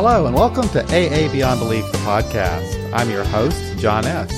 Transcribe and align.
Hello, 0.00 0.26
and 0.26 0.36
welcome 0.36 0.68
to 0.68 0.84
AA 0.84 1.28
Beyond 1.32 1.58
Belief, 1.58 1.84
the 1.90 1.98
podcast. 1.98 2.92
I'm 2.92 3.10
your 3.10 3.24
host, 3.24 3.76
John 3.78 4.04
S. 4.04 4.30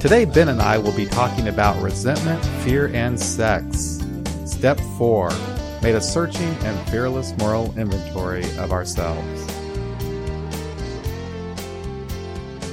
Today, 0.00 0.24
Ben 0.24 0.48
and 0.48 0.60
I 0.60 0.76
will 0.76 0.90
be 0.90 1.06
talking 1.06 1.46
about 1.46 1.80
resentment, 1.80 2.44
fear, 2.64 2.88
and 2.92 3.18
sex. 3.18 4.02
Step 4.44 4.80
4 4.98 5.30
Made 5.82 5.94
a 5.94 6.00
searching 6.00 6.52
and 6.64 6.90
fearless 6.90 7.32
moral 7.38 7.72
inventory 7.78 8.42
of 8.58 8.72
ourselves. 8.72 9.47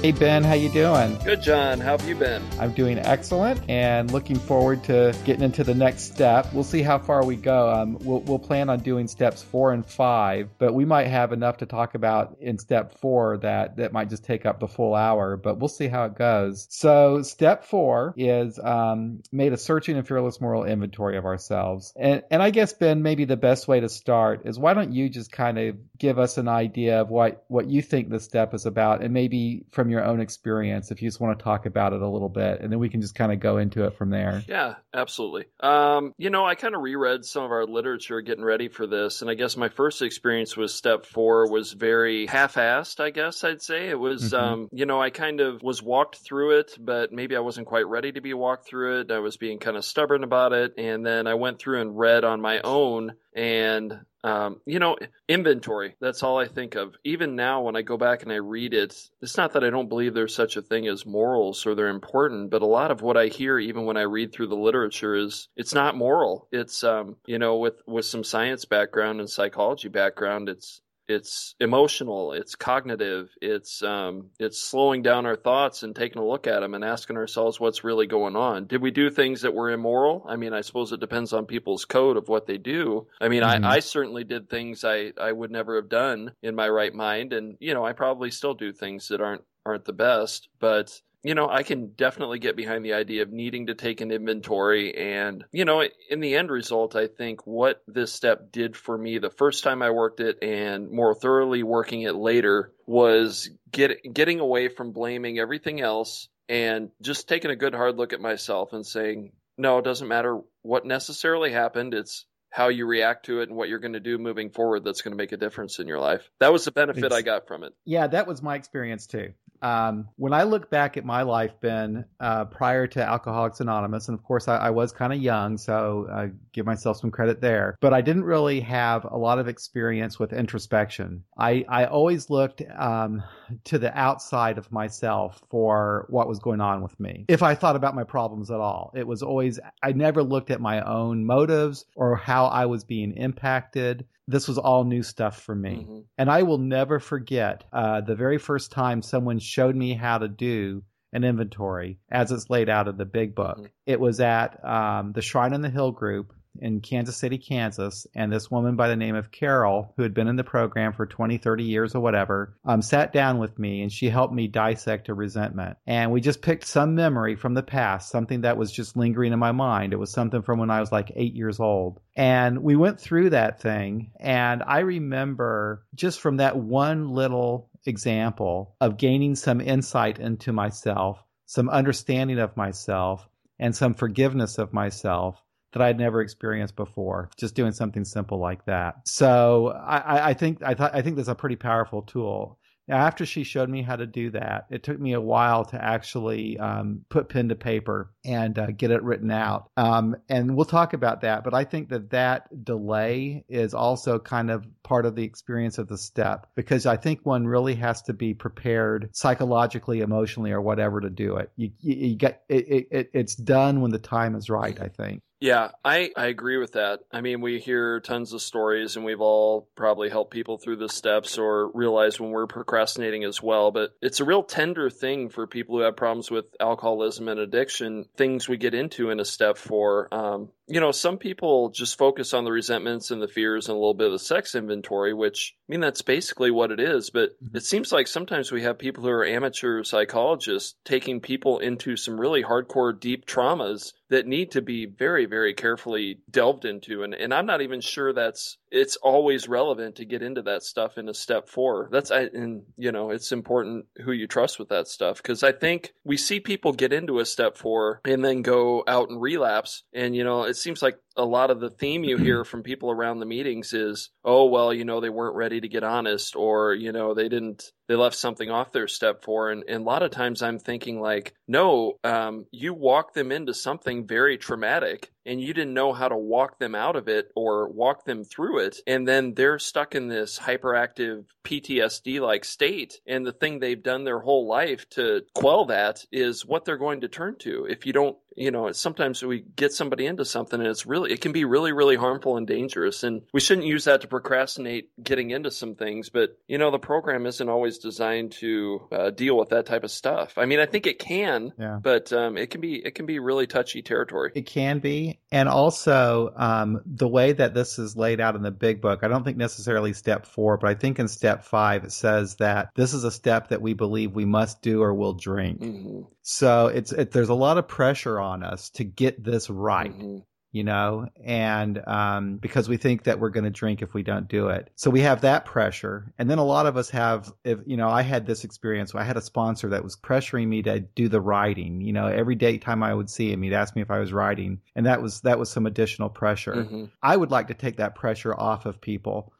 Hey 0.02 0.12
Ben, 0.12 0.44
how 0.44 0.52
you 0.52 0.68
doing? 0.68 1.18
Good, 1.24 1.42
John. 1.42 1.80
How 1.80 1.96
have 1.96 2.06
you 2.06 2.14
been? 2.14 2.40
I'm 2.60 2.72
doing 2.72 2.96
excellent 2.98 3.68
and 3.68 4.08
looking 4.12 4.38
forward 4.38 4.84
to 4.84 5.16
getting 5.24 5.42
into 5.42 5.64
the 5.64 5.74
next 5.74 6.12
step. 6.12 6.52
We'll 6.52 6.64
see 6.64 6.82
how 6.82 6.98
far 6.98 7.24
we 7.24 7.34
go. 7.34 7.72
Um, 7.72 7.98
we'll, 8.02 8.20
we'll 8.20 8.38
plan 8.38 8.70
on 8.70 8.80
doing 8.80 9.08
steps 9.08 9.42
four 9.42 9.72
and 9.72 9.84
five, 9.84 10.50
but 10.58 10.74
we 10.74 10.84
might 10.84 11.08
have 11.08 11.32
enough 11.32 11.56
to 11.56 11.66
talk 11.66 11.96
about 11.96 12.36
in 12.40 12.58
step 12.58 13.00
four 13.00 13.38
that 13.38 13.78
that 13.78 13.92
might 13.92 14.08
just 14.08 14.24
take 14.24 14.46
up 14.46 14.60
the 14.60 14.68
full 14.68 14.94
hour. 14.94 15.36
But 15.36 15.58
we'll 15.58 15.68
see 15.68 15.88
how 15.88 16.04
it 16.04 16.14
goes. 16.14 16.68
So 16.70 17.22
step 17.22 17.64
four 17.64 18.14
is 18.16 18.60
um, 18.60 19.22
made 19.32 19.54
a 19.54 19.56
searching 19.56 19.96
and 19.96 20.06
fearless 20.06 20.40
moral 20.40 20.64
inventory 20.64 21.16
of 21.16 21.24
ourselves. 21.24 21.92
And 21.96 22.22
and 22.30 22.42
I 22.42 22.50
guess 22.50 22.74
Ben, 22.74 23.02
maybe 23.02 23.24
the 23.24 23.36
best 23.36 23.66
way 23.66 23.80
to 23.80 23.88
start 23.88 24.42
is 24.44 24.56
why 24.56 24.74
don't 24.74 24.92
you 24.92 25.08
just 25.08 25.32
kind 25.32 25.58
of 25.58 25.76
give 25.98 26.18
us 26.20 26.38
an 26.38 26.46
idea 26.46 27.00
of 27.00 27.08
what 27.08 27.44
what 27.48 27.66
you 27.66 27.82
think 27.82 28.08
this 28.08 28.24
step 28.24 28.54
is 28.54 28.66
about, 28.66 29.02
and 29.02 29.12
maybe 29.12 29.64
from 29.72 29.90
your 29.90 29.95
your 29.96 30.04
own 30.04 30.20
experience 30.20 30.90
if 30.90 31.00
you 31.00 31.08
just 31.08 31.20
want 31.20 31.38
to 31.38 31.42
talk 31.42 31.66
about 31.66 31.92
it 31.92 32.02
a 32.02 32.08
little 32.08 32.28
bit 32.28 32.60
and 32.60 32.70
then 32.70 32.78
we 32.78 32.88
can 32.88 33.00
just 33.00 33.14
kind 33.14 33.32
of 33.32 33.40
go 33.40 33.58
into 33.58 33.84
it 33.84 33.96
from 33.96 34.10
there. 34.10 34.42
Yeah 34.46 34.74
absolutely. 34.92 35.46
Um, 35.60 36.14
you 36.18 36.30
know 36.30 36.44
i 36.44 36.54
kind 36.54 36.74
of 36.74 36.82
reread 36.82 37.24
some 37.24 37.44
of 37.44 37.50
our 37.50 37.64
literature 37.66 38.20
getting 38.20 38.44
ready 38.44 38.68
for 38.68 38.86
this 38.86 39.22
and 39.22 39.30
i 39.30 39.34
guess 39.34 39.56
my 39.56 39.68
first 39.68 40.02
experience 40.02 40.56
with 40.56 40.70
step 40.70 41.06
four 41.06 41.50
was 41.50 41.72
very 41.72 42.26
half-assed 42.26 43.00
i 43.00 43.10
guess 43.10 43.42
i'd 43.44 43.62
say. 43.62 43.88
It 43.88 43.98
was 43.98 44.32
mm-hmm. 44.32 44.36
um, 44.36 44.68
you 44.72 44.86
know 44.86 45.00
i 45.00 45.10
kind 45.10 45.40
of 45.40 45.62
was 45.62 45.82
walked 45.82 46.16
through 46.16 46.58
it 46.58 46.76
but 46.78 47.12
maybe 47.12 47.36
i 47.36 47.40
wasn't 47.40 47.66
quite 47.66 47.86
ready 47.86 48.12
to 48.12 48.20
be 48.20 48.34
walked 48.34 48.66
through 48.66 49.00
it. 49.00 49.10
I 49.10 49.18
was 49.18 49.36
being 49.36 49.58
kind 49.58 49.76
of 49.76 49.84
stubborn 49.84 50.24
about 50.24 50.52
it 50.52 50.74
and 50.78 51.04
then 51.04 51.26
i 51.26 51.34
went 51.34 51.58
through 51.58 51.80
and 51.80 51.96
read 51.96 52.24
on 52.24 52.40
my 52.40 52.60
own 52.60 53.12
and 53.36 54.00
um, 54.24 54.60
you 54.66 54.80
know, 54.80 54.96
inventory. 55.28 55.94
That's 56.00 56.24
all 56.24 56.36
I 56.36 56.48
think 56.48 56.74
of. 56.74 56.96
Even 57.04 57.36
now, 57.36 57.62
when 57.62 57.76
I 57.76 57.82
go 57.82 57.96
back 57.96 58.24
and 58.24 58.32
I 58.32 58.36
read 58.36 58.74
it, 58.74 58.96
it's 59.22 59.36
not 59.36 59.52
that 59.52 59.62
I 59.62 59.70
don't 59.70 59.88
believe 59.88 60.14
there's 60.14 60.34
such 60.34 60.56
a 60.56 60.62
thing 60.62 60.88
as 60.88 61.06
morals 61.06 61.64
or 61.64 61.76
they're 61.76 61.86
important, 61.86 62.50
but 62.50 62.62
a 62.62 62.66
lot 62.66 62.90
of 62.90 63.02
what 63.02 63.16
I 63.16 63.28
hear, 63.28 63.56
even 63.56 63.84
when 63.84 63.96
I 63.96 64.02
read 64.02 64.32
through 64.32 64.48
the 64.48 64.56
literature, 64.56 65.14
is 65.14 65.48
it's 65.54 65.74
not 65.74 65.96
moral. 65.96 66.48
It's, 66.50 66.82
um, 66.82 67.16
you 67.26 67.38
know, 67.38 67.58
with 67.58 67.80
with 67.86 68.04
some 68.04 68.24
science 68.24 68.64
background 68.64 69.20
and 69.20 69.30
psychology 69.30 69.88
background, 69.88 70.48
it's 70.48 70.80
it's 71.08 71.54
emotional 71.60 72.32
it's 72.32 72.54
cognitive 72.54 73.30
it's 73.40 73.82
um, 73.82 74.30
it's 74.38 74.62
slowing 74.62 75.02
down 75.02 75.26
our 75.26 75.36
thoughts 75.36 75.82
and 75.82 75.94
taking 75.94 76.20
a 76.20 76.26
look 76.26 76.46
at 76.46 76.60
them 76.60 76.74
and 76.74 76.84
asking 76.84 77.16
ourselves 77.16 77.60
what's 77.60 77.84
really 77.84 78.06
going 78.06 78.36
on. 78.36 78.66
Did 78.66 78.82
we 78.82 78.90
do 78.90 79.10
things 79.10 79.42
that 79.42 79.54
were 79.54 79.70
immoral? 79.70 80.24
I 80.28 80.36
mean 80.36 80.52
i 80.52 80.60
suppose 80.60 80.92
it 80.92 81.00
depends 81.00 81.32
on 81.32 81.46
people's 81.46 81.84
code 81.84 82.16
of 82.16 82.28
what 82.28 82.46
they 82.46 82.58
do. 82.58 83.06
I 83.20 83.28
mean 83.28 83.42
mm-hmm. 83.42 83.64
I, 83.64 83.76
I 83.76 83.78
certainly 83.80 84.24
did 84.24 84.48
things 84.48 84.84
i 84.84 85.12
i 85.18 85.30
would 85.30 85.50
never 85.50 85.76
have 85.76 85.88
done 85.88 86.32
in 86.42 86.54
my 86.54 86.68
right 86.68 86.94
mind 86.94 87.32
and 87.32 87.56
you 87.60 87.74
know 87.74 87.84
i 87.84 87.92
probably 87.92 88.30
still 88.30 88.54
do 88.54 88.72
things 88.72 89.08
that 89.08 89.20
aren't 89.20 89.42
aren't 89.64 89.84
the 89.84 89.92
best 89.92 90.48
but 90.60 91.00
you 91.22 91.34
know, 91.34 91.48
I 91.48 91.62
can 91.62 91.88
definitely 91.88 92.38
get 92.38 92.56
behind 92.56 92.84
the 92.84 92.94
idea 92.94 93.22
of 93.22 93.32
needing 93.32 93.66
to 93.66 93.74
take 93.74 94.00
an 94.00 94.10
inventory. 94.10 94.96
And, 94.96 95.44
you 95.50 95.64
know, 95.64 95.82
in 96.08 96.20
the 96.20 96.36
end 96.36 96.50
result, 96.50 96.94
I 96.94 97.08
think 97.08 97.46
what 97.46 97.82
this 97.88 98.12
step 98.12 98.52
did 98.52 98.76
for 98.76 98.96
me 98.96 99.18
the 99.18 99.30
first 99.30 99.64
time 99.64 99.82
I 99.82 99.90
worked 99.90 100.20
it 100.20 100.42
and 100.42 100.90
more 100.90 101.14
thoroughly 101.14 101.62
working 101.62 102.02
it 102.02 102.14
later 102.14 102.72
was 102.86 103.50
get, 103.72 103.98
getting 104.12 104.40
away 104.40 104.68
from 104.68 104.92
blaming 104.92 105.38
everything 105.38 105.80
else 105.80 106.28
and 106.48 106.90
just 107.02 107.28
taking 107.28 107.50
a 107.50 107.56
good 107.56 107.74
hard 107.74 107.96
look 107.96 108.12
at 108.12 108.20
myself 108.20 108.72
and 108.72 108.86
saying, 108.86 109.32
no, 109.58 109.78
it 109.78 109.84
doesn't 109.84 110.06
matter 110.06 110.40
what 110.62 110.86
necessarily 110.86 111.50
happened. 111.50 111.94
It's 111.94 112.24
how 112.50 112.68
you 112.68 112.86
react 112.86 113.26
to 113.26 113.40
it 113.40 113.48
and 113.48 113.56
what 113.56 113.68
you're 113.68 113.80
going 113.80 113.92
to 113.94 114.00
do 114.00 114.16
moving 114.16 114.50
forward 114.50 114.84
that's 114.84 115.02
going 115.02 115.12
to 115.12 115.16
make 115.16 115.32
a 115.32 115.36
difference 115.36 115.78
in 115.78 115.86
your 115.86 115.98
life. 115.98 116.30
That 116.40 116.52
was 116.52 116.64
the 116.64 116.72
benefit 116.72 117.04
it's, 117.04 117.14
I 117.14 117.22
got 117.22 117.46
from 117.48 117.64
it. 117.64 117.74
Yeah, 117.84 118.06
that 118.06 118.26
was 118.26 118.42
my 118.42 118.54
experience 118.54 119.06
too. 119.06 119.32
Um, 119.62 120.08
when 120.16 120.32
I 120.32 120.42
look 120.42 120.70
back 120.70 120.96
at 120.96 121.04
my 121.04 121.22
life, 121.22 121.52
Ben, 121.60 122.04
uh, 122.20 122.44
prior 122.46 122.86
to 122.88 123.02
Alcoholics 123.02 123.60
Anonymous, 123.60 124.08
and 124.08 124.18
of 124.18 124.24
course 124.24 124.48
I, 124.48 124.56
I 124.56 124.70
was 124.70 124.92
kind 124.92 125.12
of 125.12 125.20
young, 125.20 125.56
so 125.58 126.06
I 126.12 126.30
give 126.52 126.66
myself 126.66 126.98
some 126.98 127.10
credit 127.10 127.40
there, 127.40 127.76
but 127.80 127.92
I 127.92 128.00
didn't 128.00 128.24
really 128.24 128.60
have 128.60 129.04
a 129.04 129.16
lot 129.16 129.38
of 129.38 129.48
experience 129.48 130.18
with 130.18 130.32
introspection. 130.32 131.24
I, 131.38 131.64
I 131.68 131.86
always 131.86 132.30
looked 132.30 132.62
um, 132.76 133.22
to 133.64 133.78
the 133.78 133.96
outside 133.98 134.58
of 134.58 134.70
myself 134.72 135.40
for 135.50 136.06
what 136.08 136.28
was 136.28 136.38
going 136.38 136.60
on 136.60 136.82
with 136.82 136.98
me. 136.98 137.24
If 137.28 137.42
I 137.42 137.54
thought 137.54 137.76
about 137.76 137.94
my 137.94 138.04
problems 138.04 138.50
at 138.50 138.60
all, 138.60 138.92
it 138.94 139.06
was 139.06 139.22
always, 139.22 139.60
I 139.82 139.92
never 139.92 140.22
looked 140.22 140.50
at 140.50 140.60
my 140.60 140.80
own 140.80 141.24
motives 141.24 141.84
or 141.94 142.16
how 142.16 142.46
I 142.46 142.66
was 142.66 142.84
being 142.84 143.16
impacted 143.16 144.06
this 144.28 144.48
was 144.48 144.58
all 144.58 144.84
new 144.84 145.02
stuff 145.02 145.40
for 145.42 145.54
me. 145.54 145.86
Mm-hmm. 145.88 146.00
And 146.18 146.30
I 146.30 146.42
will 146.42 146.58
never 146.58 146.98
forget 146.98 147.64
uh, 147.72 148.00
the 148.00 148.16
very 148.16 148.38
first 148.38 148.72
time 148.72 149.02
someone 149.02 149.38
showed 149.38 149.76
me 149.76 149.94
how 149.94 150.18
to 150.18 150.28
do 150.28 150.82
an 151.12 151.24
inventory 151.24 151.98
as 152.10 152.32
it's 152.32 152.50
laid 152.50 152.68
out 152.68 152.88
in 152.88 152.96
the 152.96 153.04
big 153.04 153.34
book. 153.34 153.58
Mm-hmm. 153.58 153.66
It 153.86 154.00
was 154.00 154.20
at 154.20 154.64
um, 154.64 155.12
the 155.12 155.22
Shrine 155.22 155.54
on 155.54 155.62
the 155.62 155.70
Hill 155.70 155.92
group 155.92 156.32
in 156.60 156.80
Kansas 156.80 157.16
City, 157.16 157.38
Kansas, 157.38 158.06
and 158.14 158.32
this 158.32 158.50
woman 158.50 158.76
by 158.76 158.88
the 158.88 158.96
name 158.96 159.14
of 159.14 159.30
Carol, 159.30 159.92
who 159.96 160.02
had 160.02 160.14
been 160.14 160.28
in 160.28 160.36
the 160.36 160.44
program 160.44 160.92
for 160.92 161.06
20, 161.06 161.38
30 161.38 161.64
years 161.64 161.94
or 161.94 162.00
whatever, 162.00 162.56
um, 162.64 162.82
sat 162.82 163.12
down 163.12 163.38
with 163.38 163.58
me 163.58 163.82
and 163.82 163.92
she 163.92 164.08
helped 164.08 164.34
me 164.34 164.48
dissect 164.48 165.08
a 165.08 165.14
resentment. 165.14 165.76
And 165.86 166.12
we 166.12 166.20
just 166.20 166.42
picked 166.42 166.66
some 166.66 166.94
memory 166.94 167.36
from 167.36 167.54
the 167.54 167.62
past, 167.62 168.10
something 168.10 168.42
that 168.42 168.56
was 168.56 168.72
just 168.72 168.96
lingering 168.96 169.32
in 169.32 169.38
my 169.38 169.52
mind. 169.52 169.92
It 169.92 169.98
was 169.98 170.12
something 170.12 170.42
from 170.42 170.58
when 170.58 170.70
I 170.70 170.80
was 170.80 170.92
like 170.92 171.12
eight 171.14 171.34
years 171.34 171.60
old. 171.60 172.00
And 172.14 172.62
we 172.62 172.76
went 172.76 173.00
through 173.00 173.30
that 173.30 173.60
thing. 173.60 174.12
And 174.18 174.62
I 174.66 174.80
remember 174.80 175.84
just 175.94 176.20
from 176.20 176.38
that 176.38 176.56
one 176.56 177.10
little 177.10 177.70
example 177.86 178.74
of 178.80 178.96
gaining 178.96 179.34
some 179.34 179.60
insight 179.60 180.18
into 180.18 180.52
myself, 180.52 181.22
some 181.46 181.68
understanding 181.68 182.38
of 182.38 182.56
myself, 182.56 183.28
and 183.58 183.74
some 183.74 183.94
forgiveness 183.94 184.58
of 184.58 184.72
myself 184.72 185.42
that 185.72 185.82
I'd 185.82 185.98
never 185.98 186.20
experienced 186.20 186.76
before, 186.76 187.30
just 187.36 187.54
doing 187.54 187.72
something 187.72 188.04
simple 188.04 188.38
like 188.38 188.64
that. 188.66 188.96
So 189.06 189.68
I, 189.68 190.30
I 190.30 190.34
think 190.34 190.62
I 190.62 190.74
I 190.78 191.02
think 191.02 191.16
that's 191.16 191.28
a 191.28 191.34
pretty 191.34 191.56
powerful 191.56 192.02
tool. 192.02 192.58
Now, 192.88 192.98
after 192.98 193.26
she 193.26 193.42
showed 193.42 193.68
me 193.68 193.82
how 193.82 193.96
to 193.96 194.06
do 194.06 194.30
that, 194.30 194.66
it 194.70 194.84
took 194.84 195.00
me 195.00 195.12
a 195.14 195.20
while 195.20 195.64
to 195.66 195.84
actually 195.84 196.56
um, 196.58 197.04
put 197.08 197.28
pen 197.28 197.48
to 197.48 197.56
paper 197.56 198.12
and 198.24 198.56
uh, 198.56 198.66
get 198.66 198.92
it 198.92 199.02
written 199.02 199.30
out. 199.30 199.70
Um, 199.76 200.16
and 200.28 200.56
we'll 200.56 200.66
talk 200.66 200.92
about 200.92 201.22
that. 201.22 201.42
But 201.42 201.52
I 201.52 201.64
think 201.64 201.88
that 201.88 202.10
that 202.10 202.64
delay 202.64 203.44
is 203.48 203.74
also 203.74 204.20
kind 204.20 204.50
of 204.50 204.64
part 204.84 205.04
of 205.04 205.16
the 205.16 205.24
experience 205.24 205.78
of 205.78 205.88
the 205.88 205.98
step 205.98 206.46
because 206.54 206.86
I 206.86 206.96
think 206.96 207.20
one 207.24 207.46
really 207.46 207.74
has 207.74 208.02
to 208.02 208.12
be 208.12 208.34
prepared 208.34 209.10
psychologically, 209.12 210.00
emotionally, 210.00 210.52
or 210.52 210.60
whatever 210.60 211.00
to 211.00 211.10
do 211.10 211.38
it. 211.38 211.50
You, 211.56 211.72
you, 211.80 212.08
you 212.10 212.16
get 212.16 212.42
it, 212.48 212.86
it, 212.92 213.10
it's 213.12 213.34
done 213.34 213.80
when 213.80 213.90
the 213.90 213.98
time 213.98 214.36
is 214.36 214.48
right. 214.48 214.80
I 214.80 214.88
think. 214.88 215.22
Yeah, 215.38 215.72
I, 215.84 216.10
I 216.16 216.26
agree 216.26 216.56
with 216.56 216.72
that. 216.72 217.00
I 217.12 217.20
mean, 217.20 217.42
we 217.42 217.58
hear 217.58 218.00
tons 218.00 218.32
of 218.32 218.40
stories, 218.40 218.96
and 218.96 219.04
we've 219.04 219.20
all 219.20 219.68
probably 219.76 220.08
helped 220.08 220.30
people 220.30 220.56
through 220.56 220.76
the 220.76 220.88
steps 220.88 221.36
or 221.36 221.70
realized 221.72 222.20
when 222.20 222.30
we're 222.30 222.46
procrastinating 222.46 223.22
as 223.24 223.42
well. 223.42 223.70
But 223.70 223.90
it's 224.00 224.20
a 224.20 224.24
real 224.24 224.42
tender 224.42 224.88
thing 224.88 225.28
for 225.28 225.46
people 225.46 225.76
who 225.76 225.82
have 225.82 225.94
problems 225.96 226.30
with 226.30 226.46
alcoholism 226.58 227.28
and 227.28 227.38
addiction, 227.38 228.06
things 228.16 228.48
we 228.48 228.56
get 228.56 228.72
into 228.72 229.10
in 229.10 229.20
a 229.20 229.26
step 229.26 229.58
four. 229.58 230.08
Um, 230.10 230.48
you 230.68 230.80
know, 230.80 230.90
some 230.90 231.16
people 231.16 231.70
just 231.70 231.96
focus 231.96 232.34
on 232.34 232.44
the 232.44 232.50
resentments 232.50 233.10
and 233.10 233.22
the 233.22 233.28
fears 233.28 233.68
and 233.68 233.76
a 233.76 233.78
little 233.78 233.94
bit 233.94 234.06
of 234.06 234.12
the 234.12 234.18
sex 234.18 234.54
inventory, 234.54 235.14
which 235.14 235.54
I 235.68 235.72
mean, 235.72 235.80
that's 235.80 236.02
basically 236.02 236.50
what 236.50 236.72
it 236.72 236.80
is. 236.80 237.10
But 237.10 237.40
mm-hmm. 237.42 237.56
it 237.56 237.64
seems 237.64 237.92
like 237.92 238.08
sometimes 238.08 238.50
we 238.50 238.62
have 238.62 238.78
people 238.78 239.04
who 239.04 239.10
are 239.10 239.24
amateur 239.24 239.84
psychologists 239.84 240.74
taking 240.84 241.20
people 241.20 241.58
into 241.58 241.96
some 241.96 242.20
really 242.20 242.42
hardcore, 242.42 242.98
deep 242.98 243.26
traumas 243.26 243.92
that 244.08 244.26
need 244.26 244.52
to 244.52 244.62
be 244.62 244.86
very, 244.86 245.26
very 245.26 245.54
carefully 245.54 246.20
delved 246.30 246.64
into. 246.64 247.02
And, 247.02 247.14
and 247.14 247.34
I'm 247.34 247.46
not 247.46 247.62
even 247.62 247.80
sure 247.80 248.12
that's 248.12 248.58
it's 248.70 248.96
always 248.96 249.48
relevant 249.48 249.96
to 249.96 250.04
get 250.04 250.22
into 250.22 250.42
that 250.42 250.62
stuff 250.62 250.98
in 250.98 251.08
a 251.08 251.14
step 251.14 251.48
four. 251.48 251.88
That's 251.90 252.10
I, 252.10 252.22
and 252.22 252.62
you 252.76 252.92
know 252.92 253.10
it's 253.10 253.32
important 253.32 253.86
who 254.04 254.12
you 254.12 254.26
trust 254.26 254.58
with 254.58 254.68
that 254.68 254.88
stuff 254.88 255.18
because 255.18 255.42
I 255.42 255.52
think 255.52 255.94
we 256.04 256.16
see 256.16 256.40
people 256.40 256.72
get 256.72 256.92
into 256.92 257.20
a 257.20 257.24
step 257.24 257.56
four 257.56 258.00
and 258.04 258.24
then 258.24 258.42
go 258.42 258.84
out 258.86 259.08
and 259.08 259.20
relapse, 259.20 259.84
and 259.92 260.14
you 260.14 260.24
know 260.24 260.44
it 260.56 260.60
seems 260.60 260.80
like 260.80 260.98
a 261.16 261.24
lot 261.24 261.50
of 261.50 261.60
the 261.60 261.68
theme 261.68 262.02
you 262.02 262.16
hear 262.16 262.42
from 262.42 262.62
people 262.62 262.90
around 262.90 263.20
the 263.20 263.26
meetings 263.26 263.74
is, 263.74 264.08
oh, 264.24 264.46
well, 264.46 264.72
you 264.72 264.86
know, 264.86 265.00
they 265.00 265.10
weren't 265.10 265.36
ready 265.36 265.60
to 265.60 265.68
get 265.68 265.84
honest 265.84 266.34
or, 266.34 266.72
you 266.72 266.92
know, 266.92 267.12
they 267.12 267.28
didn't, 267.28 267.64
they 267.88 267.94
left 267.94 268.16
something 268.16 268.50
off 268.50 268.72
their 268.72 268.88
step 268.88 269.22
four. 269.22 269.50
And, 269.50 269.64
and 269.68 269.82
a 269.82 269.84
lot 269.84 270.02
of 270.02 270.10
times 270.10 270.42
I'm 270.42 270.58
thinking 270.58 271.00
like, 271.00 271.34
no, 271.46 271.98
um, 272.04 272.46
you 272.50 272.74
walk 272.74 273.14
them 273.14 273.32
into 273.32 273.54
something 273.54 274.06
very 274.06 274.38
traumatic 274.38 275.12
and 275.24 275.40
you 275.40 275.52
didn't 275.52 275.74
know 275.74 275.92
how 275.92 276.08
to 276.08 276.16
walk 276.16 276.58
them 276.58 276.74
out 276.74 276.96
of 276.96 277.08
it 277.08 277.30
or 277.34 277.68
walk 277.68 278.04
them 278.04 278.24
through 278.24 278.60
it. 278.60 278.78
And 278.86 279.06
then 279.06 279.34
they're 279.34 279.58
stuck 279.58 279.94
in 279.94 280.08
this 280.08 280.38
hyperactive 280.38 281.24
PTSD 281.44 282.20
like 282.20 282.44
state. 282.44 283.00
And 283.06 283.26
the 283.26 283.32
thing 283.32 283.58
they've 283.58 283.82
done 283.82 284.04
their 284.04 284.20
whole 284.20 284.46
life 284.46 284.88
to 284.90 285.22
quell 285.34 285.66
that 285.66 286.04
is 286.12 286.46
what 286.46 286.64
they're 286.64 286.76
going 286.76 287.02
to 287.02 287.08
turn 287.08 287.36
to. 287.40 287.66
If 287.68 287.86
you 287.86 287.92
don't 287.92 288.16
you 288.36 288.50
know, 288.50 288.70
sometimes 288.72 289.24
we 289.24 289.40
get 289.40 289.72
somebody 289.72 290.06
into 290.06 290.24
something 290.24 290.60
and 290.60 290.68
it's 290.68 290.84
really, 290.86 291.10
it 291.10 291.22
can 291.22 291.32
be 291.32 291.44
really, 291.44 291.72
really 291.72 291.96
harmful 291.96 292.36
and 292.36 292.46
dangerous. 292.46 293.02
And 293.02 293.22
we 293.32 293.40
shouldn't 293.40 293.66
use 293.66 293.84
that 293.84 294.02
to 294.02 294.08
procrastinate 294.08 294.90
getting 295.02 295.30
into 295.30 295.50
some 295.50 295.74
things. 295.74 296.10
But, 296.10 296.38
you 296.46 296.58
know, 296.58 296.70
the 296.70 296.78
program 296.78 297.24
isn't 297.24 297.48
always 297.48 297.75
designed 297.78 298.32
to 298.32 298.86
uh, 298.92 299.10
deal 299.10 299.36
with 299.36 299.50
that 299.50 299.66
type 299.66 299.84
of 299.84 299.90
stuff. 299.90 300.34
I 300.36 300.46
mean, 300.46 300.58
I 300.58 300.66
think 300.66 300.86
it 300.86 300.98
can, 300.98 301.52
yeah. 301.58 301.78
but 301.80 302.12
um, 302.12 302.36
it 302.36 302.50
can 302.50 302.60
be, 302.60 302.74
it 302.76 302.94
can 302.94 303.06
be 303.06 303.18
really 303.18 303.46
touchy 303.46 303.82
territory. 303.82 304.32
It 304.34 304.46
can 304.46 304.78
be. 304.78 305.20
And 305.30 305.48
also, 305.48 306.32
um, 306.36 306.80
the 306.86 307.08
way 307.08 307.32
that 307.32 307.54
this 307.54 307.78
is 307.78 307.96
laid 307.96 308.20
out 308.20 308.36
in 308.36 308.42
the 308.42 308.50
big 308.50 308.80
book, 308.80 309.00
I 309.02 309.08
don't 309.08 309.24
think 309.24 309.36
necessarily 309.36 309.92
step 309.92 310.26
four, 310.26 310.56
but 310.56 310.68
I 310.68 310.74
think 310.74 310.98
in 310.98 311.08
step 311.08 311.44
five, 311.44 311.84
it 311.84 311.92
says 311.92 312.36
that 312.36 312.70
this 312.74 312.94
is 312.94 313.04
a 313.04 313.10
step 313.10 313.48
that 313.48 313.62
we 313.62 313.74
believe 313.74 314.12
we 314.12 314.24
must 314.24 314.62
do 314.62 314.82
or 314.82 314.94
we'll 314.94 315.14
drink. 315.14 315.60
Mm-hmm. 315.60 316.02
So 316.22 316.68
it's, 316.68 316.92
it, 316.92 317.12
there's 317.12 317.28
a 317.28 317.34
lot 317.34 317.58
of 317.58 317.68
pressure 317.68 318.20
on 318.20 318.42
us 318.42 318.70
to 318.70 318.84
get 318.84 319.22
this 319.22 319.50
right. 319.50 319.92
Mm-hmm 319.92 320.18
you 320.56 320.64
know, 320.64 321.06
and 321.22 321.86
um, 321.86 322.38
because 322.38 322.66
we 322.66 322.78
think 322.78 323.04
that 323.04 323.20
we're 323.20 323.28
going 323.28 323.44
to 323.44 323.50
drink 323.50 323.82
if 323.82 323.92
we 323.92 324.02
don't 324.02 324.26
do 324.26 324.48
it. 324.48 324.70
So 324.74 324.88
we 324.88 325.02
have 325.02 325.20
that 325.20 325.44
pressure. 325.44 326.14
And 326.18 326.30
then 326.30 326.38
a 326.38 326.44
lot 326.44 326.64
of 326.64 326.78
us 326.78 326.88
have, 326.88 327.30
if, 327.44 327.58
you 327.66 327.76
know, 327.76 327.90
I 327.90 328.00
had 328.00 328.24
this 328.24 328.42
experience 328.42 328.94
where 328.94 329.02
I 329.02 329.06
had 329.06 329.18
a 329.18 329.20
sponsor 329.20 329.68
that 329.68 329.84
was 329.84 329.96
pressuring 329.98 330.48
me 330.48 330.62
to 330.62 330.80
do 330.80 331.10
the 331.10 331.20
writing. 331.20 331.82
You 331.82 331.92
know, 331.92 332.06
every 332.06 332.36
day 332.36 332.56
time 332.56 332.82
I 332.82 332.94
would 332.94 333.10
see 333.10 333.30
him, 333.30 333.42
he'd 333.42 333.52
ask 333.52 333.76
me 333.76 333.82
if 333.82 333.90
I 333.90 333.98
was 333.98 334.14
writing. 334.14 334.62
And 334.74 334.86
that 334.86 335.02
was, 335.02 335.20
that 335.20 335.38
was 335.38 335.50
some 335.50 335.66
additional 335.66 336.08
pressure. 336.08 336.54
Mm-hmm. 336.54 336.84
I 337.02 337.14
would 337.14 337.30
like 337.30 337.48
to 337.48 337.54
take 337.54 337.76
that 337.76 337.94
pressure 337.94 338.34
off 338.34 338.64
of 338.64 338.80
people 338.80 339.34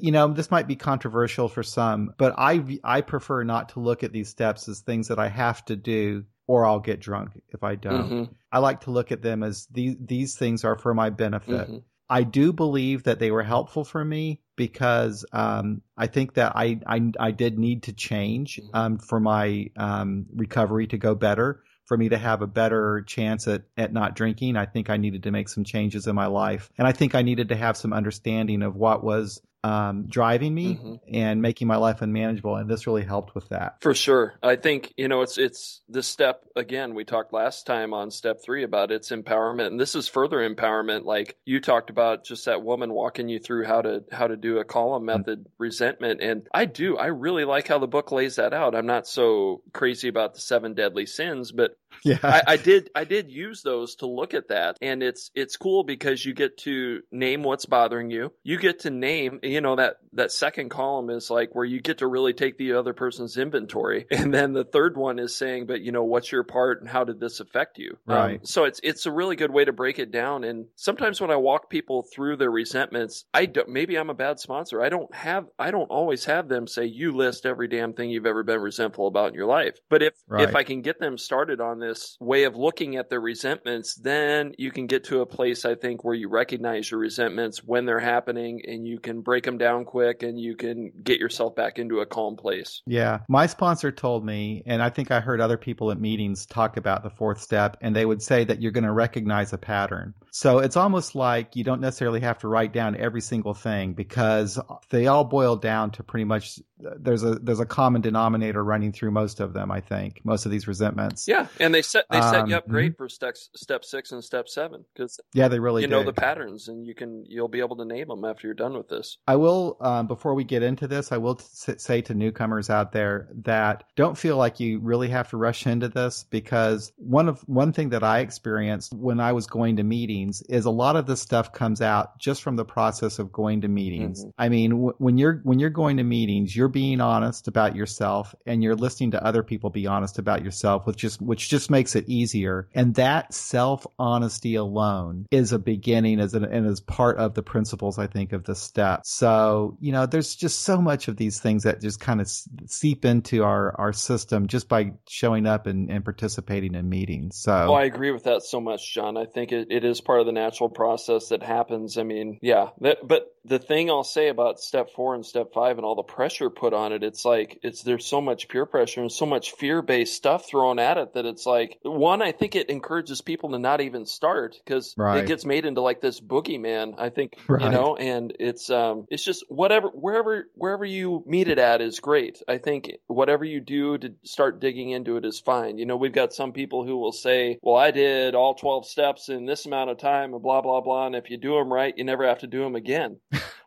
you 0.00 0.10
know, 0.10 0.26
this 0.26 0.50
might 0.50 0.66
be 0.66 0.74
controversial 0.74 1.48
for 1.48 1.62
some, 1.62 2.14
but 2.18 2.34
I 2.36 2.80
I 2.82 3.00
prefer 3.00 3.44
not 3.44 3.68
to 3.68 3.80
look 3.80 4.02
at 4.02 4.10
these 4.10 4.28
steps 4.28 4.68
as 4.68 4.80
things 4.80 5.06
that 5.06 5.20
I 5.20 5.28
have 5.28 5.64
to 5.66 5.76
do 5.76 6.24
or 6.46 6.66
I'll 6.66 6.80
get 6.80 7.00
drunk 7.00 7.40
if 7.50 7.62
I 7.62 7.74
don't. 7.76 8.10
Mm-hmm. 8.10 8.32
I 8.50 8.58
like 8.58 8.82
to 8.82 8.90
look 8.90 9.12
at 9.12 9.22
them 9.22 9.42
as 9.42 9.66
these 9.70 9.96
these 10.00 10.36
things 10.36 10.64
are 10.64 10.76
for 10.76 10.94
my 10.94 11.10
benefit. 11.10 11.68
Mm-hmm. 11.68 11.78
I 12.12 12.24
do 12.24 12.52
believe 12.52 13.04
that 13.04 13.18
they 13.18 13.30
were 13.30 13.42
helpful 13.42 13.84
for 13.84 14.04
me 14.04 14.42
because 14.54 15.24
um, 15.32 15.80
I 15.96 16.08
think 16.08 16.34
that 16.34 16.52
I, 16.54 16.78
I, 16.86 17.10
I 17.18 17.30
did 17.30 17.58
need 17.58 17.84
to 17.84 17.94
change 17.94 18.60
mm-hmm. 18.62 18.76
um, 18.76 18.98
for 18.98 19.18
my 19.18 19.70
um, 19.76 20.26
recovery 20.34 20.88
to 20.88 20.98
go 20.98 21.14
better. 21.14 21.62
For 21.86 21.96
me 21.96 22.10
to 22.10 22.18
have 22.18 22.42
a 22.42 22.46
better 22.46 23.02
chance 23.06 23.48
at, 23.48 23.62
at 23.76 23.92
not 23.92 24.14
drinking, 24.14 24.56
I 24.56 24.66
think 24.66 24.90
I 24.90 24.98
needed 24.98 25.22
to 25.24 25.30
make 25.30 25.48
some 25.48 25.64
changes 25.64 26.06
in 26.06 26.14
my 26.14 26.26
life. 26.26 26.70
And 26.78 26.86
I 26.86 26.92
think 26.92 27.14
I 27.14 27.22
needed 27.22 27.48
to 27.48 27.56
have 27.56 27.76
some 27.76 27.92
understanding 27.92 28.62
of 28.62 28.76
what 28.76 29.02
was 29.02 29.40
um, 29.64 30.06
driving 30.08 30.54
me 30.54 30.74
mm-hmm. 30.74 30.94
and 31.12 31.40
making 31.40 31.68
my 31.68 31.76
life 31.76 32.02
unmanageable. 32.02 32.56
And 32.56 32.68
this 32.68 32.86
really 32.86 33.04
helped 33.04 33.34
with 33.34 33.48
that. 33.50 33.76
For 33.80 33.94
sure. 33.94 34.34
I 34.42 34.56
think, 34.56 34.92
you 34.96 35.08
know, 35.08 35.22
it's, 35.22 35.38
it's 35.38 35.82
this 35.88 36.06
step 36.06 36.42
again, 36.56 36.94
we 36.94 37.04
talked 37.04 37.32
last 37.32 37.66
time 37.66 37.94
on 37.94 38.10
step 38.10 38.38
three 38.44 38.64
about 38.64 38.90
its 38.90 39.10
empowerment. 39.10 39.68
And 39.68 39.80
this 39.80 39.94
is 39.94 40.08
further 40.08 40.38
empowerment. 40.38 41.04
Like 41.04 41.36
you 41.44 41.60
talked 41.60 41.90
about 41.90 42.24
just 42.24 42.46
that 42.46 42.62
woman 42.62 42.92
walking 42.92 43.28
you 43.28 43.38
through 43.38 43.64
how 43.64 43.82
to, 43.82 44.04
how 44.10 44.26
to 44.26 44.36
do 44.36 44.58
a 44.58 44.64
column 44.64 45.06
mm-hmm. 45.06 45.18
method 45.18 45.40
mm-hmm. 45.40 45.62
resentment. 45.62 46.20
And 46.20 46.48
I 46.52 46.64
do, 46.64 46.96
I 46.96 47.06
really 47.06 47.44
like 47.44 47.68
how 47.68 47.78
the 47.78 47.86
book 47.86 48.10
lays 48.10 48.36
that 48.36 48.52
out. 48.52 48.74
I'm 48.74 48.86
not 48.86 49.06
so 49.06 49.62
crazy 49.72 50.08
about 50.08 50.34
the 50.34 50.40
seven 50.40 50.74
deadly 50.74 51.06
sins, 51.06 51.52
but 51.52 51.76
yeah, 52.04 52.18
I, 52.22 52.42
I 52.46 52.56
did, 52.56 52.90
I 52.94 53.04
did 53.04 53.30
use 53.30 53.62
those 53.62 53.96
to 53.96 54.06
look 54.06 54.34
at 54.34 54.48
that. 54.48 54.76
And 54.80 55.02
it's, 55.02 55.30
it's 55.34 55.56
cool 55.56 55.84
because 55.84 56.24
you 56.24 56.34
get 56.34 56.58
to 56.58 57.02
name 57.10 57.42
what's 57.42 57.66
bothering 57.66 58.10
you. 58.10 58.32
You 58.42 58.58
get 58.58 58.80
to 58.80 58.90
name, 58.90 59.40
you 59.42 59.60
know 59.60 59.76
that 59.76 59.96
that 60.14 60.32
second 60.32 60.68
column 60.68 61.10
is 61.10 61.30
like 61.30 61.54
where 61.54 61.64
you 61.64 61.80
get 61.80 61.98
to 61.98 62.06
really 62.06 62.32
take 62.32 62.58
the 62.58 62.74
other 62.74 62.92
person's 62.92 63.36
inventory. 63.36 64.06
And 64.22 64.32
then 64.32 64.52
the 64.52 64.64
third 64.64 64.96
one 64.96 65.18
is 65.18 65.34
saying 65.34 65.66
but 65.66 65.80
you 65.80 65.90
know 65.90 66.04
what's 66.04 66.30
your 66.30 66.44
part 66.44 66.80
and 66.80 66.88
how 66.88 67.02
did 67.02 67.18
this 67.18 67.40
affect 67.40 67.78
you? 67.78 67.98
Um, 68.06 68.16
right. 68.16 68.40
um, 68.40 68.44
so 68.44 68.64
it's 68.64 68.80
it's 68.84 69.04
a 69.06 69.10
really 69.10 69.34
good 69.34 69.50
way 69.50 69.64
to 69.64 69.72
break 69.72 69.98
it 69.98 70.12
down. 70.12 70.44
And 70.44 70.66
sometimes 70.76 71.20
when 71.20 71.32
i 71.32 71.36
walk 71.36 71.68
people 71.68 72.02
through 72.02 72.36
their 72.36 72.50
resentments 72.50 73.24
i 73.34 73.46
don't 73.46 73.68
maybe 73.68 73.96
i'm 73.96 74.10
a 74.10 74.14
bad 74.14 74.38
sponsor. 74.38 74.80
I 74.80 74.90
don't 74.90 75.12
have 75.12 75.46
i 75.58 75.72
don't 75.72 75.90
always 75.90 76.24
have 76.26 76.48
them 76.48 76.68
say 76.68 76.84
you 76.84 77.12
list 77.12 77.46
every 77.46 77.66
damn 77.66 77.94
thing 77.94 78.10
you've 78.10 78.26
ever 78.26 78.44
been 78.44 78.60
resentful 78.60 79.08
about 79.08 79.30
in 79.30 79.34
your 79.34 79.46
life. 79.46 79.76
But 79.88 80.02
if 80.02 80.14
right. 80.28 80.48
if 80.48 80.54
i 80.54 80.62
can 80.62 80.82
get 80.82 81.00
them 81.00 81.18
started 81.18 81.60
on 81.60 81.80
this 81.82 82.16
way 82.20 82.44
of 82.44 82.56
looking 82.56 82.96
at 82.96 83.10
their 83.10 83.20
resentments 83.20 83.94
then 83.96 84.52
you 84.56 84.70
can 84.70 84.86
get 84.86 85.04
to 85.04 85.20
a 85.20 85.26
place 85.26 85.64
i 85.64 85.74
think 85.74 86.04
where 86.04 86.14
you 86.14 86.28
recognize 86.28 86.90
your 86.90 87.00
resentments 87.00 87.62
when 87.64 87.84
they're 87.84 87.98
happening 87.98 88.62
and 88.66 88.86
you 88.86 88.98
can 88.98 89.20
break 89.20 89.44
them 89.44 89.58
down 89.58 89.84
quick 89.84 90.22
and 90.22 90.38
you 90.38 90.56
can 90.56 90.92
get 91.02 91.18
yourself 91.18 91.54
back 91.54 91.78
into 91.78 92.00
a 92.00 92.06
calm 92.06 92.36
place. 92.36 92.82
Yeah. 92.86 93.20
My 93.28 93.46
sponsor 93.46 93.92
told 93.92 94.24
me, 94.24 94.62
and 94.66 94.82
I 94.82 94.90
think 94.90 95.10
I 95.10 95.20
heard 95.20 95.40
other 95.40 95.56
people 95.56 95.90
at 95.90 96.00
meetings 96.00 96.46
talk 96.46 96.76
about 96.76 97.02
the 97.02 97.10
fourth 97.10 97.40
step, 97.40 97.76
and 97.80 97.94
they 97.94 98.04
would 98.04 98.22
say 98.22 98.44
that 98.44 98.60
you're 98.60 98.72
going 98.72 98.84
to 98.84 98.92
recognize 98.92 99.52
a 99.52 99.58
pattern. 99.58 100.14
So 100.30 100.58
it's 100.58 100.76
almost 100.76 101.14
like 101.14 101.56
you 101.56 101.64
don't 101.64 101.80
necessarily 101.80 102.20
have 102.20 102.38
to 102.38 102.48
write 102.48 102.72
down 102.72 102.96
every 102.96 103.20
single 103.20 103.54
thing 103.54 103.94
because 103.94 104.58
they 104.90 105.06
all 105.06 105.24
boil 105.24 105.56
down 105.56 105.90
to 105.92 106.02
pretty 106.02 106.24
much 106.24 106.58
there's 106.98 107.22
a 107.22 107.36
there's 107.36 107.60
a 107.60 107.66
common 107.66 108.00
denominator 108.00 108.62
running 108.62 108.92
through 108.92 109.10
most 109.10 109.40
of 109.40 109.52
them. 109.52 109.70
I 109.70 109.80
think 109.80 110.20
most 110.24 110.46
of 110.46 110.52
these 110.52 110.66
resentments. 110.66 111.26
Yeah, 111.28 111.46
and 111.60 111.74
they 111.74 111.82
set 111.82 112.06
they 112.10 112.20
set 112.20 112.42
um, 112.42 112.50
you 112.50 112.56
up 112.56 112.68
great 112.68 112.92
mm-hmm. 112.92 113.04
for 113.04 113.08
step 113.08 113.36
step 113.36 113.84
six 113.84 114.12
and 114.12 114.22
step 114.22 114.48
seven 114.48 114.84
because 114.94 115.18
yeah, 115.32 115.48
they 115.48 115.58
really 115.58 115.82
you 115.82 115.88
know 115.88 116.02
the 116.02 116.12
patterns 116.12 116.68
and 116.68 116.86
you 116.86 116.94
can 116.94 117.24
you'll 117.28 117.48
be 117.48 117.60
able 117.60 117.76
to 117.76 117.84
name 117.84 118.08
them 118.08 118.24
after 118.24 118.46
you're 118.46 118.54
done 118.54 118.74
with 118.74 118.88
this. 118.88 119.18
I 119.26 119.36
will 119.36 119.76
um, 119.80 120.06
before 120.06 120.34
we 120.34 120.44
get 120.44 120.62
into 120.62 120.86
this, 120.86 121.12
I 121.12 121.18
will 121.18 121.36
t- 121.36 121.78
say 121.78 122.00
to 122.02 122.14
newcomers 122.14 122.70
out 122.70 122.92
there 122.92 123.28
that 123.44 123.84
don't 123.96 124.16
feel 124.16 124.36
like 124.36 124.60
you 124.60 124.78
really 124.80 125.08
have 125.08 125.28
to 125.30 125.36
rush 125.36 125.66
into 125.66 125.88
this 125.88 126.24
because 126.30 126.92
one 126.96 127.28
of 127.28 127.40
one 127.48 127.72
thing 127.72 127.90
that 127.90 128.02
I 128.02 128.20
experienced 128.20 128.94
when 128.94 129.20
I 129.20 129.32
was 129.32 129.46
going 129.46 129.76
to 129.76 129.82
meetings 129.82 130.42
is 130.42 130.64
a 130.64 130.70
lot 130.70 130.96
of 130.96 131.06
this 131.06 131.20
stuff 131.20 131.52
comes 131.52 131.80
out 131.80 132.18
just 132.18 132.42
from 132.42 132.56
the 132.56 132.64
process 132.64 133.18
of 133.18 133.32
going 133.32 133.60
to 133.62 133.68
meetings. 133.68 134.24
Mm-hmm. 134.24 134.30
I 134.38 134.48
mean, 134.48 134.70
w- 134.70 134.94
when 134.98 135.18
you're 135.18 135.40
when 135.44 135.58
you're 135.58 135.70
going 135.70 135.96
to 135.98 136.04
meetings, 136.04 136.56
you're 136.56 136.68
being 136.72 137.00
honest 137.00 137.48
about 137.48 137.76
yourself 137.76 138.34
and 138.46 138.62
you're 138.62 138.74
listening 138.74 139.12
to 139.12 139.24
other 139.24 139.42
people 139.42 139.70
be 139.70 139.86
honest 139.86 140.18
about 140.18 140.44
yourself, 140.44 140.86
which 140.86 140.96
just 140.96 141.20
which 141.22 141.48
just 141.48 141.70
makes 141.70 141.94
it 141.94 142.08
easier. 142.08 142.68
And 142.74 142.94
that 142.96 143.32
self 143.34 143.86
honesty 143.98 144.54
alone 144.56 145.26
is 145.30 145.52
a 145.52 145.58
beginning 145.58 146.20
as 146.20 146.34
an, 146.34 146.44
and 146.44 146.66
as 146.66 146.80
part 146.80 147.18
of 147.18 147.34
the 147.34 147.42
principles 147.42 147.98
I 147.98 148.06
think 148.06 148.32
of 148.32 148.44
the 148.44 148.54
step. 148.54 149.02
So 149.04 149.76
you 149.80 149.92
know, 149.92 150.06
there's 150.06 150.34
just 150.34 150.60
so 150.60 150.80
much 150.80 151.08
of 151.08 151.16
these 151.16 151.40
things 151.40 151.64
that 151.64 151.80
just 151.80 152.00
kind 152.00 152.20
of 152.20 152.28
seep 152.66 153.04
into 153.04 153.44
our 153.44 153.78
our 153.78 153.92
system 153.92 154.46
just 154.46 154.68
by 154.68 154.92
showing 155.08 155.46
up 155.46 155.66
and, 155.66 155.90
and 155.90 156.04
participating 156.04 156.74
in 156.74 156.88
meetings. 156.88 157.36
So 157.36 157.52
oh, 157.52 157.74
I 157.74 157.84
agree 157.84 158.10
with 158.10 158.24
that 158.24 158.42
so 158.42 158.60
much, 158.60 158.92
John. 158.92 159.16
I 159.16 159.26
think 159.26 159.52
it, 159.52 159.68
it 159.70 159.84
is 159.84 160.00
part 160.00 160.20
of 160.20 160.26
the 160.26 160.32
natural 160.32 160.68
process 160.68 161.28
that 161.28 161.42
happens. 161.42 161.98
I 161.98 162.02
mean, 162.02 162.38
yeah, 162.42 162.70
that, 162.80 162.98
but 163.06 163.31
the 163.44 163.58
thing 163.58 163.90
I'll 163.90 164.04
say 164.04 164.28
about 164.28 164.60
step 164.60 164.90
four 164.94 165.14
and 165.14 165.26
step 165.26 165.52
five 165.52 165.76
and 165.76 165.84
all 165.84 165.96
the 165.96 166.02
pressure 166.02 166.50
put 166.50 166.72
on 166.72 166.92
it, 166.92 167.02
it's 167.02 167.24
like 167.24 167.58
it's 167.62 167.82
there's 167.82 168.06
so 168.06 168.20
much 168.20 168.48
peer 168.48 168.66
pressure 168.66 169.00
and 169.00 169.10
so 169.10 169.26
much 169.26 169.52
fear 169.52 169.82
based 169.82 170.14
stuff 170.14 170.46
thrown 170.46 170.78
at 170.78 170.96
it 170.96 171.14
that 171.14 171.26
it's 171.26 171.44
like 171.46 171.78
one, 171.82 172.22
I 172.22 172.32
think 172.32 172.54
it 172.54 172.70
encourages 172.70 173.20
people 173.20 173.50
to 173.50 173.58
not 173.58 173.80
even 173.80 174.06
start 174.06 174.56
because 174.64 174.94
right. 174.96 175.18
it 175.18 175.26
gets 175.26 175.44
made 175.44 175.66
into 175.66 175.80
like 175.80 176.00
this 176.00 176.20
boogeyman. 176.20 176.94
I 176.98 177.10
think 177.10 177.36
right. 177.48 177.62
you 177.62 177.70
know, 177.70 177.96
and 177.96 178.34
it's 178.38 178.70
um 178.70 179.06
it's 179.10 179.24
just 179.24 179.44
whatever 179.48 179.88
wherever 179.88 180.46
wherever 180.54 180.84
you 180.84 181.24
meet 181.26 181.48
it 181.48 181.58
at 181.58 181.80
is 181.80 182.00
great. 182.00 182.42
I 182.46 182.58
think 182.58 182.92
whatever 183.08 183.44
you 183.44 183.60
do 183.60 183.98
to 183.98 184.14
start 184.22 184.60
digging 184.60 184.90
into 184.90 185.16
it 185.16 185.24
is 185.24 185.40
fine. 185.40 185.78
You 185.78 185.86
know, 185.86 185.96
we've 185.96 186.12
got 186.12 186.32
some 186.32 186.52
people 186.52 186.86
who 186.86 186.96
will 186.96 187.12
say, 187.12 187.58
"Well, 187.62 187.76
I 187.76 187.90
did 187.90 188.34
all 188.34 188.54
twelve 188.54 188.86
steps 188.86 189.28
in 189.28 189.46
this 189.46 189.66
amount 189.66 189.90
of 189.90 189.98
time," 189.98 190.32
and 190.32 190.42
blah 190.42 190.60
blah 190.60 190.80
blah, 190.80 191.06
and 191.06 191.16
if 191.16 191.30
you 191.30 191.38
do 191.38 191.54
them 191.54 191.72
right, 191.72 191.96
you 191.96 192.04
never 192.04 192.26
have 192.26 192.38
to 192.40 192.46
do 192.46 192.60
them 192.62 192.76
again. 192.76 193.18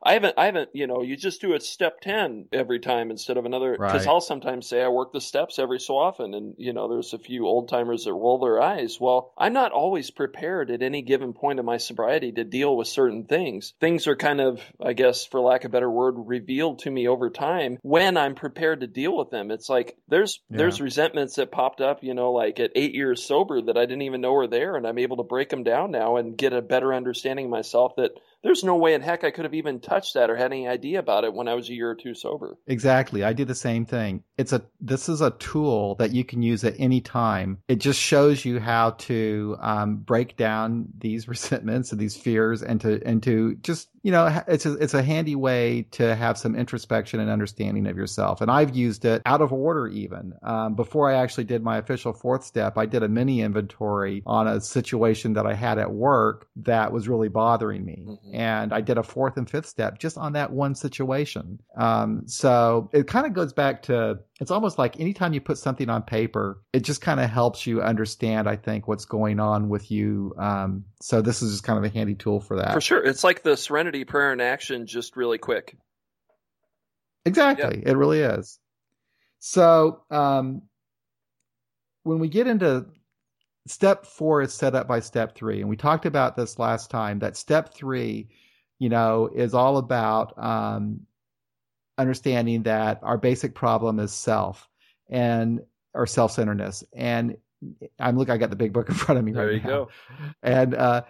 I 0.04 0.14
haven't, 0.14 0.36
I 0.38 0.46
haven't, 0.46 0.70
you 0.74 0.88
know, 0.88 1.02
you 1.02 1.16
just 1.16 1.42
do 1.42 1.54
it 1.54 1.64
step 1.64 2.00
10 2.02 2.48
every 2.54 2.80
time 2.80 3.12
instead 3.12 3.38
of 3.38 3.46
another. 3.46 3.74
Because 3.74 4.06
Right. 4.06 4.08
I'll 4.08 4.22
sometimes 4.22 4.68
say 4.68 4.82
I 4.82 4.88
work 4.90 5.14
the 5.14 5.22
steps 5.22 5.60
every 5.60 5.80
so 5.80 5.98
often. 5.98 6.34
And, 6.34 6.56
you 6.58 6.74
know, 6.74 6.88
there's 6.88 7.14
a 7.14 7.20
few 7.20 7.46
old 7.48 7.70
timers 7.70 8.06
that 8.06 8.14
roll 8.14 8.40
their 8.40 8.62
eyes. 8.62 9.00
Well, 9.00 9.34
I'm 9.38 9.54
not 9.54 9.72
always 9.72 10.12
prepared 10.12 10.72
at 10.72 10.82
any 10.82 11.02
given 11.02 11.34
point 11.34 11.60
of 11.60 11.66
my 11.66 11.78
sobriety 11.78 12.32
to 12.34 12.44
deal 12.44 12.76
with 12.76 12.88
certain 12.88 13.26
things. 13.26 13.74
Things 13.80 14.08
are 14.08 14.16
kind 14.16 14.42
of, 14.42 14.62
I 14.84 14.94
guess, 14.94 15.26
for 15.26 15.40
lack 15.42 15.64
of 15.64 15.72
a 15.72 15.74
better 15.74 15.90
word, 15.90 16.16
revealed 16.18 16.80
to 16.80 16.92
me 16.92 17.08
over 17.08 17.30
time 17.30 17.80
when 17.82 18.18
I'm 18.18 18.36
prepared 18.36 18.82
to 18.82 18.88
deal 18.88 19.16
with 19.18 19.30
them. 19.32 19.52
It's 19.52 19.70
like 19.70 19.98
there's, 20.08 20.40
Yeah. 20.50 20.58
there's 20.58 20.82
resentments 20.82 21.36
that 21.36 21.52
popped 21.52 21.82
up, 21.82 22.04
you 22.04 22.14
know, 22.14 22.32
like 22.32 22.60
at 22.60 22.72
eight 22.76 22.94
years 22.94 23.24
sober 23.24 23.62
that 23.62 23.78
I 23.78 23.86
didn't 23.86 24.04
even 24.04 24.22
know 24.22 24.34
were 24.34 24.48
there. 24.48 24.76
And 24.76 24.86
I'm 24.88 24.98
able 25.00 25.18
to 25.18 25.24
break 25.24 25.50
them 25.50 25.64
down 25.64 25.92
now 25.92 26.18
and 26.18 26.38
get 26.38 26.54
a 26.54 26.62
better 26.62 26.94
understanding 26.94 27.46
of 27.46 27.52
myself 27.52 27.96
that 27.98 28.12
there's 28.46 28.64
no 28.64 28.76
way 28.76 28.94
in 28.94 29.02
heck 29.02 29.24
I 29.24 29.32
could 29.32 29.44
have 29.44 29.56
even 29.56 29.80
touched 29.80 30.14
that 30.14 30.30
or 30.30 30.36
had 30.36 30.52
any 30.52 30.68
idea 30.68 31.00
about 31.00 31.24
it 31.24 31.34
when 31.34 31.48
I 31.48 31.56
was 31.56 31.68
a 31.68 31.74
year 31.74 31.90
or 31.90 31.96
two 31.96 32.14
sober. 32.14 32.60
Exactly. 32.68 33.24
I 33.24 33.34
do 33.34 33.44
the 33.44 33.56
same 33.56 33.88
thing. 33.88 34.24
It's 34.38 34.54
a 34.54 34.62
this 34.80 35.10
is 35.10 35.20
a 35.20 35.32
tool 35.32 35.96
that 35.96 36.14
you 36.14 36.24
can 36.24 36.44
use 36.44 36.64
at 36.64 36.76
any 36.78 37.02
time. 37.02 37.58
It 37.68 37.78
just 37.78 38.00
shows 38.00 38.46
you 38.46 38.60
how 38.60 38.92
to 38.92 39.58
um, 39.60 39.96
break 39.98 40.38
down 40.38 40.90
these 40.96 41.28
resentments 41.36 41.92
and 41.92 42.00
these 42.00 42.16
fears, 42.16 42.62
and 42.62 42.80
to 42.82 43.02
and 43.04 43.24
to 43.24 43.56
just 43.56 43.90
you 44.06 44.12
know 44.12 44.44
it's 44.48 44.68
a, 44.68 44.74
it's 44.74 44.94
a 44.94 45.02
handy 45.02 45.36
way 45.36 45.88
to 45.90 46.16
have 46.16 46.38
some 46.38 46.56
introspection 46.56 47.20
and 47.20 47.28
understanding 47.32 47.88
of 47.88 47.98
yourself. 47.98 48.40
And 48.40 48.52
I've 48.52 48.76
used 48.76 49.04
it 49.04 49.24
out 49.26 49.42
of 49.42 49.52
order 49.52 49.88
even 49.88 50.34
um, 50.44 50.76
before 50.76 51.10
I 51.12 51.16
actually 51.16 51.46
did 51.46 51.64
my 51.64 51.78
official 51.78 52.14
fourth 52.14 52.44
step. 52.44 52.78
I 52.78 52.86
did 52.86 53.02
a 53.02 53.08
mini 53.10 53.42
inventory 53.42 54.22
on 54.28 54.48
a 54.48 54.62
situation 54.62 55.34
that 55.34 55.48
I 55.48 55.56
had 55.56 55.80
at 55.80 55.92
work 55.92 56.48
that 56.58 56.92
was 56.92 57.08
really 57.08 57.30
bothering 57.30 57.84
me, 57.84 58.06
Mhm. 58.08 58.36
and 58.36 58.72
I 58.72 58.82
did 58.82 59.00
a 59.00 59.04
fourth 59.04 59.38
and 59.38 59.50
fifth 59.50 59.66
step 59.66 59.98
just 59.98 60.20
on 60.20 60.34
that 60.34 60.52
one 60.52 60.76
situation. 60.76 61.60
Um, 61.76 62.28
so 62.28 62.92
it 62.94 63.08
kind 63.08 63.26
of 63.26 63.34
goes 63.34 63.54
back 63.54 63.82
to 63.84 64.20
it's 64.40 64.52
almost 64.52 64.78
like 64.78 65.00
anytime 65.00 65.34
you 65.34 65.40
put 65.40 65.58
something 65.58 65.90
on 65.90 66.04
paper, 66.04 66.62
it 66.74 66.82
just 66.82 67.02
kind 67.02 67.20
of 67.20 67.30
helps 67.30 67.66
you 67.66 67.82
understand, 67.82 68.50
I 68.50 68.58
think, 68.58 68.88
what's 68.88 69.06
going 69.06 69.40
on 69.40 69.70
with 69.70 69.90
you. 69.92 70.34
Um, 70.38 70.86
so 71.02 71.22
this 71.22 71.42
is 71.42 71.52
just 71.52 71.64
kind 71.64 71.78
of 71.78 71.86
a 71.86 71.94
handy 71.94 72.16
tool 72.16 72.42
for 72.42 72.58
that. 72.58 72.74
For 72.74 72.82
sure. 72.82 73.04
It's 73.04 73.24
like 73.24 73.44
the 73.44 73.56
serenity 73.56 74.04
prayer 74.04 74.34
in 74.34 74.42
action, 74.42 74.88
just 74.88 75.16
really 75.16 75.38
quick. 75.38 75.78
Exactly. 77.26 77.82
It 77.86 77.96
really 77.96 78.20
is. 78.20 78.60
So 79.40 80.02
um, 80.12 80.64
when 82.04 82.20
we 82.20 82.28
get 82.28 82.48
into 82.48 82.88
step 83.68 84.06
four 84.06 84.42
is 84.42 84.54
set 84.54 84.76
up 84.76 84.88
by 84.88 85.00
step 85.00 85.36
three, 85.36 85.62
and 85.62 85.70
we 85.70 85.76
talked 85.76 86.06
about 86.06 86.36
this 86.36 86.60
last 86.60 86.90
time. 86.92 87.20
That 87.20 87.38
step 87.38 87.74
three, 87.74 88.30
you 88.80 88.90
know, 88.90 89.30
is 89.34 89.54
all 89.54 89.78
about 89.78 90.38
um, 90.38 91.02
understanding 91.98 92.64
that 92.64 93.00
our 93.04 93.18
basic 93.18 93.56
problem 93.56 94.00
is 94.00 94.12
self 94.12 94.68
and 95.10 95.62
or 95.94 96.06
self-centeredness. 96.06 96.84
And 96.94 97.38
I'm 98.00 98.18
look, 98.18 98.30
I 98.30 98.38
got 98.38 98.50
the 98.50 98.56
big 98.56 98.74
book 98.74 98.90
in 98.90 98.96
front 99.04 99.20
of 99.20 99.26
me 99.26 99.32
There 99.32 99.48
right 99.48 99.56
you 99.56 99.62
now. 99.62 99.68
go. 99.68 99.90
And 100.44 100.76
uh, 100.76 101.04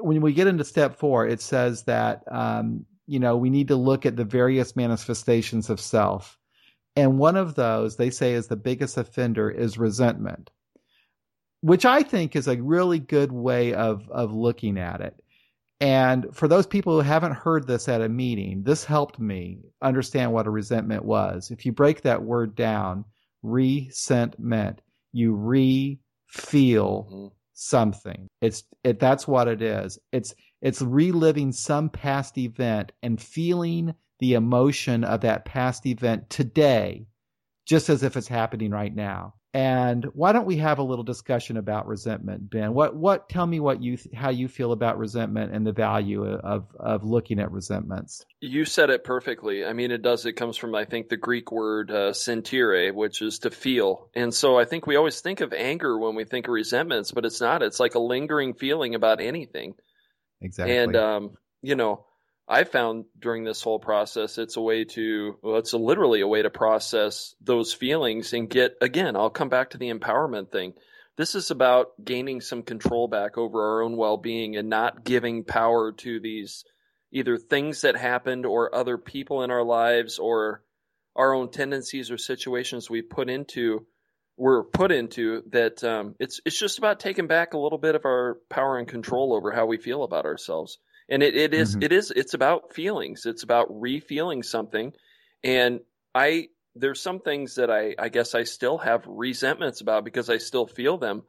when 0.00 0.20
we 0.20 0.32
get 0.32 0.46
into 0.46 0.64
step 0.64 0.98
four, 0.98 1.26
it 1.26 1.40
says 1.40 1.84
that 1.84 2.22
um, 2.30 2.86
you 3.06 3.18
know 3.18 3.36
we 3.36 3.50
need 3.50 3.68
to 3.68 3.76
look 3.76 4.06
at 4.06 4.16
the 4.16 4.24
various 4.24 4.76
manifestations 4.76 5.70
of 5.70 5.80
self, 5.80 6.38
and 6.96 7.18
one 7.18 7.36
of 7.36 7.54
those 7.54 7.96
they 7.96 8.10
say 8.10 8.32
is 8.32 8.46
the 8.46 8.56
biggest 8.56 8.96
offender 8.96 9.50
is 9.50 9.76
resentment, 9.76 10.50
which 11.60 11.84
I 11.84 12.02
think 12.02 12.36
is 12.36 12.48
a 12.48 12.62
really 12.62 12.98
good 12.98 13.32
way 13.32 13.74
of 13.74 14.08
of 14.10 14.32
looking 14.32 14.78
at 14.78 15.00
it. 15.00 15.21
And 15.82 16.28
for 16.32 16.46
those 16.46 16.66
people 16.68 16.92
who 16.94 17.00
haven't 17.00 17.32
heard 17.32 17.66
this 17.66 17.88
at 17.88 18.00
a 18.02 18.08
meeting, 18.08 18.62
this 18.62 18.84
helped 18.84 19.18
me 19.18 19.58
understand 19.82 20.32
what 20.32 20.46
a 20.46 20.50
resentment 20.50 21.04
was. 21.04 21.50
If 21.50 21.66
you 21.66 21.72
break 21.72 22.02
that 22.02 22.22
word 22.22 22.54
down, 22.54 23.04
resentment, 23.42 24.80
you 25.12 25.34
re-feel 25.34 27.08
Mhm. 27.10 27.32
something. 27.52 28.28
It's 28.40 28.62
it 28.84 29.00
that's 29.00 29.26
what 29.26 29.48
it 29.48 29.60
is. 29.60 29.98
It's 30.12 30.34
it's 30.60 30.80
reliving 30.82 31.50
some 31.50 31.90
past 31.90 32.38
event 32.38 32.92
and 33.02 33.20
feeling 33.20 33.92
the 34.20 34.34
emotion 34.34 35.02
of 35.02 35.22
that 35.22 35.44
past 35.44 35.84
event 35.84 36.30
today 36.30 37.08
just 37.66 37.88
as 37.88 38.04
if 38.04 38.16
it's 38.16 38.28
happening 38.28 38.70
right 38.70 38.94
now. 38.94 39.34
And 39.54 40.06
why 40.14 40.32
don't 40.32 40.46
we 40.46 40.56
have 40.56 40.78
a 40.78 40.82
little 40.82 41.04
discussion 41.04 41.58
about 41.58 41.86
resentment, 41.86 42.48
Ben? 42.48 42.72
What 42.72 42.96
what 42.96 43.28
tell 43.28 43.46
me 43.46 43.60
what 43.60 43.82
you 43.82 43.98
how 44.14 44.30
you 44.30 44.48
feel 44.48 44.72
about 44.72 44.96
resentment 44.96 45.52
and 45.52 45.66
the 45.66 45.72
value 45.72 46.24
of 46.24 46.64
of 46.80 47.04
looking 47.04 47.38
at 47.38 47.52
resentments. 47.52 48.24
You 48.40 48.64
said 48.64 48.88
it 48.88 49.04
perfectly. 49.04 49.62
I 49.62 49.74
mean, 49.74 49.90
it 49.90 50.00
does. 50.00 50.24
It 50.24 50.34
comes 50.34 50.56
from, 50.56 50.74
I 50.74 50.86
think, 50.86 51.10
the 51.10 51.18
Greek 51.18 51.52
word 51.52 51.90
uh, 51.90 52.14
sentire, 52.14 52.94
which 52.94 53.20
is 53.20 53.40
to 53.40 53.50
feel. 53.50 54.08
And 54.14 54.32
so 54.32 54.58
I 54.58 54.64
think 54.64 54.86
we 54.86 54.96
always 54.96 55.20
think 55.20 55.42
of 55.42 55.52
anger 55.52 55.98
when 55.98 56.14
we 56.14 56.24
think 56.24 56.48
of 56.48 56.52
resentments, 56.54 57.12
but 57.12 57.26
it's 57.26 57.40
not. 57.42 57.62
It's 57.62 57.78
like 57.78 57.94
a 57.94 58.00
lingering 58.00 58.54
feeling 58.54 58.94
about 58.94 59.20
anything. 59.20 59.74
Exactly. 60.40 60.76
And, 60.76 60.96
um, 60.96 61.30
you 61.60 61.76
know, 61.76 62.06
I 62.48 62.64
found 62.64 63.04
during 63.18 63.44
this 63.44 63.62
whole 63.62 63.78
process, 63.78 64.36
it's 64.36 64.56
a 64.56 64.60
way 64.60 64.84
to, 64.84 65.38
well, 65.42 65.58
it's 65.58 65.72
a, 65.72 65.78
literally 65.78 66.20
a 66.20 66.26
way 66.26 66.42
to 66.42 66.50
process 66.50 67.34
those 67.40 67.72
feelings 67.72 68.32
and 68.32 68.50
get, 68.50 68.76
again, 68.80 69.16
I'll 69.16 69.30
come 69.30 69.48
back 69.48 69.70
to 69.70 69.78
the 69.78 69.92
empowerment 69.92 70.50
thing. 70.50 70.74
This 71.16 71.34
is 71.34 71.50
about 71.50 71.92
gaining 72.02 72.40
some 72.40 72.62
control 72.62 73.06
back 73.06 73.38
over 73.38 73.62
our 73.62 73.82
own 73.82 73.96
well 73.96 74.16
being 74.16 74.56
and 74.56 74.68
not 74.68 75.04
giving 75.04 75.44
power 75.44 75.92
to 75.92 76.20
these 76.20 76.64
either 77.12 77.36
things 77.36 77.82
that 77.82 77.96
happened 77.96 78.46
or 78.46 78.74
other 78.74 78.98
people 78.98 79.42
in 79.42 79.50
our 79.50 79.62
lives 79.62 80.18
or 80.18 80.62
our 81.14 81.34
own 81.34 81.50
tendencies 81.50 82.10
or 82.10 82.18
situations 82.18 82.88
we 82.88 83.02
put 83.02 83.28
into 83.28 83.86
we're 84.38 84.64
put 84.64 84.90
into 84.90 85.42
that 85.50 85.84
um, 85.84 86.14
it's 86.18 86.40
it's 86.46 86.58
just 86.58 86.78
about 86.78 86.98
taking 86.98 87.26
back 87.26 87.52
a 87.52 87.58
little 87.58 87.76
bit 87.76 87.94
of 87.94 88.06
our 88.06 88.38
power 88.48 88.78
and 88.78 88.88
control 88.88 89.34
over 89.34 89.52
how 89.52 89.66
we 89.66 89.76
feel 89.76 90.04
about 90.04 90.24
ourselves 90.24 90.78
and 91.12 91.22
it, 91.22 91.36
it 91.36 91.52
is- 91.54 91.76
Mhm. 91.76 91.84
it 91.84 91.92
is 91.92 92.10
it's 92.10 92.34
about 92.34 92.72
feelings 92.72 93.26
it's 93.26 93.42
about 93.44 93.66
re-feeling 93.80 94.42
something 94.42 94.92
and 95.44 95.80
i 96.14 96.48
there's 96.74 97.00
some 97.00 97.20
things 97.20 97.56
that 97.56 97.70
i 97.70 97.94
i 97.98 98.08
guess 98.08 98.34
i 98.34 98.42
still 98.44 98.78
have 98.78 99.04
resentments 99.06 99.80
about 99.82 100.04
because 100.04 100.30
i 100.30 100.38
still 100.38 100.66
feel 100.66 100.96
them 100.98 101.22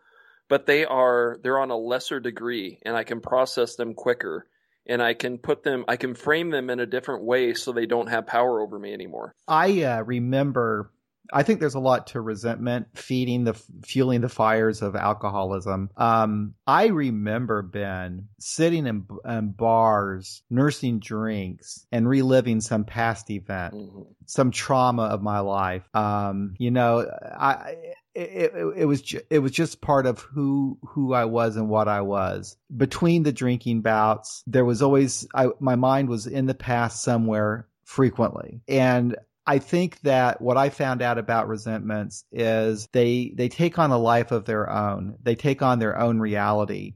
but 0.47 0.65
they 0.65 0.85
are 0.85 1.37
they're 1.43 1.59
on 1.59 1.69
a 1.71 1.77
lesser 1.77 2.19
degree 2.19 2.79
and 2.85 2.95
i 2.95 3.03
can 3.03 3.19
process 3.19 3.75
them 3.75 3.93
quicker 3.93 4.47
and 4.87 5.01
i 5.01 5.13
can 5.13 5.37
put 5.37 5.63
them 5.63 5.83
i 5.87 5.97
can 5.97 6.15
frame 6.15 6.49
them 6.49 6.69
in 6.69 6.79
a 6.79 6.85
different 6.85 7.23
way 7.23 7.53
so 7.53 7.71
they 7.71 7.85
don't 7.85 8.09
have 8.09 8.25
power 8.25 8.61
over 8.61 8.79
me 8.79 8.93
anymore 8.93 9.33
I 9.47 9.83
uh, 9.83 10.01
remember. 10.03 10.89
I 11.31 11.43
think 11.43 11.59
there's 11.59 11.75
a 11.75 11.79
lot 11.79 12.07
to 12.07 12.21
resentment, 12.21 12.87
feeding 12.95 13.43
the 13.45 13.53
fueling 13.85 14.21
the 14.21 14.29
fires 14.29 14.81
of 14.81 14.95
alcoholism. 14.95 15.89
Um, 15.95 16.53
I 16.67 16.87
remember 16.87 17.61
Ben 17.61 18.27
sitting 18.39 18.85
in, 18.87 19.05
in 19.25 19.51
bars, 19.51 20.43
nursing 20.49 20.99
drinks, 20.99 21.85
and 21.91 22.07
reliving 22.09 22.59
some 22.61 22.83
past 22.83 23.29
event, 23.29 23.73
Mhm. 23.73 24.07
some 24.25 24.51
trauma 24.51 25.03
of 25.03 25.21
my 25.21 25.39
life. 25.39 25.87
Um, 25.95 26.55
you 26.57 26.71
know, 26.71 27.07
I. 27.21 27.75
It, 28.15 28.53
it, 28.53 28.73
it 28.77 28.85
was 28.85 29.01
ju- 29.01 29.21
it 29.31 29.39
was 29.39 29.51
just 29.51 29.81
part 29.81 30.05
of 30.05 30.19
who 30.19 30.77
who 30.89 31.13
I 31.13 31.25
was 31.25 31.55
and 31.55 31.67
what 31.67 31.87
I 31.87 32.01
was. 32.01 32.55
Between 32.77 33.23
the 33.23 33.31
drinking 33.31 33.81
bouts, 33.81 34.43
there 34.45 34.65
was 34.65 34.83
always 34.83 35.27
I, 35.33 35.47
my 35.59 35.73
mind 35.75 36.09
was 36.09 36.27
in 36.27 36.45
the 36.45 36.53
past 36.53 37.01
somewhere 37.01 37.67
frequently, 37.85 38.61
and 38.67 39.15
I 39.45 39.59
think 39.59 39.99
that 40.01 40.41
what 40.41 40.57
I 40.57 40.69
found 40.69 41.01
out 41.01 41.17
about 41.17 41.47
resentments 41.47 42.23
is 42.31 42.87
they 42.93 43.33
they 43.35 43.49
take 43.49 43.77
on 43.77 43.91
a 43.91 43.97
life 43.97 44.31
of 44.31 44.45
their 44.45 44.69
own. 44.69 45.17
They 45.21 45.35
take 45.35 45.61
on 45.61 45.79
their 45.79 45.99
own 45.99 46.19
reality. 46.19 46.95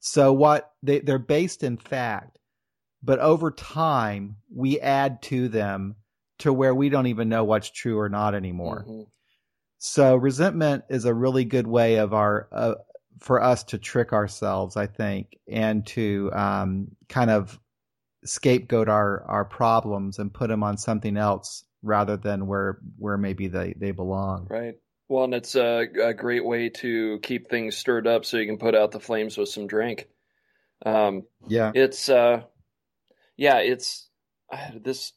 So 0.00 0.32
what 0.32 0.72
they 0.82 1.00
they're 1.00 1.18
based 1.18 1.62
in 1.62 1.78
fact, 1.78 2.38
but 3.02 3.18
over 3.18 3.50
time 3.50 4.36
we 4.54 4.78
add 4.78 5.22
to 5.22 5.48
them 5.48 5.96
to 6.38 6.52
where 6.52 6.74
we 6.74 6.90
don't 6.90 7.06
even 7.06 7.30
know 7.30 7.44
what's 7.44 7.70
true 7.70 7.98
or 7.98 8.10
not 8.10 8.34
anymore. 8.34 8.84
Mhm. 8.86 9.06
So 9.78 10.16
resentment 10.16 10.84
is 10.90 11.06
a 11.06 11.14
really 11.14 11.44
good 11.44 11.66
way 11.66 11.96
of 11.96 12.12
our 12.12 12.48
uh, 12.52 12.74
for 13.20 13.42
us 13.42 13.64
to 13.64 13.78
trick 13.78 14.12
ourselves, 14.12 14.76
I 14.76 14.86
think, 14.86 15.38
and 15.48 15.86
to 15.88 16.30
um, 16.34 16.88
kind 17.08 17.30
of 17.30 17.58
scapegoat 18.24 18.88
our 18.90 19.22
our 19.24 19.44
problems 19.46 20.18
and 20.18 20.34
put 20.34 20.48
them 20.48 20.62
on 20.62 20.76
something 20.76 21.16
else 21.16 21.64
rather 21.86 22.16
than 22.16 22.46
where 22.46 22.78
where 22.98 23.16
maybe 23.16 23.48
they 23.48 23.74
they 23.78 23.92
belong. 23.92 24.46
Right. 24.50 24.74
Well, 25.08 25.24
and 25.24 25.34
it's 25.34 25.54
a, 25.54 25.86
a 26.02 26.14
great 26.14 26.44
way 26.44 26.68
to 26.68 27.20
keep 27.22 27.48
things 27.48 27.76
stirred 27.76 28.08
up 28.08 28.24
so 28.24 28.38
you 28.38 28.46
can 28.46 28.58
put 28.58 28.74
out 28.74 28.90
the 28.90 29.00
flames 29.00 29.38
with 29.38 29.48
some 29.48 29.68
drink. 29.68 30.08
Um, 30.84 31.22
Yeah. 31.46 31.70
it's, 31.74 32.08
uh, 32.08 32.42
yeah, 33.36 33.58
it's 33.58 34.10
this. 34.74 35.12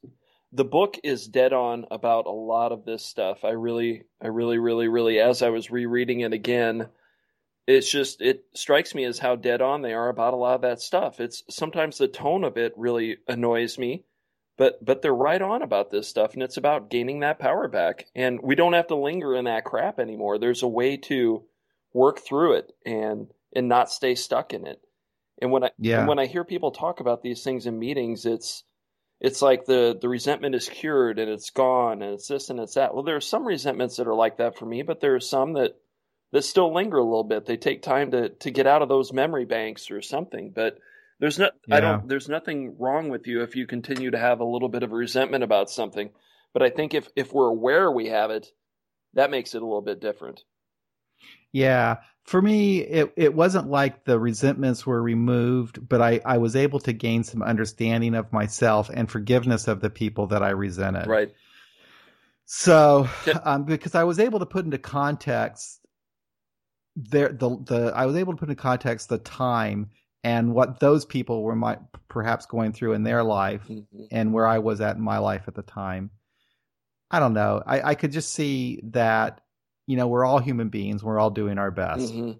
The 0.51 0.65
book 0.65 0.97
is 1.03 1.27
dead 1.27 1.53
on 1.53 1.85
about 1.91 2.27
a 2.27 2.31
lot 2.31 2.71
of 2.71 2.85
this 2.85 3.05
stuff. 3.05 3.43
I 3.43 3.49
really, 3.49 4.03
I 4.21 4.27
really, 4.27 4.57
really, 4.57 4.87
really, 4.87 5.19
as 5.19 5.41
I 5.41 5.49
was 5.49 5.69
rereading 5.71 6.21
it 6.21 6.33
again, 6.33 6.89
it's 7.67 7.89
just 7.89 8.21
it 8.21 8.45
strikes 8.55 8.95
me 8.95 9.05
as 9.05 9.19
how 9.19 9.35
dead 9.35 9.61
on 9.61 9.81
they 9.81 9.93
are 9.93 10.09
about 10.09 10.33
a 10.33 10.37
lot 10.37 10.55
of 10.55 10.61
that 10.61 10.81
stuff. 10.81 11.19
It's 11.19 11.43
sometimes 11.49 11.97
the 11.97 12.07
tone 12.07 12.43
of 12.43 12.57
it 12.57 12.73
really 12.77 13.17
annoys 13.27 13.77
me 13.77 14.05
but 14.59 14.83
but 14.85 15.01
they're 15.01 15.15
right 15.15 15.41
on 15.41 15.63
about 15.63 15.89
this 15.89 16.09
stuff 16.09 16.35
and 16.35 16.43
it's 16.43 16.57
about 16.57 16.91
gaining 16.91 17.21
that 17.21 17.39
power 17.39 17.69
back. 17.69 18.07
And 18.15 18.41
we 18.43 18.55
don't 18.55 18.73
have 18.73 18.87
to 18.87 18.95
linger 18.95 19.33
in 19.35 19.45
that 19.45 19.63
crap 19.63 19.99
anymore. 19.99 20.37
There's 20.37 20.63
a 20.63 20.67
way 20.67 20.97
to 20.97 21.45
work 21.93 22.19
through 22.19 22.57
it 22.57 22.73
and 22.85 23.29
and 23.55 23.69
not 23.69 23.89
stay 23.89 24.15
stuck 24.15 24.53
in 24.53 24.67
it. 24.67 24.81
And 25.41 25.51
when 25.51 25.63
i 25.63 25.71
Yeah. 25.79 26.05
when 26.05 26.19
i 26.19 26.27
hear 26.27 26.43
people 26.43 26.71
talk 26.71 26.99
about 26.99 27.23
these 27.23 27.43
things 27.43 27.65
in 27.65 27.79
meetings 27.79 28.25
it's 28.25 28.65
it's 29.21 29.41
like 29.41 29.65
the 29.65 29.97
the 30.01 30.09
resentment 30.09 30.55
is 30.55 30.69
cured 30.69 31.19
and 31.19 31.31
it's 31.31 31.51
gone 31.51 32.01
and 32.01 32.13
it's 32.15 32.27
this 32.27 32.49
and 32.49 32.59
it's 32.59 32.75
that. 32.75 32.93
Well 32.93 33.03
there 33.03 33.15
are 33.15 33.21
some 33.21 33.47
resentments 33.47 33.95
that 33.97 34.07
are 34.07 34.15
like 34.15 34.37
that 34.37 34.57
for 34.57 34.65
me 34.65 34.83
but 34.83 34.99
there 34.99 35.15
are 35.15 35.21
some 35.21 35.53
that 35.53 35.77
that 36.33 36.43
still 36.43 36.73
linger 36.73 36.97
a 36.97 37.03
little 37.03 37.23
bit. 37.23 37.45
They 37.45 37.57
take 37.57 37.81
time 37.81 38.11
to 38.11 38.29
to 38.29 38.51
get 38.51 38.67
out 38.67 38.81
of 38.81 38.89
those 38.89 39.13
memory 39.13 39.45
banks 39.45 39.89
or 39.89 40.01
something. 40.01 40.51
But 40.53 40.77
there's 41.19 41.37
not 41.37 41.53
I 41.69 41.79
don't 41.79 42.07
there's 42.07 42.29
nothing 42.29 42.77
wrong 42.77 43.09
with 43.09 43.27
you 43.27 43.43
if 43.43 43.55
you 43.55 43.67
continue 43.67 44.11
to 44.11 44.17
have 44.17 44.39
a 44.39 44.45
little 44.45 44.69
bit 44.69 44.83
of 44.83 44.91
resentment 44.91 45.43
about 45.43 45.69
something. 45.69 46.09
But 46.53 46.63
I 46.63 46.69
think 46.69 46.93
if 46.93 47.09
if 47.15 47.33
we're 47.33 47.49
aware 47.49 47.91
we 47.91 48.07
have 48.07 48.31
it, 48.31 48.47
that 49.13 49.31
makes 49.31 49.53
it 49.53 49.61
a 49.61 49.65
little 49.65 49.81
bit 49.81 49.99
different. 49.99 50.43
Yeah. 51.51 51.97
For 52.23 52.41
me, 52.41 52.79
it, 52.79 53.11
it 53.15 53.33
wasn't 53.33 53.69
like 53.69 54.05
the 54.05 54.19
resentments 54.19 54.85
were 54.85 55.01
removed, 55.01 55.87
but 55.87 55.99
I, 55.99 56.21
I 56.23 56.37
was 56.37 56.55
able 56.55 56.79
to 56.81 56.93
gain 56.93 57.23
some 57.23 57.41
understanding 57.41 58.13
of 58.13 58.31
myself 58.31 58.89
and 58.93 59.09
forgiveness 59.09 59.67
of 59.67 59.81
the 59.81 59.89
people 59.89 60.27
that 60.27 60.43
I 60.43 60.49
resented. 60.49 61.07
Right. 61.07 61.33
So, 62.45 63.09
Yeah. 63.25 63.39
um, 63.43 63.63
because 63.63 63.95
I 63.95 64.03
was 64.03 64.19
able 64.19 64.39
to 64.39 64.45
put 64.45 64.65
into 64.65 64.77
context 64.77 65.79
there, 66.95 67.29
the, 67.29 67.49
the, 67.63 67.93
I 67.95 68.05
was 68.05 68.15
able 68.15 68.33
to 68.33 68.37
put 68.37 68.49
into 68.49 68.61
context 68.61 69.09
the 69.09 69.17
time 69.17 69.89
and 70.23 70.53
what 70.53 70.79
those 70.79 71.05
people 71.05 71.43
were 71.43 71.55
might 71.55 71.79
perhaps 72.07 72.45
going 72.45 72.73
through 72.73 72.93
in 72.93 73.03
their 73.03 73.23
life 73.23 73.67
Mhm. 73.67 74.07
and 74.11 74.33
where 74.33 74.47
I 74.47 74.59
was 74.59 74.81
at 74.81 74.95
in 74.95 75.01
my 75.01 75.19
life 75.19 75.47
at 75.47 75.55
the 75.55 75.61
time. 75.61 76.11
I 77.11 77.19
don't 77.19 77.33
know. 77.33 77.63
I, 77.65 77.81
I 77.91 77.95
could 77.95 78.11
just 78.11 78.31
see 78.31 78.81
that, 78.91 79.41
you 79.87 79.97
know, 79.97 80.07
we're 80.07 80.25
all 80.25 80.39
human 80.39 80.69
beings. 80.69 81.03
We're 81.03 81.19
all 81.19 81.31
doing 81.31 81.57
our 81.57 81.71
best. 81.71 82.13
Mhm. 82.13 82.39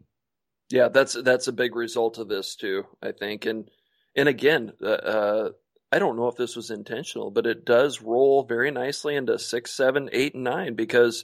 Yeah, 0.69 0.89
that's 0.89 1.13
that's 1.13 1.48
a 1.48 1.51
big 1.53 1.75
result 1.75 2.19
of 2.19 2.27
this 2.27 2.55
too, 2.55 2.86
I 3.01 3.12
think. 3.12 3.45
And 3.45 3.69
and 4.15 4.29
again, 4.29 4.74
uh, 4.81 4.86
uh, 4.88 5.50
I 5.91 5.98
don't 5.98 6.15
know 6.15 6.27
if 6.27 6.36
this 6.36 6.55
was 6.55 6.69
intentional, 6.69 7.31
but 7.31 7.48
it 7.48 7.65
does 7.65 8.01
roll 8.01 8.43
very 8.43 8.69
nicely 8.69 9.15
into 9.15 9.39
six, 9.39 9.71
seven, 9.71 10.09
eight, 10.12 10.36
and 10.36 10.43
nine 10.43 10.75
because 10.75 11.24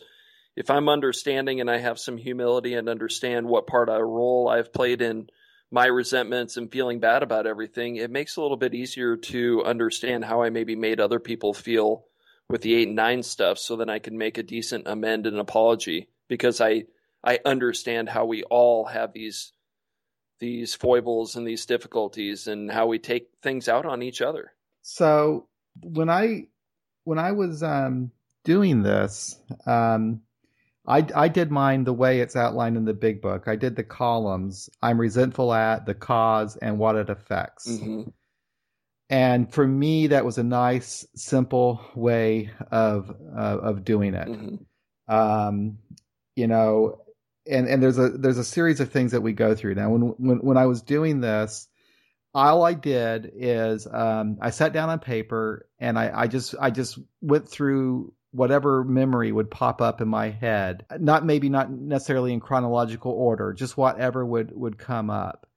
if 0.55 0.69
I'm 0.71 0.89
understanding 0.89 1.62
and 1.62 1.69
I 1.69 1.77
have 1.77 2.00
some 2.00 2.17
humility 2.17 2.74
and 2.74 2.89
understand 2.89 3.47
what 3.47 3.67
part 3.67 3.89
of 3.89 3.97
a 4.00 4.05
role 4.05 4.47
I've 4.50 4.74
played 4.74 5.01
in 5.01 5.29
my 5.72 5.86
resentments 5.86 6.57
and 6.57 6.72
feeling 6.72 7.00
bad 7.00 7.24
about 7.24 7.48
everything, 7.48 7.95
it 7.95 8.12
makes 8.12 8.38
it 8.38 8.39
a 8.39 8.41
little 8.41 8.57
bit 8.57 8.74
easier 8.74 9.17
to 9.17 9.63
understand 9.65 10.25
how 10.25 10.41
I 10.41 10.50
maybe 10.50 10.75
made 10.75 11.00
other 11.00 11.19
people 11.19 11.53
feel 11.53 12.05
with 12.50 12.62
the 12.62 12.75
eight 12.75 12.88
and 12.88 12.95
nine 12.95 13.24
stuff 13.24 13.57
so 13.57 13.75
then 13.75 13.89
I 13.89 14.00
can 14.00 14.17
make 14.17 14.38
a 14.38 14.43
decent 14.43 14.88
amend 14.88 15.25
and 15.25 15.38
apology 15.39 16.10
because 16.27 16.62
I 16.62 16.86
I 17.24 17.39
understand 17.43 18.07
how 18.07 18.25
we 18.25 18.43
all 18.43 18.86
have 18.86 19.13
these 19.13 19.51
these 20.39 20.75
foibles 20.75 21.36
and 21.36 21.48
these 21.48 21.65
difficulties 21.65 22.48
and 22.48 22.72
how 22.72 22.88
we 22.88 23.00
take 23.00 23.29
things 23.41 23.67
out 23.67 23.86
on 23.86 24.03
each 24.03 24.22
other. 24.22 24.51
So 24.81 25.48
when 25.81 26.10
I 26.10 26.48
when 27.03 27.19
I 27.19 27.31
was 27.31 27.63
um, 27.63 28.12
doing 28.43 28.84
this, 28.84 29.39
um, 29.65 30.22
I 30.87 31.05
I 31.15 31.27
did 31.27 31.51
mine 31.51 31.83
the 31.83 31.93
way 31.93 32.19
it's 32.19 32.35
outlined 32.35 32.77
in 32.77 32.85
the 32.85 32.93
big 32.93 33.21
book. 33.21 33.47
I 33.47 33.55
did 33.55 33.75
the 33.75 33.83
columns. 33.83 34.69
I'm 34.81 34.99
resentful 34.99 35.53
at 35.53 35.85
the 35.85 35.93
cause 35.93 36.57
and 36.57 36.77
what 36.77 36.95
it 36.95 37.09
affects. 37.09 37.67
Mm-hmm. 37.67 38.09
And 39.09 39.53
for 39.53 39.65
me, 39.65 40.07
that 40.07 40.25
was 40.25 40.37
a 40.37 40.43
nice, 40.43 41.05
simple 41.15 41.81
way 41.95 42.51
of 42.71 43.09
uh, 43.09 43.57
of 43.61 43.83
doing 43.83 44.15
it. 44.15 44.27
Mm-hmm. 44.27 45.13
Um, 45.13 45.77
you 46.35 46.47
know, 46.47 47.01
and 47.49 47.67
and 47.67 47.83
there's 47.83 47.99
a 47.99 48.09
there's 48.09 48.39
a 48.39 48.43
series 48.43 48.79
of 48.79 48.91
things 48.91 49.11
that 49.11 49.21
we 49.21 49.33
go 49.33 49.53
through. 49.53 49.75
Now, 49.75 49.91
when 49.91 50.01
when 50.01 50.37
when 50.39 50.57
I 50.57 50.65
was 50.65 50.81
doing 50.81 51.21
this, 51.21 51.67
all 52.33 52.63
I 52.63 52.73
did 52.73 53.31
is 53.35 53.87
um, 53.87 54.39
I 54.41 54.49
sat 54.49 54.73
down 54.73 54.89
on 54.89 54.99
paper 54.99 55.69
and 55.79 55.99
I, 55.99 56.11
I 56.13 56.27
just 56.27 56.55
I 56.59 56.71
just 56.71 56.97
went 57.21 57.47
through 57.47 58.13
whatever 58.35 58.83
memory 58.83 59.31
would 59.31 59.49
pop 59.49 59.81
up 59.81 60.01
in 60.01 60.07
my 60.07 60.29
head. 60.29 60.85
Not 60.99 61.25
maybe 61.25 61.49
not 61.49 61.71
necessarily 61.71 62.33
in 62.33 62.39
chronological 62.39 63.11
order, 63.11 63.53
just 63.53 63.77
whatever 63.77 64.25
would 64.25 64.51
would 64.55 64.77
come 64.77 65.09
up. 65.09 65.47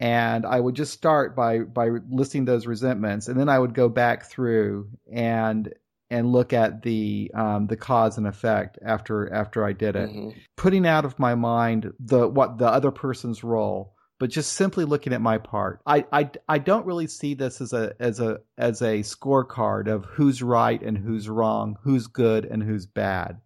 And 0.00 0.44
I 0.44 0.58
would 0.58 0.74
just 0.74 0.92
start 0.92 1.36
by 1.36 1.60
by 1.60 1.88
listing 2.10 2.44
those 2.44 2.66
resentments, 2.66 3.28
and 3.28 3.38
then 3.38 3.48
I 3.48 3.58
would 3.58 3.74
go 3.74 3.88
back 3.88 4.24
through 4.28 4.88
and 5.10 5.72
and 6.10 6.30
look 6.32 6.52
at 6.52 6.82
the 6.82 7.30
um, 7.34 7.66
the 7.66 7.76
cause 7.76 8.18
and 8.18 8.26
effect 8.26 8.78
after 8.84 9.32
after 9.32 9.64
I 9.64 9.72
did 9.72 9.96
it 9.96 10.10
Mm-hmm. 10.10 10.38
putting 10.56 10.86
out 10.86 11.04
of 11.04 11.18
my 11.18 11.34
mind 11.34 11.92
the 11.98 12.28
what 12.28 12.58
the 12.58 12.66
other 12.68 12.90
person's 12.90 13.42
role 13.42 13.93
but 14.20 14.30
just 14.30 14.52
simply 14.52 14.84
looking 14.84 15.12
at 15.12 15.20
my 15.20 15.38
part 15.38 15.80
I, 15.86 16.04
I 16.12 16.30
i 16.48 16.58
don't 16.58 16.86
really 16.86 17.06
see 17.06 17.34
this 17.34 17.60
as 17.60 17.72
a 17.72 17.94
as 17.98 18.20
a 18.20 18.40
as 18.56 18.80
a 18.82 19.00
scorecard 19.00 19.88
of 19.88 20.04
who's 20.04 20.42
right 20.42 20.80
and 20.82 20.96
who's 20.96 21.28
wrong 21.28 21.76
who's 21.82 22.06
good 22.06 22.44
and 22.44 22.62
who's 22.62 22.86
bad 22.86 23.40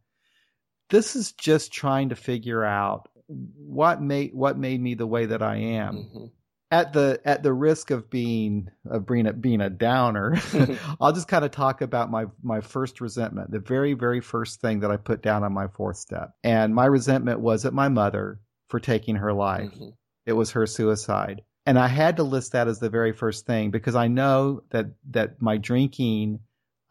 this 0.90 1.16
is 1.16 1.32
just 1.32 1.72
trying 1.72 2.08
to 2.10 2.16
figure 2.16 2.64
out 2.64 3.08
what 3.26 4.00
made 4.00 4.32
what 4.34 4.58
made 4.58 4.80
me 4.80 4.94
the 4.94 5.06
way 5.06 5.26
that 5.26 5.42
i 5.42 5.56
am 5.56 5.96
Mm-hmm. 5.96 6.24
at 6.70 6.92
the 6.92 7.20
at 7.24 7.42
the 7.42 7.52
risk 7.52 7.90
of 7.90 8.08
being 8.10 8.70
of 8.88 9.06
being 9.06 9.26
a, 9.26 9.32
being 9.32 9.60
a 9.62 9.70
downer, 9.70 10.36
I'll 11.00 11.12
just 11.12 11.28
kind 11.28 11.44
of 11.44 11.50
talk 11.50 11.80
about 11.80 12.10
my 12.10 12.26
my 12.42 12.60
first 12.60 13.00
resentment, 13.00 13.50
the 13.50 13.58
very 13.58 13.94
very 13.94 14.20
first 14.20 14.60
thing 14.60 14.80
that 14.80 14.90
I 14.90 14.96
put 14.96 15.22
down 15.22 15.44
on 15.44 15.52
my 15.52 15.68
fourth 15.68 15.96
step. 15.96 16.32
And 16.44 16.74
my 16.74 16.84
resentment 16.86 17.40
was 17.40 17.64
at 17.64 17.72
my 17.72 17.88
mother 17.88 18.40
for 18.68 18.80
taking 18.80 19.16
her 19.16 19.32
life. 19.32 19.70
Mhm. 19.72 19.92
It 20.28 20.34
was 20.34 20.50
her 20.52 20.66
suicide. 20.66 21.42
And 21.64 21.78
I 21.78 21.88
had 21.88 22.16
to 22.18 22.22
list 22.22 22.52
that 22.52 22.68
as 22.68 22.78
the 22.78 22.90
very 22.90 23.12
first 23.12 23.46
thing 23.46 23.70
because 23.70 23.94
I 23.94 24.08
know 24.08 24.62
that 24.70 24.86
that 25.10 25.40
my 25.40 25.56
drinking 25.56 26.40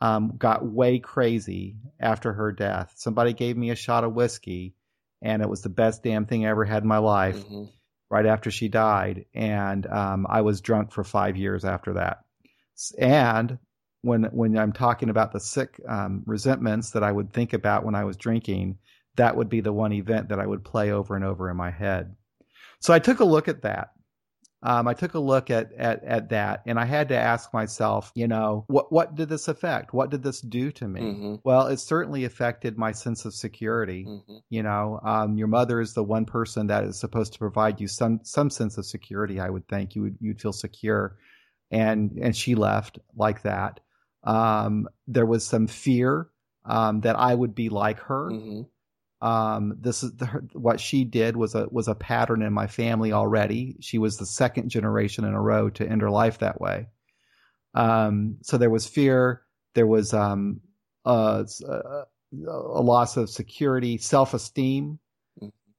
um, 0.01 0.33
got 0.37 0.65
way 0.65 0.99
crazy 0.99 1.77
after 1.99 2.33
her 2.33 2.51
death. 2.51 2.93
Somebody 2.95 3.33
gave 3.33 3.55
me 3.57 3.69
a 3.69 3.75
shot 3.75 4.03
of 4.03 4.13
whiskey, 4.13 4.73
and 5.21 5.41
it 5.41 5.49
was 5.49 5.61
the 5.61 5.69
best 5.69 6.03
damn 6.03 6.25
thing 6.25 6.45
I 6.45 6.49
ever 6.49 6.65
had 6.65 6.83
in 6.83 6.89
my 6.89 6.97
life 6.99 7.37
Mhm. 7.47 7.69
right 8.09 8.25
after 8.25 8.51
she 8.51 8.69
died, 8.69 9.25
and 9.33 9.85
um, 9.87 10.25
I 10.29 10.41
was 10.41 10.61
drunk 10.61 10.91
for 10.91 11.03
five 11.03 11.35
years 11.37 11.63
after 11.65 11.93
that. 11.93 12.25
And 12.99 13.57
when 14.01 14.23
when 14.25 14.57
I'm 14.57 14.73
talking 14.73 15.09
about 15.09 15.31
the 15.31 15.39
sick 15.39 15.79
um, 15.87 16.23
resentments 16.25 16.91
that 16.91 17.03
I 17.03 17.11
would 17.11 17.33
think 17.33 17.53
about 17.53 17.83
when 17.85 17.95
I 17.95 18.03
was 18.03 18.17
drinking, 18.17 18.77
that 19.15 19.35
would 19.35 19.49
be 19.49 19.61
the 19.61 19.73
one 19.73 19.93
event 19.93 20.29
that 20.29 20.39
I 20.39 20.45
would 20.45 20.63
play 20.63 20.91
over 20.91 21.15
and 21.15 21.25
over 21.25 21.49
in 21.49 21.57
my 21.57 21.71
head. 21.71 22.15
So 22.79 22.93
I 22.93 22.99
took 22.99 23.19
a 23.19 23.25
look 23.25 23.47
at 23.47 23.61
that. 23.63 23.89
Um, 24.63 24.87
I 24.87 24.95
took 24.95 25.13
a 25.13 25.19
look 25.19 25.51
at, 25.51 25.71
at 25.73 26.03
at 26.03 26.29
that, 26.29 26.63
and 26.65 26.79
I 26.79 26.85
had 26.85 27.09
to 27.09 27.15
ask 27.17 27.53
myself, 27.53 28.11
you 28.15 28.27
know, 28.27 28.65
what 28.67 28.91
what 28.91 29.13
did 29.13 29.29
this 29.29 29.47
affect? 29.47 29.93
What 29.93 30.09
did 30.09 30.23
this 30.23 30.41
do 30.41 30.71
to 30.73 30.87
me? 30.87 31.01
Mhm. 31.01 31.41
Well, 31.43 31.67
it 31.67 31.77
certainly 31.79 32.25
affected 32.25 32.75
my 32.77 32.91
sense 32.91 33.23
of 33.25 33.35
security 33.35 34.05
Mhm. 34.05 34.41
you 34.49 34.63
know 34.63 34.99
um, 35.03 35.37
your 35.37 35.47
mother 35.47 35.79
is 35.79 35.93
the 35.93 36.03
one 36.03 36.25
person 36.25 36.67
that 36.67 36.83
is 36.85 36.99
supposed 36.99 37.33
to 37.33 37.39
provide 37.39 37.79
you 37.81 37.87
some 37.87 38.19
some 38.23 38.49
sense 38.49 38.77
of 38.77 38.85
security 38.85 39.39
i 39.41 39.49
would 39.49 39.67
think 39.67 39.93
you 39.95 40.01
would 40.03 40.17
you'd 40.21 40.39
feel 40.41 40.53
secure 40.53 41.17
and 41.69 42.17
and 42.21 42.33
she 42.35 42.55
left 42.55 42.97
like 43.15 43.41
that 43.43 43.81
um, 44.23 44.87
there 45.05 45.25
was 45.25 45.45
some 45.45 45.67
fear 45.67 46.29
um, 46.65 47.01
that 47.01 47.17
i 47.19 47.33
would 47.35 47.53
be 47.53 47.67
like 47.69 47.99
her 47.99 48.31
Mhm. 48.31 48.67
Um, 49.21 49.77
this 49.79 50.03
is 50.03 50.13
the, 50.15 50.25
her, 50.27 50.43
what 50.53 50.79
she 50.79 51.03
did 51.03 51.35
was 51.35 51.55
a 51.55 51.67
was 51.71 51.87
a 51.87 51.95
pattern 51.95 52.41
in 52.41 52.53
my 52.53 52.67
family 52.67 53.11
already 53.13 53.75
she 53.79 53.97
was 53.97 54.17
the 54.17 54.25
second 54.25 54.69
generation 54.69 55.25
in 55.25 55.33
a 55.33 55.41
row 55.41 55.69
to 55.69 55.87
end 55.87 56.01
her 56.01 56.09
life 56.11 56.39
that 56.39 56.59
way 56.61 56.87
um, 57.73 58.37
so 58.41 58.57
there 58.57 58.69
was 58.69 58.87
fear 58.87 59.41
there 59.73 59.87
was 59.87 60.13
um, 60.13 60.61
s- 61.05 61.63
uh, 61.63 62.05
a 62.47 62.81
loss 62.81 63.15
of 63.17 63.29
security, 63.29 63.97
self 63.97 64.33
esteem, 64.33 64.99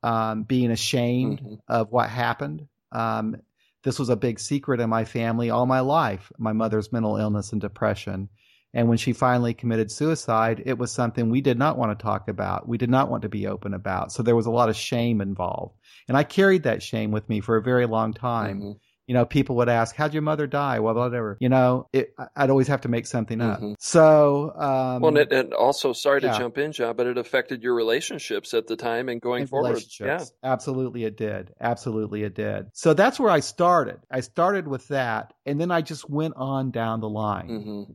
um, 0.03 0.45
being 0.45 0.71
ashamed 0.71 1.41
Mhm. 1.41 1.59
of 1.69 1.91
what 1.93 2.09
happened. 2.09 2.69
Um, 2.93 3.37
this 3.83 3.99
was 3.99 4.09
a 4.09 4.17
big 4.17 4.41
secret 4.41 4.81
in 4.81 4.89
my 4.91 5.05
family 5.05 5.51
all 5.51 5.67
my 5.67 5.81
life 5.81 6.33
my 6.39 6.53
mother's 6.53 6.93
mental 6.93 7.17
illness 7.17 7.53
and 7.53 7.61
depression. 7.61 8.29
And 8.75 8.89
when 8.89 8.99
she 8.99 9.13
finally 9.13 9.55
committed 9.55 9.91
suicide, 9.91 10.63
it 10.67 10.77
was 10.79 10.93
something 10.93 11.31
we 11.31 11.41
did 11.41 11.59
not 11.59 11.79
want 11.79 11.99
to 11.99 12.03
talk 12.03 12.29
about. 12.29 12.69
We 12.69 12.77
did 12.79 12.91
not 12.91 13.11
want 13.11 13.23
to 13.23 13.29
be 13.29 13.47
open 13.47 13.73
about. 13.75 14.13
So 14.13 14.23
there 14.23 14.37
was 14.37 14.47
a 14.47 14.51
lot 14.51 14.69
of 14.69 14.77
shame 14.77 15.21
involved. 15.21 15.75
And 16.07 16.17
I 16.17 16.23
carried 16.25 16.65
that 16.65 16.83
shame 16.83 17.11
with 17.11 17.29
me 17.29 17.41
for 17.41 17.57
a 17.57 17.63
very 17.63 17.87
long 17.87 18.13
time. 18.13 18.61
Mhm. 18.61 18.77
You 19.07 19.15
know, 19.15 19.25
people 19.25 19.57
would 19.57 19.71
ask, 19.71 19.97
"How'd 19.97 20.13
your 20.13 20.21
mother 20.23 20.47
die?" 20.47 20.81
Well, 20.81 20.95
whatever. 20.95 21.39
You 21.41 21.49
know, 21.49 21.87
it, 21.95 22.13
I'd 22.37 22.51
always 22.51 22.69
have 22.69 22.83
to 22.83 22.89
make 22.91 23.07
something 23.07 23.41
up. 23.41 23.59
Mhm. 23.59 23.75
So, 23.79 24.53
um, 24.55 25.01
Well, 25.01 25.09
and, 25.09 25.17
it, 25.17 25.33
and 25.33 25.55
also, 25.55 25.95
sorry 25.95 26.21
to 26.21 26.27
jump 26.39 26.59
in, 26.59 26.73
John, 26.73 26.95
but 26.95 27.07
it 27.07 27.17
affected 27.17 27.63
your 27.63 27.75
relationships 27.75 28.53
at 28.53 28.67
the 28.67 28.77
time 28.77 29.09
and 29.09 29.19
going 29.19 29.43
in 29.43 29.47
forward. 29.49 29.69
relationships. 29.71 30.33
Absolutely, 30.45 31.05
it 31.05 31.17
did. 31.17 31.55
Absolutely, 31.59 32.23
it 32.23 32.35
did. 32.35 32.67
So 32.75 32.93
that's 32.93 33.19
where 33.19 33.31
I 33.31 33.41
started. 33.41 34.01
I 34.11 34.21
started 34.21 34.69
with 34.69 34.87
that, 34.89 35.33
and 35.47 35.59
then 35.59 35.71
I 35.71 35.81
just 35.81 36.11
went 36.11 36.35
on 36.37 36.71
down 36.71 37.01
the 37.01 37.09
line. 37.09 37.87
Yeah. 37.89 37.95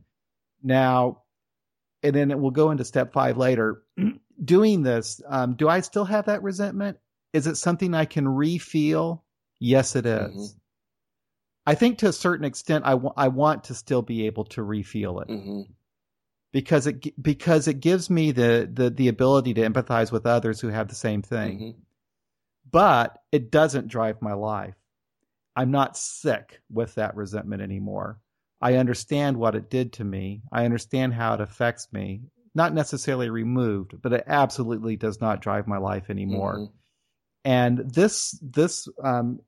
Now, 0.64 1.22
and 2.02 2.14
then 2.14 2.40
we'll 2.40 2.50
go 2.50 2.72
into 2.72 2.84
step 2.84 3.12
five 3.12 3.36
later. 3.36 3.82
Doing 4.44 4.82
this, 4.82 5.22
um, 5.28 5.54
do 5.54 5.68
I 5.68 5.80
still 5.80 6.04
have 6.04 6.26
that 6.26 6.42
resentment? 6.42 6.98
Is 7.32 7.46
it 7.46 7.54
something 7.54 7.94
I 7.94 8.04
can 8.04 8.24
refeel? 8.24 9.20
Yes, 9.60 9.94
it 9.94 10.06
is. 10.06 10.20
Mm-hmm. 10.20 10.58
I 11.66 11.74
think 11.76 11.98
to 11.98 12.08
a 12.08 12.12
certain 12.12 12.44
extent, 12.44 12.84
I, 12.84 12.90
w- 12.90 13.14
I 13.16 13.28
want 13.28 13.64
to 13.64 13.74
still 13.74 14.02
be 14.02 14.26
able 14.26 14.46
to 14.46 14.60
refeel 14.62 15.22
it. 15.22 15.28
Mm-hmm 15.28 15.60
because 16.54 16.86
it 16.86 17.20
because 17.20 17.66
it 17.66 17.80
gives 17.80 18.08
me 18.08 18.30
the 18.30 18.70
the 18.72 18.88
the 18.88 19.08
ability 19.08 19.52
to 19.54 19.68
empathize 19.68 20.12
with 20.12 20.24
others 20.24 20.60
who 20.60 20.68
have 20.68 20.86
the 20.86 20.94
same 20.94 21.20
thing. 21.20 21.58
Mm-hmm. 21.58 21.80
But 22.70 23.18
it 23.32 23.50
doesn't 23.50 23.88
drive 23.88 24.22
my 24.22 24.34
life. 24.34 24.76
I'm 25.56 25.72
not 25.72 25.98
sick 25.98 26.60
with 26.70 26.94
that 26.94 27.16
resentment 27.16 27.60
anymore. 27.60 28.20
I 28.64 28.76
understand 28.76 29.36
what 29.36 29.54
it 29.54 29.68
did 29.68 29.92
to 29.94 30.04
me. 30.04 30.40
I 30.50 30.64
understand 30.64 31.12
how 31.12 31.34
it 31.34 31.42
affects 31.42 31.92
me. 31.92 32.22
Not 32.54 32.72
necessarily 32.72 33.28
removed, 33.28 34.00
but 34.00 34.14
it 34.14 34.24
absolutely 34.26 34.96
does 34.96 35.20
not 35.20 35.42
drive 35.42 35.66
my 35.66 35.76
life 35.76 36.08
anymore. 36.08 36.54
Mm-hmm. 36.54 36.74
And 37.44 37.78
this 37.92 38.38
this 38.40 38.88
um, 39.02 39.40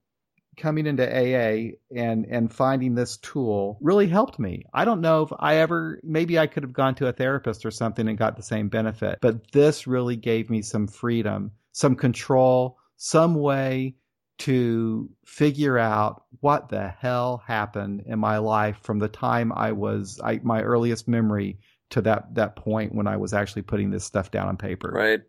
coming 0.59 0.87
into 0.87 1.09
AA 1.09 1.77
and 1.97 2.27
and 2.27 2.53
finding 2.53 2.95
this 2.95 3.17
tool 3.17 3.79
really 3.81 4.07
helped 4.07 4.39
me. 4.39 4.67
I 4.75 4.85
don't 4.85 5.01
know 5.01 5.23
if 5.23 5.33
I 5.39 5.57
ever 5.57 5.99
maybe 6.03 6.39
I 6.39 6.47
could 6.47 6.63
have 6.63 6.75
gone 6.75 6.95
to 6.97 7.07
a 7.07 7.13
therapist 7.13 7.65
or 7.65 7.71
something 7.71 8.07
and 8.07 8.19
got 8.19 8.37
the 8.37 8.43
same 8.43 8.69
benefit, 8.69 9.21
but 9.23 9.51
this 9.51 9.87
really 9.87 10.17
gave 10.17 10.51
me 10.51 10.61
some 10.61 10.89
freedom, 10.89 11.53
some 11.73 11.97
control, 11.97 12.77
some 12.99 13.35
way 13.35 13.95
to 14.39 15.11
figure 15.25 15.79
out 15.79 16.25
what 16.41 16.69
the 16.69 16.89
hell 16.89 17.43
happened 17.47 18.03
in 18.07 18.19
my 18.19 18.39
life 18.39 18.79
from 18.83 18.99
the 18.99 19.09
time 19.09 19.53
I 19.53 19.73
was 19.73 20.21
I, 20.23 20.41
my 20.43 20.63
earliest 20.63 21.09
memory 21.09 21.59
to 21.91 22.03
that 22.03 22.35
that 22.35 22.57
point 22.57 22.95
when 22.95 23.07
I 23.07 23.17
was 23.17 23.33
actually 23.33 23.63
putting 23.63 23.91
this 23.91 24.05
stuff 24.05 24.31
down 24.31 24.49
on 24.49 24.57
paper. 24.57 24.91
Right. 24.95 25.21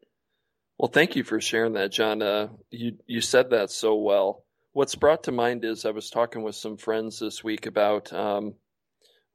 Well, 0.78 0.92
thank 0.92 1.16
you 1.16 1.24
for 1.24 1.42
sharing 1.42 1.74
that, 1.74 1.92
John. 1.92 2.22
Uh, 2.22 2.50
you 2.70 2.98
you 3.06 3.22
said 3.22 3.52
that 3.52 3.72
so 3.72 3.96
well 3.96 4.44
what's 4.78 4.94
brought 4.94 5.24
to 5.24 5.32
mind 5.32 5.66
is 5.66 5.86
I 5.86 5.90
was 5.90 6.12
talking 6.12 6.44
with 6.44 6.54
some 6.54 6.78
friends 6.78 7.18
this 7.18 7.44
week 7.44 7.66
about 7.66 8.14
um, 8.14 8.54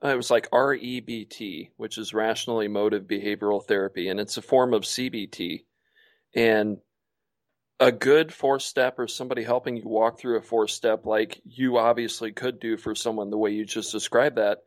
it 0.00 0.16
was 0.16 0.30
like 0.30 0.48
REBT, 0.50 1.70
which 1.76 1.98
is 1.98 2.14
rational 2.14 2.60
emotive 2.60 3.08
behavioral 3.08 3.60
therapy, 3.66 4.08
and 4.08 4.20
it's 4.20 4.36
a 4.36 4.42
form 4.42 4.72
of 4.72 4.82
CBT. 4.82 5.64
And 6.32 6.76
a 7.82 7.92
good 7.92 8.32
four 8.32 8.60
step 8.60 8.98
or 8.98 9.08
somebody 9.08 9.42
helping 9.42 9.76
you 9.76 9.88
walk 9.88 10.18
through 10.18 10.38
a 10.38 10.42
four 10.42 10.68
step, 10.68 11.04
like 11.04 11.40
you 11.44 11.78
obviously 11.78 12.32
could 12.32 12.60
do 12.60 12.76
for 12.76 12.94
someone 12.94 13.30
the 13.30 13.38
way 13.38 13.50
you 13.50 13.64
just 13.64 13.92
described 13.92 14.36
that, 14.36 14.58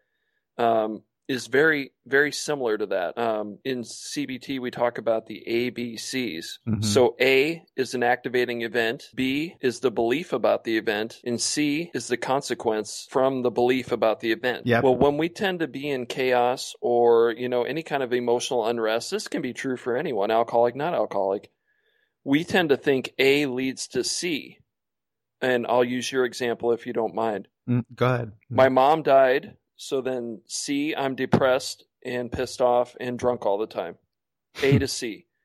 um, 0.58 1.02
is 1.28 1.48
very 1.48 1.92
very 2.06 2.32
similar 2.32 2.78
to 2.78 2.86
that. 2.88 3.18
Um, 3.18 3.58
in 3.64 3.82
CBT, 3.82 4.60
we 4.60 4.70
talk 4.70 5.00
about 5.00 5.26
the 5.26 5.44
ABCs. 5.48 6.60
Mm-hmm. 6.68 6.82
So 6.82 7.16
A 7.20 7.64
is 7.76 7.96
an 7.96 8.04
activating 8.04 8.62
event, 8.62 9.10
B 9.16 9.56
is 9.60 9.80
the 9.80 9.90
belief 9.90 10.34
about 10.34 10.64
the 10.66 10.78
event, 10.78 11.22
and 11.24 11.42
C 11.42 11.90
is 11.96 12.08
the 12.08 12.18
consequence 12.18 13.08
from 13.10 13.42
the 13.42 13.50
belief 13.50 13.92
about 13.92 14.20
the 14.20 14.34
event. 14.34 14.68
Yep. 14.68 14.84
Well, 14.84 14.96
when 14.96 15.18
we 15.18 15.30
tend 15.30 15.62
to 15.62 15.68
be 15.68 15.90
in 15.90 16.06
chaos 16.06 16.76
or 16.82 17.32
you 17.32 17.50
know 17.50 17.64
any 17.64 17.82
kind 17.82 18.04
of 18.04 18.14
emotional 18.14 18.66
unrest, 18.68 19.10
this 19.10 19.28
can 19.28 19.42
be 19.42 19.54
true 19.54 19.78
for 19.78 19.96
anyone, 19.96 20.30
alcoholic, 20.30 20.76
not 20.76 20.94
alcoholic. 20.94 21.50
We 22.26 22.44
tend 22.44 22.70
to 22.70 22.78
think 22.78 23.14
A 23.18 23.46
leads 23.46 23.88
to 23.90 24.04
C. 24.04 24.60
And 25.42 25.66
I'll 25.68 25.84
use 25.84 26.12
your 26.12 26.26
example 26.26 26.74
if 26.74 26.86
you 26.86 26.92
don't 26.92 27.16
mind. 27.16 27.48
Mm, 27.70 27.86
go 27.96 28.14
ahead. 28.14 28.32
My 28.50 28.68
mom 28.68 29.04
died 29.04 29.56
so 29.78 30.02
then 30.02 30.42
C, 30.48 30.96
I'm 30.96 31.16
depressed 31.16 31.86
and 32.04 32.32
pissed 32.32 32.62
off 32.62 32.96
and 33.00 33.20
drunk 33.20 33.46
all 33.46 33.58
the 33.58 33.68
time. 33.68 33.98
A 34.64 34.80
to 34.80 34.88
C. 34.88 35.26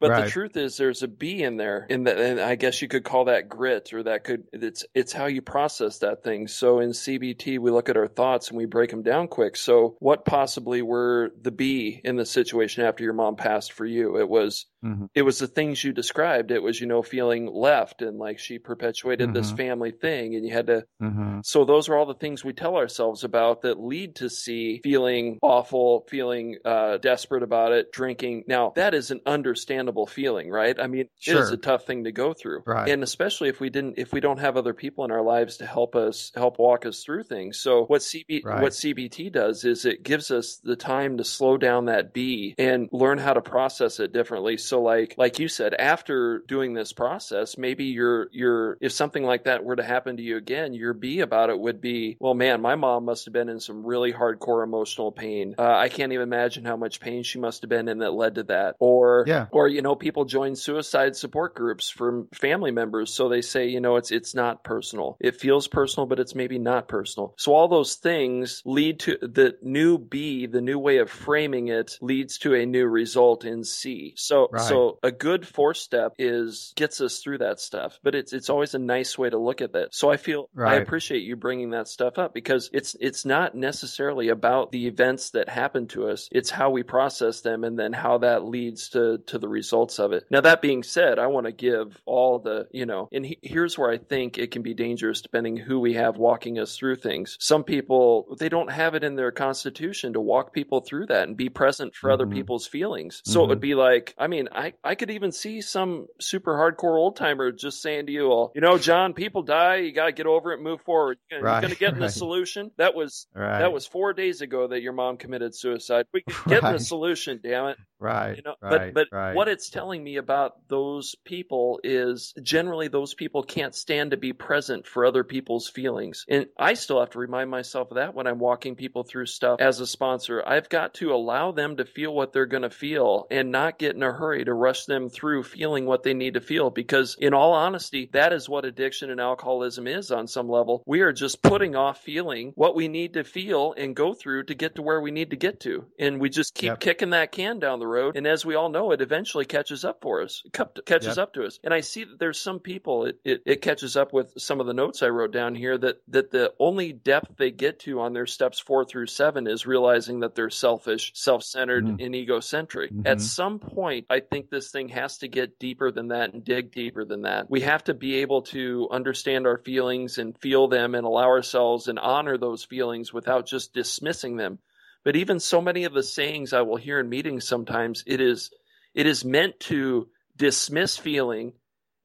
But 0.00 0.10
right. 0.10 0.24
the 0.24 0.30
truth 0.30 0.56
is, 0.56 0.76
there's 0.76 1.04
a 1.04 1.06
B 1.08 1.44
in 1.44 1.56
there, 1.58 1.86
in 1.88 2.02
that, 2.04 2.18
and 2.18 2.40
I 2.40 2.56
guess 2.56 2.82
you 2.82 2.88
could 2.88 3.04
call 3.04 3.26
that 3.26 3.48
grit, 3.48 3.92
or 3.92 4.02
that 4.02 4.24
could 4.24 4.48
it's 4.52 4.84
it's 4.96 5.12
how 5.12 5.26
you 5.26 5.42
process 5.42 5.98
that 5.98 6.24
thing. 6.24 6.48
So 6.48 6.80
in 6.80 6.90
CBT, 6.90 7.60
we 7.60 7.70
look 7.70 7.88
at 7.88 7.96
our 7.96 8.08
thoughts 8.08 8.48
and 8.48 8.58
we 8.58 8.66
break 8.66 8.90
them 8.90 9.04
down 9.04 9.28
quick. 9.28 9.54
So 9.54 9.94
what 10.00 10.24
possibly 10.24 10.82
were 10.82 11.30
the 11.40 11.52
B 11.52 12.00
in 12.02 12.16
the 12.16 12.26
situation 12.26 12.84
after 12.84 13.04
your 13.04 13.12
mom 13.12 13.36
passed 13.36 13.74
for 13.74 13.86
you? 13.86 14.18
It 14.18 14.28
was 14.28 14.66
Mm-hmm. 14.84 15.06
It 15.14 15.22
was 15.22 15.38
the 15.38 15.46
things 15.46 15.82
you 15.82 15.92
described. 15.92 16.50
It 16.50 16.62
was, 16.62 16.80
you 16.80 16.86
know, 16.86 17.02
feeling 17.02 17.46
left 17.46 18.02
and 18.02 18.18
like 18.18 18.38
she 18.38 18.58
perpetuated 18.58 19.28
mm-hmm. 19.28 19.36
this 19.36 19.52
family 19.52 19.92
thing 19.92 20.34
and 20.34 20.44
you 20.44 20.52
had 20.52 20.66
to. 20.66 20.84
Mm-hmm. 21.00 21.40
So 21.44 21.64
those 21.64 21.88
are 21.88 21.96
all 21.96 22.06
the 22.06 22.14
things 22.14 22.44
we 22.44 22.52
tell 22.52 22.76
ourselves 22.76 23.24
about 23.24 23.62
that 23.62 23.80
lead 23.80 24.16
to 24.16 24.28
C 24.28 24.80
feeling 24.82 25.38
awful, 25.42 26.04
feeling 26.08 26.56
uh, 26.64 26.98
desperate 26.98 27.42
about 27.42 27.72
it, 27.72 27.92
drinking. 27.92 28.44
Now, 28.46 28.72
that 28.76 28.94
is 28.94 29.10
an 29.10 29.20
understandable 29.26 30.06
feeling, 30.06 30.50
right? 30.50 30.78
I 30.78 30.86
mean, 30.86 31.08
sure. 31.18 31.38
it 31.38 31.40
is 31.42 31.50
a 31.50 31.56
tough 31.56 31.86
thing 31.86 32.04
to 32.04 32.12
go 32.12 32.32
through. 32.32 32.62
Right. 32.66 32.88
And 32.88 33.02
especially 33.02 33.48
if 33.48 33.60
we 33.60 33.70
didn't, 33.70 33.94
if 33.98 34.12
we 34.12 34.20
don't 34.20 34.38
have 34.38 34.56
other 34.56 34.74
people 34.74 35.04
in 35.04 35.10
our 35.10 35.22
lives 35.22 35.58
to 35.58 35.66
help 35.66 35.94
us, 35.94 36.32
help 36.34 36.58
walk 36.58 36.86
us 36.86 37.04
through 37.04 37.24
things. 37.24 37.58
So 37.58 37.84
what 37.84 38.00
CB, 38.00 38.44
right. 38.44 38.62
what 38.62 38.72
CBT 38.72 39.32
does 39.32 39.64
is 39.64 39.84
it 39.84 40.02
gives 40.02 40.30
us 40.30 40.60
the 40.62 40.76
time 40.76 41.18
to 41.18 41.24
slow 41.24 41.56
down 41.56 41.86
that 41.86 42.12
B 42.12 42.54
and 42.58 42.88
learn 42.92 43.18
how 43.18 43.32
to 43.32 43.40
process 43.40 44.00
it 44.00 44.12
differently. 44.12 44.56
So 44.56 44.71
like 44.80 45.14
like 45.16 45.38
you 45.38 45.48
said, 45.48 45.74
after 45.74 46.40
doing 46.46 46.74
this 46.74 46.92
process, 46.92 47.58
maybe 47.58 47.84
your 47.84 48.28
your 48.32 48.78
if 48.80 48.92
something 48.92 49.24
like 49.24 49.44
that 49.44 49.64
were 49.64 49.76
to 49.76 49.82
happen 49.82 50.16
to 50.16 50.22
you 50.22 50.36
again, 50.36 50.74
your 50.74 50.94
B 50.94 51.20
about 51.20 51.50
it 51.50 51.58
would 51.58 51.80
be, 51.80 52.16
well, 52.20 52.34
man, 52.34 52.60
my 52.60 52.74
mom 52.74 53.04
must 53.04 53.24
have 53.26 53.34
been 53.34 53.48
in 53.48 53.60
some 53.60 53.84
really 53.84 54.12
hardcore 54.12 54.64
emotional 54.64 55.12
pain. 55.12 55.54
Uh, 55.58 55.62
I 55.62 55.88
can't 55.88 56.12
even 56.12 56.22
imagine 56.22 56.64
how 56.64 56.76
much 56.76 57.00
pain 57.00 57.22
she 57.22 57.38
must 57.38 57.62
have 57.62 57.68
been 57.70 57.88
in 57.88 57.98
that 57.98 58.12
led 58.12 58.36
to 58.36 58.44
that. 58.44 58.76
Or 58.78 59.24
yeah. 59.26 59.46
or 59.50 59.68
you 59.68 59.82
know, 59.82 59.94
people 59.94 60.24
join 60.24 60.56
suicide 60.56 61.16
support 61.16 61.54
groups 61.54 61.90
for 61.90 62.26
family 62.32 62.70
members, 62.70 63.12
so 63.12 63.28
they 63.28 63.42
say, 63.42 63.68
you 63.68 63.80
know, 63.80 63.96
it's 63.96 64.10
it's 64.10 64.34
not 64.34 64.64
personal. 64.64 65.16
It 65.20 65.36
feels 65.36 65.68
personal, 65.68 66.06
but 66.06 66.20
it's 66.20 66.34
maybe 66.34 66.58
not 66.58 66.88
personal. 66.88 67.34
So 67.38 67.54
all 67.54 67.68
those 67.68 67.96
things 67.96 68.62
lead 68.64 69.00
to 69.00 69.18
the 69.20 69.56
new 69.62 69.98
B, 69.98 70.46
the 70.46 70.60
new 70.60 70.78
way 70.78 70.98
of 70.98 71.10
framing 71.10 71.68
it 71.68 71.98
leads 72.00 72.38
to 72.38 72.54
a 72.54 72.66
new 72.66 72.86
result 72.86 73.44
in 73.44 73.64
C. 73.64 74.14
So 74.16 74.48
right. 74.50 74.61
So 74.68 74.98
a 75.02 75.10
good 75.10 75.46
four 75.46 75.74
step 75.74 76.14
is 76.18 76.72
gets 76.76 77.00
us 77.00 77.18
through 77.18 77.38
that 77.38 77.60
stuff, 77.60 77.98
but 78.02 78.14
it's 78.14 78.32
it's 78.32 78.50
always 78.50 78.74
a 78.74 78.78
nice 78.78 79.18
way 79.18 79.30
to 79.30 79.38
look 79.38 79.60
at 79.60 79.72
that. 79.72 79.94
So 79.94 80.10
I 80.10 80.16
feel 80.16 80.48
right. 80.54 80.74
I 80.74 80.76
appreciate 80.76 81.22
you 81.22 81.36
bringing 81.36 81.70
that 81.70 81.88
stuff 81.88 82.18
up 82.18 82.34
because 82.34 82.70
it's 82.72 82.96
it's 83.00 83.24
not 83.24 83.54
necessarily 83.54 84.28
about 84.28 84.72
the 84.72 84.86
events 84.86 85.30
that 85.30 85.48
happen 85.48 85.88
to 85.88 86.08
us. 86.08 86.28
It's 86.32 86.50
how 86.50 86.70
we 86.70 86.82
process 86.82 87.40
them 87.40 87.64
and 87.64 87.78
then 87.78 87.92
how 87.92 88.18
that 88.18 88.44
leads 88.44 88.90
to 88.90 89.18
to 89.26 89.38
the 89.38 89.48
results 89.48 89.98
of 89.98 90.12
it. 90.12 90.24
Now 90.30 90.40
that 90.40 90.62
being 90.62 90.82
said, 90.82 91.18
I 91.18 91.26
want 91.26 91.46
to 91.46 91.52
give 91.52 92.00
all 92.04 92.38
the, 92.38 92.68
you 92.72 92.86
know, 92.86 93.08
and 93.12 93.24
he, 93.24 93.38
here's 93.42 93.78
where 93.78 93.90
I 93.90 93.98
think 93.98 94.38
it 94.38 94.50
can 94.50 94.62
be 94.62 94.74
dangerous 94.74 95.20
depending 95.20 95.56
who 95.56 95.80
we 95.80 95.94
have 95.94 96.16
walking 96.16 96.58
us 96.58 96.76
through 96.76 96.96
things. 96.96 97.36
Some 97.40 97.64
people 97.64 98.36
they 98.38 98.48
don't 98.48 98.70
have 98.70 98.94
it 98.94 99.04
in 99.04 99.16
their 99.16 99.32
constitution 99.32 100.12
to 100.14 100.20
walk 100.20 100.52
people 100.52 100.80
through 100.80 101.06
that 101.06 101.28
and 101.28 101.36
be 101.36 101.48
present 101.48 101.94
for 101.94 102.08
mm-hmm. 102.08 102.14
other 102.14 102.26
people's 102.26 102.66
feelings. 102.66 103.22
So 103.24 103.40
mm-hmm. 103.40 103.44
it 103.44 103.48
would 103.48 103.60
be 103.60 103.74
like, 103.74 104.14
I 104.18 104.26
mean, 104.26 104.48
I, 104.54 104.72
I 104.84 104.94
could 104.94 105.10
even 105.10 105.32
see 105.32 105.60
some 105.60 106.06
super 106.20 106.54
hardcore 106.54 106.96
old 106.96 107.16
timer 107.16 107.52
just 107.52 107.80
saying 107.82 108.06
to 108.06 108.12
you 108.12 108.26
all, 108.26 108.52
you 108.54 108.60
know, 108.60 108.78
John, 108.78 109.14
people 109.14 109.42
die. 109.42 109.76
You 109.76 109.92
got 109.92 110.06
to 110.06 110.12
get 110.12 110.26
over 110.26 110.52
it, 110.52 110.60
move 110.60 110.80
forward. 110.82 111.18
You're 111.30 111.42
right, 111.42 111.60
going 111.60 111.72
to 111.72 111.78
get 111.78 111.86
right. 111.86 111.94
in 111.94 112.00
the 112.00 112.10
solution. 112.10 112.70
That 112.76 112.94
was 112.94 113.26
right. 113.34 113.60
that 113.60 113.72
was 113.72 113.86
four 113.86 114.12
days 114.12 114.40
ago 114.40 114.68
that 114.68 114.82
your 114.82 114.92
mom 114.92 115.16
committed 115.16 115.54
suicide. 115.54 116.06
We 116.12 116.22
can 116.22 116.36
get 116.46 116.64
in 116.64 116.72
the 116.72 116.80
solution. 116.80 117.40
Damn 117.42 117.68
it. 117.68 117.78
Right. 118.02 118.36
You 118.36 118.42
know, 118.42 118.56
but 118.60 118.94
but 118.94 119.34
what 119.36 119.46
it's 119.46 119.70
telling 119.70 120.02
me 120.02 120.16
about 120.16 120.68
those 120.68 121.14
people 121.24 121.78
is 121.84 122.34
generally 122.42 122.88
those 122.88 123.14
people 123.14 123.44
can't 123.44 123.76
stand 123.76 124.10
to 124.10 124.16
be 124.16 124.32
present 124.32 124.88
for 124.88 125.06
other 125.06 125.22
people's 125.22 125.68
feelings, 125.68 126.24
and 126.28 126.46
I 126.58 126.74
still 126.74 126.98
have 126.98 127.10
to 127.10 127.20
remind 127.20 127.48
myself 127.48 127.92
of 127.92 127.96
that 127.98 128.14
when 128.14 128.26
I'm 128.26 128.40
walking 128.40 128.74
people 128.74 129.04
through 129.04 129.26
stuff 129.26 129.60
as 129.60 129.78
a 129.78 129.86
sponsor. 129.86 130.42
I've 130.44 130.68
got 130.68 130.94
to 130.94 131.14
allow 131.14 131.52
them 131.52 131.76
to 131.76 131.84
feel 131.84 132.12
what 132.12 132.32
they're 132.32 132.46
going 132.46 132.64
to 132.64 132.70
feel 132.70 133.28
and 133.30 133.52
not 133.52 133.78
get 133.78 133.94
in 133.94 134.02
a 134.02 134.12
hurry 134.12 134.44
to 134.44 134.52
rush 134.52 134.86
them 134.86 135.08
through 135.08 135.44
feeling 135.44 135.86
what 135.86 136.02
they 136.02 136.14
need 136.14 136.34
to 136.34 136.40
feel 136.40 136.70
because 136.70 137.16
in 137.20 137.34
all 137.34 137.52
honesty 137.52 138.10
that 138.12 138.32
is 138.32 138.48
what 138.48 138.64
addiction 138.64 139.10
and 139.10 139.20
alcoholism 139.20 139.86
is 139.86 140.10
on 140.10 140.26
some 140.26 140.48
level 140.48 140.82
we 140.86 141.00
are 141.00 141.12
just 141.12 141.42
putting 141.42 141.76
off 141.76 142.02
feeling 142.02 142.52
what 142.56 142.74
we 142.74 142.88
need 142.88 143.14
to 143.14 143.22
feel 143.22 143.74
and 143.76 143.94
go 143.94 144.12
through 144.12 144.42
to 144.42 144.54
get 144.54 144.74
to 144.74 144.82
where 144.82 145.00
we 145.00 145.10
need 145.10 145.30
to 145.30 145.36
get 145.36 145.60
to 145.60 145.84
and 145.98 146.20
we 146.20 146.28
just 146.28 146.54
keep 146.54 146.68
yep. 146.68 146.80
kicking 146.80 147.10
that 147.10 147.30
can 147.30 147.58
down 147.58 147.78
the 147.78 147.86
road 147.86 147.91
and 148.14 148.26
as 148.26 148.44
we 148.44 148.54
all 148.54 148.68
know 148.68 148.92
it 148.92 149.00
eventually 149.00 149.44
catches 149.44 149.84
up 149.84 150.00
for 150.02 150.22
us 150.22 150.42
catches 150.84 151.16
yep. 151.16 151.18
up 151.18 151.32
to 151.34 151.44
us 151.44 151.58
and 151.64 151.72
i 151.72 151.80
see 151.80 152.04
that 152.04 152.18
there's 152.18 152.38
some 152.38 152.58
people 152.58 153.06
it, 153.06 153.18
it, 153.24 153.42
it 153.46 153.62
catches 153.62 153.96
up 153.96 154.12
with 154.12 154.32
some 154.38 154.60
of 154.60 154.66
the 154.66 154.74
notes 154.74 155.02
i 155.02 155.08
wrote 155.08 155.32
down 155.32 155.54
here 155.54 155.76
that 155.78 155.96
that 156.08 156.30
the 156.30 156.52
only 156.58 156.92
depth 156.92 157.36
they 157.36 157.50
get 157.50 157.80
to 157.80 158.00
on 158.00 158.12
their 158.12 158.26
steps 158.26 158.58
four 158.58 158.84
through 158.84 159.06
seven 159.06 159.46
is 159.46 159.66
realizing 159.66 160.20
that 160.20 160.34
they're 160.34 160.50
selfish 160.50 161.12
self-centered 161.14 161.84
mm-hmm. 161.84 162.04
and 162.04 162.14
egocentric 162.14 162.92
mm-hmm. 162.92 163.06
at 163.06 163.20
some 163.20 163.58
point 163.58 164.06
i 164.10 164.20
think 164.20 164.50
this 164.50 164.70
thing 164.70 164.88
has 164.88 165.18
to 165.18 165.28
get 165.28 165.58
deeper 165.58 165.90
than 165.90 166.08
that 166.08 166.32
and 166.32 166.44
dig 166.44 166.72
deeper 166.72 167.04
than 167.04 167.22
that. 167.22 167.50
We 167.50 167.60
have 167.60 167.84
to 167.84 167.94
be 167.94 168.16
able 168.16 168.42
to 168.42 168.88
understand 168.90 169.46
our 169.46 169.58
feelings 169.58 170.18
and 170.18 170.38
feel 170.38 170.68
them 170.68 170.94
and 170.94 171.06
allow 171.06 171.26
ourselves 171.26 171.88
and 171.88 171.98
honor 171.98 172.38
those 172.38 172.64
feelings 172.64 173.12
without 173.12 173.46
just 173.46 173.72
dismissing 173.72 174.36
them 174.36 174.58
But 175.04 175.16
even 175.16 175.40
so 175.40 175.60
many 175.60 175.84
of 175.84 175.92
the 175.92 176.02
sayings 176.02 176.52
I 176.52 176.62
will 176.62 176.76
hear 176.76 177.00
in 177.00 177.08
meetings 177.08 177.46
sometimes, 177.46 178.04
it 178.06 178.20
is 178.20 178.50
it 178.94 179.06
is 179.06 179.24
meant 179.24 179.58
to 179.60 180.08
dismiss 180.36 180.96
feeling 180.96 181.54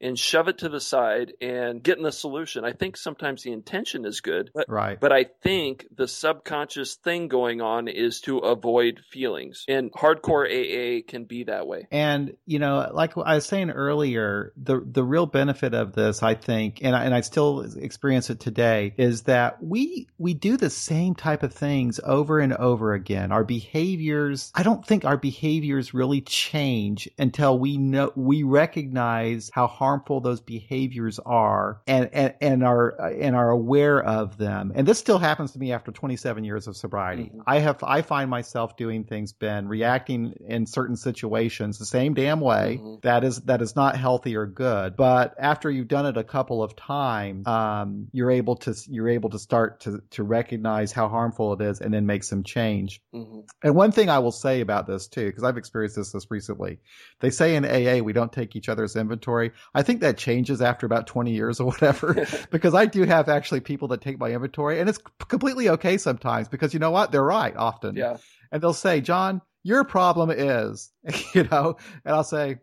and 0.01 0.17
shove 0.17 0.47
it 0.47 0.59
to 0.59 0.69
the 0.69 0.79
side 0.79 1.33
and 1.41 1.81
get 1.81 1.97
in 1.97 2.03
the 2.03 2.11
solution. 2.11 2.65
I 2.65 2.73
think 2.73 2.97
sometimes 2.97 3.43
the 3.43 3.51
intention 3.51 4.05
is 4.05 4.21
good, 4.21 4.51
but, 4.53 4.69
right. 4.69 4.99
but 4.99 5.11
I 5.11 5.25
think 5.43 5.87
the 5.95 6.07
subconscious 6.07 6.95
thing 6.95 7.27
going 7.27 7.61
on 7.61 7.87
is 7.87 8.21
to 8.21 8.39
avoid 8.39 9.01
feelings. 9.09 9.65
And 9.67 9.91
hardcore 9.91 10.45
AA 10.45 11.03
can 11.07 11.25
be 11.25 11.45
that 11.45 11.67
way. 11.67 11.87
And, 11.91 12.35
you 12.45 12.59
know, 12.59 12.89
like 12.93 13.17
I 13.17 13.35
was 13.35 13.45
saying 13.45 13.71
earlier, 13.71 14.53
the 14.57 14.79
the 14.79 15.03
real 15.03 15.25
benefit 15.25 15.73
of 15.73 15.93
this, 15.93 16.23
I 16.23 16.35
think, 16.35 16.79
and 16.81 16.95
I, 16.95 17.05
and 17.05 17.13
I 17.13 17.21
still 17.21 17.61
experience 17.77 18.29
it 18.29 18.39
today, 18.39 18.93
is 18.97 19.23
that 19.23 19.63
we 19.63 20.07
we 20.17 20.33
do 20.33 20.57
the 20.57 20.69
same 20.69 21.15
type 21.15 21.43
of 21.43 21.53
things 21.53 21.99
over 22.03 22.39
and 22.39 22.53
over 22.53 22.93
again. 22.93 23.31
Our 23.31 23.43
behaviors, 23.43 24.51
I 24.55 24.63
don't 24.63 24.85
think 24.85 25.05
our 25.05 25.17
behaviors 25.17 25.93
really 25.93 26.21
change 26.21 27.09
until 27.17 27.57
we 27.57 27.77
know 27.77 28.11
we 28.15 28.43
recognize 28.43 29.49
how 29.53 29.67
hard 29.67 29.86
harmful 29.87 30.19
those 30.19 30.41
behaviors 30.41 31.17
are 31.25 31.81
and, 31.87 32.09
and, 32.11 32.33
and 32.41 32.63
are 32.63 32.89
and 33.09 33.35
are 33.35 33.49
aware 33.49 34.03
of 34.03 34.37
them. 34.37 34.73
And 34.75 34.85
this 34.85 34.99
still 34.99 35.17
happens 35.17 35.53
to 35.53 35.59
me 35.59 35.71
after 35.71 35.91
27 35.91 36.43
years 36.43 36.67
of 36.67 36.75
sobriety. 36.75 37.23
Mm-hmm. 37.23 37.41
I 37.47 37.59
have 37.59 37.81
I 37.83 38.01
find 38.01 38.29
myself 38.29 38.75
doing 38.75 39.05
things, 39.05 39.31
Ben, 39.31 39.67
reacting 39.67 40.33
in 40.45 40.65
certain 40.65 40.97
situations 40.97 41.79
the 41.79 41.85
same 41.85 42.13
damn 42.13 42.41
way. 42.41 42.79
Mm-hmm. 42.81 42.95
That 43.03 43.23
is 43.23 43.37
that 43.43 43.61
is 43.61 43.75
not 43.77 43.95
healthy 43.95 44.35
or 44.35 44.45
good. 44.45 44.97
But 44.97 45.35
after 45.39 45.71
you've 45.71 45.87
done 45.87 46.05
it 46.05 46.17
a 46.17 46.23
couple 46.23 46.61
of 46.61 46.75
times, 46.75 47.47
um, 47.47 48.07
you're 48.11 48.31
able 48.31 48.57
to 48.57 48.75
you're 48.89 49.09
able 49.09 49.29
to 49.29 49.39
start 49.39 49.81
to 49.81 50.01
to 50.11 50.23
recognize 50.23 50.91
how 50.91 51.07
harmful 51.07 51.53
it 51.53 51.61
is 51.61 51.79
and 51.79 51.93
then 51.93 52.05
make 52.05 52.25
some 52.25 52.43
change. 52.43 53.01
Mm-hmm. 53.15 53.39
And 53.63 53.75
one 53.75 53.93
thing 53.93 54.09
I 54.09 54.19
will 54.19 54.33
say 54.33 54.59
about 54.59 54.85
this 54.85 55.07
too, 55.07 55.27
because 55.27 55.45
I've 55.45 55.57
experienced 55.57 55.95
this 55.95 56.11
this 56.11 56.29
recently, 56.29 56.79
they 57.21 57.29
say 57.29 57.55
in 57.55 57.63
AA 57.63 58.03
we 58.03 58.11
don't 58.11 58.33
take 58.33 58.57
each 58.57 58.67
other's 58.67 58.97
inventory. 58.97 59.51
I 59.77 59.83
think 59.83 60.01
that 60.01 60.17
changes 60.17 60.59
after 60.59 60.87
about 60.87 61.05
20 61.05 61.31
years 61.31 61.59
or 61.59 61.67
whatever, 61.67 62.25
because 62.49 62.73
I 62.73 62.87
do 62.87 63.03
have 63.03 63.29
actually 63.29 63.59
people 63.59 63.87
that 63.89 64.01
take 64.01 64.17
my 64.17 64.31
inventory 64.31 64.79
and 64.79 64.89
it's 64.89 64.97
completely 65.27 65.69
okay 65.69 65.99
sometimes 65.99 66.47
because 66.47 66.73
you 66.73 66.79
know 66.79 66.89
what? 66.89 67.11
They're 67.11 67.23
right 67.23 67.55
often. 67.55 67.95
Yeah. 67.95 68.17
And 68.51 68.63
they'll 68.63 68.73
say, 68.73 69.01
John, 69.01 69.39
your 69.61 69.83
problem 69.83 70.31
is, 70.31 70.91
you 71.35 71.43
know, 71.43 71.77
and 72.03 72.15
I'll 72.15 72.23
say, 72.23 72.57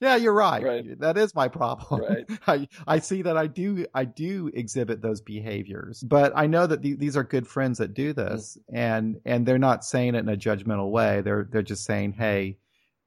yeah, 0.00 0.14
you're 0.14 0.34
right. 0.34 0.62
right. 0.62 1.00
That 1.00 1.18
is 1.18 1.34
my 1.34 1.48
problem. 1.48 2.02
Right. 2.02 2.26
I, 2.46 2.68
I 2.86 2.98
see 3.00 3.22
that 3.22 3.36
I 3.36 3.48
do 3.48 3.86
I 3.92 4.04
do 4.04 4.48
exhibit 4.54 5.02
those 5.02 5.22
behaviors, 5.22 6.00
but 6.00 6.32
I 6.36 6.46
know 6.46 6.66
that 6.68 6.82
th- 6.82 6.98
these 6.98 7.16
are 7.16 7.24
good 7.24 7.48
friends 7.48 7.78
that 7.78 7.94
do 7.94 8.12
this, 8.12 8.56
mm-hmm. 8.56 8.76
and 8.76 9.16
and 9.24 9.46
they're 9.46 9.58
not 9.58 9.84
saying 9.84 10.14
it 10.14 10.18
in 10.18 10.28
a 10.28 10.36
judgmental 10.36 10.90
way. 10.90 11.22
They're 11.22 11.48
they're 11.50 11.62
just 11.62 11.86
saying, 11.86 12.12
hey, 12.12 12.58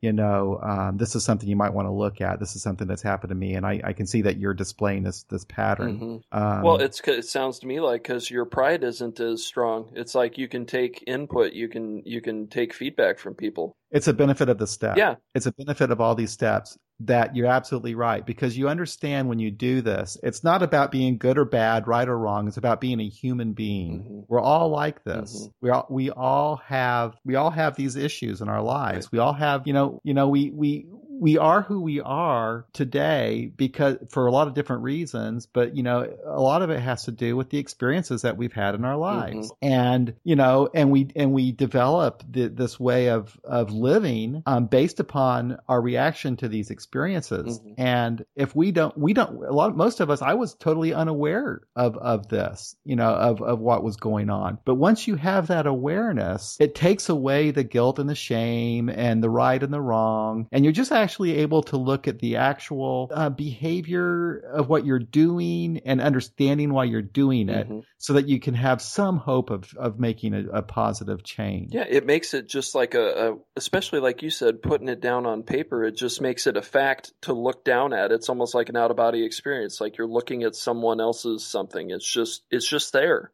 you 0.01 0.13
know, 0.13 0.59
um, 0.61 0.97
this 0.97 1.15
is 1.15 1.25
something 1.25 1.49
you 1.49 1.57
might 1.57 1.73
want 1.73 1.87
to 1.87 1.91
look 1.91 2.21
at. 2.21 2.39
This 2.39 2.55
is 2.55 2.61
something 2.61 2.87
that's 2.87 3.01
happened 3.01 3.29
to 3.29 3.35
me, 3.35 3.55
and 3.55 3.65
I, 3.65 3.81
I 3.83 3.93
can 3.93 4.07
see 4.07 4.21
that 4.21 4.37
you're 4.37 4.53
displaying 4.53 5.03
this 5.03 5.23
this 5.23 5.43
pattern. 5.43 5.99
Mm-hmm. 5.99 6.37
Um, 6.37 6.61
well, 6.61 6.77
it's 6.77 7.01
it 7.01 7.25
sounds 7.25 7.59
to 7.59 7.67
me 7.67 7.79
like 7.79 8.03
because 8.03 8.29
your 8.29 8.45
pride 8.45 8.83
isn't 8.83 9.19
as 9.19 9.45
strong. 9.45 9.91
It's 9.95 10.15
like 10.15 10.37
you 10.37 10.47
can 10.47 10.65
take 10.65 11.03
input, 11.05 11.53
you 11.53 11.67
can 11.67 12.03
you 12.05 12.21
can 12.21 12.47
take 12.47 12.73
feedback 12.73 13.19
from 13.19 13.33
people. 13.33 13.75
It's 13.91 14.07
a 14.07 14.13
benefit 14.13 14.47
of 14.47 14.57
the 14.57 14.67
step. 14.67 14.97
Yeah, 14.97 15.15
it's 15.35 15.47
a 15.47 15.51
benefit 15.51 15.91
of 15.91 15.99
all 15.99 16.15
these 16.15 16.31
steps 16.31 16.77
that 17.01 17.35
you're 17.35 17.47
absolutely 17.47 17.95
right 17.95 18.25
because 18.25 18.57
you 18.57 18.67
understand 18.67 19.29
when 19.29 19.39
you 19.39 19.51
do 19.51 19.81
this, 19.81 20.17
it's 20.21 20.43
not 20.43 20.61
about 20.61 20.91
being 20.91 21.17
good 21.17 21.37
or 21.37 21.45
bad, 21.45 21.87
right 21.87 22.07
or 22.07 22.17
wrong. 22.17 22.47
It's 22.47 22.57
about 22.57 22.81
being 22.81 22.99
a 22.99 23.07
human 23.07 23.53
being. 23.53 23.99
Mm-hmm. 23.99 24.19
We're 24.27 24.41
all 24.41 24.69
like 24.69 25.03
this. 25.03 25.35
Mm-hmm. 25.35 25.49
We 25.61 25.69
all 25.69 25.87
we 25.89 26.09
all 26.11 26.57
have 26.65 27.15
we 27.23 27.35
all 27.35 27.51
have 27.51 27.75
these 27.75 27.95
issues 27.95 28.41
in 28.41 28.49
our 28.49 28.61
lives. 28.61 29.07
Right. 29.07 29.11
We 29.13 29.19
all 29.19 29.33
have 29.33 29.65
you 29.65 29.73
know 29.73 30.01
you 30.03 30.13
know 30.13 30.27
we 30.27 30.49
we 30.49 30.87
we 31.19 31.37
are 31.37 31.61
who 31.61 31.81
we 31.81 31.99
are 31.99 32.65
today 32.73 33.51
because 33.55 33.97
for 34.09 34.25
a 34.25 34.31
lot 34.31 34.47
of 34.47 34.53
different 34.53 34.83
reasons, 34.83 35.45
but 35.45 35.75
you 35.75 35.83
know, 35.83 36.11
a 36.25 36.41
lot 36.41 36.61
of 36.61 36.69
it 36.69 36.79
has 36.79 37.03
to 37.05 37.11
do 37.11 37.35
with 37.35 37.49
the 37.49 37.57
experiences 37.57 38.21
that 38.21 38.37
we've 38.37 38.53
had 38.53 38.73
in 38.75 38.85
our 38.85 38.97
lives. 38.97 39.51
Mm-hmm. 39.51 39.73
And, 39.73 40.13
you 40.23 40.35
know, 40.35 40.69
and 40.73 40.91
we, 40.91 41.09
and 41.15 41.33
we 41.33 41.51
develop 41.51 42.23
the, 42.29 42.47
this 42.47 42.79
way 42.79 43.09
of, 43.09 43.37
of 43.43 43.71
living, 43.71 44.43
um, 44.45 44.67
based 44.67 44.99
upon 44.99 45.59
our 45.67 45.81
reaction 45.81 46.37
to 46.37 46.47
these 46.47 46.71
experiences. 46.71 47.59
Mm-hmm. 47.59 47.73
And 47.77 48.25
if 48.35 48.55
we 48.55 48.71
don't, 48.71 48.97
we 48.97 49.13
don't, 49.13 49.43
a 49.43 49.51
lot, 49.51 49.75
most 49.75 49.99
of 49.99 50.09
us, 50.09 50.21
I 50.21 50.35
was 50.35 50.55
totally 50.55 50.93
unaware 50.93 51.61
of, 51.75 51.97
of 51.97 52.29
this, 52.29 52.75
you 52.85 52.95
know, 52.95 53.09
of, 53.09 53.41
of 53.41 53.59
what 53.59 53.83
was 53.83 53.97
going 53.97 54.29
on. 54.29 54.57
But 54.63 54.75
once 54.75 55.07
you 55.07 55.15
have 55.15 55.47
that 55.47 55.67
awareness, 55.67 56.55
it 56.59 56.75
takes 56.75 57.09
away 57.09 57.51
the 57.51 57.63
guilt 57.63 57.99
and 57.99 58.09
the 58.09 58.15
shame 58.15 58.89
and 58.89 59.21
the 59.21 59.29
right 59.29 59.61
and 59.61 59.73
the 59.73 59.81
wrong. 59.81 60.47
And 60.51 60.63
you're 60.63 60.71
just 60.71 60.93
actually 60.93 61.08
actually 61.09 61.37
able 61.37 61.63
to 61.63 61.75
look 61.75 62.07
at 62.07 62.19
the 62.19 62.35
actual 62.35 63.09
uh, 63.11 63.31
behavior 63.31 64.37
of 64.53 64.69
what 64.69 64.85
you're 64.85 64.99
doing 64.99 65.81
and 65.83 65.99
understanding 65.99 66.71
why 66.71 66.83
you're 66.83 67.01
doing 67.01 67.49
it 67.49 67.67
mm-hmm. 67.67 67.79
so 67.97 68.13
that 68.13 68.27
you 68.27 68.39
can 68.39 68.53
have 68.53 68.79
some 68.79 69.17
hope 69.17 69.49
of, 69.49 69.73
of 69.75 69.99
making 69.99 70.35
a, 70.35 70.59
a 70.59 70.61
positive 70.61 71.23
change. 71.23 71.73
Yeah, 71.73 71.85
it 71.89 72.05
makes 72.05 72.35
it 72.35 72.47
just 72.47 72.75
like 72.75 72.93
a, 72.93 73.31
a, 73.31 73.37
especially 73.55 74.01
like 74.01 74.21
you 74.21 74.29
said, 74.29 74.61
putting 74.61 74.87
it 74.87 75.01
down 75.01 75.25
on 75.25 75.41
paper, 75.41 75.83
it 75.83 75.97
just 75.97 76.21
makes 76.21 76.45
it 76.45 76.57
a 76.57 76.61
fact 76.61 77.11
to 77.21 77.33
look 77.33 77.65
down 77.65 77.91
at. 77.91 78.11
It's 78.11 78.29
almost 78.29 78.53
like 78.53 78.69
an 78.69 78.77
out 78.77 78.91
of 78.91 78.97
body 78.97 79.25
experience, 79.25 79.81
like 79.81 79.97
you're 79.97 80.05
looking 80.05 80.43
at 80.43 80.53
someone 80.53 81.01
else's 81.01 81.43
something. 81.43 81.89
It's 81.89 82.07
just, 82.07 82.43
it's 82.51 82.67
just 82.67 82.93
there. 82.93 83.31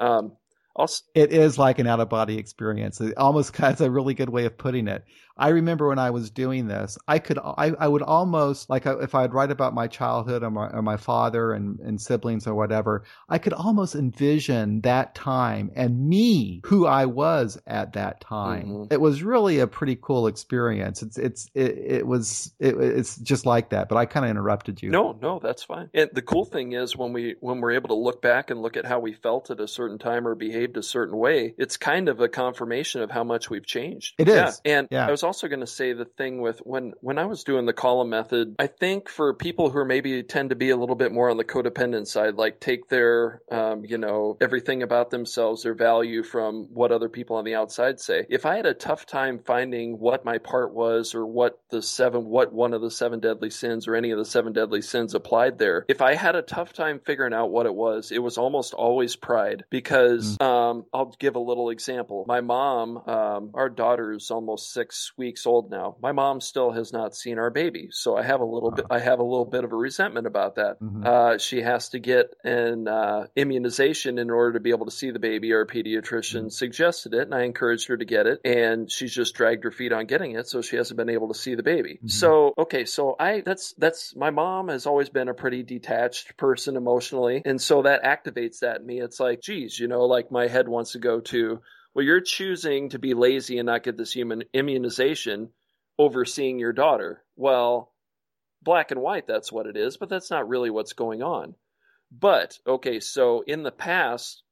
Um, 0.00 0.32
also, 0.76 1.04
it 1.14 1.32
is 1.32 1.58
like 1.58 1.78
an 1.78 1.86
out 1.86 2.00
of 2.00 2.10
body 2.10 2.36
experience. 2.36 3.00
It 3.00 3.16
almost 3.16 3.56
has 3.58 3.80
a 3.80 3.90
really 3.90 4.14
good 4.14 4.28
way 4.28 4.44
of 4.44 4.58
putting 4.58 4.88
it. 4.88 5.04
I 5.36 5.48
remember 5.48 5.88
when 5.88 5.98
I 5.98 6.10
was 6.10 6.30
doing 6.30 6.66
this, 6.66 6.96
I 7.06 7.18
could, 7.18 7.38
I, 7.38 7.72
I 7.78 7.86
would 7.86 8.02
almost 8.02 8.70
like 8.70 8.86
if 8.86 9.14
I'd 9.14 9.34
write 9.34 9.50
about 9.50 9.74
my 9.74 9.86
childhood 9.86 10.42
or 10.42 10.50
my, 10.50 10.68
or 10.68 10.82
my 10.82 10.96
father 10.96 11.52
and, 11.52 11.78
and 11.80 12.00
siblings 12.00 12.46
or 12.46 12.54
whatever, 12.54 13.04
I 13.28 13.38
could 13.38 13.52
almost 13.52 13.94
envision 13.94 14.80
that 14.82 15.14
time 15.14 15.70
and 15.74 16.08
me, 16.08 16.62
who 16.64 16.86
I 16.86 17.06
was 17.06 17.60
at 17.66 17.92
that 17.94 18.20
time. 18.20 18.68
Mm-hmm. 18.68 18.92
It 18.92 19.00
was 19.00 19.22
really 19.22 19.58
a 19.58 19.66
pretty 19.66 19.98
cool 20.00 20.26
experience. 20.26 21.02
It's, 21.02 21.18
it's, 21.18 21.50
it, 21.54 21.78
it 21.78 22.06
was, 22.06 22.54
it, 22.58 22.76
it's 22.76 23.16
just 23.16 23.44
like 23.44 23.70
that. 23.70 23.88
But 23.88 23.96
I 23.96 24.06
kind 24.06 24.24
of 24.24 24.30
interrupted 24.30 24.82
you. 24.82 24.90
No, 24.90 25.18
no, 25.20 25.38
that's 25.38 25.64
fine. 25.64 25.90
And 25.92 26.08
the 26.12 26.22
cool 26.22 26.44
thing 26.44 26.72
is 26.72 26.96
when 26.96 27.12
we, 27.12 27.34
when 27.40 27.60
we're 27.60 27.72
able 27.72 27.88
to 27.88 27.94
look 27.94 28.22
back 28.22 28.50
and 28.50 28.62
look 28.62 28.76
at 28.76 28.86
how 28.86 29.00
we 29.00 29.12
felt 29.12 29.50
at 29.50 29.60
a 29.60 29.68
certain 29.68 29.98
time 29.98 30.26
or 30.26 30.34
behaved 30.34 30.76
a 30.76 30.82
certain 30.82 31.16
way, 31.16 31.54
it's 31.58 31.76
kind 31.76 32.08
of 32.08 32.20
a 32.20 32.28
confirmation 32.28 33.02
of 33.02 33.10
how 33.10 33.24
much 33.24 33.50
we've 33.50 33.66
changed. 33.66 34.14
It 34.18 34.28
is. 34.28 34.34
Yeah. 34.64 34.78
And 34.78 34.88
yeah. 34.90 35.06
I 35.06 35.10
was 35.10 35.22
also 35.26 35.48
going 35.48 35.60
to 35.60 35.66
say 35.66 35.92
the 35.92 36.04
thing 36.04 36.40
with 36.40 36.60
when 36.60 36.94
when 37.00 37.18
I 37.18 37.26
was 37.26 37.44
doing 37.44 37.66
the 37.66 37.72
column 37.72 38.10
method, 38.10 38.54
I 38.58 38.68
think 38.68 39.08
for 39.08 39.34
people 39.34 39.70
who 39.70 39.78
are 39.78 39.84
maybe 39.84 40.22
tend 40.22 40.50
to 40.50 40.56
be 40.56 40.70
a 40.70 40.76
little 40.76 40.94
bit 40.94 41.12
more 41.12 41.28
on 41.28 41.36
the 41.36 41.44
codependent 41.44 42.06
side, 42.06 42.36
like 42.36 42.60
take 42.60 42.88
their 42.88 43.42
um, 43.50 43.84
you 43.84 43.98
know 43.98 44.38
everything 44.40 44.82
about 44.82 45.10
themselves, 45.10 45.64
their 45.64 45.74
value 45.74 46.22
from 46.22 46.68
what 46.72 46.92
other 46.92 47.08
people 47.08 47.36
on 47.36 47.44
the 47.44 47.54
outside 47.54 48.00
say. 48.00 48.26
If 48.30 48.46
I 48.46 48.56
had 48.56 48.66
a 48.66 48.74
tough 48.74 49.04
time 49.04 49.40
finding 49.44 49.98
what 49.98 50.24
my 50.24 50.38
part 50.38 50.72
was 50.72 51.14
or 51.14 51.26
what 51.26 51.58
the 51.70 51.82
seven 51.82 52.26
what 52.26 52.52
one 52.52 52.72
of 52.72 52.80
the 52.80 52.90
seven 52.90 53.20
deadly 53.20 53.50
sins 53.50 53.88
or 53.88 53.96
any 53.96 54.12
of 54.12 54.18
the 54.18 54.24
seven 54.24 54.52
deadly 54.52 54.82
sins 54.82 55.14
applied 55.14 55.58
there, 55.58 55.84
if 55.88 56.00
I 56.00 56.14
had 56.14 56.36
a 56.36 56.42
tough 56.42 56.72
time 56.72 57.00
figuring 57.04 57.34
out 57.34 57.50
what 57.50 57.66
it 57.66 57.74
was, 57.74 58.12
it 58.12 58.22
was 58.22 58.38
almost 58.38 58.74
always 58.74 59.16
pride 59.16 59.64
because 59.70 60.36
mm. 60.38 60.46
um, 60.46 60.84
I'll 60.94 61.14
give 61.18 61.36
a 61.36 61.40
little 61.40 61.70
example. 61.70 62.24
My 62.28 62.40
mom, 62.40 62.98
um, 63.08 63.50
our 63.54 63.68
daughter 63.68 64.12
is 64.12 64.30
almost 64.30 64.72
six 64.72 65.12
weeks 65.16 65.46
old 65.46 65.70
now. 65.70 65.96
My 66.00 66.12
mom 66.12 66.40
still 66.40 66.72
has 66.72 66.92
not 66.92 67.14
seen 67.14 67.38
our 67.38 67.50
baby, 67.50 67.88
so 67.90 68.16
I 68.16 68.22
have 68.22 68.40
a 68.40 68.44
little 68.44 68.70
bit. 68.70 68.86
I 68.90 68.98
have 68.98 69.18
a 69.18 69.24
little 69.24 69.44
bit 69.44 69.64
of 69.64 69.72
a 69.72 69.76
resentment 69.76 70.26
about 70.26 70.56
that. 70.56 70.80
Mm-hmm. 70.80 71.06
Uh, 71.06 71.38
she 71.38 71.62
has 71.62 71.90
to 71.90 71.98
get 71.98 72.34
an 72.44 72.88
uh, 72.88 73.26
immunization 73.36 74.18
in 74.18 74.30
order 74.30 74.54
to 74.54 74.60
be 74.60 74.70
able 74.70 74.86
to 74.86 74.92
see 74.92 75.10
the 75.10 75.18
baby. 75.18 75.52
Our 75.52 75.66
pediatrician 75.66 76.40
mm-hmm. 76.40 76.48
suggested 76.48 77.14
it, 77.14 77.22
and 77.22 77.34
I 77.34 77.42
encouraged 77.42 77.88
her 77.88 77.96
to 77.96 78.04
get 78.04 78.26
it, 78.26 78.40
and 78.44 78.90
she's 78.90 79.14
just 79.14 79.34
dragged 79.34 79.64
her 79.64 79.70
feet 79.70 79.92
on 79.92 80.06
getting 80.06 80.32
it, 80.32 80.48
so 80.48 80.62
she 80.62 80.76
hasn't 80.76 80.96
been 80.96 81.10
able 81.10 81.28
to 81.28 81.38
see 81.38 81.54
the 81.54 81.62
baby. 81.62 81.94
Mm-hmm. 81.94 82.08
So 82.08 82.54
okay, 82.58 82.84
so 82.84 83.16
I 83.18 83.40
that's 83.40 83.72
that's 83.74 84.14
my 84.16 84.30
mom 84.30 84.68
has 84.68 84.86
always 84.86 85.08
been 85.08 85.28
a 85.28 85.34
pretty 85.34 85.62
detached 85.62 86.36
person 86.36 86.76
emotionally, 86.76 87.42
and 87.44 87.60
so 87.60 87.82
that 87.82 88.04
activates 88.04 88.60
that 88.60 88.80
in 88.80 88.86
me. 88.86 89.00
It's 89.00 89.20
like, 89.20 89.40
geez, 89.40 89.78
you 89.78 89.88
know, 89.88 90.04
like 90.04 90.30
my 90.30 90.48
head 90.48 90.68
wants 90.68 90.92
to 90.92 90.98
go 90.98 91.20
to 91.20 91.60
well, 91.96 92.04
you're 92.04 92.20
choosing 92.20 92.90
to 92.90 92.98
be 92.98 93.14
lazy 93.14 93.56
and 93.56 93.64
not 93.64 93.82
get 93.82 93.96
this 93.96 94.12
human 94.12 94.44
immunization 94.52 95.48
over 95.98 96.26
seeing 96.26 96.58
your 96.58 96.74
daughter. 96.74 97.24
Well, 97.36 97.90
black 98.62 98.90
and 98.90 99.00
white, 99.00 99.26
that's 99.26 99.50
what 99.50 99.64
it 99.66 99.78
is, 99.78 99.96
but 99.96 100.10
that's 100.10 100.30
not 100.30 100.46
really 100.46 100.68
what's 100.68 100.92
going 100.92 101.22
on. 101.22 101.54
But, 102.12 102.58
okay, 102.66 103.00
so 103.00 103.42
in 103.46 103.62
the 103.62 103.72
past, 103.72 104.42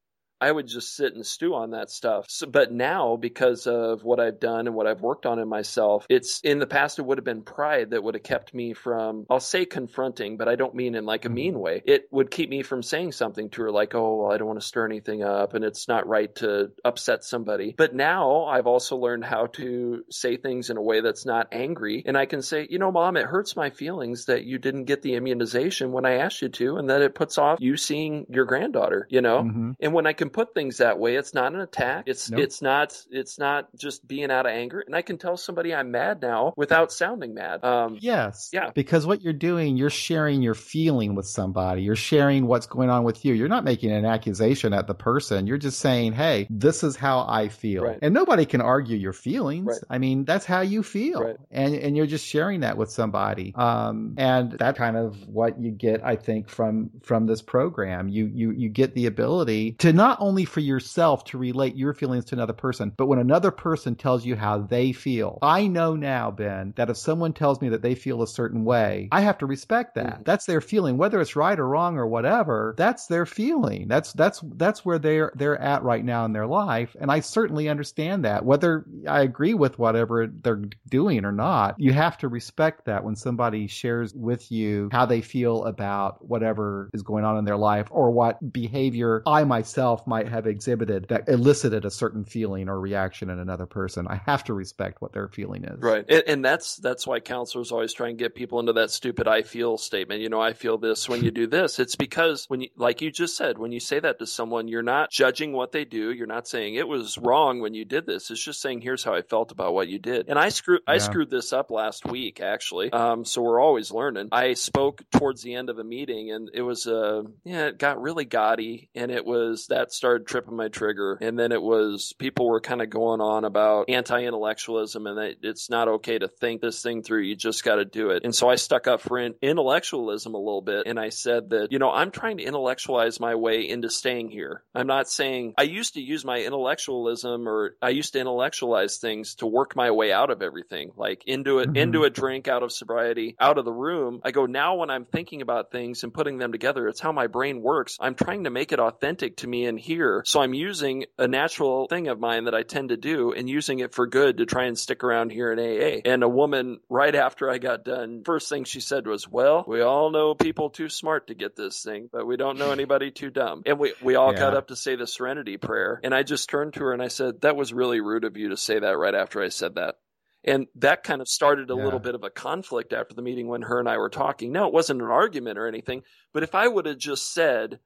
I 0.45 0.53
would 0.53 0.67
just 0.67 0.95
sit 0.95 1.15
and 1.15 1.25
stew 1.25 1.55
on 1.55 1.71
that 1.71 1.91
stuff. 1.91 2.27
So, 2.29 2.47
but 2.47 2.71
now, 2.71 3.17
because 3.17 3.67
of 3.67 4.05
what 4.05 4.21
I've 4.21 4.39
done 4.39 4.67
and 4.67 4.77
what 4.77 4.87
I've 4.87 5.01
worked 5.01 5.25
on 5.25 5.39
in 5.39 5.49
myself, 5.49 6.05
it's 6.11 6.41
in 6.41 6.59
the 6.59 6.67
past, 6.67 6.99
it 6.99 7.03
would 7.03 7.17
have 7.17 7.25
been 7.25 7.43
pride 7.43 7.91
that 7.91 8.03
would 8.03 8.15
have 8.15 8.23
kept 8.23 8.53
me 8.53 8.75
from, 8.75 9.25
I'll 9.31 9.41
say 9.41 9.65
confronting, 9.65 10.37
but 10.37 10.47
I 10.47 10.57
don't 10.57 10.75
mean 10.75 10.97
in 10.97 11.07
like 11.07 11.25
a 11.25 11.31
mean 11.31 11.59
way. 11.59 11.81
It 11.87 12.09
would 12.11 12.31
keep 12.31 12.51
me 12.51 12.63
from 12.63 12.83
saying 12.83 13.13
something 13.13 13.49
to 13.51 13.63
her 13.63 13.71
like, 13.71 13.95
oh, 13.95 14.17
well, 14.17 14.33
I 14.33 14.37
don't 14.37 14.47
want 14.47 14.61
to 14.61 14.67
stir 14.67 14.85
anything 14.85 15.23
up 15.23 15.55
and 15.55 15.65
it's 15.65 15.89
not 15.89 16.07
right 16.07 16.35
to 16.37 16.73
upset 16.85 17.25
somebody. 17.25 17.75
But 17.75 17.95
now 17.95 18.45
I've 18.45 18.67
also 18.67 18.97
learned 18.97 19.25
how 19.25 19.47
to 19.47 20.05
say 20.11 20.37
things 20.37 20.69
in 20.69 20.77
a 20.77 20.83
way 20.83 21.01
that's 21.01 21.25
not 21.25 21.49
angry. 21.53 22.03
And 22.05 22.19
I 22.19 22.27
can 22.27 22.43
say, 22.43 22.67
you 22.69 22.79
know, 22.79 22.93
mom, 22.93 23.17
it 23.17 23.25
hurts 23.25 23.57
my 23.57 23.71
feelings 23.71 24.27
that 24.27 24.45
you 24.45 24.59
didn't 24.59 24.85
get 24.85 25.01
the 25.01 25.15
immunization 25.15 25.91
when 25.91 26.05
I 26.05 26.17
asked 26.17 26.43
you 26.43 26.51
to 26.51 26.77
and 26.77 26.91
that 26.91 27.01
it 27.01 27.15
puts 27.15 27.39
off 27.39 27.61
you 27.63 27.79
seeing 27.79 28.27
your 28.29 28.45
granddaughter, 28.45 29.07
you 29.09 29.23
know? 29.23 29.43
Mm-hmm. 29.43 29.71
And 29.81 29.95
when 29.95 30.07
I 30.07 30.13
can 30.13 30.34
put 30.35 30.53
things 30.53 30.79
that 30.79 30.99
way, 30.99 31.15
it's 31.17 31.33
not 31.33 31.55
an 31.55 31.61
attack. 31.61 32.05
It's, 32.07 32.31
nope. 32.31 32.41
it's 32.41 32.61
not, 32.61 33.01
it's 33.11 33.39
not 33.39 33.69
just 33.79 34.07
being 34.07 34.31
out 34.31 34.47
of 34.47 34.53
anger. 34.53 34.81
And 34.81 34.95
I 34.95 35.01
can 35.01 35.17
tell 35.17 35.37
somebody 35.37 35.73
I'm 35.73 35.93
mad 35.93 36.21
now 36.21 36.53
without 36.57 36.93
sounding 36.93 37.35
mad. 37.35 37.65
Um, 37.65 37.97
yes. 38.01 38.51
Yeah. 38.53 38.71
Because 38.75 39.07
what 39.07 39.23
you're 39.23 39.33
doing, 39.33 39.77
you're 39.77 39.91
sharing 39.91 40.43
your 40.43 40.55
feeling 40.55 41.15
with 41.15 41.27
somebody. 41.27 41.83
You're 41.83 41.97
sharing 41.97 42.47
what's 42.47 42.67
going 42.67 42.91
on 42.91 43.05
with 43.05 43.25
you. 43.25 43.33
You're 43.33 43.49
not 43.49 43.65
making 43.65 43.93
an 43.93 44.05
accusation 44.05 44.75
at 44.75 44.89
the 44.89 44.95
person. 44.95 45.47
You're 45.47 45.57
just 45.57 45.79
saying, 45.79 46.13
Hey, 46.13 46.49
this 46.51 46.83
is 46.83 46.97
how 46.97 47.25
I 47.29 47.49
feel. 47.49 47.85
Right. 47.85 47.99
And 48.03 48.13
nobody 48.13 48.45
can 48.45 48.61
argue 48.61 48.97
your 48.97 49.13
feelings. 49.13 49.67
Right. 49.67 49.81
I 49.89 49.99
mean, 49.99 50.25
that's 50.25 50.45
how 50.45 50.63
you 50.63 50.83
feel. 50.83 51.23
Right. 51.23 51.37
And, 51.53 51.77
and 51.77 51.97
you're 51.97 52.07
just 52.07 52.27
sharing 52.27 52.61
that 52.61 52.77
with 52.77 52.91
somebody. 52.91 53.55
Um, 53.55 54.15
and 54.19 54.53
that 54.59 54.77
kind 54.77 54.97
of 54.97 55.29
what 55.29 55.61
you 55.61 55.71
get, 55.71 56.05
I 56.05 56.17
think, 56.17 56.49
from, 56.49 56.91
from 57.03 57.27
this 57.27 57.41
program. 57.41 58.09
You, 58.09 58.27
you, 58.27 58.51
you 58.51 58.69
get 58.69 58.95
the 58.95 59.07
ability 59.07 59.73
to 59.79 59.93
not 59.93 60.14
only 60.21 60.45
for 60.45 60.61
yourself 60.61 61.25
to 61.25 61.39
relate 61.39 61.77
your 61.77 61.95
feelings 61.95 62.27
to 62.27 62.35
another 62.35 62.53
person, 62.53 62.93
but 62.97 63.07
when 63.07 63.19
another 63.19 63.51
person 63.51 63.95
tells 63.95 64.25
you 64.25 64.37
how 64.37 64.59
they 64.59 64.93
feel. 64.93 65.39
I 65.43 65.67
know 65.67 65.97
now, 65.97 66.31
Ben, 66.31 66.73
that 66.77 66.91
if 66.91 66.97
someone 66.97 67.33
tells 67.33 67.61
me 67.61 67.71
that 67.71 67.83
they 67.83 67.95
feel 67.95 68.23
a 68.23 68.27
certain 68.27 68.65
way, 68.65 69.09
I 69.13 69.21
have 69.23 69.39
to 69.39 69.47
respect 69.47 69.95
that. 69.95 70.07
Mm-hmm. 70.07 70.23
That's 70.25 70.47
their 70.47 70.61
feeling, 70.61 70.97
whether 70.97 71.21
it's 71.21 71.37
right 71.37 71.59
or 71.59 71.67
wrong 71.67 71.97
or 71.97 72.07
whatever. 72.07 72.75
That's 72.77 73.07
their 73.07 73.27
feeling. 73.27 73.89
That's 73.89 74.13
that's 74.13 74.41
that's 74.57 74.85
where 74.85 74.99
they're 74.99 75.33
they're 75.35 75.61
at 75.61 75.83
right 75.83 76.05
now 76.05 76.25
in 76.25 76.33
their 76.33 76.47
life, 76.47 76.97
and 77.01 77.11
I 77.11 77.21
certainly 77.21 77.69
understand 77.69 78.25
that. 78.25 78.45
Whether 78.45 78.85
I 79.09 79.23
agree 79.23 79.55
with 79.55 79.79
whatever 79.79 80.27
they're 80.27 80.63
doing 80.89 81.25
or 81.25 81.33
not, 81.33 81.77
you 81.79 81.93
have 81.93 82.19
to 82.19 82.29
respect 82.29 82.87
that 82.87 83.05
when 83.05 83.17
somebody 83.17 83.67
shares 83.67 84.15
with 84.15 84.51
you 84.51 84.89
how 84.93 85.07
they 85.07 85.21
feel 85.21 85.65
about 85.65 86.27
whatever 86.27 86.91
is 86.93 87.03
going 87.03 87.25
on 87.25 87.39
in 87.39 87.45
their 87.45 87.57
life 87.57 87.89
or 87.91 88.11
what 88.11 88.53
behavior 88.53 89.23
I 89.27 89.45
myself 89.45 90.04
might 90.07 90.29
have 90.29 90.47
exhibited 90.47 91.07
that 91.09 91.29
elicited 91.29 91.85
a 91.85 91.91
certain 91.91 92.25
feeling 92.25 92.69
or 92.69 92.81
reaction 92.81 93.31
in 93.31 93.39
another 93.39 93.67
person. 93.67 94.07
I 94.09 94.21
have 94.27 94.45
to 94.45 94.55
respect 94.55 95.01
what 95.01 95.13
their 95.13 95.29
feeling 95.29 95.65
is. 95.65 95.81
Right. 95.81 96.05
And, 96.09 96.23
and 96.27 96.45
that's 96.45 96.77
that's 96.77 97.07
why 97.07 97.21
counselors 97.21 97.73
always 97.73 97.93
try 97.93 98.09
and 98.09 98.19
get 98.19 98.35
people 98.35 98.61
into 98.61 98.73
that 98.75 98.91
stupid 98.91 99.29
I 99.29 99.43
feel 99.43 99.79
statement. 99.79 100.21
You 100.21 100.29
know, 100.29 100.41
I 100.41 100.53
feel 100.53 100.79
this 100.79 101.09
when 101.09 101.25
you 101.25 101.31
do 101.33 101.47
this. 101.47 101.79
It's 101.79 101.97
because 101.97 102.47
when 102.49 102.63
you 102.63 102.69
like 102.77 103.01
you 103.01 103.11
just 103.11 103.37
said, 103.37 103.59
when 103.59 103.73
you 103.73 103.81
say 103.81 104.01
that 104.01 104.19
to 104.19 104.27
someone, 104.27 104.69
you're 104.69 104.83
not 104.83 105.11
judging 105.11 105.53
what 105.53 105.73
they 105.73 105.85
do. 105.85 106.13
You're 106.13 106.27
not 106.27 106.49
saying 106.49 106.75
it 106.75 106.89
was 106.89 107.19
wrong 107.19 107.61
when 107.61 107.75
you 107.75 107.85
did 107.85 108.07
this. 108.07 108.31
It's 108.31 108.45
just 108.45 108.61
saying 108.61 108.81
here's 108.81 109.05
how 109.05 109.15
I 109.15 109.23
felt 109.23 109.53
about 109.53 109.75
what 109.75 109.89
you 109.89 109.99
did. 109.99 110.29
And 110.29 110.39
I 110.39 110.49
screwed 110.51 110.83
yeah. 110.87 110.95
I 110.95 110.99
screwed 110.99 111.31
this 111.31 111.53
up 111.53 111.71
last 111.71 112.05
week 112.07 112.41
actually. 112.41 112.93
Um, 112.93 113.25
so 113.25 113.43
we're 113.43 113.61
always 113.61 113.91
learning. 113.91 114.29
I 114.33 114.55
spoke 114.55 115.03
towards 115.11 115.43
the 115.43 115.55
end 115.55 115.71
of 115.71 115.79
a 115.79 115.85
meeting 115.85 116.33
and 116.33 116.51
it 116.53 116.63
was 116.63 116.87
uh 116.87 117.23
yeah, 117.45 117.67
it 117.67 117.79
got 117.79 118.01
really 118.01 118.25
gaudy 118.25 118.91
and 118.95 119.11
it 119.11 119.25
was 119.25 119.69
that 119.69 119.93
started 119.95 120.27
tripping 120.27 120.57
my 120.57 120.69
trigger. 120.69 121.19
And 121.21 121.39
then 121.39 121.53
it 121.53 121.63
was 121.63 122.13
people 122.19 122.49
were 122.49 122.61
kind 122.61 122.83
of 122.83 122.91
going 122.91 123.21
on 123.21 123.45
about 123.45 123.89
anti-intellectualism 123.89 125.07
and 125.07 125.19
that 125.19 125.37
it's 125.43 125.71
not 125.71 125.89
okay 125.89 126.19
to 126.19 126.29
think 126.29 126.61
this 126.61 126.83
thing 126.83 127.03
through. 127.03 127.23
You 127.23 127.37
just 127.37 127.65
got 127.65 127.77
to 127.77 127.85
do 127.85 128.11
it. 128.11 128.25
And 128.25 128.35
so 128.35 128.49
I 128.49 128.57
stuck 128.57 128.87
up 128.87 129.01
for 129.01 129.19
intellectualism 129.19 130.35
a 130.35 130.39
little 130.39 130.63
bit 130.63 130.87
and 130.87 130.99
I 130.99 131.09
said 131.09 131.51
that, 131.51 131.73
you 131.73 131.79
know, 131.79 131.91
I'm 131.91 132.11
trying 132.11 132.39
to 132.39 132.45
intellectualize 132.45 133.21
my 133.21 133.35
way 133.35 133.69
into 133.69 133.91
staying 133.91 134.31
here. 134.31 134.63
I'm 134.75 134.87
not 134.87 135.09
saying 135.09 135.55
I 135.59 135.63
used 135.63 135.95
to 135.95 136.01
use 136.01 136.25
my 136.25 136.39
intellectualism 136.39 137.49
or 137.49 137.77
I 137.81 137.91
used 137.91 138.13
to 138.15 138.21
intellectualize 138.21 138.99
things 138.99 139.37
to 139.37 139.47
work 139.47 139.77
my 139.77 139.91
way 139.91 140.13
out 140.13 140.31
of 140.31 140.43
everything, 140.43 140.93
like 140.97 141.23
into 141.27 141.59
it, 141.59 141.69
mm-hmm. 141.69 141.77
into 141.77 142.05
a 142.05 142.11
drink, 142.11 142.49
out 142.49 142.63
of 142.63 142.73
sobriety, 142.73 143.37
out 143.41 143.59
of 143.59 143.65
the 143.65 143.73
room. 143.73 144.21
I 144.25 144.31
go 144.31 144.47
now 144.47 144.77
when 144.77 144.91
I'm 144.91 145.05
thinking 145.05 145.43
about 145.43 145.71
things 145.71 146.03
and 146.03 146.13
putting 146.13 146.39
them 146.39 146.53
together, 146.53 146.89
it's 146.89 147.01
how 147.01 147.13
my 147.13 147.27
brain 147.27 147.63
works. 147.63 147.97
I'm 148.01 148.15
trying 148.15 148.45
to 148.45 148.51
make 148.51 148.73
it 148.73 148.81
authentic 148.81 149.39
to 149.39 149.47
me 149.47 149.67
in 149.67 149.77
here. 149.85 150.23
So 150.27 150.41
I'm 150.41 150.55
using 150.55 151.05
a 151.19 151.29
natural 151.29 151.87
thing 151.87 152.09
of 152.09 152.19
mine 152.19 152.45
that 152.45 152.55
I 152.55 152.63
tend 152.63 152.89
to 152.89 152.97
do 152.97 153.33
and 153.33 153.49
using 153.49 153.79
it 153.79 153.95
for 153.95 154.07
good 154.07 154.39
to 154.39 154.47
try 154.47 154.65
and 154.65 154.79
stick 154.79 155.05
around 155.05 155.31
here 155.31 155.53
in 155.53 155.59
AA. 155.59 156.01
And 156.05 156.23
a 156.23 156.29
woman 156.29 156.81
right 156.89 157.15
after 157.15 157.51
I 157.51 157.59
got 157.59 157.85
done, 157.85 158.23
first 158.25 158.49
thing 158.49 158.65
she 158.65 158.81
said 158.81 159.07
was, 159.07 159.29
well, 159.29 159.65
we 159.69 159.83
all 159.83 160.11
know 160.11 160.35
people 160.35 160.71
too 160.71 160.89
smart 160.89 161.29
to 161.29 161.35
get 161.35 161.55
this 161.55 161.83
thing, 161.83 162.09
but 162.11 162.27
we 162.27 162.37
don't 162.37 162.59
know 162.59 162.73
anybody 162.73 163.11
too 163.11 163.31
dumb. 163.31 163.63
And 163.67 163.79
we, 163.79 163.93
we 164.03 164.15
all 164.17 164.33
yeah. 164.33 164.39
got 164.39 164.57
up 164.57 164.69
to 164.69 164.77
say 164.77 164.97
the 164.97 165.07
serenity 165.07 165.59
prayer. 165.59 166.01
And 166.03 166.15
I 166.15 166.23
just 166.23 166.49
turned 166.49 166.75
to 166.75 166.81
her 166.81 166.93
and 166.93 167.03
I 167.03 167.09
said, 167.09 167.43
that 167.43 167.57
was 167.57 167.73
really 167.73 168.01
rude 168.01 168.25
of 168.25 168.37
you 168.37 168.49
to 168.49 168.57
say 168.57 168.79
that 168.79 168.99
right 168.99 169.15
after 169.15 169.43
I 169.43 169.51
said 169.51 169.75
that. 169.77 169.97
And 170.45 170.67
that 170.77 171.05
kind 171.05 171.23
of 171.23 171.29
started 171.29 171.71
a 171.71 171.75
yeah. 171.75 171.85
little 171.85 171.99
bit 171.99 172.15
of 172.15 172.23
a 172.23 172.31
conflict 172.31 172.93
after 172.93 173.15
the 173.15 173.23
meeting 173.23 173.49
when 173.49 173.63
her 173.63 173.81
and 173.81 173.89
I 173.89 173.97
were 173.97 174.11
talking. 174.11 174.53
Now, 174.53 174.67
it 174.67 174.75
wasn't 174.75 175.01
an 175.01 175.09
argument 175.09 175.59
or 175.59 175.67
anything, 175.67 176.03
but 176.35 176.43
if 176.43 176.55
I 176.55 176.69
would 176.69 176.85
have 176.85 176.99
just 176.99 177.33
said, 177.33 177.81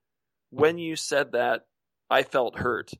when 0.51 0.79
you 0.79 0.97
said 0.97 1.33
that, 1.33 1.67
I 2.11 2.23
felt 2.23 2.59
hurt, 2.59 2.93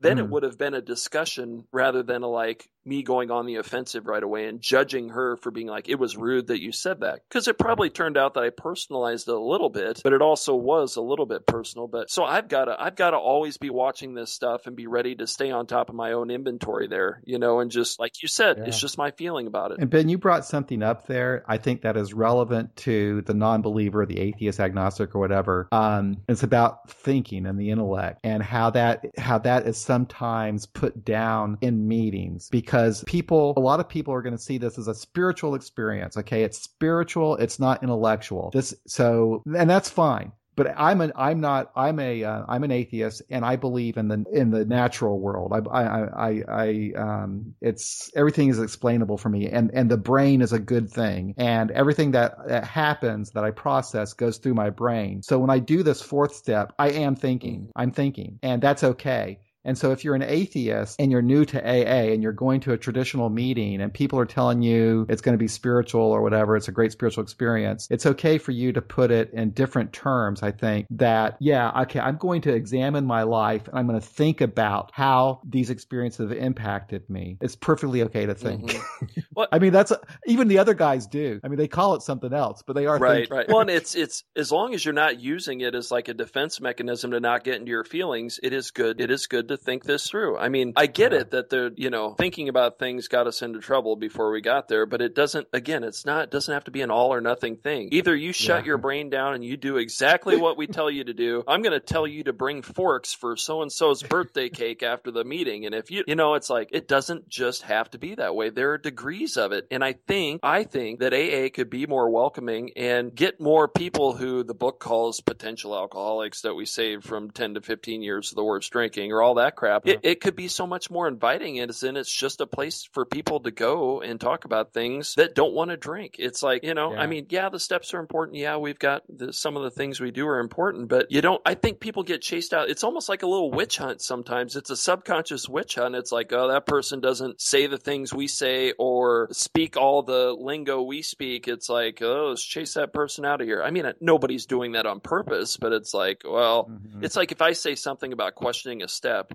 then 0.00 0.16
mm. 0.16 0.20
it 0.20 0.28
would 0.28 0.42
have 0.42 0.58
been 0.58 0.74
a 0.74 0.82
discussion 0.82 1.66
rather 1.72 2.02
than 2.02 2.22
a 2.22 2.28
like, 2.28 2.68
me 2.86 3.02
going 3.02 3.30
on 3.30 3.46
the 3.46 3.56
offensive 3.56 4.06
right 4.06 4.22
away 4.22 4.46
and 4.46 4.60
judging 4.60 5.10
her 5.10 5.36
for 5.36 5.50
being 5.50 5.66
like, 5.66 5.88
it 5.88 5.98
was 5.98 6.16
rude 6.16 6.48
that 6.48 6.60
you 6.60 6.72
said 6.72 7.00
that. 7.00 7.20
Because 7.28 7.48
it 7.48 7.58
probably 7.58 7.90
turned 7.90 8.16
out 8.16 8.34
that 8.34 8.44
I 8.44 8.50
personalized 8.50 9.28
it 9.28 9.34
a 9.34 9.38
little 9.38 9.70
bit, 9.70 10.00
but 10.04 10.12
it 10.12 10.22
also 10.22 10.54
was 10.54 10.96
a 10.96 11.00
little 11.00 11.26
bit 11.26 11.46
personal. 11.46 11.86
But 11.86 12.10
so 12.10 12.24
I've 12.24 12.48
got 12.48 12.66
to, 12.66 12.76
I've 12.78 12.96
got 12.96 13.10
to 13.10 13.16
always 13.16 13.56
be 13.56 13.70
watching 13.70 14.14
this 14.14 14.32
stuff 14.32 14.66
and 14.66 14.76
be 14.76 14.86
ready 14.86 15.14
to 15.16 15.26
stay 15.26 15.50
on 15.50 15.66
top 15.66 15.88
of 15.88 15.94
my 15.94 16.12
own 16.12 16.30
inventory 16.30 16.88
there, 16.88 17.22
you 17.24 17.38
know, 17.38 17.60
and 17.60 17.70
just 17.70 17.98
like 17.98 18.22
you 18.22 18.28
said, 18.28 18.58
yeah. 18.58 18.64
it's 18.64 18.80
just 18.80 18.98
my 18.98 19.10
feeling 19.12 19.46
about 19.46 19.72
it. 19.72 19.78
And 19.78 19.90
Ben, 19.90 20.08
you 20.08 20.18
brought 20.18 20.44
something 20.44 20.82
up 20.82 21.06
there. 21.06 21.44
I 21.46 21.58
think 21.58 21.82
that 21.82 21.96
is 21.96 22.12
relevant 22.12 22.76
to 22.76 23.22
the 23.22 23.34
non 23.34 23.62
believer, 23.62 24.04
the 24.06 24.20
atheist, 24.20 24.60
agnostic, 24.60 25.14
or 25.14 25.18
whatever. 25.20 25.68
Um, 25.72 26.18
it's 26.28 26.42
about 26.42 26.90
thinking 26.90 27.46
and 27.46 27.58
the 27.58 27.70
intellect 27.70 28.20
and 28.24 28.42
how 28.42 28.70
that, 28.70 29.04
how 29.18 29.38
that 29.38 29.66
is 29.66 29.78
sometimes 29.78 30.66
put 30.66 31.04
down 31.04 31.58
in 31.60 31.88
meetings 31.88 32.48
because 32.50 32.73
because 32.74 33.04
people, 33.04 33.54
a 33.56 33.60
lot 33.60 33.78
of 33.78 33.88
people 33.88 34.12
are 34.12 34.22
going 34.22 34.36
to 34.36 34.42
see 34.42 34.58
this 34.58 34.78
as 34.78 34.88
a 34.88 34.94
spiritual 34.94 35.54
experience. 35.54 36.16
Okay. 36.16 36.42
It's 36.42 36.58
spiritual. 36.60 37.36
It's 37.36 37.60
not 37.60 37.84
intellectual. 37.84 38.50
This, 38.52 38.74
so, 38.86 39.44
and 39.56 39.70
that's 39.70 39.88
fine 39.88 40.32
but 40.56 40.72
I'm 40.76 41.00
an 41.00 41.12
I'm 41.16 41.40
not 41.40 41.70
I'm 41.74 41.98
a 41.98 42.24
am 42.24 42.44
uh, 42.48 42.64
an 42.64 42.70
atheist 42.70 43.22
and 43.30 43.44
I 43.44 43.56
believe 43.56 43.96
in 43.96 44.08
the 44.08 44.24
in 44.32 44.50
the 44.50 44.64
natural 44.64 45.18
world. 45.18 45.52
I 45.52 45.58
I 45.68 46.28
I, 46.28 46.42
I 46.48 46.92
um 46.96 47.54
it's 47.60 48.10
everything 48.14 48.48
is 48.48 48.60
explainable 48.60 49.18
for 49.18 49.28
me 49.28 49.48
and 49.48 49.70
and 49.74 49.90
the 49.90 49.96
brain 49.96 50.42
is 50.42 50.52
a 50.52 50.58
good 50.58 50.90
thing 50.90 51.34
and 51.38 51.70
everything 51.72 52.12
that, 52.12 52.36
that 52.46 52.64
happens 52.64 53.30
that 53.32 53.44
I 53.44 53.50
process 53.50 54.12
goes 54.12 54.38
through 54.38 54.54
my 54.54 54.70
brain. 54.70 55.22
So 55.22 55.38
when 55.38 55.50
I 55.50 55.58
do 55.58 55.82
this 55.82 56.00
fourth 56.00 56.34
step, 56.34 56.72
I 56.78 56.90
am 56.90 57.16
thinking. 57.16 57.70
I'm 57.74 57.90
thinking 57.90 58.38
and 58.42 58.62
that's 58.62 58.84
okay. 58.84 59.40
And 59.64 59.76
so 59.76 59.92
if 59.92 60.04
you're 60.04 60.14
an 60.14 60.22
atheist 60.22 61.00
and 61.00 61.10
you're 61.10 61.22
new 61.22 61.44
to 61.46 61.62
AA 61.62 62.12
and 62.12 62.22
you're 62.22 62.32
going 62.32 62.60
to 62.60 62.72
a 62.72 62.78
traditional 62.78 63.30
meeting 63.30 63.80
and 63.80 63.92
people 63.92 64.18
are 64.18 64.26
telling 64.26 64.62
you 64.62 65.06
it's 65.08 65.22
going 65.22 65.34
to 65.34 65.38
be 65.38 65.48
spiritual 65.48 66.02
or 66.02 66.22
whatever, 66.22 66.56
it's 66.56 66.68
a 66.68 66.72
great 66.72 66.92
spiritual 66.92 67.22
experience, 67.22 67.88
it's 67.90 68.06
okay 68.06 68.38
for 68.38 68.52
you 68.52 68.72
to 68.72 68.82
put 68.82 69.10
it 69.10 69.32
in 69.32 69.50
different 69.50 69.92
terms, 69.92 70.42
I 70.42 70.52
think, 70.52 70.86
that, 70.90 71.36
yeah, 71.40 71.82
okay, 71.82 72.00
I'm 72.00 72.16
going 72.16 72.42
to 72.42 72.52
examine 72.52 73.04
my 73.04 73.22
life 73.22 73.68
and 73.68 73.78
I'm 73.78 73.86
going 73.86 74.00
to 74.00 74.06
think 74.06 74.40
about 74.40 74.90
how 74.92 75.40
these 75.44 75.70
experiences 75.70 76.30
have 76.30 76.38
impacted 76.38 77.08
me. 77.08 77.38
It's 77.40 77.56
perfectly 77.56 78.02
okay 78.02 78.26
to 78.26 78.34
think. 78.34 78.70
Mm-hmm. 78.70 79.20
Well, 79.34 79.48
I 79.50 79.58
mean, 79.58 79.72
that's 79.72 79.92
even 80.26 80.46
the 80.46 80.58
other 80.58 80.74
guys 80.74 81.08
do. 81.08 81.40
I 81.42 81.48
mean, 81.48 81.58
they 81.58 81.66
call 81.66 81.96
it 81.96 82.02
something 82.02 82.32
else, 82.32 82.62
but 82.64 82.74
they 82.74 82.86
are 82.86 82.98
right, 82.98 83.28
thinking. 83.28 83.36
right. 83.36 83.48
Well, 83.48 83.68
it's 83.68 83.96
it's 83.96 84.22
as 84.36 84.52
long 84.52 84.74
as 84.74 84.84
you're 84.84 84.94
not 84.94 85.18
using 85.18 85.60
it 85.60 85.74
as 85.74 85.90
like 85.90 86.06
a 86.06 86.14
defense 86.14 86.60
mechanism 86.60 87.10
to 87.10 87.20
not 87.20 87.42
get 87.42 87.56
into 87.56 87.70
your 87.70 87.82
feelings, 87.82 88.38
it 88.42 88.52
is 88.52 88.70
good. 88.70 89.00
It 89.00 89.10
is 89.10 89.26
good 89.26 89.48
to 89.48 89.53
to 89.56 89.62
think 89.62 89.84
this 89.84 90.08
through. 90.08 90.36
I 90.38 90.48
mean, 90.48 90.72
I 90.76 90.86
get 90.86 91.12
it 91.12 91.30
that 91.30 91.50
they're, 91.50 91.70
you 91.76 91.90
know, 91.90 92.14
thinking 92.14 92.48
about 92.48 92.78
things 92.78 93.08
got 93.08 93.26
us 93.26 93.42
into 93.42 93.60
trouble 93.60 93.96
before 93.96 94.30
we 94.30 94.40
got 94.40 94.68
there, 94.68 94.86
but 94.86 95.00
it 95.00 95.14
doesn't, 95.14 95.48
again, 95.52 95.84
it's 95.84 96.04
not, 96.04 96.24
it 96.24 96.30
doesn't 96.30 96.52
have 96.52 96.64
to 96.64 96.70
be 96.70 96.82
an 96.82 96.90
all 96.90 97.12
or 97.14 97.20
nothing 97.20 97.56
thing. 97.56 97.88
Either 97.92 98.14
you 98.14 98.32
shut 98.32 98.62
yeah. 98.62 98.66
your 98.66 98.78
brain 98.78 99.10
down 99.10 99.34
and 99.34 99.44
you 99.44 99.56
do 99.56 99.76
exactly 99.76 100.36
what 100.36 100.56
we 100.56 100.66
tell 100.66 100.90
you 100.90 101.04
to 101.04 101.14
do. 101.14 101.44
I'm 101.46 101.62
going 101.62 101.78
to 101.78 101.84
tell 101.84 102.06
you 102.06 102.24
to 102.24 102.32
bring 102.32 102.62
forks 102.62 103.12
for 103.12 103.36
so 103.36 103.62
and 103.62 103.70
so's 103.70 104.02
birthday 104.02 104.48
cake 104.48 104.82
after 104.82 105.10
the 105.10 105.24
meeting. 105.24 105.66
And 105.66 105.74
if 105.74 105.90
you, 105.90 106.04
you 106.06 106.16
know, 106.16 106.34
it's 106.34 106.50
like, 106.50 106.70
it 106.72 106.88
doesn't 106.88 107.28
just 107.28 107.62
have 107.62 107.90
to 107.90 107.98
be 107.98 108.14
that 108.16 108.34
way. 108.34 108.50
There 108.50 108.72
are 108.72 108.78
degrees 108.78 109.36
of 109.36 109.52
it. 109.52 109.66
And 109.70 109.84
I 109.84 109.94
think, 110.06 110.40
I 110.42 110.64
think 110.64 111.00
that 111.00 111.14
AA 111.14 111.48
could 111.54 111.70
be 111.70 111.86
more 111.86 112.10
welcoming 112.10 112.70
and 112.76 113.14
get 113.14 113.40
more 113.40 113.68
people 113.68 114.14
who 114.14 114.42
the 114.42 114.54
book 114.54 114.80
calls 114.80 115.20
potential 115.20 115.76
alcoholics 115.76 116.42
that 116.42 116.54
we 116.54 116.64
saved 116.64 117.04
from 117.04 117.30
10 117.30 117.54
to 117.54 117.60
15 117.60 118.02
years 118.02 118.32
of 118.32 118.36
the 118.36 118.44
worst 118.44 118.72
drinking 118.72 119.12
or 119.12 119.22
all 119.22 119.34
that 119.34 119.43
crap. 119.50 119.86
It, 119.86 120.00
it 120.02 120.20
could 120.20 120.36
be 120.36 120.48
so 120.48 120.66
much 120.66 120.90
more 120.90 121.08
inviting. 121.08 121.60
And 121.60 121.70
it's, 121.70 121.82
and 121.82 121.96
it's 121.96 122.12
just 122.12 122.40
a 122.40 122.46
place 122.46 122.88
for 122.92 123.04
people 123.04 123.40
to 123.40 123.50
go 123.50 124.00
and 124.00 124.20
talk 124.20 124.44
about 124.44 124.72
things 124.72 125.14
that 125.16 125.34
don't 125.34 125.54
want 125.54 125.70
to 125.70 125.76
drink. 125.76 126.16
It's 126.18 126.42
like, 126.42 126.64
you 126.64 126.74
know, 126.74 126.92
yeah. 126.92 127.00
I 127.00 127.06
mean, 127.06 127.26
yeah, 127.28 127.48
the 127.48 127.60
steps 127.60 127.94
are 127.94 128.00
important. 128.00 128.38
Yeah, 128.38 128.56
we've 128.56 128.78
got 128.78 129.02
the, 129.08 129.32
some 129.32 129.56
of 129.56 129.62
the 129.62 129.70
things 129.70 130.00
we 130.00 130.10
do 130.10 130.26
are 130.26 130.40
important, 130.40 130.88
but 130.88 131.10
you 131.10 131.20
don't, 131.20 131.42
I 131.44 131.54
think 131.54 131.80
people 131.80 132.02
get 132.02 132.22
chased 132.22 132.54
out. 132.54 132.70
It's 132.70 132.84
almost 132.84 133.08
like 133.08 133.22
a 133.22 133.26
little 133.26 133.50
witch 133.50 133.76
hunt 133.76 134.00
sometimes. 134.00 134.56
It's 134.56 134.70
a 134.70 134.76
subconscious 134.76 135.48
witch 135.48 135.74
hunt. 135.74 135.94
It's 135.94 136.12
like, 136.12 136.32
oh, 136.32 136.48
that 136.48 136.66
person 136.66 137.00
doesn't 137.00 137.40
say 137.40 137.66
the 137.66 137.78
things 137.78 138.14
we 138.14 138.26
say 138.26 138.72
or 138.78 139.28
speak 139.32 139.76
all 139.76 140.02
the 140.02 140.32
lingo 140.32 140.82
we 140.82 141.02
speak. 141.02 141.48
It's 141.48 141.68
like, 141.68 142.00
oh, 142.00 142.28
let's 142.30 142.42
chase 142.42 142.74
that 142.74 142.92
person 142.92 143.24
out 143.24 143.40
of 143.40 143.46
here. 143.46 143.62
I 143.62 143.70
mean, 143.70 143.92
nobody's 144.00 144.46
doing 144.46 144.72
that 144.72 144.86
on 144.86 145.00
purpose, 145.00 145.56
but 145.56 145.72
it's 145.72 145.92
like, 145.92 146.22
well, 146.24 146.70
mm-hmm. 146.70 147.04
it's 147.04 147.16
like 147.16 147.32
if 147.32 147.42
I 147.42 147.52
say 147.52 147.74
something 147.74 148.12
about 148.12 148.34
questioning 148.34 148.82
a 148.82 148.88
step, 148.88 149.33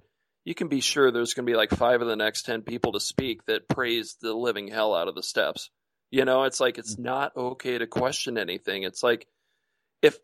you 0.50 0.56
can 0.56 0.68
be 0.68 0.82
sure 0.82 1.12
there's 1.12 1.36
going 1.36 1.46
to 1.46 1.52
be 1.52 1.56
like 1.56 1.70
five 1.70 2.02
of 2.02 2.08
the 2.08 2.16
next 2.16 2.42
10 2.48 2.64
people 2.64 2.94
to 2.94 3.00
speak 3.00 3.46
that 3.46 3.70
praise 3.70 4.18
the 4.20 4.34
living 4.34 4.68
hell 4.68 4.96
out 4.96 5.08
of 5.08 5.14
the 5.14 5.22
steps. 5.22 5.70
You 6.10 6.26
know, 6.26 6.46
it's 6.46 6.60
like 6.60 6.80
it's 6.80 6.96
mm-hmm. 6.96 7.04
not 7.04 7.38
okay 7.38 7.78
to 7.78 7.86
question 7.86 8.36
anything. 8.36 8.82
It's 8.82 9.04
like 9.04 9.28
if 10.02 10.18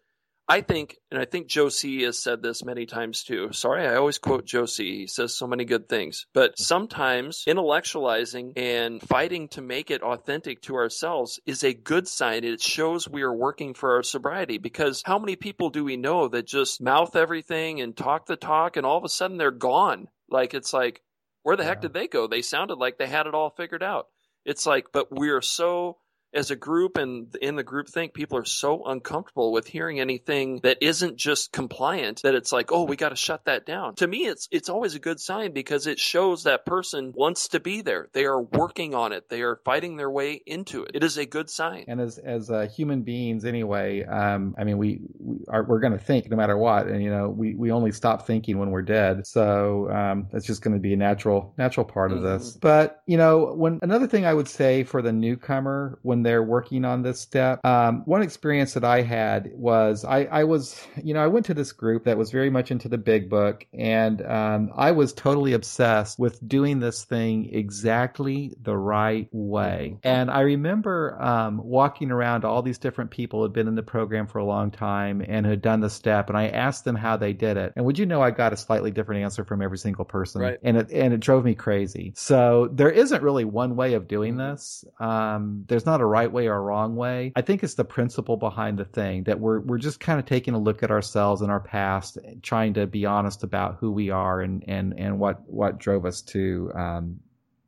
I 0.47 0.61
think, 0.61 0.97
and 1.11 1.21
I 1.21 1.25
think 1.25 1.45
Josie 1.45 2.05
has 2.05 2.17
said 2.17 2.41
this 2.41 2.65
many 2.65 2.87
times 2.87 3.23
too. 3.23 3.49
Sorry, 3.51 3.85
I 3.85 3.97
always 3.97 4.17
quote 4.17 4.47
Josie. 4.47 4.97
He 4.97 5.05
says 5.05 5.37
so 5.37 5.45
many 5.45 5.63
good 5.63 5.87
things. 5.87 6.25
But 6.33 6.57
sometimes 6.57 7.43
intellectualizing 7.47 8.53
and 8.57 9.03
fighting 9.03 9.49
to 9.49 9.61
make 9.61 9.91
it 9.91 10.01
authentic 10.01 10.63
to 10.63 10.73
ourselves 10.73 11.39
is 11.45 11.63
a 11.63 11.75
good 11.75 12.07
sign. 12.07 12.43
It 12.43 12.63
shows 12.63 13.07
we 13.07 13.21
are 13.21 13.31
working 13.31 13.75
for 13.75 13.93
our 13.93 14.01
sobriety 14.01 14.57
because 14.57 15.03
how 15.05 15.19
many 15.19 15.35
people 15.35 15.69
do 15.69 15.83
we 15.83 15.97
know 15.97 16.29
that 16.29 16.47
just 16.47 16.81
mouth 16.81 17.15
everything 17.15 17.79
and 17.79 17.95
talk 17.95 18.25
the 18.25 18.35
talk 18.35 18.75
and 18.75 18.87
all 18.87 18.97
of 18.97 19.03
a 19.03 19.09
sudden 19.09 19.37
they're 19.37 19.51
gone? 19.51 20.07
Like, 20.29 20.53
it's 20.53 20.73
like, 20.73 21.01
where 21.43 21.55
the 21.55 21.63
yeah. 21.63 21.69
heck 21.69 21.81
did 21.81 21.93
they 21.93 22.07
go? 22.07 22.27
They 22.27 22.41
sounded 22.41 22.77
like 22.77 22.97
they 22.97 23.07
had 23.07 23.27
it 23.27 23.35
all 23.35 23.51
figured 23.51 23.83
out. 23.83 24.07
It's 24.45 24.65
like, 24.65 24.87
but 24.91 25.11
we're 25.11 25.41
so 25.41 25.97
as 26.35 26.51
a 26.51 26.55
group 26.55 26.97
and 26.97 27.35
in 27.41 27.55
the 27.55 27.63
group 27.63 27.87
think 27.87 28.13
people 28.13 28.37
are 28.37 28.45
so 28.45 28.83
uncomfortable 28.85 29.51
with 29.51 29.67
hearing 29.67 29.99
anything 29.99 30.59
that 30.63 30.77
isn't 30.81 31.15
just 31.15 31.51
compliant 31.51 32.21
that 32.23 32.35
it's 32.35 32.51
like, 32.51 32.71
oh, 32.71 32.83
we 32.83 32.95
got 32.95 33.09
to 33.09 33.15
shut 33.15 33.45
that 33.45 33.65
down. 33.65 33.95
To 33.95 34.07
me, 34.07 34.25
it's 34.25 34.47
it's 34.51 34.69
always 34.69 34.95
a 34.95 34.99
good 34.99 35.19
sign 35.19 35.53
because 35.53 35.87
it 35.87 35.99
shows 35.99 36.43
that 36.43 36.65
person 36.65 37.13
wants 37.15 37.47
to 37.49 37.59
be 37.59 37.81
there. 37.81 38.09
They 38.13 38.25
are 38.25 38.41
working 38.41 38.93
on 38.93 39.13
it. 39.13 39.29
They 39.29 39.41
are 39.41 39.59
fighting 39.63 39.95
their 39.95 40.11
way 40.11 40.41
into 40.45 40.83
it. 40.83 40.91
It 40.93 41.03
is 41.03 41.17
a 41.17 41.25
good 41.25 41.49
sign. 41.49 41.85
And 41.87 42.01
as 42.01 42.17
as 42.17 42.51
uh, 42.51 42.67
human 42.67 43.03
beings, 43.03 43.45
anyway, 43.45 44.03
um, 44.03 44.55
I 44.57 44.63
mean, 44.63 44.77
we, 44.77 45.01
we 45.19 45.37
are 45.47 45.63
we're 45.63 45.79
going 45.79 45.93
to 45.93 45.99
think 45.99 46.29
no 46.29 46.37
matter 46.37 46.57
what, 46.57 46.87
and 46.87 47.01
you 47.01 47.09
know, 47.09 47.29
we 47.29 47.55
we 47.55 47.71
only 47.71 47.91
stop 47.91 48.27
thinking 48.27 48.57
when 48.57 48.71
we're 48.71 48.81
dead. 48.81 49.25
So 49.25 49.89
um, 49.91 50.27
that's 50.31 50.45
just 50.45 50.61
going 50.61 50.73
to 50.73 50.81
be 50.81 50.93
a 50.93 50.97
natural 50.97 51.53
natural 51.57 51.85
part 51.85 52.11
of 52.11 52.19
mm-hmm. 52.19 52.27
this. 52.27 52.57
But 52.57 53.01
you 53.05 53.17
know, 53.17 53.53
when 53.53 53.79
another 53.81 54.07
thing 54.07 54.25
I 54.25 54.33
would 54.33 54.47
say 54.47 54.83
for 54.83 55.01
the 55.01 55.13
newcomer 55.13 55.99
when 56.01 56.24
they're 56.25 56.43
working 56.43 56.85
on 56.85 57.03
this 57.03 57.19
step. 57.19 57.65
Um, 57.65 58.03
one 58.05 58.21
experience 58.21 58.73
that 58.73 58.83
I 58.83 59.01
had 59.01 59.51
was 59.53 60.03
I, 60.05 60.25
I, 60.25 60.43
was, 60.43 60.81
you 61.03 61.13
know, 61.13 61.23
I 61.23 61.27
went 61.27 61.45
to 61.47 61.53
this 61.53 61.71
group 61.71 62.05
that 62.05 62.17
was 62.17 62.31
very 62.31 62.49
much 62.49 62.71
into 62.71 62.89
the 62.89 62.97
big 62.97 63.29
book, 63.29 63.65
and 63.73 64.25
um, 64.25 64.71
I 64.75 64.91
was 64.91 65.13
totally 65.13 65.53
obsessed 65.53 66.19
with 66.19 66.45
doing 66.47 66.79
this 66.79 67.03
thing 67.03 67.53
exactly 67.53 68.53
the 68.61 68.75
right 68.75 69.27
way. 69.31 69.97
And 70.03 70.29
I 70.31 70.41
remember 70.41 71.21
um, 71.21 71.61
walking 71.63 72.11
around 72.11 72.45
all 72.45 72.61
these 72.61 72.77
different 72.77 73.11
people 73.11 73.39
who 73.39 73.43
had 73.43 73.53
been 73.53 73.67
in 73.67 73.75
the 73.75 73.83
program 73.83 74.27
for 74.27 74.39
a 74.39 74.45
long 74.45 74.71
time 74.71 75.23
and 75.27 75.45
had 75.45 75.61
done 75.61 75.79
the 75.81 75.89
step, 75.89 76.29
and 76.29 76.37
I 76.37 76.47
asked 76.47 76.85
them 76.85 76.95
how 76.95 77.17
they 77.17 77.33
did 77.33 77.57
it. 77.57 77.73
And 77.75 77.85
would 77.85 77.99
you 77.99 78.05
know, 78.05 78.21
I 78.21 78.31
got 78.31 78.53
a 78.53 78.57
slightly 78.57 78.91
different 78.91 79.23
answer 79.23 79.45
from 79.45 79.61
every 79.61 79.77
single 79.77 80.05
person, 80.05 80.41
right. 80.41 80.59
and 80.63 80.77
it 80.77 80.91
and 80.91 81.13
it 81.13 81.19
drove 81.19 81.45
me 81.45 81.55
crazy. 81.55 82.13
So 82.15 82.69
there 82.71 82.89
isn't 82.89 83.21
really 83.21 83.45
one 83.45 83.75
way 83.75 83.93
of 83.93 84.07
doing 84.07 84.37
this. 84.37 84.85
Um, 84.99 85.65
there's 85.67 85.85
not 85.85 86.01
a 86.01 86.04
right 86.05 86.31
way 86.31 86.47
or 86.47 86.55
a 86.55 86.59
wrong 86.59 86.95
way. 86.95 87.31
I 87.35 87.41
think 87.41 87.63
it's 87.63 87.75
the 87.75 87.85
principle 87.85 88.37
behind 88.37 88.77
the 88.77 88.85
thing 88.85 89.23
that 89.23 89.39
we're 89.39 89.59
we're 89.59 89.77
just 89.77 89.99
kind 89.99 90.19
of 90.19 90.25
taking 90.25 90.53
a 90.53 90.59
look 90.59 90.83
at 90.83 90.91
ourselves 90.91 91.41
and 91.41 91.51
our 91.51 91.59
past, 91.59 92.17
trying 92.41 92.73
to 92.75 92.87
be 92.87 93.05
honest 93.05 93.43
about 93.43 93.77
who 93.79 93.91
we 93.91 94.09
are 94.09 94.41
and 94.41 94.63
and 94.67 94.97
and 94.97 95.19
what 95.19 95.47
what 95.49 95.77
drove 95.77 96.05
us 96.05 96.21
to 96.21 96.71
um, 96.75 97.19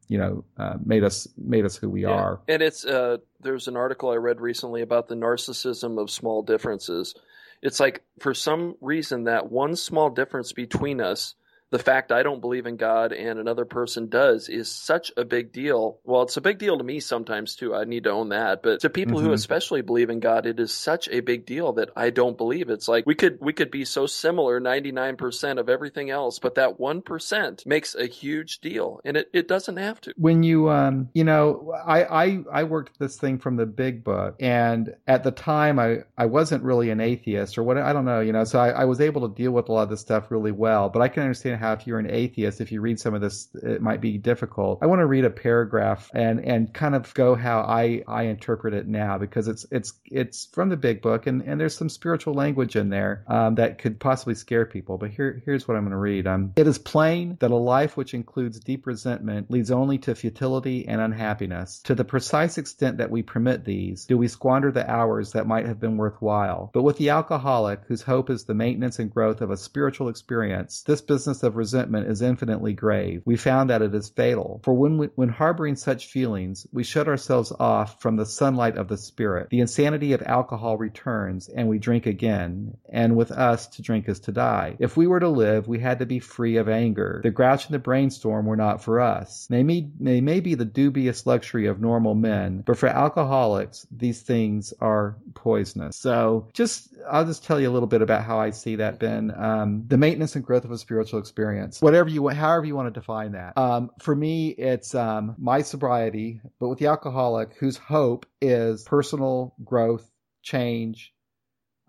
you 0.07 0.17
know 0.17 0.43
uh, 0.57 0.75
made 0.83 1.03
us 1.03 1.27
made 1.37 1.65
us 1.65 1.75
who 1.75 1.89
we 1.89 2.03
yeah. 2.03 2.09
are. 2.09 2.41
And 2.47 2.61
it's 2.61 2.85
uh, 2.85 3.17
there's 3.41 3.67
an 3.67 3.77
article 3.77 4.09
I 4.09 4.15
read 4.15 4.41
recently 4.41 4.81
about 4.81 5.07
the 5.07 5.15
narcissism 5.15 6.01
of 6.01 6.09
small 6.09 6.41
differences. 6.41 7.15
It's 7.61 7.79
like 7.79 8.03
for 8.19 8.33
some 8.33 8.75
reason 8.81 9.25
that 9.25 9.51
one 9.51 9.75
small 9.75 10.09
difference 10.09 10.53
between 10.53 11.01
us 11.01 11.35
the 11.69 11.79
fact 11.79 12.11
I 12.11 12.23
don't 12.23 12.39
believe 12.39 12.65
in 12.65 12.77
God 12.77 13.11
and 13.11 13.39
another 13.39 13.65
person 13.65 14.07
does 14.07 14.47
is 14.47 14.71
such 14.71 15.11
a 15.17 15.25
big 15.25 15.51
deal. 15.51 15.99
Well, 16.03 16.21
it's 16.21 16.37
a 16.37 16.41
big 16.41 16.59
deal 16.59 16.77
to 16.77 16.83
me 16.83 16.99
sometimes 16.99 17.55
too. 17.55 17.75
I 17.75 17.83
need 17.83 18.05
to 18.05 18.11
own 18.11 18.29
that. 18.29 18.63
But 18.63 18.81
to 18.81 18.89
people 18.89 19.17
mm-hmm. 19.17 19.27
who 19.27 19.33
especially 19.33 19.81
believe 19.81 20.09
in 20.09 20.19
God, 20.19 20.45
it 20.45 20.59
is 20.59 20.73
such 20.73 21.09
a 21.09 21.19
big 21.19 21.45
deal 21.45 21.73
that 21.73 21.89
I 21.95 22.09
don't 22.09 22.37
believe. 22.37 22.69
It's 22.69 22.87
like 22.87 23.05
we 23.05 23.15
could 23.15 23.39
we 23.41 23.53
could 23.53 23.71
be 23.71 23.83
so 23.83 24.05
similar 24.05 24.61
99% 24.61 25.59
of 25.59 25.69
everything 25.69 26.09
else, 26.09 26.39
but 26.39 26.55
that 26.55 26.79
1% 26.79 27.65
makes 27.65 27.95
a 27.95 28.05
huge 28.05 28.59
deal 28.59 29.01
and 29.03 29.17
it, 29.17 29.29
it 29.33 29.47
doesn't 29.47 29.77
have 29.77 29.99
to. 30.01 30.13
When 30.15 30.43
you 30.43 30.69
um 30.69 31.09
you 31.13 31.25
know, 31.25 31.73
I 31.85 32.03
I 32.03 32.39
I 32.51 32.63
worked 32.63 32.97
this 32.97 33.17
thing 33.17 33.39
from 33.39 33.57
the 33.57 33.65
big 33.65 34.03
book 34.03 34.35
and 34.39 34.95
at 35.05 35.23
the 35.23 35.31
time 35.31 35.79
I 35.79 35.99
I 36.17 36.27
wasn't 36.27 36.63
really 36.63 36.91
an 36.91 37.01
atheist 37.01 37.57
or 37.57 37.63
what 37.63 37.77
I 37.77 37.91
don't 37.91 38.05
know, 38.05 38.21
you 38.21 38.31
know, 38.31 38.45
so 38.45 38.59
I, 38.59 38.69
I 38.69 38.85
was 38.85 39.01
able 39.01 39.27
to 39.27 39.35
deal 39.35 39.51
with 39.51 39.67
a 39.67 39.73
lot 39.73 39.83
of 39.83 39.89
this 39.89 40.01
stuff 40.01 40.31
really 40.31 40.51
well, 40.51 40.89
but 40.89 41.01
I 41.01 41.09
can 41.09 41.23
understand 41.23 41.56
how 41.57 41.73
if 41.73 41.85
you're 41.85 41.99
an 41.99 42.09
atheist, 42.09 42.61
if 42.61 42.71
you 42.71 42.81
read 42.81 42.99
some 42.99 43.13
of 43.13 43.21
this, 43.21 43.49
it 43.61 43.81
might 43.81 44.01
be 44.01 44.17
difficult. 44.17 44.79
I 44.81 44.85
want 44.85 44.99
to 44.99 45.05
read 45.05 45.25
a 45.25 45.29
paragraph 45.29 46.09
and 46.13 46.39
and 46.39 46.73
kind 46.73 46.95
of 46.95 47.13
go 47.13 47.35
how 47.35 47.59
I 47.59 48.03
I 48.07 48.23
interpret 48.23 48.73
it 48.73 48.87
now 48.87 49.17
because 49.17 49.47
it's 49.47 49.65
it's 49.71 49.93
it's 50.05 50.47
from 50.53 50.69
the 50.69 50.77
big 50.77 51.01
book 51.01 51.27
and 51.27 51.41
and 51.41 51.59
there's 51.59 51.75
some 51.75 51.89
spiritual 51.89 52.33
language 52.33 52.75
in 52.75 52.89
there 52.89 53.23
um, 53.27 53.55
that 53.55 53.79
could 53.79 53.99
possibly 53.99 54.35
scare 54.35 54.65
people. 54.65 54.97
But 54.97 55.11
here 55.11 55.41
here's 55.45 55.67
what 55.67 55.75
I'm 55.75 55.83
going 55.83 55.91
to 55.91 55.97
read. 55.97 56.27
Um, 56.27 56.53
it 56.55 56.67
is 56.67 56.77
plain 56.77 57.37
that 57.39 57.51
a 57.51 57.55
life 57.55 57.97
which 57.97 58.13
includes 58.13 58.59
deep 58.59 58.87
resentment 58.87 59.51
leads 59.51 59.71
only 59.71 59.97
to 59.99 60.15
futility 60.15 60.87
and 60.87 61.01
unhappiness. 61.01 61.81
To 61.83 61.95
the 61.95 62.05
precise 62.05 62.57
extent 62.57 62.97
that 62.97 63.11
we 63.11 63.23
permit 63.23 63.65
these, 63.65 64.05
do 64.05 64.17
we 64.17 64.27
squander 64.27 64.71
the 64.71 64.89
hours 64.89 65.31
that 65.31 65.47
might 65.47 65.65
have 65.65 65.79
been 65.79 65.97
worthwhile. 65.97 66.69
But 66.73 66.83
with 66.83 66.97
the 66.97 67.09
alcoholic, 67.09 67.81
whose 67.87 68.01
hope 68.01 68.29
is 68.29 68.43
the 68.43 68.53
maintenance 68.53 68.99
and 68.99 69.13
growth 69.13 69.41
of 69.41 69.51
a 69.51 69.57
spiritual 69.57 70.09
experience, 70.09 70.83
this 70.83 71.01
business 71.01 71.43
of 71.47 71.55
resentment 71.55 72.07
is 72.07 72.21
infinitely 72.21 72.73
grave. 72.73 73.23
We 73.25 73.37
found 73.37 73.71
that 73.71 73.81
it 73.81 73.95
is 73.95 74.09
fatal. 74.09 74.61
For 74.63 74.73
when, 74.73 74.99
we, 74.99 75.07
when 75.15 75.29
harboring 75.29 75.75
such 75.75 76.07
feelings, 76.07 76.67
we 76.71 76.83
shut 76.83 77.07
ourselves 77.07 77.51
off 77.59 77.99
from 78.01 78.17
the 78.17 78.25
sunlight 78.25 78.77
of 78.77 78.87
the 78.87 78.97
spirit. 78.97 79.49
The 79.49 79.61
insanity 79.61 80.13
of 80.13 80.21
alcohol 80.21 80.77
returns, 80.77 81.49
and 81.49 81.67
we 81.67 81.79
drink 81.79 82.05
again. 82.05 82.77
And 82.89 83.15
with 83.15 83.31
us, 83.31 83.67
to 83.67 83.81
drink 83.81 84.07
is 84.07 84.19
to 84.21 84.31
die. 84.31 84.75
If 84.79 84.95
we 84.95 85.07
were 85.07 85.19
to 85.19 85.29
live, 85.29 85.67
we 85.67 85.79
had 85.79 85.99
to 85.99 86.05
be 86.05 86.19
free 86.19 86.57
of 86.57 86.69
anger. 86.69 87.21
The 87.23 87.31
grouch 87.31 87.65
and 87.65 87.73
the 87.73 87.79
brainstorm 87.79 88.45
were 88.45 88.55
not 88.55 88.83
for 88.83 88.99
us. 88.99 89.47
They 89.49 89.63
may, 89.63 89.89
they 89.99 90.21
may 90.21 90.41
be 90.41 90.55
the 90.55 90.65
dubious 90.65 91.25
luxury 91.25 91.67
of 91.67 91.79
normal 91.79 92.13
men, 92.13 92.63
but 92.65 92.77
for 92.77 92.87
alcoholics, 92.87 93.87
these 93.89 94.21
things 94.21 94.73
are 94.81 95.15
poisonous. 95.33 95.95
So 95.95 96.49
just, 96.53 96.89
I'll 97.09 97.25
just 97.25 97.45
tell 97.45 97.59
you 97.59 97.69
a 97.69 97.73
little 97.73 97.87
bit 97.87 98.01
about 98.01 98.23
how 98.23 98.39
I 98.39 98.51
see 98.51 98.77
that, 98.77 98.99
Ben. 98.99 99.33
Um, 99.35 99.85
the 99.87 99.97
maintenance 99.97 100.35
and 100.35 100.45
growth 100.45 100.65
of 100.65 100.71
a 100.71 100.77
spiritual 100.77 101.19
experience 101.19 101.36
experience, 101.37 101.81
whatever 101.81 102.09
you 102.09 102.23
want, 102.23 102.35
however 102.37 102.65
you 102.65 102.75
want 102.75 102.91
to 102.93 102.99
define 102.99 103.33
that. 103.33 103.57
Um, 103.57 103.91
for 104.01 104.15
me, 104.15 104.49
it's 104.49 104.95
um, 104.95 105.35
my 105.37 105.61
sobriety, 105.61 106.41
but 106.59 106.69
with 106.69 106.79
the 106.79 106.87
alcoholic 106.87 107.55
whose 107.57 107.77
hope 107.77 108.25
is 108.41 108.83
personal 108.83 109.53
growth, 109.63 110.09
change. 110.41 111.13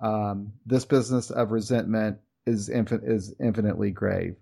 Um, 0.00 0.52
this 0.66 0.84
business 0.84 1.30
of 1.30 1.50
resentment 1.50 2.18
is 2.46 2.68
infin- 2.68 3.08
is 3.08 3.34
infinitely 3.40 3.90
grave. 3.90 4.36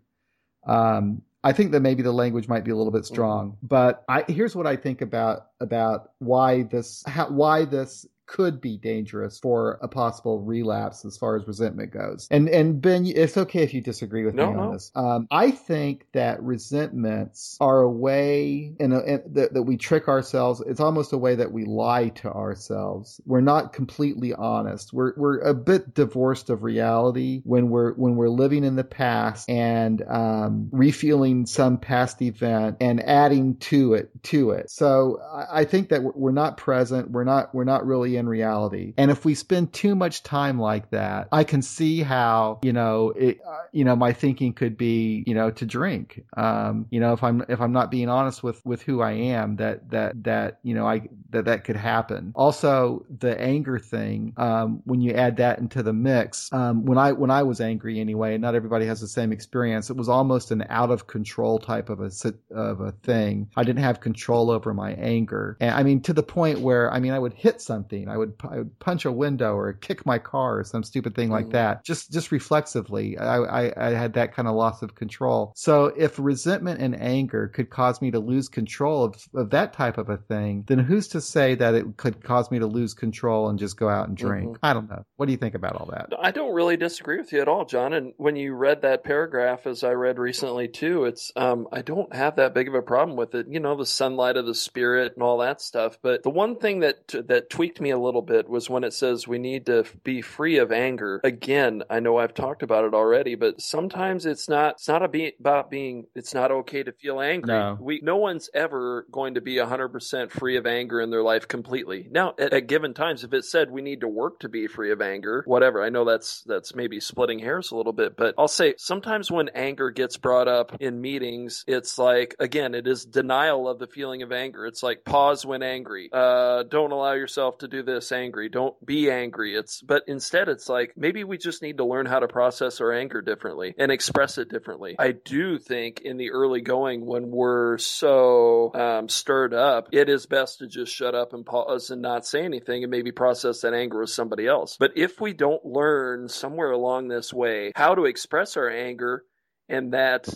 Um, 0.67 1.23
I 1.43 1.53
think 1.53 1.73
that 1.73 1.81
maybe 1.81 2.03
the 2.03 2.13
language 2.13 2.49
might 2.49 2.65
be 2.65 2.73
a 2.73 2.77
little 2.77 2.93
bit 2.93 3.05
strong, 3.05 3.57
but 3.63 4.03
I, 4.09 4.25
here's 4.27 4.57
what 4.57 4.67
I 4.67 4.75
think 4.75 5.01
about 5.01 5.47
about 5.61 6.11
why 6.19 6.65
this 6.65 7.05
how, 7.07 7.31
why 7.31 7.65
this 7.65 8.05
could 8.27 8.61
be 8.61 8.77
dangerous 8.77 9.39
for 9.39 9.79
a 9.83 9.89
possible 9.89 10.41
relapse 10.41 11.05
as 11.05 11.17
far 11.17 11.37
as 11.37 11.47
resentment 11.47 11.93
goes. 11.93 12.29
And 12.31 12.49
and 12.49 12.81
Ben, 12.81 13.07
it's 13.07 13.37
okay 13.37 13.63
if 13.63 13.75
you 13.75 13.81
disagree 13.81 14.25
with 14.25 14.35
no, 14.35 14.51
me 14.51 14.59
on 14.59 14.67
no. 14.67 14.73
this. 14.73 14.91
Um, 14.95 15.29
I 15.31 15.51
think 15.51 16.07
that 16.13 16.43
resentments 16.43 17.57
are 17.61 17.81
a 17.81 17.91
way 17.91 18.75
in, 18.79 18.93
a, 18.93 19.01
in 19.01 19.23
that, 19.33 19.55
that 19.55 19.63
we 19.63 19.77
trick 19.77 20.09
ourselves. 20.09 20.63
It's 20.67 20.81
almost 20.81 21.13
a 21.13 21.19
way 21.19 21.37
that 21.37 21.53
we 21.53 21.65
lie 21.65 22.09
to 22.09 22.31
ourselves. 22.31 23.21
We're 23.25 23.41
not 23.41 23.73
completely 23.73 24.35
honest. 24.35 24.93
We're 24.93 25.13
we're 25.17 25.39
a 25.39 25.55
bit 25.55 25.95
divorced 25.95 26.51
of 26.51 26.63
reality 26.63 27.43
when 27.45 27.71
we're 27.71 27.95
when 27.95 28.17
we're 28.17 28.29
living 28.29 28.65
in 28.65 28.77
the 28.77 28.85
past 28.85 29.49
and 29.49 30.03
um, 30.03 30.69
refeeling 30.73 31.49
some 31.49 31.79
past 31.79 32.21
event 32.23 32.79
and 32.81 33.03
adding 33.03 33.57
to 33.57 33.95
it 33.95 34.11
to 34.25 34.51
it. 34.51 34.71
So 34.71 35.21
I, 35.33 35.61
I 35.61 35.65
think 35.65 35.91
that 35.91 36.03
we're 36.03 36.33
not 36.33 36.57
present. 36.57 37.11
We're 37.11 37.25
not 37.25 37.55
we're 37.55 37.65
not 37.65 37.87
really 37.87 38.16
in 38.17 38.29
reality. 38.29 38.95
And 38.97 39.11
if 39.11 39.25
we 39.25 39.35
spend 39.35 39.73
too 39.73 39.95
much 39.95 40.23
time 40.23 40.59
like 40.59 40.91
that, 40.91 41.29
I 41.33 41.45
can 41.45 41.63
see 41.63 42.03
how 42.03 42.61
you 42.63 42.73
know 42.73 43.11
it. 43.11 43.41
Uh, 43.47 43.59
you 43.73 43.85
know, 43.85 43.97
my 43.97 44.13
thinking 44.13 44.53
could 44.53 44.77
be 44.77 45.25
you 45.27 45.35
know 45.35 45.51
to 45.53 45.67
drink. 45.67 46.25
Um, 46.37 46.87
you 46.91 47.01
know, 47.01 47.13
if 47.13 47.23
I'm 47.23 47.45
if 47.49 47.61
I'm 47.61 47.73
not 47.73 47.91
being 47.91 48.09
honest 48.09 48.43
with 48.43 48.65
with 48.65 48.83
who 48.83 49.03
I 49.03 49.13
am, 49.13 49.57
that 49.57 49.91
that 49.91 50.25
that 50.25 50.59
you 50.63 50.75
know 50.75 50.87
I 50.87 51.09
that 51.31 51.47
that 51.47 51.65
could 51.65 51.77
happen. 51.77 52.33
Also, 52.35 53.05
the 53.19 53.39
anger 53.41 53.79
thing. 53.79 54.33
Um, 54.37 54.83
when 54.85 55.01
you 55.01 55.13
add 55.13 55.37
that 55.39 55.59
into 55.59 55.83
the 55.83 55.93
mix, 55.93 56.53
um, 56.53 56.85
when 56.85 56.99
I 56.99 57.13
when 57.13 57.31
I 57.31 57.43
was 57.43 57.61
angry 57.61 58.01
anyway, 58.01 58.39
not 58.39 58.55
everybody 58.55 58.87
has 58.87 59.01
the 59.01 59.09
same 59.09 59.33
experience. 59.33 59.91
It 59.91 59.97
was 59.97 60.09
almost 60.09 60.51
an 60.51 60.65
out 60.69 60.91
of 60.91 61.07
control 61.07 61.59
type 61.59 61.89
of 61.89 62.01
a 62.01 62.11
of 62.51 62.81
a 62.81 62.93
thing. 62.93 63.51
I 63.57 63.65
didn't 63.65 63.83
have 63.83 64.01
control 64.01 64.51
over 64.51 64.73
my 64.75 64.93
anger, 64.93 65.57
and 65.61 65.75
I 65.75 65.83
mean 65.83 66.03
to 66.03 66.13
the 66.13 66.23
point 66.23 66.61
where 66.61 66.93
I 66.93 67.01
mean 67.01 67.13
I 67.13 67.19
would 67.19 67.35
hit 67.35 67.61
something, 67.61 68.06
I 68.09 68.17
would 68.17 68.35
I 68.49 68.59
would 68.59 68.79
punch 68.79 69.05
a 69.05 69.13
window 69.13 69.55
or 69.57 69.73
kick 69.73 70.07
my 70.07 70.19
car 70.19 70.61
or 70.61 70.65
some 70.65 70.83
stupid 70.83 71.15
thing 71.15 71.31
like 71.31 71.47
mm. 71.47 71.53
that. 71.53 71.85
Just 71.85 72.13
just 72.13 72.33
reflexively, 72.33 73.19
I, 73.19 73.39
I 73.39 73.89
I 73.89 73.91
had 73.91 74.15
that 74.15 74.35
kind 74.35 74.49
of 74.49 74.55
loss 74.55 74.83
of 74.83 74.95
control. 74.95 75.53
So 75.57 75.87
if 75.97 76.19
resentment 76.19 76.81
and 76.81 77.01
anger 77.01 77.49
could 77.49 77.71
cause 77.71 78.01
me 78.01 78.11
to 78.11 78.19
lose 78.19 78.49
control 78.49 79.05
of 79.05 79.17
of 79.35 79.51
that 79.51 79.73
type 79.73 79.99
of 79.99 80.09
a 80.09 80.17
thing, 80.17 80.65
then 80.67 80.79
who's 80.79 81.09
to 81.09 81.21
say 81.21 81.55
that 81.55 81.75
it 81.75 81.97
could 81.97 82.23
cause 82.23 82.51
me 82.51 82.59
to 82.59 82.67
lose 82.67 82.95
control 82.95 83.49
and 83.49 83.59
just 83.59 83.77
go 83.77 83.89
out 83.89 84.09
and 84.09 84.17
drink? 84.17 84.49
Mm-hmm. 84.49 84.67
I 84.67 84.73
don't 84.73 84.89
know. 84.89 85.05
What 85.17 85.27
do 85.27 85.33
you 85.33 85.39
think 85.39 85.55
about 85.55 85.77
all 85.77 85.87
that? 85.87 86.13
I 86.21 86.31
don't 86.31 86.55
really 86.55 86.77
disagree 86.77 87.19
with 87.19 87.33
you 87.33 87.41
at 87.41 87.49
all, 87.49 87.65
John. 87.65 87.93
And 87.93 88.13
when 88.17 88.37
you 88.37 88.55
read 88.55 88.83
that 88.83 89.05
paragraph, 89.05 89.67
as 89.67 89.85
I 89.85 89.93
read 89.93 90.19
recently 90.19 90.69
too, 90.69 91.05
it's 91.05 91.33
um, 91.37 91.69
I 91.73 91.83
don't 91.83 92.15
have 92.15 92.37
that 92.37 92.55
big 92.55 92.69
of 92.69 92.75
a 92.75 92.83
problem 92.83 93.17
with 93.17 93.35
it. 93.35 93.47
You 93.49 93.61
know, 93.61 93.77
the 93.77 93.87
sunlight 93.87 94.37
of 94.37 94.47
the 94.47 94.55
spirit 94.55 95.15
and 95.15 95.23
all 95.23 95.39
that 95.39 95.61
stuff. 95.61 95.99
But 96.03 96.23
the 96.23 96.31
one 96.31 96.57
thing 96.57 96.81
that 96.81 97.09
that 97.29 97.51
tweaked 97.51 97.81
me 97.81 97.91
a 97.97 97.99
little 97.99 98.23
bit 98.23 98.49
was 98.49 98.71
when 98.71 98.85
it 98.85 98.93
says 98.93 99.27
we 99.27 99.39
need 99.39 99.67
to 99.67 99.85
be 100.05 100.23
free 100.23 100.59
of 100.59 100.71
anger. 100.71 101.21
Again, 101.25 101.83
I 101.91 102.01
know 102.01 102.19
I've 102.19 102.35
talked 102.35 102.63
about 102.63 102.85
it 102.85 102.95
already, 102.95 103.35
but 103.35 103.61
sometimes 103.61 104.27
it's 104.27 104.49
not 104.49 104.75
it's 104.75 104.89
not 104.89 105.11
be, 105.11 105.33
about 105.41 105.71
being 105.71 106.07
it's 106.15 106.35
not 106.35 106.51
okay 106.51 106.83
to 106.83 106.93
feel 106.93 107.21
angry. 107.21 107.53
No. 107.53 107.79
We 107.81 108.01
no 108.03 108.17
one's 108.17 108.51
ever 108.55 109.07
going 109.11 109.35
to 109.35 109.41
be 109.41 109.57
100% 109.57 110.31
free 110.31 110.57
of 110.57 110.67
anger 110.67 111.01
in 111.01 111.11
their 111.11 111.23
life 111.23 111.49
completely. 111.49 112.07
Now, 112.11 112.35
at, 112.39 112.53
at 112.53 112.67
given 112.67 112.95
times 112.95 113.25
if 113.25 113.33
it 113.33 113.45
said 113.45 113.71
we 113.71 113.83
need 113.83 114.03
to 114.03 114.09
work 114.09 114.41
to 114.41 114.49
be 114.49 114.67
free 114.67 114.93
of 114.93 115.01
anger, 115.01 115.43
whatever. 115.47 115.83
I 115.83 115.89
know 115.89 116.05
that's 116.05 116.43
that's 116.43 116.75
maybe 116.75 117.01
splitting 117.01 117.39
hairs 117.39 117.71
a 117.71 117.77
little 117.77 117.93
bit, 117.93 118.17
but 118.17 118.35
I'll 118.39 118.49
say 118.49 118.75
sometimes 118.77 119.31
when 119.31 119.49
anger 119.51 119.91
gets 119.91 120.17
brought 120.17 120.49
up 120.49 120.77
in 120.81 121.01
meetings, 121.01 121.65
it's 121.67 121.99
like 121.99 122.37
again, 122.39 122.75
it 122.75 122.87
is 122.87 123.05
denial 123.05 123.69
of 123.69 123.79
the 123.79 123.87
feeling 123.87 124.23
of 124.23 124.33
anger. 124.33 124.67
It's 124.67 124.83
like 124.83 125.05
pause 125.05 125.47
when 125.47 125.63
angry. 125.63 126.11
Uh, 126.13 126.65
don't 126.65 126.93
allow 126.93 127.13
yourself 127.13 127.59
to 127.59 127.69
do 127.69 127.83
this 127.87 128.13
angry. 128.13 128.49
Don't 128.49 128.75
be 128.85 129.11
angry. 129.11 129.55
It's 129.55 129.81
but 129.81 130.03
instead 130.07 130.49
it's 130.49 130.69
like 130.69 130.93
maybe 130.97 131.25
we 131.25 131.39
just 131.39 131.63
need 131.63 131.79
to 131.79 131.85
learn 131.85 132.07
how 132.07 132.19
to 132.19 132.29
process 132.29 132.81
our 132.81 132.93
anger 132.93 133.23
differently 133.23 133.75
and 133.79 133.91
express 133.91 134.37
it 134.39 134.51
differently. 134.51 134.97
I 134.99 135.13
do 135.13 135.59
think 135.59 136.01
in 136.01 136.17
the 136.17 136.33
early 136.33 136.61
going 136.61 137.07
when 137.07 137.31
we're 137.31 137.79
so 137.79 138.73
um, 138.75 139.09
stirred 139.09 139.55
up, 139.55 139.89
it 139.93 140.09
is 140.09 140.27
best 140.27 140.59
to 140.59 140.67
just 140.67 140.93
shut 140.93 141.15
up 141.15 141.33
and 141.33 141.47
pause 141.47 141.91
and 141.91 142.03
not 142.03 142.27
say 142.27 142.45
anything 142.45 142.85
and 142.85 142.91
maybe 142.91 143.13
process 143.13 143.63
that 143.63 143.73
anger 143.73 144.01
with 144.01 144.11
somebody 144.11 144.47
else. 144.47 144.77
But 144.79 144.93
if 144.97 145.21
we 145.21 145.33
don't 145.33 145.65
learn 145.65 146.29
somewhere 146.29 146.73
along 146.73 147.09
this 147.09 147.33
way 147.33 147.73
how 147.75 147.95
to 147.95 148.05
express 148.05 148.57
our 148.57 148.69
anger 148.69 149.25
and 149.69 149.93
that 149.93 150.29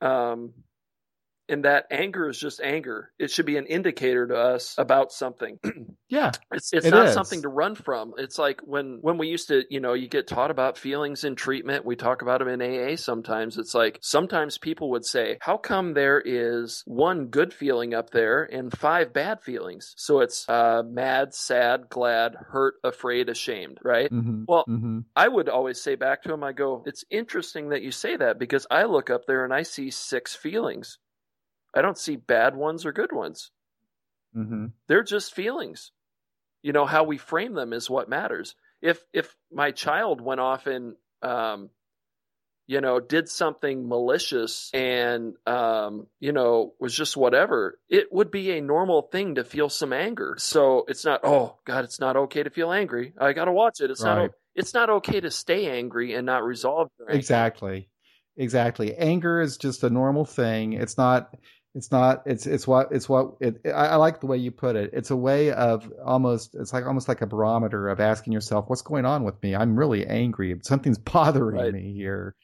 um, 0.00 0.54
and 1.48 1.64
that 1.64 1.86
anger 1.90 2.28
is 2.28 2.38
just 2.38 2.60
anger. 2.60 3.12
It 3.18 3.30
should 3.30 3.46
be 3.46 3.56
an 3.56 3.66
indicator 3.66 4.26
to 4.26 4.36
us 4.36 4.74
about 4.78 5.12
something. 5.12 5.58
yeah, 6.08 6.32
it's 6.52 6.72
it's 6.72 6.86
it 6.86 6.90
not 6.90 7.06
is. 7.06 7.14
something 7.14 7.42
to 7.42 7.48
run 7.48 7.74
from. 7.74 8.14
It's 8.18 8.38
like 8.38 8.60
when 8.64 8.98
when 9.02 9.18
we 9.18 9.28
used 9.28 9.48
to, 9.48 9.64
you 9.68 9.80
know, 9.80 9.92
you 9.92 10.08
get 10.08 10.26
taught 10.26 10.50
about 10.50 10.78
feelings 10.78 11.24
in 11.24 11.36
treatment. 11.36 11.84
We 11.84 11.96
talk 11.96 12.22
about 12.22 12.38
them 12.38 12.48
in 12.48 12.62
AA 12.62 12.96
sometimes. 12.96 13.58
It's 13.58 13.74
like 13.74 13.98
sometimes 14.00 14.58
people 14.58 14.90
would 14.90 15.04
say, 15.04 15.38
"How 15.40 15.56
come 15.56 15.94
there 15.94 16.22
is 16.24 16.82
one 16.86 17.26
good 17.26 17.52
feeling 17.52 17.94
up 17.94 18.10
there 18.10 18.44
and 18.44 18.76
five 18.76 19.12
bad 19.12 19.42
feelings?" 19.42 19.94
So 19.96 20.20
it's 20.20 20.48
uh, 20.48 20.82
mad, 20.86 21.34
sad, 21.34 21.88
glad, 21.90 22.34
hurt, 22.34 22.74
afraid, 22.82 23.28
ashamed, 23.28 23.78
right? 23.82 24.10
Mm-hmm. 24.10 24.44
Well, 24.48 24.64
mm-hmm. 24.68 25.00
I 25.14 25.28
would 25.28 25.48
always 25.48 25.80
say 25.80 25.94
back 25.94 26.22
to 26.22 26.32
him, 26.32 26.42
I 26.42 26.52
go, 26.52 26.82
"It's 26.86 27.04
interesting 27.10 27.70
that 27.70 27.82
you 27.82 27.90
say 27.90 28.16
that 28.16 28.38
because 28.38 28.66
I 28.70 28.84
look 28.84 29.10
up 29.10 29.26
there 29.26 29.44
and 29.44 29.52
I 29.52 29.62
see 29.62 29.90
six 29.90 30.34
feelings." 30.34 30.98
I 31.74 31.82
don't 31.82 31.98
see 31.98 32.16
bad 32.16 32.54
ones 32.54 32.86
or 32.86 32.92
good 32.92 33.12
ones. 33.12 33.50
Mm-hmm. 34.36 34.66
They're 34.88 35.02
just 35.02 35.34
feelings. 35.34 35.92
You 36.62 36.72
know 36.72 36.86
how 36.86 37.04
we 37.04 37.18
frame 37.18 37.54
them 37.54 37.72
is 37.72 37.90
what 37.90 38.08
matters. 38.08 38.54
If 38.80 39.04
if 39.12 39.34
my 39.52 39.70
child 39.70 40.20
went 40.20 40.40
off 40.40 40.66
and 40.66 40.94
um, 41.22 41.70
you 42.66 42.80
know 42.80 43.00
did 43.00 43.28
something 43.28 43.86
malicious 43.88 44.70
and 44.72 45.34
um, 45.46 46.06
you 46.20 46.32
know 46.32 46.72
was 46.80 46.94
just 46.94 47.16
whatever, 47.16 47.78
it 47.88 48.12
would 48.12 48.30
be 48.30 48.52
a 48.52 48.62
normal 48.62 49.02
thing 49.02 49.34
to 49.34 49.44
feel 49.44 49.68
some 49.68 49.92
anger. 49.92 50.36
So 50.38 50.84
it's 50.88 51.04
not 51.04 51.20
oh 51.22 51.58
God, 51.66 51.84
it's 51.84 52.00
not 52.00 52.16
okay 52.16 52.42
to 52.42 52.50
feel 52.50 52.72
angry. 52.72 53.12
I 53.20 53.34
got 53.34 53.44
to 53.44 53.52
watch 53.52 53.80
it. 53.80 53.90
It's 53.90 54.02
right. 54.02 54.22
not. 54.22 54.30
It's 54.54 54.72
not 54.72 54.88
okay 54.88 55.20
to 55.20 55.30
stay 55.30 55.66
angry 55.68 56.14
and 56.14 56.24
not 56.24 56.44
resolve. 56.44 56.88
Exactly. 57.08 57.88
Exactly. 58.36 58.94
Anger 58.94 59.40
is 59.40 59.56
just 59.56 59.84
a 59.84 59.90
normal 59.90 60.24
thing. 60.24 60.72
It's 60.72 60.96
not 60.96 61.34
it's 61.74 61.90
not. 61.90 62.22
It's 62.24 62.46
it's 62.46 62.68
what 62.68 62.92
it's 62.92 63.08
what 63.08 63.34
it. 63.40 63.60
I, 63.66 63.70
I, 63.88 63.96
like 63.96 64.20
the 64.20 64.26
way 64.26 64.36
you 64.36 64.52
put 64.52 64.76
it. 64.76 64.90
It's 64.92 65.10
a 65.10 65.16
way 65.16 65.50
of 65.50 65.92
almost. 66.04 66.54
It's 66.54 66.72
like 66.72 66.86
almost 66.86 67.08
like 67.08 67.20
a 67.20 67.26
barometer 67.26 67.88
of 67.88 67.98
asking 67.98 68.32
yourself, 68.32 68.66
"What's 68.68 68.82
going 68.82 69.04
on 69.04 69.24
with 69.24 69.42
me? 69.42 69.56
I'm 69.56 69.76
really 69.76 70.06
angry. 70.06 70.54
Something's 70.62 70.98
bothering 70.98 71.56
right. 71.56 71.72
me 71.72 71.92
here." 71.92 72.36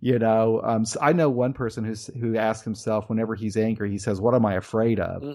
You 0.00 0.20
know. 0.20 0.60
Um. 0.62 0.84
So 0.84 1.00
I 1.02 1.12
know 1.12 1.28
one 1.28 1.52
person 1.52 1.84
who's 1.84 2.06
who 2.06 2.36
asks 2.36 2.64
himself 2.64 3.08
whenever 3.08 3.34
he's 3.34 3.56
angry. 3.56 3.90
He 3.90 3.98
says, 3.98 4.20
"What 4.20 4.34
am 4.34 4.46
I 4.46 4.54
afraid 4.54 5.00
of?" 5.00 5.22
Mm-hmm 5.22 5.32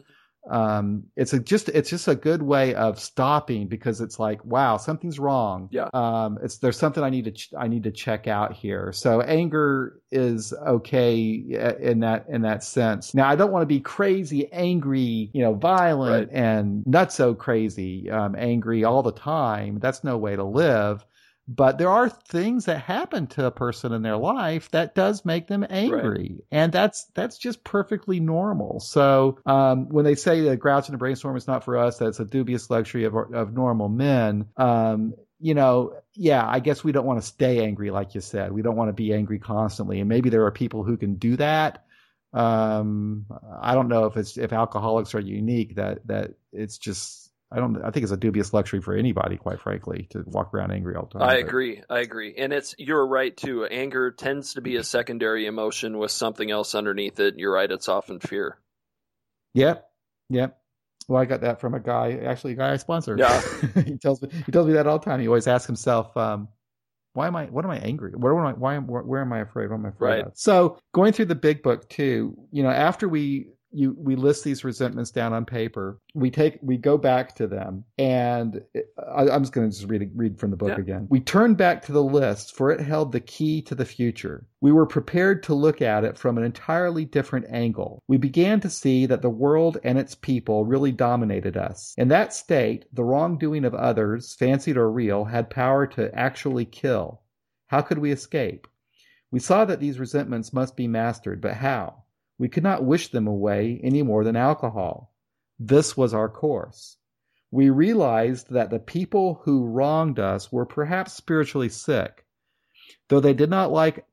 um, 0.50 1.04
it's 1.16 1.34
a 1.34 1.40
just 1.40 1.70
it's 1.70 1.90
just 1.90 2.08
a 2.08 2.16
good 2.16 2.42
way 2.42 2.74
of 2.74 3.00
stopping 3.00 3.68
because 3.68 4.02
it's 4.02 4.20
like 4.20 4.44
wow 4.44 4.78
something's 4.78 5.20
wrong. 5.20 5.70
Yeah. 5.72 5.90
Um, 5.94 6.40
it's 6.42 6.58
there's 6.58 6.78
something 6.78 7.04
I 7.04 7.10
need 7.10 7.26
to 7.26 7.32
ch- 7.32 7.54
I 7.58 7.68
need 7.68 7.84
to 7.84 7.92
check 7.92 8.28
out 8.28 8.54
here. 8.54 8.92
So 8.94 9.22
anger 9.22 10.02
is 10.12 10.54
okay 10.54 11.22
in 11.80 12.00
that 12.00 12.26
in 12.28 12.42
that 12.42 12.64
sense. 12.64 13.14
Now 13.14 13.30
I 13.30 13.36
don't 13.36 13.52
want 13.52 13.62
to 13.64 13.68
be 13.68 13.80
crazy 13.80 14.52
angry 14.52 15.30
you 15.34 15.42
know 15.44 15.54
violent 15.54 16.32
right. 16.32 16.38
and 16.38 16.86
not 16.88 17.14
so 17.14 17.34
crazy 17.34 18.10
um, 18.10 18.36
angry 18.38 18.84
all 18.84 19.04
the 19.04 19.12
time. 19.12 19.80
That's 19.80 20.04
no 20.04 20.18
way 20.18 20.36
to 20.36 20.44
live 20.44 21.06
but 21.56 21.78
there 21.78 21.90
are 21.90 22.08
things 22.08 22.66
that 22.66 22.80
happen 22.80 23.28
to 23.28 23.46
a 23.46 23.52
person 23.52 23.92
in 23.92 24.02
their 24.04 24.16
life 24.16 24.72
that 24.72 24.96
does 24.96 25.26
make 25.26 25.48
them 25.48 25.66
angry 25.70 26.10
right. 26.10 26.44
and 26.50 26.72
that's 26.72 27.06
that's 27.14 27.38
just 27.38 27.64
perfectly 27.64 28.20
normal. 28.22 28.80
So 28.80 29.38
um, 29.46 29.90
when 29.90 30.06
they 30.06 30.16
say 30.16 30.42
the 30.42 30.56
grouch 30.56 30.88
and 30.88 30.94
the 30.94 30.98
brainstorm 30.98 31.36
is 31.36 31.48
not 31.48 31.66
for 31.66 31.78
us 31.78 31.98
that's 31.98 32.20
a 32.22 32.26
dubious 32.26 32.70
luxury 32.70 33.04
of, 33.04 33.16
of 33.16 33.54
normal 33.54 33.90
men 33.90 34.46
um, 34.56 35.14
you 35.40 35.54
know 35.54 35.96
yeah 36.14 36.48
i 36.48 36.60
guess 36.60 36.84
we 36.84 36.92
don't 36.92 37.06
want 37.06 37.20
to 37.20 37.26
stay 37.26 37.64
angry 37.64 37.92
like 37.92 38.16
you 38.16 38.22
said. 38.22 38.52
We 38.52 38.62
don't 38.62 38.78
want 38.78 38.90
to 38.90 38.94
be 38.94 39.14
angry 39.14 39.40
constantly 39.40 40.00
and 40.00 40.08
maybe 40.08 40.30
there 40.30 40.46
are 40.46 40.52
people 40.52 40.84
who 40.84 40.96
can 40.96 41.16
do 41.16 41.36
that. 41.38 41.84
Um, 42.34 43.26
i 43.62 43.76
don't 43.76 43.90
know 43.90 44.06
if 44.06 44.16
it's 44.16 44.38
if 44.38 44.54
alcoholics 44.54 45.14
are 45.16 45.20
unique 45.20 45.76
that 45.76 46.08
that 46.08 46.32
it's 46.54 46.78
just 46.78 47.31
I 47.52 47.58
don't. 47.58 47.84
I 47.84 47.92
think 47.92 48.04
it's 48.04 48.14
a 48.14 48.18
dubious 48.18 48.54
luxury 48.54 48.80
for 48.80 48.94
anybody, 48.94 49.36
quite 49.36 49.60
frankly, 49.60 50.08
to 50.12 50.24
walk 50.26 50.54
around 50.54 50.72
angry 50.72 50.96
all 50.96 51.10
the 51.12 51.20
time. 51.20 51.28
I 51.28 51.36
but. 51.36 51.48
agree. 51.48 51.84
I 51.90 52.00
agree, 52.00 52.34
and 52.38 52.54
it's 52.54 52.76
you're 52.78 53.06
right 53.06 53.36
too. 53.36 53.66
Anger 53.66 54.12
tends 54.12 54.54
to 54.54 54.62
be 54.62 54.78
a 54.78 54.84
secondary 54.84 55.46
emotion 55.48 55.98
with 55.98 56.12
something 56.12 56.50
else 56.50 56.76
underneath 56.76 57.20
it. 57.20 57.38
You're 57.38 57.54
right. 57.54 57.70
It's 57.70 57.90
often 57.90 58.20
fear. 58.20 58.58
Yep. 59.54 59.86
Yep. 60.30 60.58
Well, 61.10 61.22
I 61.22 61.26
got 61.26 61.42
that 61.42 61.60
from 61.60 61.74
a 61.74 61.80
guy, 61.82 62.22
actually, 62.26 62.54
a 62.54 62.56
guy 62.56 62.72
I 62.72 62.78
sponsor. 62.78 63.18
Yeah. 63.18 63.42
he 63.86 63.98
tells 63.98 64.22
me 64.22 64.30
he 64.46 64.52
tells 64.52 64.68
me 64.68 64.74
that 64.74 64.88
all 64.88 65.00
the 65.00 65.06
time. 65.06 65.20
He 65.20 65.28
always 65.28 65.48
asks 65.48 65.68
himself, 65.68 66.16
um, 66.16 66.48
"Why 67.14 67.28
am 67.28 67.36
I? 67.36 67.46
What 67.48 67.66
am 67.66 67.72
I 67.72 67.80
angry? 67.80 68.14
Where 68.16 68.38
am 68.38 68.46
I? 68.46 68.54
Why 68.54 68.76
am? 68.76 68.88
Where, 68.88 69.04
where 69.04 69.22
am 69.22 69.34
I 69.34 69.40
afraid? 69.40 69.70
What 69.70 69.76
am 69.76 69.86
I 69.88 69.90
afraid 69.90 70.10
right. 70.10 70.26
of?" 70.28 70.32
So 70.36 70.78
going 70.94 71.12
through 71.12 71.26
the 71.26 71.36
big 71.36 71.64
book 71.64 71.90
too, 71.90 72.38
you 72.52 72.64
know, 72.64 72.70
after 72.70 73.10
we 73.10 73.48
you 73.72 73.96
we 73.98 74.16
list 74.16 74.44
these 74.44 74.64
resentments 74.64 75.12
down 75.12 75.34
on 75.34 75.46
paper. 75.46 76.00
We 76.14 76.30
take 76.30 76.60
we 76.62 76.78
go 76.78 76.98
back 76.98 77.36
to 77.36 77.48
them, 77.48 77.86
and 77.98 78.62
I, 78.98 79.28
am 79.28 79.42
just 79.42 79.54
going 79.54 79.70
to 79.70 79.76
just 79.76 79.90
read 79.90 80.12
read 80.16 80.40
from 80.40 80.52
the 80.52 80.58
book 80.58 80.70
yeah. 80.70 80.80
again. 80.80 81.08
We 81.10 81.20
turn 81.20 81.56
back 81.56 81.84
to 81.84 81.92
the 81.92 82.04
list, 82.04 82.56
for 82.56 82.72
it 82.72 82.80
held 82.80 83.12
the 83.12 83.20
key 83.20 83.62
to 83.64 83.76
the 83.76 83.86
future. 83.86 84.46
We 84.62 84.72
were 84.72 84.86
prepared 84.86 85.44
to 85.44 85.54
look 85.54 85.82
at 85.82 86.04
it 86.04 86.18
from 86.18 86.38
an 86.38 86.44
entirely 86.44 87.06
different 87.06 87.48
angle. 87.50 88.04
We 88.08 88.18
began 88.18 88.60
to 88.62 88.70
see 88.70 89.06
that 89.08 89.22
the 89.22 89.30
world 89.30 89.78
and 89.84 89.98
its 89.98 90.16
people 90.16 90.66
really 90.66 90.92
dominated 90.92 91.58
us. 91.58 91.96
In 91.98 92.10
that 92.10 92.34
state, 92.34 92.86
the 92.94 93.04
wrongdoing 93.04 93.66
of 93.66 93.74
others, 93.74 94.36
fancied 94.36 94.78
or 94.78 94.92
real, 94.92 95.26
had 95.26 95.50
power 95.50 95.88
to 95.88 96.14
actually 96.14 96.66
kill. 96.66 97.22
How 97.68 97.82
could 97.82 97.98
we 97.98 98.12
escape? 98.12 98.68
We 99.32 99.40
saw 99.40 99.64
that 99.64 99.80
these 99.80 99.98
resentments 99.98 100.52
must 100.52 100.76
be 100.76 100.90
mastered, 100.90 101.40
but 101.40 101.54
how? 101.54 102.04
We 102.42 102.50
could 102.50 102.64
not 102.64 102.84
wish 102.84 103.10
them 103.10 103.28
away 103.28 103.80
any 103.84 104.02
more 104.02 104.24
than 104.24 104.36
alcohol. 104.36 105.14
This 105.60 105.96
was 105.96 106.12
our 106.12 106.28
course. 106.28 106.98
We 107.52 107.70
realized 107.70 108.50
that 108.50 108.72
the 108.72 108.80
people 108.80 109.44
who 109.44 109.68
wronged 109.68 110.18
us 110.18 110.52
were 110.52 110.66
perhaps 110.66 111.14
spiritually 111.14 111.70
sick. 111.70 112.26
Though 113.10 113.20
they 113.20 113.36
did 113.36 113.52
not 113.52 113.72
like 113.72 114.08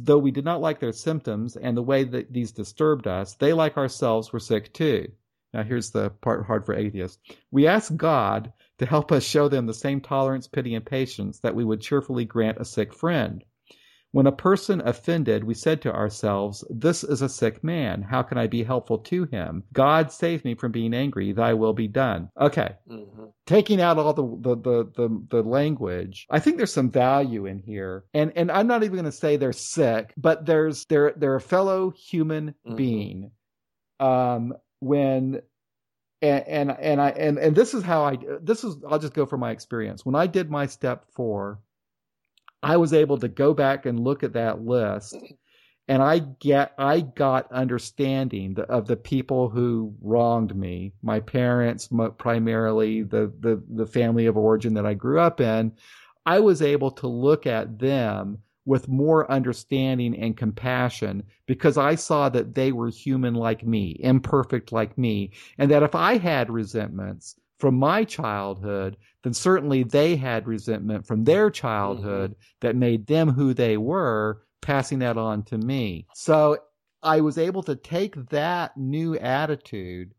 though 0.00 0.16
we 0.16 0.30
did 0.30 0.46
not 0.46 0.62
like 0.62 0.80
their 0.80 0.94
symptoms 0.94 1.54
and 1.54 1.76
the 1.76 1.82
way 1.82 2.04
that 2.04 2.32
these 2.32 2.50
disturbed 2.50 3.06
us, 3.06 3.34
they 3.34 3.52
like 3.52 3.76
ourselves 3.76 4.32
were 4.32 4.40
sick 4.40 4.72
too. 4.72 5.12
Now 5.52 5.62
here's 5.62 5.90
the 5.90 6.08
part 6.08 6.46
hard 6.46 6.64
for 6.64 6.74
atheists. 6.74 7.18
We 7.50 7.66
asked 7.66 7.94
God 7.94 8.54
to 8.78 8.86
help 8.86 9.12
us 9.12 9.22
show 9.22 9.48
them 9.50 9.66
the 9.66 9.74
same 9.74 10.00
tolerance, 10.00 10.48
pity, 10.48 10.74
and 10.74 10.86
patience 10.86 11.40
that 11.40 11.54
we 11.54 11.62
would 11.62 11.82
cheerfully 11.82 12.24
grant 12.24 12.56
a 12.58 12.64
sick 12.64 12.94
friend. 12.94 13.44
When 14.16 14.26
a 14.26 14.32
person 14.32 14.80
offended, 14.80 15.44
we 15.44 15.52
said 15.52 15.82
to 15.82 15.92
ourselves, 15.92 16.64
This 16.70 17.04
is 17.04 17.20
a 17.20 17.28
sick 17.28 17.62
man. 17.62 18.00
How 18.00 18.22
can 18.22 18.38
I 18.38 18.46
be 18.46 18.62
helpful 18.62 18.96
to 19.00 19.26
him? 19.26 19.62
God 19.74 20.10
save 20.10 20.42
me 20.42 20.54
from 20.54 20.72
being 20.72 20.94
angry. 20.94 21.32
Thy 21.32 21.52
will 21.52 21.74
be 21.74 21.86
done. 21.86 22.30
Okay. 22.40 22.76
Mm-hmm. 22.90 23.24
Taking 23.44 23.78
out 23.78 23.98
all 23.98 24.14
the, 24.14 24.22
the, 24.22 24.56
the, 24.56 24.90
the, 24.96 25.26
the 25.28 25.42
language, 25.42 26.26
I 26.30 26.38
think 26.38 26.56
there's 26.56 26.72
some 26.72 26.90
value 26.90 27.44
in 27.44 27.58
here. 27.58 28.06
And, 28.14 28.32
and 28.36 28.50
I'm 28.50 28.66
not 28.66 28.84
even 28.84 28.94
going 28.94 29.04
to 29.04 29.12
say 29.12 29.36
they're 29.36 29.52
sick, 29.52 30.14
but 30.16 30.46
there's, 30.46 30.86
they're, 30.86 31.12
they're 31.14 31.34
a 31.34 31.40
fellow 31.42 31.90
human 31.90 32.54
mm-hmm. 32.66 32.74
being. 32.74 33.30
Um, 34.00 34.54
when 34.80 35.42
and, 36.22 36.48
and 36.48 36.70
and 36.70 37.00
I 37.02 37.10
and 37.10 37.38
and 37.38 37.54
this 37.54 37.74
is 37.74 37.82
how 37.82 38.02
I 38.04 38.16
this 38.40 38.64
is 38.64 38.76
I'll 38.88 38.98
just 38.98 39.12
go 39.12 39.26
from 39.26 39.40
my 39.40 39.50
experience. 39.50 40.06
When 40.06 40.14
I 40.14 40.26
did 40.26 40.50
my 40.50 40.66
step 40.66 41.04
four, 41.14 41.60
I 42.62 42.76
was 42.76 42.92
able 42.92 43.18
to 43.18 43.28
go 43.28 43.54
back 43.54 43.86
and 43.86 44.00
look 44.00 44.22
at 44.22 44.32
that 44.32 44.62
list 44.62 45.14
mm-hmm. 45.14 45.34
and 45.88 46.02
I 46.02 46.18
get 46.18 46.74
I 46.78 47.00
got 47.00 47.50
understanding 47.52 48.56
of 48.68 48.86
the 48.86 48.96
people 48.96 49.48
who 49.48 49.94
wronged 50.00 50.56
me, 50.56 50.92
my 51.02 51.20
parents, 51.20 51.88
primarily 52.18 53.02
the, 53.02 53.32
the 53.40 53.62
the 53.68 53.86
family 53.86 54.26
of 54.26 54.36
origin 54.36 54.74
that 54.74 54.86
I 54.86 54.94
grew 54.94 55.20
up 55.20 55.40
in. 55.40 55.72
I 56.24 56.40
was 56.40 56.60
able 56.60 56.90
to 56.92 57.06
look 57.06 57.46
at 57.46 57.78
them 57.78 58.38
with 58.64 58.88
more 58.88 59.30
understanding 59.30 60.18
and 60.18 60.36
compassion 60.36 61.22
because 61.46 61.78
I 61.78 61.94
saw 61.94 62.28
that 62.30 62.54
they 62.56 62.72
were 62.72 62.90
human 62.90 63.34
like 63.34 63.64
me, 63.64 63.96
imperfect 64.00 64.72
like 64.72 64.98
me, 64.98 65.30
and 65.56 65.70
that 65.70 65.84
if 65.84 65.94
I 65.94 66.18
had 66.18 66.50
resentments 66.50 67.36
from 67.58 67.76
my 67.76 68.04
childhood, 68.04 68.96
then 69.22 69.32
certainly 69.32 69.82
they 69.82 70.16
had 70.16 70.46
resentment 70.46 71.06
from 71.06 71.24
their 71.24 71.50
childhood 71.50 72.32
mm-hmm. 72.32 72.40
that 72.60 72.76
made 72.76 73.06
them 73.06 73.28
who 73.28 73.54
they 73.54 73.76
were, 73.76 74.42
passing 74.60 74.98
that 75.00 75.16
on 75.16 75.42
to 75.44 75.58
me. 75.58 76.06
So 76.14 76.58
I 77.02 77.20
was 77.20 77.38
able 77.38 77.62
to 77.64 77.76
take 77.76 78.28
that 78.30 78.76
new 78.76 79.16
attitude 79.16 80.12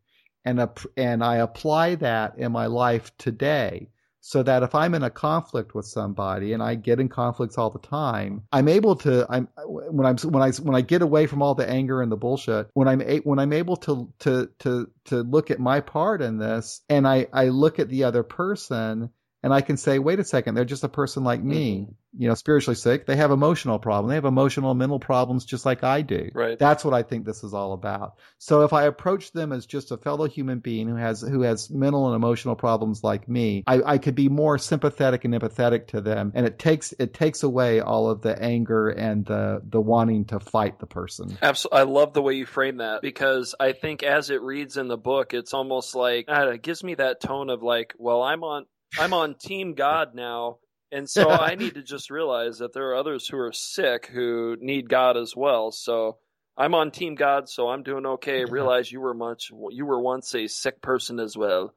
and 0.44 0.66
and 0.96 1.22
I 1.22 1.36
apply 1.36 1.96
that 1.96 2.38
in 2.38 2.52
my 2.52 2.66
life 2.66 3.14
today 3.18 3.88
so 4.20 4.42
that 4.42 4.62
if 4.62 4.74
I'm 4.74 4.94
in 4.94 5.02
a 5.02 5.10
conflict 5.10 5.74
with 5.74 5.86
somebody 5.86 6.52
and 6.52 6.62
I 6.62 6.74
get 6.74 7.00
in 7.00 7.08
conflicts 7.08 7.58
all 7.58 7.70
the 7.70 7.78
time, 7.78 8.42
I'm 8.52 8.68
able 8.68 8.96
to 8.96 9.26
I'm 9.28 9.48
when 9.66 10.06
I'm 10.06 10.18
when 10.18 10.42
I 10.42 10.50
when 10.52 10.74
I 10.74 10.80
get 10.80 11.02
away 11.02 11.26
from 11.26 11.42
all 11.42 11.54
the 11.54 11.68
anger 11.68 12.02
and 12.02 12.10
the 12.10 12.16
bullshit, 12.16 12.68
when 12.74 12.88
I'm 12.88 13.00
when 13.00 13.38
I'm 13.38 13.52
able 13.52 13.76
to 13.76 14.12
to 14.20 14.50
to 14.60 14.90
to 15.06 15.22
look 15.22 15.50
at 15.50 15.60
my 15.60 15.80
part 15.80 16.22
in 16.22 16.38
this 16.38 16.82
and 16.88 17.06
I 17.06 17.28
I 17.32 17.48
look 17.48 17.78
at 17.78 17.88
the 17.88 18.04
other 18.04 18.22
person 18.22 19.10
and 19.42 19.54
I 19.54 19.60
can 19.60 19.76
say, 19.76 19.98
wait 19.98 20.18
a 20.18 20.24
second, 20.24 20.54
they're 20.54 20.64
just 20.64 20.82
a 20.82 20.88
person 20.88 21.22
like 21.22 21.42
me, 21.42 21.82
mm-hmm. 21.82 21.92
you 22.22 22.28
know, 22.28 22.34
spiritually 22.34 22.74
sick. 22.74 23.06
They 23.06 23.14
have 23.16 23.30
emotional 23.30 23.78
problems. 23.78 24.10
They 24.10 24.16
have 24.16 24.24
emotional 24.24 24.74
mental 24.74 24.98
problems 24.98 25.44
just 25.44 25.64
like 25.64 25.84
I 25.84 26.02
do. 26.02 26.30
Right. 26.34 26.58
That's 26.58 26.84
what 26.84 26.92
I 26.92 27.04
think 27.04 27.24
this 27.24 27.44
is 27.44 27.54
all 27.54 27.72
about. 27.72 28.16
So 28.38 28.62
if 28.62 28.72
I 28.72 28.84
approach 28.84 29.30
them 29.30 29.52
as 29.52 29.64
just 29.64 29.92
a 29.92 29.96
fellow 29.96 30.26
human 30.26 30.58
being 30.58 30.88
who 30.88 30.96
has 30.96 31.20
who 31.20 31.42
has 31.42 31.70
mental 31.70 32.06
and 32.06 32.16
emotional 32.16 32.56
problems 32.56 33.04
like 33.04 33.28
me, 33.28 33.62
I, 33.66 33.80
I 33.84 33.98
could 33.98 34.16
be 34.16 34.28
more 34.28 34.58
sympathetic 34.58 35.24
and 35.24 35.34
empathetic 35.34 35.88
to 35.88 36.00
them, 36.00 36.32
and 36.34 36.44
it 36.44 36.58
takes 36.58 36.92
it 36.98 37.14
takes 37.14 37.44
away 37.44 37.80
all 37.80 38.10
of 38.10 38.22
the 38.22 38.40
anger 38.42 38.88
and 38.88 39.24
the 39.24 39.62
the 39.64 39.80
wanting 39.80 40.24
to 40.26 40.40
fight 40.40 40.80
the 40.80 40.86
person. 40.86 41.38
Absolutely, 41.40 41.78
I 41.78 41.82
love 41.84 42.12
the 42.12 42.22
way 42.22 42.34
you 42.34 42.46
frame 42.46 42.78
that 42.78 43.02
because 43.02 43.54
I 43.60 43.72
think 43.72 44.02
as 44.02 44.30
it 44.30 44.42
reads 44.42 44.76
in 44.76 44.88
the 44.88 44.98
book, 44.98 45.32
it's 45.32 45.54
almost 45.54 45.94
like 45.94 46.24
it 46.28 46.62
gives 46.62 46.82
me 46.82 46.96
that 46.96 47.20
tone 47.20 47.50
of 47.50 47.62
like, 47.62 47.94
well, 47.98 48.22
I'm 48.22 48.42
on 48.42 48.66
I'm 48.98 49.12
on 49.12 49.34
Team 49.34 49.74
God 49.74 50.14
now, 50.14 50.58
and 50.92 51.08
so 51.08 51.28
I 51.30 51.54
need 51.56 51.74
to 51.74 51.82
just 51.82 52.10
realize 52.10 52.58
that 52.58 52.72
there 52.72 52.90
are 52.90 52.96
others 52.96 53.26
who 53.26 53.38
are 53.38 53.52
sick 53.52 54.06
who 54.06 54.56
need 54.60 54.88
God 54.88 55.16
as 55.16 55.34
well. 55.34 55.72
So 55.72 56.18
I'm 56.56 56.74
on 56.74 56.90
Team 56.90 57.14
God, 57.14 57.48
so 57.48 57.68
I'm 57.68 57.82
doing 57.82 58.06
okay. 58.06 58.44
Realize 58.44 58.90
you 58.90 59.00
were 59.00 59.14
much 59.14 59.50
you 59.70 59.86
were 59.86 60.00
once 60.00 60.34
a 60.34 60.46
sick 60.46 60.80
person 60.80 61.20
as 61.20 61.36
well. 61.36 61.74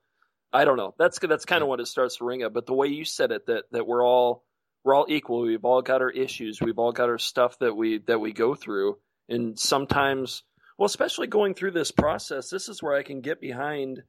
I 0.53 0.65
don't 0.65 0.77
know. 0.77 0.93
That's 0.97 1.19
that's 1.19 1.45
kind 1.45 1.61
of 1.61 1.69
what 1.69 1.79
it 1.79 1.87
starts 1.87 2.17
to 2.17 2.25
ring 2.25 2.43
up. 2.43 2.53
But 2.53 2.65
the 2.65 2.73
way 2.73 2.87
you 2.87 3.05
said 3.05 3.31
it, 3.31 3.45
that 3.47 3.65
that 3.71 3.87
we're 3.87 4.05
all 4.05 4.43
we're 4.83 4.95
all 4.95 5.05
equal. 5.07 5.41
We've 5.41 5.63
all 5.65 5.81
got 5.81 6.01
our 6.01 6.09
issues. 6.09 6.59
We've 6.59 6.79
all 6.79 6.91
got 6.91 7.09
our 7.09 7.17
stuff 7.17 7.57
that 7.59 7.75
we 7.75 7.99
that 8.07 8.19
we 8.19 8.33
go 8.33 8.55
through. 8.55 8.97
And 9.29 9.57
sometimes, 9.57 10.43
well, 10.77 10.87
especially 10.87 11.27
going 11.27 11.53
through 11.53 11.71
this 11.71 11.91
process, 11.91 12.49
this 12.49 12.67
is 12.67 12.81
where 12.81 12.95
I 12.95 13.03
can 13.03 13.21
get 13.21 13.39
behind 13.39 14.01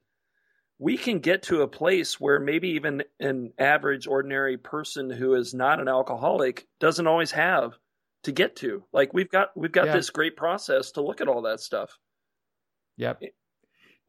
we 0.79 0.97
can 0.97 1.19
get 1.19 1.43
to 1.43 1.61
a 1.61 1.67
place 1.67 2.19
where 2.19 2.39
maybe 2.39 2.69
even 2.69 3.03
an 3.19 3.53
average, 3.57 4.07
ordinary 4.07 4.57
person 4.57 5.09
who 5.09 5.35
is 5.35 5.53
not 5.53 5.79
an 5.79 5.87
alcoholic 5.87 6.67
doesn't 6.79 7.07
always 7.07 7.31
have 7.31 7.73
to 8.23 8.31
get 8.31 8.55
to. 8.57 8.83
Like 8.91 9.13
we've 9.13 9.29
got 9.29 9.49
we've 9.55 9.71
got 9.71 9.87
yeah. 9.87 9.93
this 9.93 10.09
great 10.09 10.35
process 10.35 10.91
to 10.91 11.01
look 11.01 11.21
at 11.21 11.27
all 11.27 11.43
that 11.43 11.59
stuff. 11.59 11.97
Yep. 12.97 13.21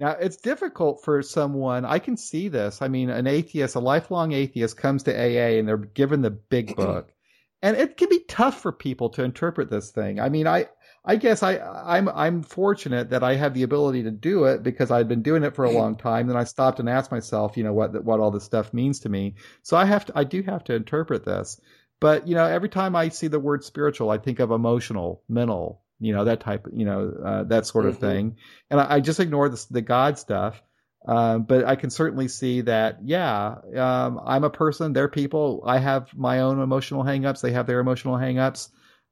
Now 0.01 0.11
it's 0.11 0.37
difficult 0.37 1.05
for 1.05 1.23
someone. 1.23 1.85
I 1.85 1.99
can 1.99 2.17
see 2.17 2.49
this. 2.49 2.83
I 2.83 2.89
mean, 2.89 3.11
an 3.11 3.27
atheist, 3.27 3.75
a 3.75 3.81
lifelong 3.81 4.33
atheist, 4.33 4.77
comes 4.77 5.05
to 5.05 5.15
AA 5.15 5.59
and 5.59 5.69
they're 5.69 5.77
given 5.77 6.23
the 6.23 6.31
big 6.31 6.75
book, 6.75 7.13
and 7.63 7.77
it 7.77 7.97
can 7.97 8.09
be 8.09 8.25
tough 8.27 8.61
for 8.61 8.73
people 8.73 9.11
to 9.11 9.23
interpret 9.23 9.71
this 9.71 9.91
thing. 9.91 10.19
I 10.19 10.29
mean, 10.29 10.47
I 10.47 10.69
I 11.05 11.17
guess 11.17 11.43
I 11.43 11.59
I'm 11.59 12.09
I'm 12.09 12.43
fortunate 12.43 13.11
that 13.11 13.23
I 13.23 13.35
have 13.35 13.53
the 13.53 13.63
ability 13.63 14.05
to 14.05 14.11
do 14.11 14.45
it 14.45 14.63
because 14.63 14.91
I'd 14.91 15.09
been 15.09 15.23
doing 15.23 15.45
it 15.45 15.55
for 15.55 15.65
a 15.65 15.71
long 15.71 15.97
time. 15.97 16.29
Then 16.29 16.37
I 16.37 16.45
stopped 16.45 16.81
and 16.81 16.89
asked 16.89 17.11
myself, 17.11 17.59
you 17.59 17.65
know, 17.65 17.75
what 17.75 18.03
what 18.03 18.21
all 18.21 18.31
this 18.31 18.45
stuff 18.45 18.73
means 18.73 19.01
to 19.01 19.11
me. 19.11 19.35
So 19.63 19.77
I 19.77 19.85
have 19.85 20.07
to 20.07 20.13
I 20.17 20.25
do 20.25 20.43
have 20.43 20.65
to 20.65 20.75
interpret 20.75 21.25
this. 21.25 21.61
But 22.01 22.27
you 22.27 22.35
know, 22.35 22.47
every 22.47 22.71
time 22.71 22.97
I 22.97 23.11
see 23.11 23.27
the 23.27 23.39
word 23.39 23.65
spiritual, 23.65 24.11
I 24.11 24.17
think 24.17 24.41
of 24.41 24.51
emotional, 24.51 25.23
mental, 25.29 25.83
you 26.01 26.15
know, 26.15 26.25
that 26.25 26.41
type, 26.41 26.67
you 26.73 26.87
know, 26.87 27.13
uh, 27.23 27.45
that 27.45 27.67
sort 27.67 27.85
of 27.85 27.97
mm-hmm. 27.97 28.07
thing. 28.07 28.37
And 28.71 28.81
I, 28.81 28.95
I 28.95 29.01
just 29.01 29.21
ignore 29.21 29.51
the, 29.51 29.65
the 29.71 29.83
God 29.83 30.19
stuff. 30.19 30.63
Um, 31.07 31.43
but 31.43 31.67
I 31.67 31.77
can 31.77 31.91
certainly 31.91 32.29
see 32.29 32.63
that, 32.63 33.01
yeah, 33.05 33.57
um, 33.77 34.19
I'm 34.25 34.43
a 34.43 34.49
person. 34.49 34.95
They're 34.95 35.09
people. 35.09 35.63
I 35.67 35.77
have 35.77 36.09
my 36.17 36.41
own 36.41 36.63
emotional 36.63 37.05
hangups. 37.05 37.43
They 37.43 37.53
have 37.53 37.67
their 37.67 37.81
emotional 37.81 38.17
hangups. 38.17 38.71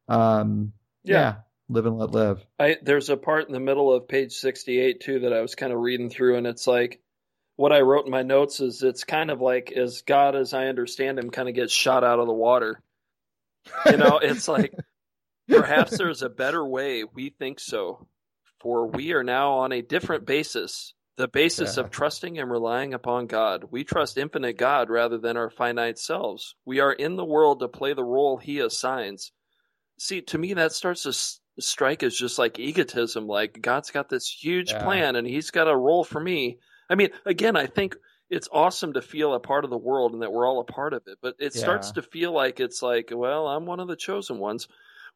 Um, 0.09 0.73
yeah. 1.05 1.15
yeah 1.15 1.35
live 1.73 1.87
and 1.87 1.99
let 1.99 2.11
live. 2.11 2.45
I 2.59 2.77
there's 2.83 3.09
a 3.09 3.17
part 3.17 3.47
in 3.47 3.53
the 3.53 3.61
middle 3.61 3.93
of 3.93 4.09
page 4.09 4.33
68 4.33 5.01
too 5.01 5.21
that 5.21 5.33
I 5.33 5.41
was 5.41 5.55
kind 5.55 5.73
of 5.73 5.81
reading 5.81 6.11
through 6.11 6.37
and 6.37 6.47
it's 6.47 6.67
like 6.67 7.01
what 7.57 7.73
I 7.73 7.81
wrote 7.81 8.07
in 8.07 8.11
my 8.11 8.23
notes 8.23 8.61
is 8.61 8.83
it's 8.83 9.05
kind 9.05 9.31
of 9.31 9.41
like 9.41 9.73
as 9.73 10.03
God 10.03 10.35
as 10.35 10.55
I 10.55 10.67
understand 10.67 11.19
him 11.19 11.31
kind 11.31 11.49
of 11.49 11.55
gets 11.55 11.73
shot 11.73 12.05
out 12.05 12.19
of 12.19 12.27
the 12.27 12.33
water. 12.33 12.83
You 13.87 13.97
know, 13.97 14.19
it's 14.23 14.49
like 14.49 14.75
perhaps 15.49 15.97
there's 15.97 16.23
a 16.23 16.29
better 16.29 16.65
way, 16.65 17.05
we 17.05 17.31
think 17.31 17.61
so. 17.61 18.07
For 18.61 18.87
we 18.87 19.13
are 19.13 19.25
now 19.25 19.55
on 19.55 19.73
a 19.73 19.83
different 19.83 20.25
basis, 20.25 20.95
the 21.17 21.29
basis 21.29 21.77
yeah. 21.77 21.85
of 21.85 21.91
trusting 21.91 22.39
and 22.39 22.51
relying 22.51 22.95
upon 22.95 23.27
God. 23.27 23.65
We 23.71 23.85
trust 23.85 24.19
infinite 24.19 24.57
God 24.57 24.89
rather 24.89 25.19
than 25.19 25.37
our 25.37 25.51
finite 25.51 25.99
selves. 25.99 26.55
We 26.65 26.81
are 26.81 26.93
in 26.93 27.17
the 27.17 27.25
world 27.25 27.61
to 27.61 27.69
play 27.69 27.93
the 27.93 28.05
role 28.05 28.37
he 28.37 28.61
assigns. 28.61 29.33
See, 29.99 30.23
to 30.23 30.39
me, 30.39 30.55
that 30.55 30.73
starts 30.73 31.03
to 31.03 31.13
strike 31.61 32.03
is 32.03 32.17
just 32.17 32.39
like 32.39 32.59
egotism. 32.59 33.27
Like 33.27 33.61
God's 33.61 33.91
got 33.91 34.09
this 34.09 34.29
huge 34.29 34.71
yeah. 34.71 34.83
plan 34.83 35.17
and 35.17 35.27
He's 35.27 35.51
got 35.51 35.69
a 35.69 35.77
role 35.77 36.05
for 36.05 36.21
me. 36.21 36.59
I 36.89 36.95
mean, 36.95 37.11
again, 37.25 37.57
I 37.57 37.67
think 37.67 37.97
it's 38.31 38.49
awesome 38.53 38.95
to 38.95 39.03
feel 39.03 39.35
a 39.35 39.41
part 39.41 39.65
of 39.65 39.71
the 39.71 39.79
world 39.79 40.13
and 40.13 40.23
that 40.23 40.33
we're 40.33 40.49
all 40.49 40.61
a 40.61 40.65
part 40.65 40.95
of 40.95 41.03
it. 41.07 41.19
But 41.21 41.37
it 41.39 41.55
yeah. 41.55 41.61
starts 41.61 41.93
to 41.93 42.03
feel 42.03 42.33
like 42.33 42.61
it's 42.61 42.83
like, 42.83 43.11
well, 43.15 43.47
I'm 43.47 43.67
one 43.67 43.81
of 43.81 43.89
the 43.89 43.97
chosen 43.97 44.39
ones. 44.39 44.69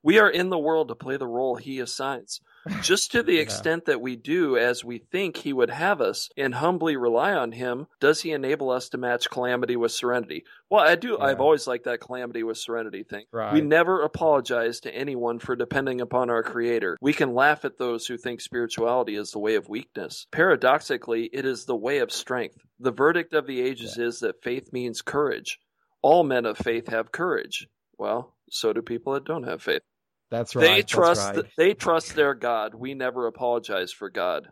We 0.03 0.19
are 0.19 0.31
in 0.31 0.51
the 0.51 0.59
world 0.59 0.89
to 0.89 0.95
play 0.95 1.17
the 1.17 1.27
role 1.27 1.57
he 1.57 1.81
assigns. 1.81 2.41
Just 2.83 3.13
to 3.13 3.23
the 3.23 3.35
Yeah. 3.35 3.43
extent 3.43 3.85
that 3.87 4.01
we 4.01 4.17
do 4.17 4.57
as 4.57 4.85
we 4.85 4.99
think 4.99 5.37
he 5.37 5.53
would 5.53 5.71
have 5.71 6.01
us 6.01 6.29
and 6.37 6.55
humbly 6.55 6.97
rely 6.97 7.33
on 7.33 7.53
him, 7.53 7.87
does 8.01 8.23
he 8.23 8.33
enable 8.33 8.71
us 8.71 8.89
to 8.89 8.99
match 8.99 9.31
calamity 9.31 9.77
with 9.77 9.93
serenity? 9.93 10.45
Well, 10.69 10.83
I 10.85 10.97
do. 10.97 11.17
I've 11.19 11.41
always 11.41 11.67
liked 11.69 11.85
that 11.85 12.01
calamity 12.01 12.43
with 12.43 12.59
serenity 12.59 13.05
thing. 13.05 13.25
Right. 13.33 13.53
We 13.53 13.61
never 13.61 14.03
apologize 14.03 14.81
to 14.81 14.93
anyone 14.95 15.39
for 15.39 15.55
depending 15.55 16.01
upon 16.01 16.29
our 16.29 16.43
Creator. 16.43 16.99
We 17.01 17.13
can 17.13 17.35
laugh 17.35 17.65
at 17.65 17.79
those 17.79 18.07
who 18.07 18.17
think 18.17 18.41
spirituality 18.41 19.15
is 19.15 19.31
the 19.31 19.39
way 19.39 19.55
of 19.55 19.69
weakness. 19.69 20.27
Paradoxically, 20.33 21.31
it 21.33 21.45
is 21.45 21.65
the 21.67 21.77
way 21.77 21.99
of 21.99 22.11
strength. 22.13 22.59
The 22.81 22.91
verdict 22.93 23.33
of 23.33 23.47
the 23.47 23.61
ages 23.61 23.97
is 23.97 24.21
that 24.21 24.43
faith 24.43 24.73
means 24.73 25.03
courage. 25.03 25.59
All 26.03 26.25
men 26.25 26.47
of 26.47 26.59
faith 26.59 26.89
have 26.89 27.13
courage. 27.13 27.69
Well, 27.99 28.35
so 28.51 28.73
do 28.73 28.83
people 28.83 29.13
that 29.15 29.25
don't 29.25 29.45
have 29.45 29.63
faith. 29.63 29.83
That's 30.31 30.57
right. 30.57 30.63
They 30.63 30.77
that's 30.81 30.93
trust 30.93 31.37
right. 31.37 31.45
they 31.57 31.75
trust 31.75 32.15
their 32.15 32.35
God. 32.35 32.75
We 32.75 32.95
never 32.95 33.27
apologize 33.27 33.93
for 33.93 34.11
God. 34.11 34.49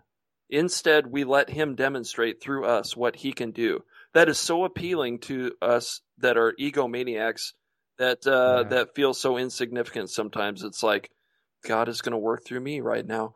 Instead, 0.50 1.06
we 1.06 1.24
let 1.24 1.50
him 1.50 1.74
demonstrate 1.74 2.40
through 2.42 2.64
us 2.66 2.96
what 2.96 3.16
he 3.16 3.32
can 3.32 3.50
do. 3.50 3.80
That 4.12 4.28
is 4.28 4.38
so 4.38 4.64
appealing 4.64 5.18
to 5.20 5.52
us 5.60 6.00
that 6.18 6.36
are 6.36 6.54
egomaniacs 6.60 7.52
that 7.98 8.26
uh, 8.26 8.62
Yeah. 8.62 8.68
that 8.68 8.94
feel 8.94 9.14
so 9.14 9.36
insignificant 9.36 10.10
sometimes. 10.10 10.62
It's 10.62 10.82
like 10.82 11.10
God 11.66 11.88
is 11.88 12.02
going 12.02 12.12
to 12.12 12.18
work 12.18 12.44
through 12.44 12.60
me 12.60 12.80
right 12.80 13.06
now. 13.06 13.34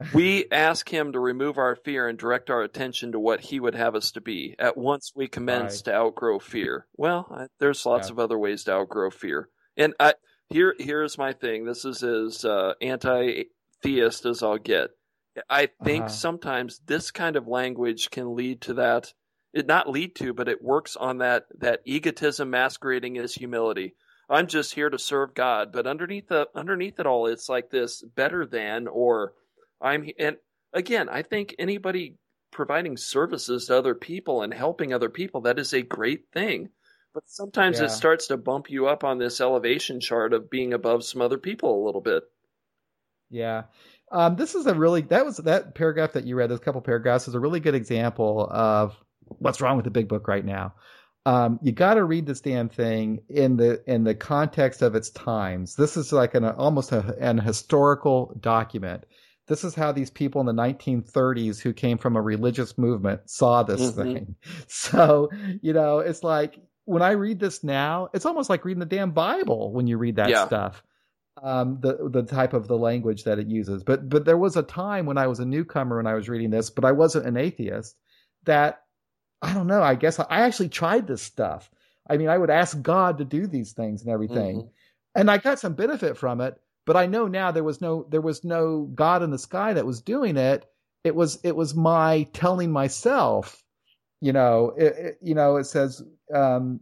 We 0.12 0.46
ask 0.50 0.88
him 0.88 1.12
to 1.12 1.20
remove 1.20 1.56
our 1.56 1.76
fear 1.76 2.08
and 2.08 2.18
direct 2.18 2.50
our 2.50 2.62
attention 2.62 3.12
to 3.12 3.20
what 3.20 3.40
he 3.40 3.58
would 3.60 3.74
have 3.76 3.94
us 3.94 4.10
to 4.12 4.20
be. 4.20 4.54
At 4.58 4.76
once 4.76 5.12
we 5.14 5.28
commence 5.28 5.76
Right. 5.76 5.84
to 5.86 5.94
outgrow 5.94 6.40
fear. 6.40 6.86
Well, 6.96 7.26
I, 7.30 7.46
there's 7.60 7.86
lots 7.86 8.08
Yeah. 8.08 8.12
of 8.14 8.18
other 8.18 8.38
ways 8.38 8.64
to 8.64 8.72
outgrow 8.72 9.10
fear. 9.10 9.48
And 9.76 9.94
I 9.98 10.14
here 10.50 10.74
here's 10.78 11.18
my 11.18 11.32
thing. 11.32 11.64
This 11.64 11.84
is 11.84 12.02
as 12.02 12.44
uh, 12.44 12.74
anti-theist 12.80 14.26
as 14.26 14.42
I'll 14.42 14.58
get. 14.58 14.90
I 15.50 15.68
think 15.82 16.04
Uh-huh. 16.04 16.08
sometimes 16.08 16.80
this 16.86 17.10
kind 17.10 17.36
of 17.36 17.48
language 17.48 18.10
can 18.10 18.36
lead 18.36 18.60
to 18.62 18.74
that. 18.74 19.12
It 19.52 19.66
not 19.66 19.88
lead 19.90 20.14
to, 20.16 20.32
but 20.32 20.48
it 20.48 20.62
works 20.62 20.96
on 20.96 21.18
that 21.18 21.46
that 21.58 21.80
egotism 21.84 22.50
masquerading 22.50 23.18
as 23.18 23.34
humility. 23.34 23.94
I'm 24.28 24.46
just 24.46 24.74
here 24.74 24.88
to 24.90 24.98
serve 24.98 25.34
God, 25.34 25.72
but 25.72 25.86
underneath 25.86 26.28
the 26.28 26.48
underneath 26.54 26.98
it 27.00 27.06
all, 27.06 27.26
it's 27.26 27.48
like 27.48 27.70
this 27.70 28.02
better 28.02 28.46
than 28.46 28.86
or 28.88 29.34
I'm 29.80 30.08
and 30.18 30.36
again, 30.72 31.08
I 31.08 31.22
think 31.22 31.54
anybody 31.58 32.16
providing 32.50 32.96
services 32.96 33.66
to 33.66 33.76
other 33.76 33.94
people 33.94 34.42
and 34.42 34.54
helping 34.54 34.92
other 34.92 35.08
people 35.10 35.40
that 35.42 35.58
is 35.58 35.72
a 35.74 35.82
great 35.82 36.26
thing. 36.32 36.68
But 37.14 37.22
sometimes 37.26 37.78
Yeah. 37.78 37.86
it 37.86 37.90
starts 37.90 38.26
to 38.26 38.36
bump 38.36 38.68
you 38.70 38.88
up 38.88 39.04
on 39.04 39.18
this 39.18 39.40
elevation 39.40 40.00
chart 40.00 40.32
of 40.32 40.50
being 40.50 40.72
above 40.74 41.04
some 41.04 41.22
other 41.22 41.38
people 41.38 41.82
a 41.82 41.86
little 41.86 42.00
bit. 42.00 42.24
Yeah. 43.30 43.64
Um, 44.12 44.36
this 44.36 44.54
is 44.54 44.66
a 44.66 44.74
really 44.74 45.00
that 45.02 45.24
was 45.24 45.38
that 45.38 45.74
paragraph 45.74 46.12
that 46.12 46.24
you 46.26 46.36
read. 46.36 46.50
Those 46.50 46.60
couple 46.60 46.80
paragraphs 46.80 47.26
is 47.28 47.34
a 47.34 47.40
really 47.40 47.60
good 47.60 47.74
example 47.74 48.48
of 48.50 48.96
what's 49.26 49.60
wrong 49.60 49.76
with 49.76 49.84
the 49.84 49.90
big 49.90 50.08
book 50.08 50.28
right 50.28 50.44
now. 50.44 50.74
Um, 51.26 51.58
you 51.62 51.72
got 51.72 51.94
to 51.94 52.04
read 52.04 52.26
this 52.26 52.42
damn 52.42 52.68
thing 52.68 53.20
in 53.28 53.56
the 53.56 53.82
in 53.90 54.04
the 54.04 54.14
context 54.14 54.82
of 54.82 54.94
its 54.94 55.10
times. 55.10 55.74
This 55.76 55.96
is 55.96 56.12
like 56.12 56.34
an 56.34 56.44
almost 56.44 56.92
a, 56.92 57.16
an 57.18 57.38
historical 57.38 58.36
document. 58.40 59.04
This 59.46 59.64
is 59.64 59.74
how 59.74 59.92
these 59.92 60.10
people 60.10 60.40
in 60.40 60.46
the 60.46 60.52
1930s 60.62 61.60
who 61.60 61.72
came 61.72 61.96
from 61.98 62.16
a 62.16 62.20
religious 62.22 62.76
movement 62.78 63.22
saw 63.28 63.62
this 63.62 63.80
Mhm. 63.92 63.94
thing. 63.94 64.36
So 64.68 65.30
you 65.62 65.72
know, 65.72 66.00
it's 66.00 66.22
like 66.22 66.58
when 66.84 67.02
I 67.02 67.12
read 67.12 67.38
this 67.40 67.64
now, 67.64 68.08
it's 68.12 68.26
almost 68.26 68.50
like 68.50 68.64
reading 68.64 68.80
the 68.80 68.86
damn 68.86 69.12
Bible 69.12 69.72
when 69.72 69.86
you 69.86 69.98
read 69.98 70.16
that 70.16 70.30
Yeah. 70.30 70.46
stuff 70.46 70.82
um, 71.42 71.78
the 71.80 72.08
the 72.10 72.22
type 72.22 72.52
of 72.52 72.68
the 72.68 72.78
language 72.78 73.24
that 73.24 73.38
it 73.38 73.48
uses. 73.48 73.82
But 73.82 74.08
but 74.08 74.24
there 74.24 74.38
was 74.38 74.56
a 74.56 74.62
time 74.62 75.06
when 75.06 75.18
I 75.18 75.26
was 75.26 75.40
a 75.40 75.44
newcomer 75.44 75.96
when 75.96 76.06
I 76.06 76.14
was 76.14 76.28
reading 76.28 76.50
this, 76.50 76.70
but 76.70 76.84
I 76.84 76.92
wasn't 76.92 77.26
an 77.26 77.36
atheist. 77.36 77.96
That 78.44 78.82
I 79.42 79.52
don't 79.52 79.66
know. 79.66 79.82
I 79.82 79.94
guess 79.94 80.18
I 80.18 80.26
actually 80.30 80.68
tried 80.68 81.06
this 81.06 81.22
stuff. 81.22 81.70
I 82.08 82.16
mean, 82.18 82.28
I 82.28 82.38
would 82.38 82.50
ask 82.50 82.80
God 82.80 83.18
to 83.18 83.24
do 83.24 83.46
these 83.46 83.72
things 83.72 84.02
and 84.02 84.10
everything, 84.10 84.62
Mhm. 84.62 84.68
and 85.14 85.30
I 85.30 85.38
got 85.38 85.58
some 85.58 85.74
benefit 85.74 86.16
from 86.16 86.40
it. 86.40 86.60
But 86.86 86.96
I 86.96 87.06
know 87.06 87.26
now 87.26 87.50
there 87.50 87.64
was 87.64 87.80
no 87.80 88.06
there 88.10 88.20
was 88.20 88.44
no 88.44 88.82
God 88.94 89.22
in 89.22 89.30
the 89.30 89.38
sky 89.38 89.72
that 89.72 89.86
was 89.86 90.02
doing 90.02 90.36
it. 90.36 90.66
It 91.02 91.16
was 91.16 91.40
it 91.42 91.56
was 91.56 91.74
my 91.74 92.28
telling 92.32 92.70
myself. 92.70 93.63
You 94.24 94.32
know, 94.32 94.72
it, 94.76 94.94
it, 95.06 95.18
you 95.20 95.34
know, 95.34 95.56
it 95.56 95.64
says 95.64 96.02
um, 96.32 96.80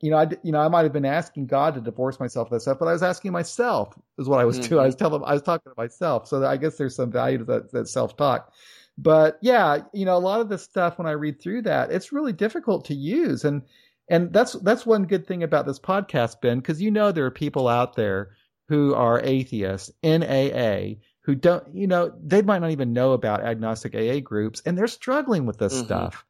you 0.00 0.10
know, 0.10 0.18
I, 0.18 0.28
you 0.42 0.52
know, 0.52 0.60
I 0.60 0.68
might 0.68 0.82
have 0.82 0.92
been 0.92 1.04
asking 1.04 1.46
God 1.46 1.74
to 1.74 1.80
divorce 1.80 2.20
myself 2.20 2.48
and 2.50 2.56
that 2.56 2.60
stuff, 2.60 2.78
but 2.78 2.88
I 2.88 2.92
was 2.92 3.02
asking 3.02 3.32
myself 3.32 3.98
is 4.18 4.28
what 4.28 4.38
I 4.40 4.44
was 4.44 4.58
doing. 4.68 4.82
I 4.82 4.86
was 4.86 4.96
telling, 4.96 5.22
I 5.24 5.32
was 5.32 5.42
talking 5.42 5.72
to 5.72 5.80
myself. 5.80 6.28
So 6.28 6.44
I 6.44 6.56
guess 6.58 6.76
there's 6.76 6.94
some 6.94 7.10
value 7.10 7.38
to 7.38 7.44
that, 7.44 7.72
that 7.72 7.88
self 7.88 8.16
talk. 8.16 8.52
But 8.98 9.38
yeah, 9.40 9.78
you 9.92 10.04
know, 10.04 10.16
a 10.16 10.18
lot 10.18 10.40
of 10.40 10.48
this 10.48 10.62
stuff 10.62 10.98
when 10.98 11.06
I 11.06 11.12
read 11.12 11.40
through 11.40 11.62
that, 11.62 11.90
it's 11.90 12.12
really 12.12 12.32
difficult 12.32 12.84
to 12.86 12.94
use. 12.94 13.44
And, 13.44 13.62
and 14.08 14.32
that's, 14.32 14.52
that's 14.54 14.84
one 14.84 15.04
good 15.04 15.26
thing 15.26 15.42
about 15.42 15.66
this 15.66 15.78
podcast, 15.78 16.40
Ben, 16.42 16.58
because 16.58 16.82
you 16.82 16.90
know, 16.90 17.10
there 17.10 17.24
are 17.26 17.30
people 17.30 17.66
out 17.66 17.96
there 17.96 18.36
who 18.68 18.94
are 18.94 19.20
atheists 19.22 19.90
in 20.02 20.22
AA 20.22 21.00
who 21.20 21.34
don't, 21.34 21.74
you 21.74 21.86
know, 21.86 22.12
they 22.22 22.42
might 22.42 22.60
not 22.60 22.72
even 22.72 22.92
know 22.92 23.12
about 23.12 23.42
agnostic 23.42 23.94
AA 23.94 24.20
groups 24.20 24.60
and 24.66 24.76
they're 24.76 24.86
struggling 24.86 25.46
with 25.46 25.58
this 25.58 25.74
Mhm. 25.74 25.84
stuff 25.84 26.26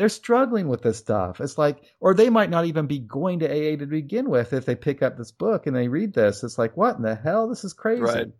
they're 0.00 0.08
struggling 0.08 0.66
with 0.66 0.80
this 0.80 0.96
stuff. 0.96 1.42
It's 1.42 1.58
like, 1.58 1.82
or 2.00 2.14
they 2.14 2.30
might 2.30 2.48
not 2.48 2.64
even 2.64 2.86
be 2.86 3.00
going 3.00 3.40
to 3.40 3.46
AA 3.46 3.76
to 3.76 3.84
begin 3.84 4.30
with 4.30 4.54
if 4.54 4.64
they 4.64 4.74
pick 4.74 5.02
up 5.02 5.18
this 5.18 5.30
book 5.30 5.66
and 5.66 5.76
they 5.76 5.88
read 5.88 6.14
this. 6.14 6.42
It's 6.42 6.56
like, 6.56 6.74
what 6.74 6.96
in 6.96 7.02
the 7.02 7.14
hell? 7.14 7.50
This 7.50 7.64
is 7.64 7.74
crazy. 7.74 8.00
Right. 8.00 8.32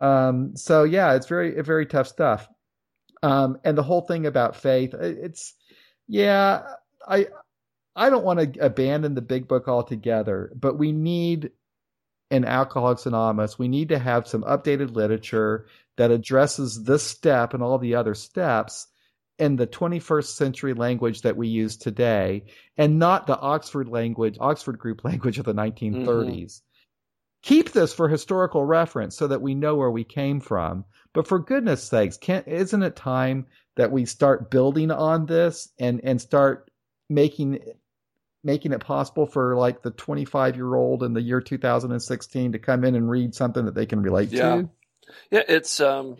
Um, 0.00 0.56
so 0.56 0.84
yeah, 0.84 1.12
it's 1.16 1.26
very, 1.26 1.60
very 1.60 1.84
tough 1.84 2.08
stuff. 2.08 2.48
Um, 3.22 3.58
and 3.62 3.76
the 3.76 3.82
whole 3.82 4.00
thing 4.00 4.24
about 4.24 4.56
faith, 4.56 4.94
it's, 4.94 5.52
yeah, 6.08 6.62
I, 7.06 7.26
I 7.94 8.08
don't 8.08 8.24
want 8.24 8.54
to 8.54 8.64
abandon 8.64 9.14
the 9.14 9.20
big 9.20 9.48
book 9.48 9.68
altogether, 9.68 10.50
but 10.58 10.78
we 10.78 10.92
need 10.92 11.50
in 12.30 12.46
Alcoholics 12.46 13.04
Anonymous, 13.04 13.58
we 13.58 13.68
need 13.68 13.90
to 13.90 13.98
have 13.98 14.26
some 14.26 14.44
updated 14.44 14.94
literature 14.94 15.66
that 15.98 16.10
addresses 16.10 16.84
this 16.84 17.02
step 17.02 17.52
and 17.52 17.62
all 17.62 17.76
the 17.76 17.96
other 17.96 18.14
steps 18.14 18.86
in 19.40 19.56
the 19.56 19.66
21st 19.66 20.36
century 20.36 20.74
language 20.74 21.22
that 21.22 21.36
we 21.36 21.48
use 21.48 21.76
today 21.76 22.44
and 22.76 22.98
not 22.98 23.26
the 23.26 23.38
Oxford 23.38 23.88
language, 23.88 24.36
Oxford 24.38 24.78
group 24.78 25.02
language 25.04 25.38
of 25.38 25.46
the 25.46 25.54
1930s. 25.54 26.60
Keep 27.42 27.72
this 27.72 27.94
for 27.94 28.08
historical 28.08 28.64
reference 28.64 29.16
so 29.16 29.26
that 29.26 29.40
we 29.40 29.54
know 29.54 29.74
where 29.74 29.90
we 29.90 30.04
came 30.04 30.40
from. 30.40 30.84
But 31.14 31.26
for 31.26 31.38
goodness 31.38 31.82
sakes, 31.82 32.18
can't, 32.18 32.46
isn't 32.46 32.82
it 32.82 32.96
time 32.96 33.46
that 33.76 33.90
we 33.90 34.04
start 34.04 34.50
building 34.50 34.90
on 34.90 35.24
this 35.24 35.70
and, 35.78 36.02
and 36.04 36.20
start 36.20 36.70
making 37.08 37.60
making 38.42 38.72
it 38.72 38.80
possible 38.80 39.26
for 39.26 39.54
like 39.54 39.82
the 39.82 39.90
25 39.90 40.56
year 40.56 40.74
old 40.74 41.02
in 41.02 41.12
the 41.12 41.20
year 41.20 41.42
2016 41.42 42.52
to 42.52 42.58
come 42.58 42.84
in 42.84 42.94
and 42.94 43.10
read 43.10 43.34
something 43.34 43.66
that 43.66 43.74
they 43.74 43.84
can 43.84 44.00
relate 44.00 44.32
Yeah. 44.32 44.62
Yeah, 45.30 45.42
it's 45.46 45.80
um 45.80 46.16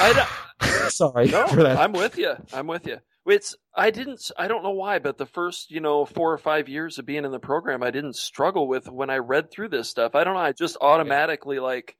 I. 0.00 0.28
Sorry 0.90 1.26
no, 1.28 1.46
for 1.46 1.62
that. 1.62 1.78
I'm 1.78 1.92
with 1.92 2.18
you. 2.18 2.34
I'm 2.52 2.66
with 2.66 2.86
you. 2.86 2.98
It's 3.26 3.54
I 3.74 3.90
didn't 3.90 4.30
I 4.36 4.48
don't 4.48 4.62
know 4.62 4.70
why, 4.70 4.98
but 4.98 5.18
the 5.18 5.26
first 5.26 5.70
you 5.70 5.80
know 5.80 6.04
four 6.04 6.32
or 6.32 6.38
five 6.38 6.68
years 6.68 6.98
of 6.98 7.06
being 7.06 7.24
in 7.24 7.30
the 7.30 7.38
program, 7.38 7.82
I 7.82 7.90
didn't 7.90 8.16
struggle 8.16 8.66
with 8.66 8.88
when 8.88 9.10
I 9.10 9.18
read 9.18 9.50
through 9.50 9.68
this 9.68 9.88
stuff. 9.88 10.14
I 10.14 10.24
don't 10.24 10.34
know. 10.34 10.40
I 10.40 10.52
just 10.52 10.76
automatically 10.80 11.58
like 11.58 11.96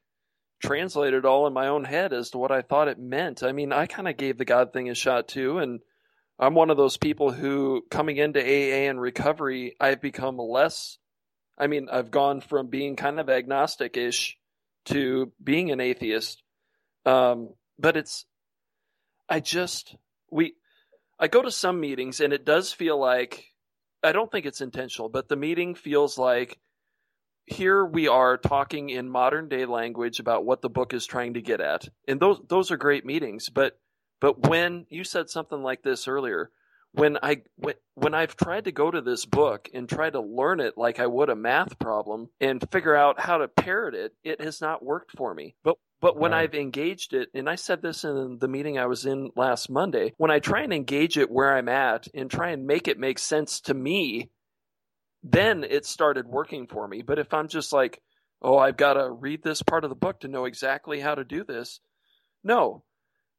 translated 0.62 1.20
it 1.20 1.24
all 1.24 1.46
in 1.46 1.52
my 1.52 1.68
own 1.68 1.84
head 1.84 2.12
as 2.12 2.30
to 2.30 2.38
what 2.38 2.50
I 2.50 2.62
thought 2.62 2.88
it 2.88 2.98
meant. 2.98 3.42
I 3.42 3.52
mean, 3.52 3.72
I 3.72 3.86
kind 3.86 4.08
of 4.08 4.16
gave 4.16 4.38
the 4.38 4.44
God 4.44 4.72
thing 4.72 4.90
a 4.90 4.94
shot 4.94 5.28
too, 5.28 5.58
and 5.58 5.80
I'm 6.38 6.54
one 6.54 6.70
of 6.70 6.76
those 6.76 6.96
people 6.96 7.30
who 7.30 7.84
coming 7.90 8.16
into 8.16 8.40
AA 8.40 8.88
and 8.88 9.00
recovery, 9.00 9.76
I've 9.78 10.00
become 10.00 10.38
less. 10.38 10.98
I 11.58 11.66
mean, 11.66 11.88
I've 11.92 12.10
gone 12.10 12.40
from 12.40 12.68
being 12.68 12.96
kind 12.96 13.20
of 13.20 13.28
agnostic 13.28 13.96
ish 13.96 14.38
to 14.86 15.32
being 15.42 15.70
an 15.70 15.80
atheist. 15.80 16.42
Um, 17.04 17.50
but 17.80 17.96
it's, 17.96 18.26
I 19.28 19.40
just, 19.40 19.96
we, 20.30 20.54
I 21.18 21.28
go 21.28 21.42
to 21.42 21.50
some 21.50 21.80
meetings 21.80 22.20
and 22.20 22.32
it 22.32 22.44
does 22.44 22.72
feel 22.72 22.98
like, 22.98 23.46
I 24.02 24.12
don't 24.12 24.30
think 24.30 24.46
it's 24.46 24.60
intentional, 24.60 25.08
but 25.08 25.28
the 25.28 25.36
meeting 25.36 25.74
feels 25.74 26.18
like 26.18 26.58
here 27.46 27.84
we 27.84 28.08
are 28.08 28.36
talking 28.36 28.90
in 28.90 29.08
modern 29.08 29.48
day 29.48 29.66
language 29.66 30.20
about 30.20 30.44
what 30.44 30.62
the 30.62 30.70
book 30.70 30.94
is 30.94 31.06
trying 31.06 31.34
to 31.34 31.42
get 31.42 31.60
at. 31.60 31.88
And 32.06 32.20
those, 32.20 32.40
those 32.48 32.70
are 32.70 32.76
great 32.76 33.04
meetings. 33.04 33.48
But, 33.48 33.78
but 34.20 34.48
when 34.48 34.86
you 34.88 35.04
said 35.04 35.28
something 35.28 35.62
like 35.62 35.82
this 35.82 36.06
earlier, 36.06 36.50
when 36.92 37.18
I 37.22 37.42
when, 37.56 37.74
when 37.94 38.14
I've 38.14 38.36
tried 38.36 38.64
to 38.64 38.72
go 38.72 38.90
to 38.90 39.00
this 39.00 39.24
book 39.24 39.68
and 39.72 39.88
try 39.88 40.10
to 40.10 40.20
learn 40.20 40.60
it 40.60 40.76
like 40.76 40.98
I 40.98 41.06
would 41.06 41.28
a 41.28 41.36
math 41.36 41.78
problem 41.78 42.30
and 42.40 42.64
figure 42.72 42.96
out 42.96 43.20
how 43.20 43.38
to 43.38 43.48
parrot 43.48 43.94
it, 43.94 44.12
it 44.24 44.40
has 44.40 44.60
not 44.60 44.84
worked 44.84 45.12
for 45.16 45.32
me. 45.32 45.54
But 45.62 45.76
but 46.00 46.16
when 46.16 46.32
Right. 46.32 46.42
I've 46.42 46.54
engaged 46.54 47.12
it, 47.14 47.28
and 47.34 47.48
I 47.48 47.54
said 47.56 47.82
this 47.82 48.04
in 48.04 48.38
the 48.38 48.48
meeting 48.48 48.78
I 48.78 48.86
was 48.86 49.06
in 49.06 49.30
last 49.36 49.68
Monday, 49.70 50.14
when 50.16 50.30
I 50.30 50.38
try 50.38 50.62
and 50.62 50.72
engage 50.72 51.18
it 51.18 51.30
where 51.30 51.56
I'm 51.56 51.68
at 51.68 52.08
and 52.14 52.30
try 52.30 52.50
and 52.50 52.66
make 52.66 52.88
it 52.88 52.98
make 52.98 53.18
sense 53.18 53.60
to 53.62 53.74
me, 53.74 54.30
then 55.22 55.64
it 55.64 55.84
started 55.84 56.26
working 56.26 56.66
for 56.66 56.86
me. 56.88 57.02
But 57.02 57.18
if 57.18 57.34
I'm 57.34 57.48
just 57.48 57.72
like, 57.72 58.00
oh, 58.42 58.56
I've 58.56 58.78
got 58.78 58.94
to 58.94 59.10
read 59.10 59.42
this 59.42 59.62
part 59.62 59.84
of 59.84 59.90
the 59.90 59.96
book 59.96 60.20
to 60.20 60.28
know 60.28 60.46
exactly 60.46 61.00
how 61.00 61.14
to 61.14 61.24
do 61.24 61.44
this. 61.44 61.80
No. 62.42 62.82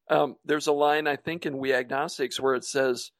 Um, 0.09 0.36
there's 0.45 0.68
a 0.68 0.74
line, 0.74 1.07
I 1.07 1.16
think, 1.16 1.45
in 1.45 1.57
We 1.57 1.74
Agnostics 1.74 2.39
where 2.39 2.53
it 2.53 2.66
says, 2.66 3.12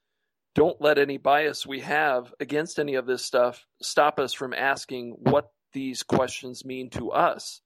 don't 0.53 0.81
let 0.81 0.99
any 0.99 1.17
bias 1.17 1.65
we 1.65 1.79
have 1.79 2.33
against 2.39 2.77
any 2.77 2.95
of 2.95 3.05
this 3.05 3.23
stuff 3.23 3.65
stop 3.81 4.19
us 4.19 4.33
from 4.33 4.53
asking 4.53 5.15
what 5.17 5.51
these 5.73 6.03
questions 6.03 6.65
mean 6.65 6.89
to 6.91 7.11
us. 7.11 7.61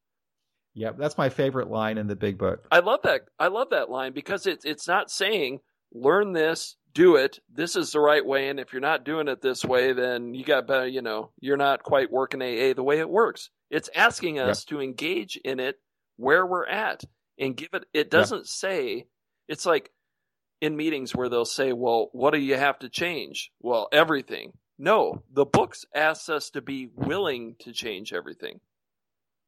Yep, 0.75 0.97
that's 0.97 1.17
my 1.17 1.29
favorite 1.29 1.69
line 1.69 1.97
in 1.97 2.07
the 2.07 2.17
big 2.17 2.37
book. 2.37 2.65
I 2.69 2.79
love 2.79 2.99
that. 3.03 3.21
I 3.39 3.47
love 3.47 3.69
that 3.71 3.89
line 3.89 4.11
because 4.11 4.45
it's 4.45 4.65
it's 4.65 4.87
not 4.87 5.09
saying 5.09 5.61
learn 5.93 6.33
this, 6.33 6.75
do 6.93 7.15
it. 7.15 7.39
This 7.53 7.77
is 7.77 7.91
the 7.91 8.01
right 8.01 8.25
way, 8.25 8.49
and 8.49 8.59
if 8.59 8.73
you're 8.73 8.81
not 8.81 9.05
doing 9.05 9.29
it 9.29 9.41
this 9.41 9.63
way, 9.63 9.93
then 9.93 10.33
you 10.33 10.43
got 10.43 10.67
better. 10.67 10.87
You 10.87 11.01
know, 11.01 11.31
you're 11.39 11.57
not 11.57 11.83
quite 11.83 12.11
working 12.11 12.41
AA 12.41 12.73
the 12.73 12.83
way 12.83 12.99
it 12.99 13.09
works. 13.09 13.49
It's 13.71 13.89
asking 13.95 14.37
us 14.39 14.63
yep. 14.63 14.69
to 14.69 14.83
engage 14.83 15.37
in 15.43 15.59
it 15.59 15.79
where 16.17 16.45
we're 16.45 16.67
at 16.67 17.03
and 17.39 17.55
give 17.55 17.69
it. 17.73 17.85
It 17.93 18.11
doesn't 18.11 18.39
yep. 18.39 18.47
say. 18.47 19.07
It's 19.47 19.65
like 19.65 19.91
in 20.59 20.75
meetings 20.75 21.15
where 21.15 21.29
they'll 21.29 21.45
say, 21.45 21.71
"Well, 21.71 22.09
what 22.11 22.33
do 22.33 22.39
you 22.39 22.57
have 22.57 22.79
to 22.79 22.89
change?" 22.89 23.51
Well, 23.61 23.87
everything. 23.93 24.53
No, 24.77 25.23
the 25.31 25.45
books 25.45 25.85
asks 25.95 26.27
us 26.27 26.49
to 26.49 26.61
be 26.61 26.89
willing 26.93 27.55
to 27.59 27.71
change 27.71 28.11
everything. 28.11 28.59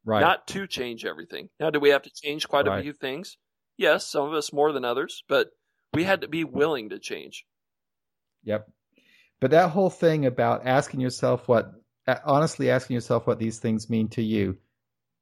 Right. 0.07 0.21
Not 0.21 0.47
to 0.47 0.67
change 0.67 1.03
everything. 1.03 1.49
Now, 1.59 1.69
do 1.69 1.81
we 1.81 1.89
have 1.89 2.03
to 2.03 2.09
change 2.09 2.47
quite 2.47 2.65
right. 2.65 2.79
a 2.79 2.81
few 2.81 2.93
things? 2.93 3.37
Yes, 3.77 4.07
some 4.07 4.25
of 4.25 4.33
us 4.33 4.53
more 4.53 4.71
than 4.71 4.85
others, 4.85 5.21
but 5.27 5.49
we 5.93 6.05
had 6.05 6.21
to 6.21 6.29
be 6.29 6.45
willing 6.45 6.89
to 6.89 6.97
change. 6.97 7.45
Yep. 8.45 8.69
But 9.41 9.51
that 9.51 9.71
whole 9.71 9.89
thing 9.89 10.25
about 10.25 10.65
asking 10.65 11.01
yourself 11.01 11.49
what, 11.49 11.73
honestly 12.23 12.71
asking 12.71 12.93
yourself 12.93 13.27
what 13.27 13.37
these 13.37 13.59
things 13.59 13.89
mean 13.89 14.07
to 14.11 14.23
you, 14.23 14.57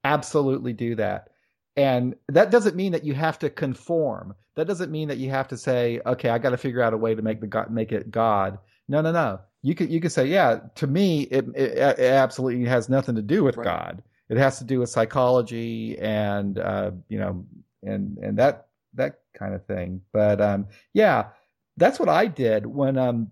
absolutely 0.03 0.73
do 0.73 0.93
that. 0.95 1.29
And 1.75 2.15
that 2.29 2.51
doesn't 2.51 2.75
mean 2.75 2.91
that 2.91 3.03
you 3.03 3.15
have 3.15 3.39
to 3.39 3.49
conform. 3.49 4.35
That 4.55 4.67
doesn't 4.67 4.91
mean 4.91 5.07
that 5.07 5.17
you 5.17 5.31
have 5.31 5.47
to 5.47 5.57
say, 5.57 5.99
okay, 6.05 6.29
I 6.29 6.37
got 6.37 6.51
to 6.51 6.57
figure 6.57 6.83
out 6.83 6.93
a 6.93 6.97
way 6.97 7.15
to 7.15 7.23
make 7.23 7.41
the 7.41 7.47
God, 7.47 7.71
make 7.71 7.91
it 7.91 8.11
God. 8.11 8.59
No, 8.87 9.01
no, 9.01 9.11
no. 9.11 9.39
You 9.63 9.73
could 9.73 9.89
you 9.89 9.99
could 9.99 10.11
say, 10.11 10.27
yeah, 10.27 10.59
to 10.75 10.85
me, 10.85 11.23
it, 11.23 11.43
it, 11.55 11.77
it 11.77 11.99
absolutely 11.99 12.65
has 12.65 12.87
nothing 12.87 13.15
to 13.15 13.23
do 13.23 13.43
with 13.43 13.57
right. 13.57 13.65
God. 13.65 14.03
It 14.29 14.37
has 14.37 14.57
to 14.59 14.63
do 14.63 14.79
with 14.79 14.89
psychology 14.89 15.97
and 15.99 16.57
uh, 16.57 16.91
you 17.09 17.19
know 17.19 17.45
and 17.83 18.17
and 18.17 18.37
that 18.39 18.67
that 18.95 19.19
kind 19.37 19.53
of 19.53 19.65
thing. 19.65 20.01
But 20.11 20.41
um, 20.41 20.67
yeah, 20.93 21.27
that's 21.77 21.99
what 21.99 22.09
I 22.09 22.27
did 22.27 22.65
when 22.65 22.97
um, 22.97 23.31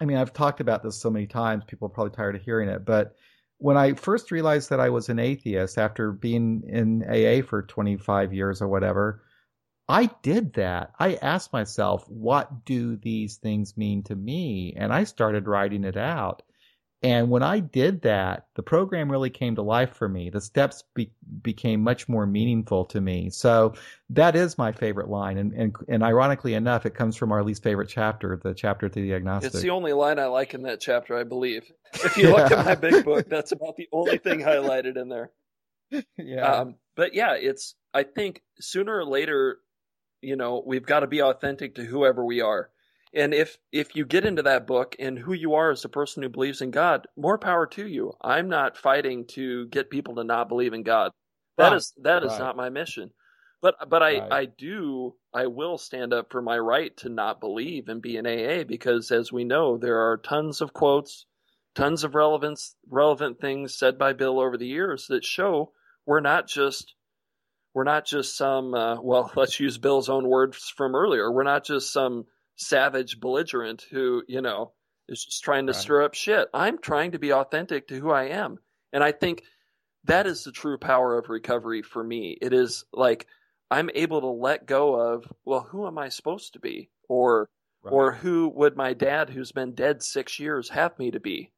I 0.00 0.04
mean, 0.04 0.16
I've 0.16 0.32
talked 0.32 0.60
about 0.60 0.82
this 0.82 1.00
so 1.00 1.10
many 1.10 1.26
times. 1.26 1.64
People 1.66 1.86
are 1.86 1.90
probably 1.90 2.16
tired 2.16 2.34
of 2.34 2.42
hearing 2.42 2.68
it, 2.68 2.84
but 2.84 3.14
when 3.58 3.76
I 3.76 3.94
first 3.94 4.32
realized 4.32 4.70
that 4.70 4.80
I 4.80 4.88
was 4.88 5.08
an 5.08 5.20
atheist 5.20 5.78
after 5.78 6.10
being 6.10 6.64
in 6.66 7.04
AA 7.04 7.46
for 7.46 7.62
25 7.62 8.34
years 8.34 8.60
or 8.60 8.66
whatever, 8.66 9.22
I 9.88 10.10
did 10.22 10.54
that. 10.54 10.90
I 10.98 11.14
asked 11.14 11.52
myself, 11.52 12.04
what 12.08 12.64
do 12.64 12.96
these 12.96 13.36
things 13.36 13.76
mean 13.76 14.02
to 14.04 14.16
me? 14.16 14.74
And 14.76 14.92
I 14.92 15.04
started 15.04 15.46
writing 15.46 15.84
it 15.84 15.96
out. 15.96 16.42
And 17.02 17.30
when 17.30 17.42
I 17.42 17.58
did 17.58 18.02
that, 18.02 18.46
the 18.54 18.62
program 18.62 19.10
really 19.10 19.30
came 19.30 19.56
to 19.56 19.62
life 19.62 19.94
for 19.94 20.08
me. 20.08 20.30
The 20.30 20.40
steps 20.40 20.84
be- 20.94 21.12
became 21.42 21.82
much 21.82 22.08
more 22.08 22.26
meaningful 22.26 22.84
to 22.86 23.00
me. 23.00 23.30
So 23.30 23.74
that 24.10 24.36
is 24.36 24.56
my 24.56 24.70
favorite 24.70 25.08
line. 25.08 25.36
And, 25.36 25.52
and, 25.52 25.76
and 25.88 26.02
ironically 26.04 26.54
enough, 26.54 26.86
it 26.86 26.94
comes 26.94 27.16
from 27.16 27.32
our 27.32 27.42
least 27.42 27.64
favorite 27.64 27.88
chapter, 27.88 28.40
the 28.42 28.54
chapter 28.54 28.88
to 28.88 28.94
the 29.00 29.14
agnostic. 29.14 29.52
It's 29.52 29.62
the 29.62 29.70
only 29.70 29.92
line 29.92 30.20
I 30.20 30.26
like 30.26 30.54
in 30.54 30.62
that 30.62 30.80
chapter, 30.80 31.16
I 31.16 31.24
believe. 31.24 31.70
If 32.04 32.16
you 32.16 32.30
look 32.30 32.50
at 32.50 32.64
my 32.64 32.74
big 32.74 33.04
book, 33.04 33.28
that's 33.28 33.52
about 33.52 33.76
the 33.76 33.88
only 33.92 34.16
thing 34.16 34.40
highlighted 34.40 34.96
in 34.96 35.08
there. 35.08 35.30
Yeah. 36.16 36.46
Um, 36.46 36.76
but 36.96 37.12
yeah, 37.12 37.34
it's, 37.34 37.74
I 37.92 38.04
think 38.04 38.40
sooner 38.58 38.96
or 38.96 39.04
later, 39.04 39.58
you 40.22 40.36
know, 40.36 40.62
we've 40.64 40.86
got 40.86 41.00
to 41.00 41.06
be 41.06 41.20
authentic 41.20 41.74
to 41.74 41.84
whoever 41.84 42.24
we 42.24 42.40
are. 42.40 42.70
And 43.14 43.34
if 43.34 43.58
if 43.72 43.94
you 43.94 44.06
get 44.06 44.24
into 44.24 44.42
that 44.42 44.66
book 44.66 44.96
and 44.98 45.18
who 45.18 45.34
you 45.34 45.54
are 45.54 45.70
as 45.70 45.84
a 45.84 45.90
person 45.90 46.22
who 46.22 46.28
believes 46.28 46.62
in 46.62 46.70
God, 46.70 47.06
more 47.16 47.38
power 47.38 47.66
to 47.68 47.86
you. 47.86 48.14
I'm 48.22 48.48
not 48.48 48.78
fighting 48.78 49.26
to 49.32 49.66
get 49.68 49.90
people 49.90 50.14
to 50.16 50.24
not 50.24 50.48
believe 50.48 50.72
in 50.72 50.82
God. 50.82 51.12
That 51.58 51.68
right. 51.68 51.76
is 51.76 51.92
that 52.02 52.24
is 52.24 52.30
right. 52.30 52.38
not 52.38 52.56
my 52.56 52.70
mission. 52.70 53.10
But 53.60 53.88
but 53.88 54.02
I 54.02 54.18
right. 54.18 54.32
I 54.32 54.44
do 54.46 55.14
I 55.34 55.46
will 55.46 55.76
stand 55.76 56.14
up 56.14 56.32
for 56.32 56.40
my 56.40 56.58
right 56.58 56.96
to 56.98 57.10
not 57.10 57.40
believe 57.40 57.88
and 57.88 58.00
be 58.00 58.16
an 58.16 58.26
AA 58.26 58.64
because 58.64 59.10
as 59.10 59.30
we 59.30 59.44
know 59.44 59.76
there 59.76 60.10
are 60.10 60.16
tons 60.16 60.60
of 60.62 60.72
quotes, 60.72 61.26
tons 61.74 62.04
of 62.04 62.14
relevance 62.14 62.76
relevant 62.88 63.40
things 63.40 63.78
said 63.78 63.98
by 63.98 64.14
Bill 64.14 64.40
over 64.40 64.56
the 64.56 64.66
years 64.66 65.06
that 65.08 65.24
show 65.24 65.72
we're 66.06 66.20
not 66.20 66.48
just 66.48 66.94
we're 67.74 67.84
not 67.84 68.06
just 68.06 68.36
some 68.36 68.74
uh, 68.74 69.00
well 69.02 69.30
let's 69.36 69.60
use 69.60 69.76
Bill's 69.76 70.08
own 70.08 70.26
words 70.26 70.72
from 70.74 70.94
earlier. 70.94 71.30
We're 71.30 71.42
not 71.42 71.64
just 71.64 71.92
some 71.92 72.24
savage 72.56 73.20
belligerent 73.20 73.84
who, 73.90 74.22
you 74.26 74.42
know, 74.42 74.72
is 75.08 75.24
just 75.24 75.42
trying 75.42 75.66
to 75.66 75.72
right. 75.72 75.80
stir 75.80 76.02
up 76.02 76.14
shit. 76.14 76.48
I'm 76.54 76.78
trying 76.78 77.12
to 77.12 77.18
be 77.18 77.32
authentic 77.32 77.88
to 77.88 77.98
who 77.98 78.10
I 78.10 78.24
am. 78.24 78.58
And 78.92 79.02
I 79.02 79.12
think 79.12 79.42
that 80.04 80.26
is 80.26 80.44
the 80.44 80.52
true 80.52 80.78
power 80.78 81.18
of 81.18 81.28
recovery 81.28 81.82
for 81.82 82.02
me. 82.02 82.36
It 82.40 82.52
is 82.52 82.84
like 82.92 83.26
I'm 83.70 83.90
able 83.94 84.20
to 84.20 84.28
let 84.28 84.66
go 84.66 84.94
of, 84.94 85.24
well, 85.44 85.66
who 85.70 85.86
am 85.86 85.98
I 85.98 86.08
supposed 86.08 86.54
to 86.54 86.60
be? 86.60 86.90
Or 87.08 87.48
right. 87.82 87.92
or 87.92 88.12
who 88.12 88.48
would 88.54 88.76
my 88.76 88.94
dad 88.94 89.30
who's 89.30 89.52
been 89.52 89.74
dead 89.74 90.02
6 90.02 90.38
years 90.38 90.68
have 90.70 90.98
me 90.98 91.10
to 91.12 91.20
be? 91.20 91.52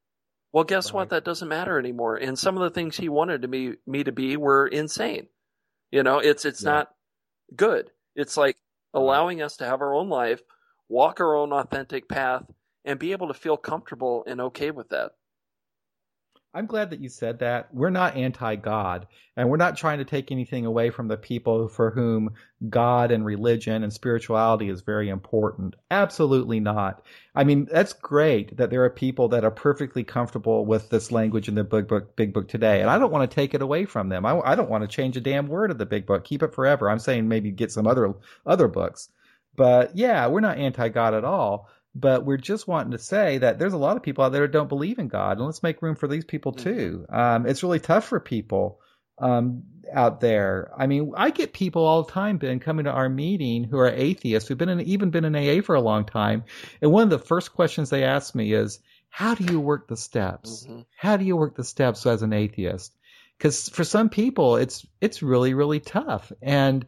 Well, 0.53 0.63
guess 0.63 0.87
right. 0.87 0.95
what? 0.95 1.09
That 1.09 1.25
doesn't 1.25 1.49
matter 1.49 1.77
anymore. 1.77 2.15
And 2.15 2.39
some 2.39 2.55
of 2.55 2.63
the 2.63 2.69
things 2.69 2.95
he 2.95 3.09
wanted 3.09 3.41
to 3.41 3.47
me 3.47 3.73
me 3.85 4.03
to 4.03 4.11
be 4.11 4.37
were 4.37 4.67
insane. 4.67 5.27
You 5.91 6.03
know, 6.03 6.19
it's 6.19 6.45
it's 6.45 6.63
yeah. 6.63 6.71
not 6.71 6.91
good. 7.55 7.91
It's 8.15 8.37
like 8.37 8.57
allowing 8.93 9.41
us 9.41 9.57
to 9.57 9.65
have 9.65 9.81
our 9.81 9.93
own 9.93 10.09
life 10.09 10.41
walk 10.89 11.19
our 11.19 11.35
own 11.35 11.51
authentic 11.51 12.07
path, 12.07 12.43
and 12.83 12.99
be 12.99 13.11
able 13.11 13.27
to 13.27 13.33
feel 13.33 13.57
comfortable 13.57 14.23
and 14.27 14.39
okay 14.39 14.71
with 14.71 14.89
that. 14.89 15.11
I'm 16.55 16.67
glad 16.67 16.91
that 16.91 17.01
you 17.01 17.09
said 17.09 17.39
that. 17.39 17.67
We're 17.75 17.89
not 17.89 18.15
anti 18.15 18.55
God, 18.55 19.07
and 19.35 19.49
we're 19.49 19.57
not 19.57 19.75
trying 19.75 19.97
to 19.97 20.05
take 20.05 20.31
anything 20.31 20.65
away 20.65 20.89
from 20.89 21.09
the 21.09 21.17
people 21.17 21.67
for 21.67 21.91
whom 21.91 22.33
God 22.69 23.11
and 23.11 23.25
religion 23.25 23.83
and 23.83 23.91
spirituality 23.91 24.69
is 24.69 24.79
very 24.79 25.09
important. 25.09 25.75
Absolutely 25.91 26.61
not. 26.61 27.03
I 27.35 27.43
mean, 27.43 27.67
that's 27.69 27.91
great 27.91 28.55
that 28.55 28.69
there 28.69 28.85
are 28.85 28.89
people 28.89 29.27
that 29.29 29.43
are 29.43 29.51
perfectly 29.51 30.05
comfortable 30.05 30.65
with 30.65 30.89
this 30.89 31.11
language 31.11 31.49
in 31.49 31.55
the 31.55 31.65
big 31.65 31.89
book, 31.89 32.15
big 32.15 32.33
book 32.33 32.47
today, 32.47 32.79
and 32.79 32.89
I 32.89 32.99
don't 32.99 33.11
want 33.11 33.29
to 33.29 33.35
take 33.35 33.53
it 33.53 33.61
away 33.61 33.83
from 33.83 34.07
them. 34.07 34.25
I, 34.25 34.39
I 34.39 34.55
don't 34.55 34.69
want 34.69 34.83
to 34.83 34.95
change 34.95 35.17
a 35.17 35.21
damn 35.21 35.49
word 35.49 35.71
of 35.71 35.77
the 35.77 35.85
big 35.85 36.05
book. 36.05 36.23
Keep 36.23 36.41
it 36.41 36.55
forever. 36.55 36.89
I'm 36.89 36.99
saying 36.99 37.27
maybe 37.27 37.51
get 37.51 37.73
some 37.73 37.85
other 37.85 38.13
other 38.45 38.69
books. 38.69 39.09
But 39.55 39.95
yeah, 39.95 40.27
we're 40.27 40.41
not 40.41 40.57
anti 40.57 40.89
God 40.89 41.13
at 41.13 41.23
all. 41.23 41.69
But 41.97 42.25
we're 42.25 42.37
just 42.37 42.67
wanting 42.67 42.91
to 42.91 42.97
say 42.97 43.37
that 43.37 43.57
there's 43.57 43.71
a 43.71 43.77
lot 43.77 43.95
of 43.95 44.03
people 44.03 44.25
out 44.25 44.33
there 44.33 44.41
that 44.41 44.51
don't 44.51 44.67
believe 44.67 44.99
in 44.99 45.07
God, 45.07 45.37
and 45.37 45.45
let's 45.45 45.63
make 45.63 45.81
room 45.81 45.95
for 45.95 46.09
these 46.09 46.25
people 46.25 46.51
mm-hmm. 46.51 46.63
too. 46.63 47.05
Um, 47.09 47.45
it's 47.45 47.63
really 47.63 47.79
tough 47.79 48.05
for 48.05 48.19
people 48.19 48.81
um, 49.17 49.63
out 49.91 50.19
there. 50.19 50.71
I 50.77 50.87
mean, 50.87 51.13
I 51.15 51.29
get 51.29 51.53
people 51.53 51.85
all 51.85 52.03
the 52.03 52.11
time, 52.11 52.37
Ben, 52.37 52.59
coming 52.59 52.85
to 52.85 52.91
our 52.91 53.07
meeting 53.07 53.63
who 53.63 53.77
are 53.77 53.89
atheists, 53.89 54.49
who've 54.49 54.57
been 54.57 54.69
in, 54.69 54.81
even 54.81 55.09
been 55.09 55.23
in 55.25 55.35
AA 55.35 55.61
for 55.61 55.75
a 55.75 55.81
long 55.81 56.05
time, 56.05 56.43
and 56.81 56.91
one 56.91 57.03
of 57.03 57.09
the 57.09 57.19
first 57.19 57.53
questions 57.53 57.89
they 57.89 58.03
ask 58.03 58.35
me 58.35 58.53
is, 58.53 58.79
"How 59.09 59.35
do 59.35 59.45
you 59.51 59.59
work 59.59 59.87
the 59.87 59.97
steps? 59.97 60.65
Mm-hmm. 60.65 60.81
How 60.97 61.17
do 61.17 61.25
you 61.25 61.37
work 61.37 61.55
the 61.55 61.63
steps 61.63 62.05
as 62.05 62.21
an 62.23 62.33
atheist?" 62.33 62.93
Because 63.37 63.69
for 63.69 63.85
some 63.85 64.09
people, 64.09 64.57
it's 64.57 64.85
it's 64.99 65.23
really 65.23 65.53
really 65.53 65.79
tough, 65.79 66.31
and 66.41 66.85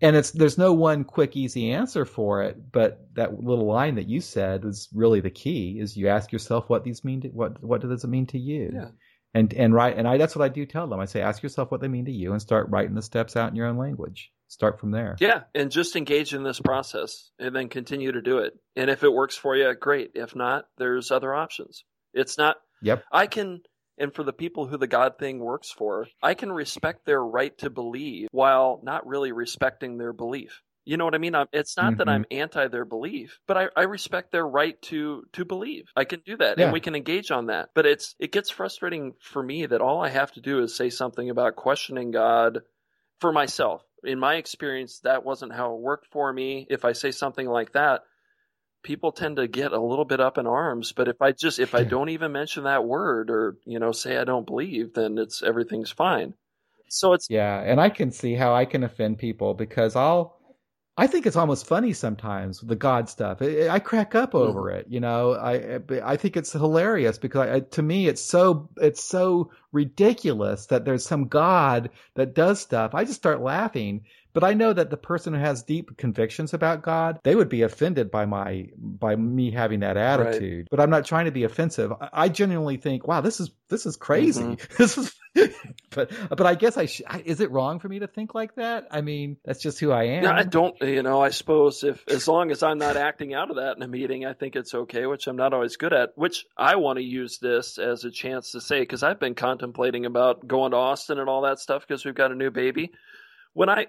and 0.00 0.16
it's 0.16 0.30
there's 0.32 0.58
no 0.58 0.72
one 0.72 1.04
quick 1.04 1.36
easy 1.36 1.70
answer 1.70 2.04
for 2.04 2.42
it 2.42 2.70
but 2.70 3.06
that 3.14 3.42
little 3.42 3.66
line 3.66 3.94
that 3.94 4.08
you 4.08 4.20
said 4.20 4.64
is 4.64 4.88
really 4.94 5.20
the 5.20 5.30
key 5.30 5.78
is 5.80 5.96
you 5.96 6.08
ask 6.08 6.32
yourself 6.32 6.68
what 6.68 6.84
these 6.84 7.04
mean 7.04 7.20
to 7.20 7.28
what 7.28 7.62
what 7.62 7.80
does 7.80 8.04
it 8.04 8.08
mean 8.08 8.26
to 8.26 8.38
you? 8.38 8.70
Yeah. 8.74 8.88
and 9.34 9.52
and 9.54 9.74
right 9.74 9.96
and 9.96 10.06
i 10.06 10.18
that's 10.18 10.36
what 10.36 10.44
i 10.44 10.48
do 10.48 10.66
tell 10.66 10.86
them. 10.86 11.00
I 11.00 11.06
say 11.06 11.20
ask 11.20 11.42
yourself 11.42 11.70
what 11.70 11.80
they 11.80 11.88
mean 11.88 12.06
to 12.06 12.12
you 12.12 12.32
and 12.32 12.40
start 12.40 12.68
writing 12.70 12.94
the 12.94 13.02
steps 13.02 13.36
out 13.36 13.50
in 13.50 13.56
your 13.56 13.66
own 13.66 13.78
language. 13.78 14.32
Start 14.48 14.78
from 14.78 14.90
there. 14.92 15.16
Yeah 15.18 15.42
and 15.54 15.70
just 15.70 15.96
engage 15.96 16.34
in 16.34 16.44
this 16.44 16.60
process 16.60 17.30
and 17.38 17.54
then 17.54 17.68
continue 17.68 18.12
to 18.12 18.22
do 18.22 18.38
it. 18.38 18.54
And 18.76 18.90
if 18.90 19.02
it 19.02 19.12
works 19.12 19.36
for 19.36 19.56
you 19.56 19.74
great. 19.74 20.12
If 20.14 20.36
not 20.36 20.66
there's 20.78 21.10
other 21.10 21.34
options. 21.34 21.84
It's 22.12 22.38
not 22.38 22.56
yep. 22.82 23.02
I 23.10 23.26
can 23.26 23.62
and 23.98 24.14
for 24.14 24.22
the 24.22 24.32
people 24.32 24.66
who 24.66 24.76
the 24.76 24.86
God 24.86 25.18
thing 25.18 25.38
works 25.38 25.70
for, 25.70 26.06
I 26.22 26.34
can 26.34 26.52
respect 26.52 27.06
their 27.06 27.22
right 27.22 27.56
to 27.58 27.70
believe 27.70 28.28
while 28.32 28.80
not 28.82 29.06
really 29.06 29.32
respecting 29.32 29.98
their 29.98 30.12
belief. 30.12 30.62
You 30.86 30.96
know 30.96 31.04
what 31.04 31.16
I 31.16 31.18
mean? 31.18 31.34
It's 31.52 31.76
not 31.76 31.86
mm-hmm. 31.86 31.98
that 31.98 32.08
I'm 32.08 32.24
anti 32.30 32.68
their 32.68 32.84
belief, 32.84 33.40
but 33.48 33.56
I, 33.56 33.66
I, 33.76 33.82
respect 33.82 34.30
their 34.30 34.46
right 34.46 34.80
to 34.82 35.24
to 35.32 35.44
believe. 35.44 35.86
I 35.96 36.04
can 36.04 36.20
do 36.24 36.36
that, 36.36 36.58
yeah. 36.58 36.64
and 36.64 36.72
we 36.72 36.78
can 36.78 36.94
engage 36.94 37.32
on 37.32 37.46
that. 37.46 37.70
But 37.74 37.86
it's 37.86 38.14
it 38.20 38.30
gets 38.30 38.50
frustrating 38.50 39.14
for 39.20 39.42
me 39.42 39.66
that 39.66 39.80
all 39.80 40.00
I 40.00 40.10
have 40.10 40.30
to 40.32 40.40
do 40.40 40.62
is 40.62 40.76
say 40.76 40.90
something 40.90 41.28
about 41.28 41.56
questioning 41.56 42.12
God 42.12 42.60
for 43.20 43.32
myself. 43.32 43.82
In 44.04 44.20
my 44.20 44.36
experience, 44.36 45.00
that 45.00 45.24
wasn't 45.24 45.52
how 45.52 45.74
it 45.74 45.80
worked 45.80 46.06
for 46.12 46.32
me. 46.32 46.68
If 46.70 46.84
I 46.84 46.92
say 46.92 47.10
something 47.10 47.48
like 47.48 47.72
that, 47.72 48.02
people 48.86 49.10
tend 49.10 49.36
to 49.36 49.48
get 49.48 49.72
a 49.72 49.80
little 49.80 50.04
bit 50.04 50.20
up 50.20 50.38
in 50.38 50.46
arms. 50.46 50.92
But 50.92 51.08
if 51.08 51.20
I 51.20 51.32
just 51.32 51.58
if 51.58 51.74
I 51.74 51.82
don't 51.82 52.08
even 52.10 52.30
mention 52.32 52.64
that 52.64 52.84
word 52.84 53.30
or 53.30 53.56
you 53.66 53.80
know 53.80 53.92
say 53.92 54.16
I 54.16 54.24
don't 54.24 54.46
believe, 54.46 54.94
then 54.94 55.18
it's 55.18 55.42
everything's 55.42 55.90
fine. 55.90 56.34
So 56.88 57.12
it's 57.12 57.26
yeah, 57.28 57.60
and 57.60 57.80
I 57.80 57.90
can 57.90 58.12
see 58.12 58.34
how 58.34 58.54
I 58.54 58.64
can 58.64 58.84
offend 58.84 59.18
people 59.18 59.54
because 59.54 59.96
I'll 59.96 60.36
I 60.96 61.08
think 61.08 61.26
it's 61.26 61.36
almost 61.36 61.66
funny 61.66 61.92
sometimes 61.92 62.60
the 62.60 62.76
God 62.76 63.08
stuff. 63.08 63.42
I, 63.42 63.68
I 63.68 63.80
crack 63.80 64.14
up 64.14 64.32
mm-hmm. 64.32 64.48
over 64.48 64.62
mm. 64.70 64.76
it, 64.76 64.86
you 64.88 65.00
know. 65.00 65.34
I 65.34 65.80
I 66.04 66.16
think 66.16 66.36
it's 66.36 66.52
hilarious 66.52 67.18
because 67.18 67.48
I, 67.48 67.60
to 67.60 67.82
me 67.82 68.06
it's 68.06 68.22
so 68.22 68.70
it's 68.76 69.02
so 69.02 69.50
ridiculous 69.72 70.66
that 70.66 70.84
there's 70.84 71.04
some 71.04 71.26
God 71.26 71.90
that 72.14 72.34
does 72.36 72.60
stuff. 72.60 72.94
I 72.94 73.04
just 73.04 73.18
start 73.18 73.42
laughing 73.42 74.04
but 74.36 74.44
I 74.44 74.52
know 74.52 74.74
that 74.74 74.90
the 74.90 74.98
person 74.98 75.32
who 75.32 75.40
has 75.40 75.62
deep 75.62 75.96
convictions 75.96 76.52
about 76.52 76.82
God, 76.82 77.20
they 77.24 77.34
would 77.34 77.48
be 77.48 77.62
offended 77.62 78.10
by 78.10 78.26
my 78.26 78.68
by 78.76 79.16
me 79.16 79.50
having 79.50 79.80
that 79.80 79.96
attitude. 79.96 80.58
Right. 80.58 80.68
But 80.70 80.78
I'm 80.78 80.90
not 80.90 81.06
trying 81.06 81.24
to 81.24 81.30
be 81.30 81.44
offensive. 81.44 81.90
I 82.12 82.28
genuinely 82.28 82.76
think, 82.76 83.08
wow, 83.08 83.22
this 83.22 83.40
is 83.40 83.50
this 83.70 83.86
is 83.86 83.96
crazy. 83.96 84.42
Mm-hmm. 84.42 84.74
this 84.76 84.98
is 84.98 85.14
but 85.90 86.10
but 86.28 86.42
I 86.42 86.54
guess 86.54 86.76
I 86.76 86.84
sh- 86.84 87.00
is 87.24 87.40
it 87.40 87.50
wrong 87.50 87.78
for 87.78 87.88
me 87.88 88.00
to 88.00 88.06
think 88.06 88.34
like 88.34 88.56
that? 88.56 88.88
I 88.90 89.00
mean, 89.00 89.38
that's 89.42 89.62
just 89.62 89.80
who 89.80 89.90
I 89.90 90.02
am. 90.02 90.24
Yeah, 90.24 90.34
I 90.34 90.42
don't. 90.42 90.78
You 90.82 91.02
know, 91.02 91.22
I 91.22 91.30
suppose 91.30 91.82
if 91.82 92.06
as 92.06 92.28
long 92.28 92.50
as 92.50 92.62
I'm 92.62 92.76
not 92.76 92.98
acting 92.98 93.32
out 93.32 93.48
of 93.48 93.56
that 93.56 93.78
in 93.78 93.82
a 93.82 93.88
meeting, 93.88 94.26
I 94.26 94.34
think 94.34 94.54
it's 94.54 94.74
okay. 94.74 95.06
Which 95.06 95.28
I'm 95.28 95.36
not 95.36 95.54
always 95.54 95.78
good 95.78 95.94
at. 95.94 96.10
Which 96.14 96.44
I 96.58 96.76
want 96.76 96.98
to 96.98 97.02
use 97.02 97.38
this 97.38 97.78
as 97.78 98.04
a 98.04 98.10
chance 98.10 98.52
to 98.52 98.60
say 98.60 98.80
because 98.80 99.02
I've 99.02 99.18
been 99.18 99.34
contemplating 99.34 100.04
about 100.04 100.46
going 100.46 100.72
to 100.72 100.76
Austin 100.76 101.18
and 101.18 101.30
all 101.30 101.40
that 101.40 101.58
stuff 101.58 101.86
because 101.88 102.04
we've 102.04 102.14
got 102.14 102.32
a 102.32 102.36
new 102.36 102.50
baby. 102.50 102.92
When 103.54 103.70
I 103.70 103.86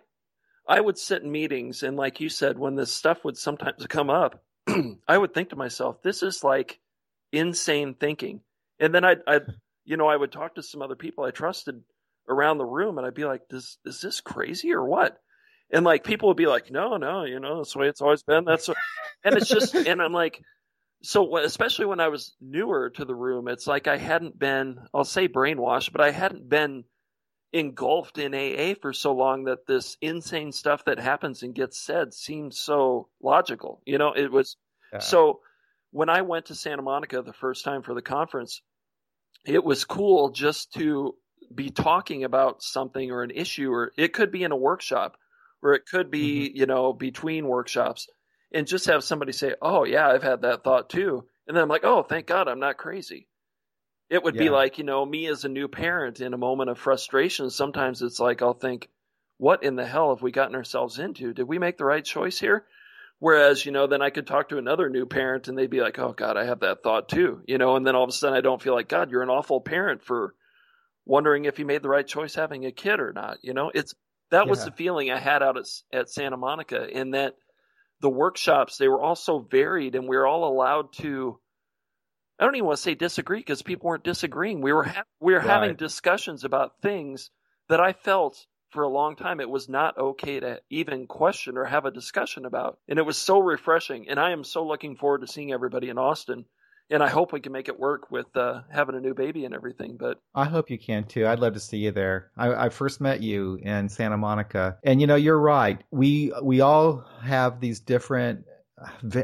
I 0.68 0.80
would 0.82 0.98
sit 0.98 1.24
in 1.24 1.32
meetings, 1.32 1.84
and 1.84 1.96
like 1.98 2.20
you 2.20 2.30
said, 2.30 2.60
when 2.60 2.76
this 2.76 2.92
stuff 2.92 3.24
would 3.24 3.38
sometimes 3.38 3.86
come 3.90 4.10
up, 4.10 4.44
I 5.08 5.18
would 5.18 5.34
think 5.34 5.50
to 5.50 5.56
myself, 5.56 6.02
"This 6.02 6.24
is 6.24 6.44
like 6.44 6.80
insane 7.32 7.96
thinking." 7.96 8.42
And 8.80 8.94
then 8.94 9.06
I'd, 9.06 9.20
I'd, 9.28 9.46
you 9.86 9.98
know, 9.98 10.08
I 10.08 10.16
would 10.16 10.32
talk 10.32 10.56
to 10.56 10.64
some 10.64 10.82
other 10.82 10.96
people 10.96 11.24
I 11.24 11.32
trusted 11.32 11.82
around 12.30 12.58
the 12.58 12.66
room, 12.66 12.98
and 12.98 13.08
I'd 13.08 13.14
be 13.14 13.26
like, 13.26 13.48
"Does 13.50 13.78
is 13.86 14.02
this 14.02 14.22
crazy 14.22 14.74
or 14.74 14.84
what?" 14.84 15.18
And 15.72 15.86
like 15.86 16.04
people 16.04 16.30
would 16.30 16.38
be 16.38 16.48
like, 16.48 16.72
"No, 16.72 16.98
no, 16.98 17.24
you 17.24 17.40
know, 17.40 17.58
that's 17.58 17.74
the 17.74 17.80
way 17.80 17.88
it's 17.88 18.02
always 18.02 18.24
been." 18.24 18.46
That's 18.46 18.68
what, 18.68 18.78
and 19.24 19.36
it's 19.36 19.50
just, 19.50 19.76
and 19.76 20.02
I'm 20.02 20.14
like, 20.14 20.42
so 21.04 21.38
especially 21.38 21.86
when 21.86 22.00
I 22.00 22.10
was 22.10 22.36
newer 22.42 22.90
to 22.92 23.06
the 23.06 23.16
room, 23.16 23.48
it's 23.48 23.68
like 23.68 23.88
I 23.88 23.98
hadn't 23.98 24.38
been, 24.38 24.78
I'll 24.94 25.04
say 25.04 25.28
brainwashed, 25.28 25.92
but 25.92 26.02
I 26.02 26.12
hadn't 26.12 26.50
been 26.50 26.84
engulfed 27.54 28.18
in 28.18 28.34
AA 28.34 28.76
for 28.82 28.94
so 28.94 29.14
long 29.14 29.46
that 29.46 29.66
this 29.68 29.98
insane 30.02 30.52
stuff 30.52 30.86
that 30.86 31.00
happens 31.00 31.44
and 31.44 31.56
gets 31.56 31.80
said 31.80 32.14
seems 32.14 32.60
so 32.60 33.08
logical. 33.22 33.82
You 33.86 33.98
know, 33.98 34.14
it 34.14 34.32
was 34.32 34.58
yeah. 34.92 35.00
so 35.00 35.40
when 35.92 36.10
I 36.10 36.22
went 36.22 36.48
to 36.48 36.56
Santa 36.56 36.82
Monica 36.82 37.22
the 37.22 37.34
first 37.34 37.64
time 37.64 37.82
for 37.82 37.94
the 37.94 38.02
conference, 38.02 38.62
it 39.46 39.64
was 39.64 39.86
cool 39.86 40.30
just 40.30 40.74
to 40.74 41.16
be 41.54 41.70
talking 41.70 42.24
about 42.24 42.62
something 42.62 43.12
or 43.12 43.24
an 43.24 43.32
issue, 43.32 43.72
or 43.72 43.94
it 43.98 44.14
could 44.14 44.32
be 44.32 44.44
in 44.44 44.52
a 44.52 44.58
workshop, 44.58 45.18
or 45.64 45.74
it 45.74 45.86
could 45.90 46.12
be, 46.12 46.50
mm-hmm. 46.50 46.58
you 46.58 46.66
know, 46.66 46.92
between 46.92 47.48
workshops, 47.48 48.08
and 48.52 48.68
just 48.68 48.88
have 48.88 49.04
somebody 49.04 49.32
say, 49.32 49.56
Oh, 49.62 49.86
yeah, 49.86 50.08
I've 50.08 50.24
had 50.24 50.42
that 50.42 50.64
thought 50.64 50.90
too. 50.90 51.26
And 51.48 51.56
then 51.56 51.64
I'm 51.64 51.70
like, 51.70 51.86
Oh, 51.86 52.04
thank 52.04 52.28
God 52.28 52.48
I'm 52.48 52.60
not 52.60 52.78
crazy. 52.78 53.28
It 54.10 54.24
would 54.24 54.36
yeah. 54.36 54.44
be 54.44 54.50
like, 54.50 54.78
you 54.78 54.84
know, 54.84 55.06
me 55.06 55.28
as 55.28 55.44
a 55.44 55.50
new 55.50 55.68
parent 55.68 56.22
in 56.22 56.34
a 56.34 56.38
moment 56.38 56.70
of 56.70 56.78
frustration. 56.78 57.50
Sometimes 57.50 58.02
it's 58.02 58.20
like, 58.20 58.42
I'll 58.42 58.54
think, 58.54 58.90
what 59.38 59.64
in 59.64 59.76
the 59.76 59.86
hell 59.86 60.16
have 60.16 60.22
we 60.22 60.32
gotten 60.32 60.56
ourselves 60.56 60.98
into? 60.98 61.34
Did 61.34 61.48
we 61.48 61.60
make 61.60 61.78
the 61.78 61.86
right 61.86 62.04
choice 62.04 62.40
here? 62.40 62.66
Whereas, 63.20 63.66
you 63.66 63.72
know, 63.72 63.88
then 63.88 64.02
I 64.02 64.12
could 64.12 64.28
talk 64.28 64.50
to 64.50 64.58
another 64.58 64.90
new 64.90 65.06
parent 65.06 65.48
and 65.48 65.58
they'd 65.58 65.70
be 65.70 65.82
like, 65.82 65.98
oh, 65.98 66.14
God, 66.14 66.38
I 66.38 66.46
have 66.46 66.60
that 66.60 66.84
thought 66.84 67.10
too, 67.10 67.42
you 67.48 67.58
know, 67.58 67.76
and 67.76 67.86
then 67.86 67.96
all 67.96 68.04
of 68.04 68.10
a 68.10 68.14
sudden 68.14 68.38
I 68.38 68.42
don't 68.42 68.62
feel 68.62 68.76
like, 68.76 68.88
God, 68.88 69.10
you're 69.10 69.24
an 69.24 69.30
awful 69.30 69.60
parent 69.60 70.04
for 70.04 70.36
wondering 71.06 71.46
if 71.46 71.58
you 71.58 71.66
made 71.66 71.82
the 71.82 71.90
right 71.90 72.06
choice 72.06 72.36
having 72.36 72.66
a 72.66 72.72
kid 72.72 73.00
or 73.00 73.14
not. 73.14 73.38
You 73.42 73.54
know, 73.54 73.72
it's 73.74 73.96
that 74.30 74.46
yeah. 74.46 74.50
was 74.50 74.66
the 74.66 74.72
feeling 74.72 75.10
I 75.10 75.18
had 75.18 75.42
out 75.42 75.58
at, 75.58 75.66
at 75.92 76.10
Santa 76.10 76.38
Monica 76.38 76.88
in 76.88 77.12
that 77.12 77.36
the 78.02 78.10
workshops, 78.10 78.78
they 78.78 78.88
were 78.88 79.02
all 79.02 79.16
so 79.16 79.40
varied 79.40 79.96
and 79.96 80.08
we 80.08 80.16
were 80.16 80.28
all 80.28 80.48
allowed 80.48 80.94
to 80.94 81.40
I 82.40 82.46
don't 82.46 82.56
even 82.56 82.68
want 82.68 82.78
to 82.78 82.84
say 82.84 82.96
disagree 82.96 83.40
because 83.40 83.62
people 83.62 83.88
weren't 83.88 84.04
disagreeing. 84.04 84.62
We 84.62 84.74
were 84.74 84.84
ha- 84.84 85.04
we 85.20 85.34
were 85.34 85.40
right. 85.40 85.48
having 85.48 85.76
discussions 85.76 86.44
about 86.44 86.82
things 86.82 87.32
that 87.70 87.80
I 87.80 87.94
felt 87.94 88.46
for 88.72 88.84
a 88.84 88.90
long 88.90 89.16
time 89.16 89.40
it 89.40 89.50
was 89.50 89.70
not 89.70 89.98
okay 89.98 90.40
to 90.40 90.60
even 90.70 91.08
question 91.08 91.58
or 91.58 91.66
have 91.66 91.86
a 91.86 91.92
discussion 91.92 92.46
about, 92.46 92.78
and 92.88 93.00
it 93.00 93.06
was 93.06 93.18
so 93.18 93.40
refreshing. 93.40 94.08
And 94.10 94.20
I 94.20 94.32
am 94.32 94.44
so 94.44 94.66
looking 94.66 94.96
forward 94.98 95.22
to 95.22 95.28
seeing 95.28 95.52
everybody 95.52 95.90
in 95.90 95.98
Austin. 95.98 96.46
And 96.90 97.04
I 97.04 97.10
hope 97.10 97.34
we 97.34 97.42
can 97.42 97.52
make 97.52 97.68
it 97.68 97.78
work 97.78 98.12
with 98.12 98.28
uh, 98.38 98.62
having 98.72 98.96
a 98.96 99.02
new 99.02 99.14
baby 99.14 99.44
and 99.44 99.54
everything. 99.54 99.98
But 100.00 100.20
I 100.34 100.46
hope 100.46 100.70
you 100.70 100.80
can 100.80 101.04
too. 101.04 101.28
I'd 101.28 101.40
love 101.40 101.54
to 101.56 101.60
see 101.60 101.80
you 101.80 101.92
there. 101.92 102.32
I, 102.38 102.68
I 102.68 102.70
first 102.70 103.02
met 103.02 103.22
you 103.22 103.60
in 103.62 103.90
Santa 103.90 104.16
Monica, 104.16 104.78
and 104.86 105.02
you 105.02 105.08
know 105.08 105.18
you're 105.18 105.40
right. 105.40 105.84
We 105.92 106.32
we 106.42 106.62
all 106.62 107.04
have 107.22 107.60
these 107.60 107.82
different, 107.82 108.46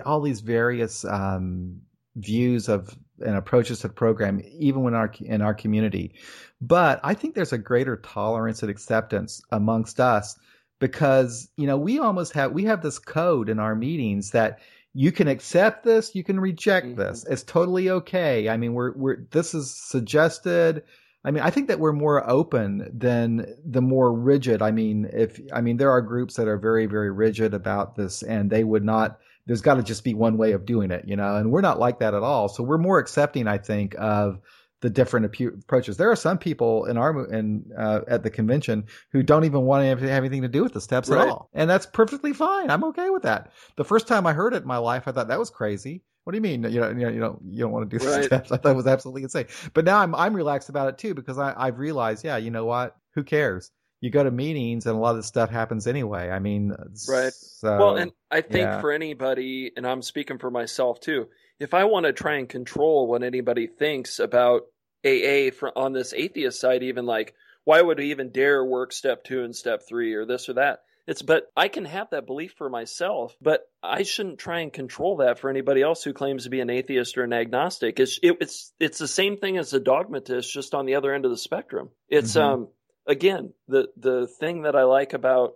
all 0.05 0.20
these 0.20 0.41
various 0.41 1.05
um, 1.05 1.83
views 2.16 2.70
of 2.70 2.95
and 3.20 3.36
approaches 3.36 3.80
to 3.80 3.88
the 3.88 3.93
program, 3.93 4.41
even 4.57 4.84
when 4.84 4.93
our 4.93 5.11
in 5.22 5.41
our 5.41 5.53
community. 5.53 6.14
But 6.61 6.99
I 7.03 7.14
think 7.14 7.36
there's 7.36 7.53
a 7.53 7.57
greater 7.57 7.97
tolerance 7.97 8.61
and 8.61 8.72
acceptance 8.72 9.41
amongst 9.51 9.99
us 9.99 10.38
because 10.80 11.49
you 11.57 11.68
know 11.68 11.78
we 11.78 11.99
almost 11.99 12.34
have 12.34 12.51
we 12.51 12.66
have 12.66 12.82
this 12.82 12.99
code 12.99 13.49
in 13.49 13.59
our 13.59 13.76
meetings 13.76 14.32
that 14.32 14.59
you 14.93 15.11
can 15.11 15.28
accept 15.28 15.84
this, 15.84 16.14
you 16.14 16.24
can 16.24 16.39
reject 16.39 16.88
mm-hmm. 16.88 16.99
this. 16.99 17.26
It's 17.28 17.43
totally 17.43 17.89
okay. 17.89 18.49
I 18.49 18.57
mean, 18.57 18.74
we're 18.74 18.93
we're 18.93 19.18
this 19.32 19.53
is 19.53 19.76
suggested. 19.76 20.84
I 21.26 21.32
mean, 21.32 21.41
I 21.41 21.51
think 21.51 21.70
that 21.70 21.80
we're 21.80 21.93
more 21.93 22.30
open 22.30 22.91
than 22.93 23.55
the 23.66 23.82
more 23.82 24.14
rigid. 24.14 24.61
I 24.61 24.72
mean, 24.72 25.09
if 25.11 25.39
I 25.51 25.61
mean 25.61 25.78
there 25.78 25.91
are 25.91 26.01
groups 26.01 26.36
that 26.36 26.47
are 26.47 26.57
very 26.57 26.86
very 26.86 27.11
rigid 27.11 27.53
about 27.53 27.95
this 27.95 28.22
and 28.24 28.49
they 28.49 28.64
would 28.64 28.84
not 28.84 29.20
there's 29.46 29.62
got 29.62 29.76
to 29.76 29.84
just 29.84 30.04
be 30.04 30.14
one 30.14 30.38
way 30.38 30.54
of 30.54 30.66
doing 30.66 30.91
it, 30.91 31.06
you 31.08 31.16
know, 31.16 31.36
and 31.36 31.52
we're 31.52 31.62
not 31.62 31.80
like 31.80 32.00
that 32.00 32.14
at 32.14 32.24
all. 32.24 32.50
So 32.50 32.64
we're 32.64 32.78
more 32.78 33.00
accepting, 33.00 33.48
I 33.48 33.58
think, 33.58 33.96
of 33.98 34.39
the 34.82 34.89
different 34.89 35.26
approaches. 35.26 35.98
There 35.98 36.12
are 36.12 36.16
some 36.16 36.38
people 36.38 36.86
in 36.86 36.98
our 36.98 37.26
in 37.28 37.72
uh, 37.78 38.02
at 38.08 38.24
the 38.24 38.30
convention 38.30 38.86
who 39.12 39.24
don't 39.24 39.46
even 39.46 39.62
want 39.62 39.84
to 39.84 39.88
have 39.88 40.04
anything 40.04 40.41
to 40.41 40.50
do 40.50 40.62
with 40.62 40.74
the 40.74 40.82
steps 40.82 41.10
right. 41.10 41.22
at 41.22 41.30
all, 41.30 41.50
and 41.54 41.70
that's 41.70 41.86
perfectly 41.86 42.34
fine. 42.34 42.70
I'm 42.70 42.84
okay 42.86 43.10
with 43.10 43.24
that. 43.24 43.52
The 43.78 43.86
first 43.86 44.08
time 44.08 44.28
I 44.28 44.34
heard 44.34 44.54
it 44.54 44.64
in 44.64 44.68
my 44.68 44.78
life, 44.78 45.08
I 45.08 45.14
thought 45.14 45.30
that 45.30 45.39
was 45.39 45.50
crazy. 45.50 46.04
What 46.26 46.32
do 46.32 46.38
you 46.38 46.41
mean? 46.41 46.64
You 46.64 46.82
know, 46.82 46.89
you 46.89 46.96
know, 46.96 47.10
you 47.10 47.20
don't, 47.20 47.41
you 47.50 47.60
don't 47.60 47.72
want 47.72 47.89
to 47.89 47.98
do 47.98 48.06
right. 48.06 48.24
steps. 48.26 48.52
I 48.52 48.58
thought 48.58 48.72
it 48.72 48.76
was 48.76 48.88
absolutely 48.88 49.24
insane. 49.24 49.48
But 49.74 49.86
now 49.86 50.00
I'm 50.00 50.14
I'm 50.16 50.34
relaxed 50.34 50.70
about 50.70 50.89
it 50.89 50.98
too 50.98 51.14
because 51.14 51.38
I 51.38 51.54
I've 51.56 51.80
realized, 51.80 52.24
yeah, 52.24 52.38
you 52.38 52.52
know 52.52 52.66
what? 52.66 52.96
Who 53.16 53.24
cares? 53.24 53.72
You 54.04 54.10
go 54.10 54.22
to 54.22 54.32
meetings 54.32 54.86
and 54.86 54.97
a 54.97 54.99
lot 54.99 55.12
of 55.12 55.16
this 55.16 55.28
stuff 55.28 55.49
happens 55.49 55.88
anyway. 55.88 56.30
I 56.30 56.39
mean, 56.39 56.76
right. 57.08 57.32
So, 57.32 57.78
well, 57.78 57.95
and 57.95 58.12
I 58.30 58.41
think 58.41 58.66
yeah. 58.66 58.82
for 58.82 58.91
anybody, 58.91 59.72
and 59.78 59.88
I'm 59.88 60.01
speaking 60.01 60.39
for 60.39 60.51
myself 60.51 60.99
too, 60.99 61.28
if 61.58 61.74
I 61.74 61.86
want 61.86 62.06
to 62.06 62.12
try 62.12 62.36
and 62.36 62.49
control 62.49 63.08
what 63.08 63.24
anybody 63.24 63.66
thinks 63.66 64.20
about 64.20 64.64
AA 65.06 65.51
for, 65.58 65.72
on 65.78 65.93
this 65.93 66.14
atheist 66.14 66.60
side, 66.60 66.84
even 66.84 67.06
like, 67.06 67.34
why 67.64 67.82
would 67.82 67.97
we 67.97 68.12
even 68.12 68.32
dare 68.32 68.66
work 68.66 68.91
step 68.91 69.24
two 69.24 69.41
and 69.41 69.56
step 69.56 69.84
three 69.88 70.16
or 70.16 70.26
this 70.26 70.49
or 70.49 70.56
that? 70.56 70.80
It's, 71.08 71.22
but 71.22 71.43
I 71.56 71.70
can 71.70 71.86
have 71.86 72.10
that 72.10 72.26
belief 72.26 72.56
for 72.58 72.70
myself, 72.70 73.38
but 73.41 73.62
I 73.82 74.04
shouldn't 74.04 74.38
try 74.38 74.60
and 74.60 74.74
control 74.74 75.18
that 75.18 75.39
for 75.39 75.49
anybody 75.49 75.82
else 75.82 76.04
who 76.04 76.12
claims 76.12 76.43
to 76.43 76.49
be 76.49 76.60
an 76.60 76.70
atheist 76.70 77.18
or 77.18 77.24
an 77.24 77.32
agnostic. 77.32 78.01
It's, 78.01 78.20
it, 78.22 78.36
it's, 78.41 78.74
it's 78.82 78.97
the 78.97 79.08
same 79.08 79.38
thing 79.38 79.58
as 79.58 79.74
a 79.74 79.80
dogmatist, 79.80 80.51
just 80.51 80.76
on 80.76 80.86
the 80.86 80.95
other 80.95 81.14
end 81.14 81.24
of 81.24 81.32
the 81.32 81.38
spectrum. 81.38 81.89
It's, 82.10 82.34
mm-hmm. 82.34 82.54
um, 82.54 82.68
again, 83.08 83.54
the 83.68 83.89
the 83.97 84.28
thing 84.28 84.64
that 84.64 84.76
I 84.76 84.84
like 84.84 85.14
about 85.14 85.54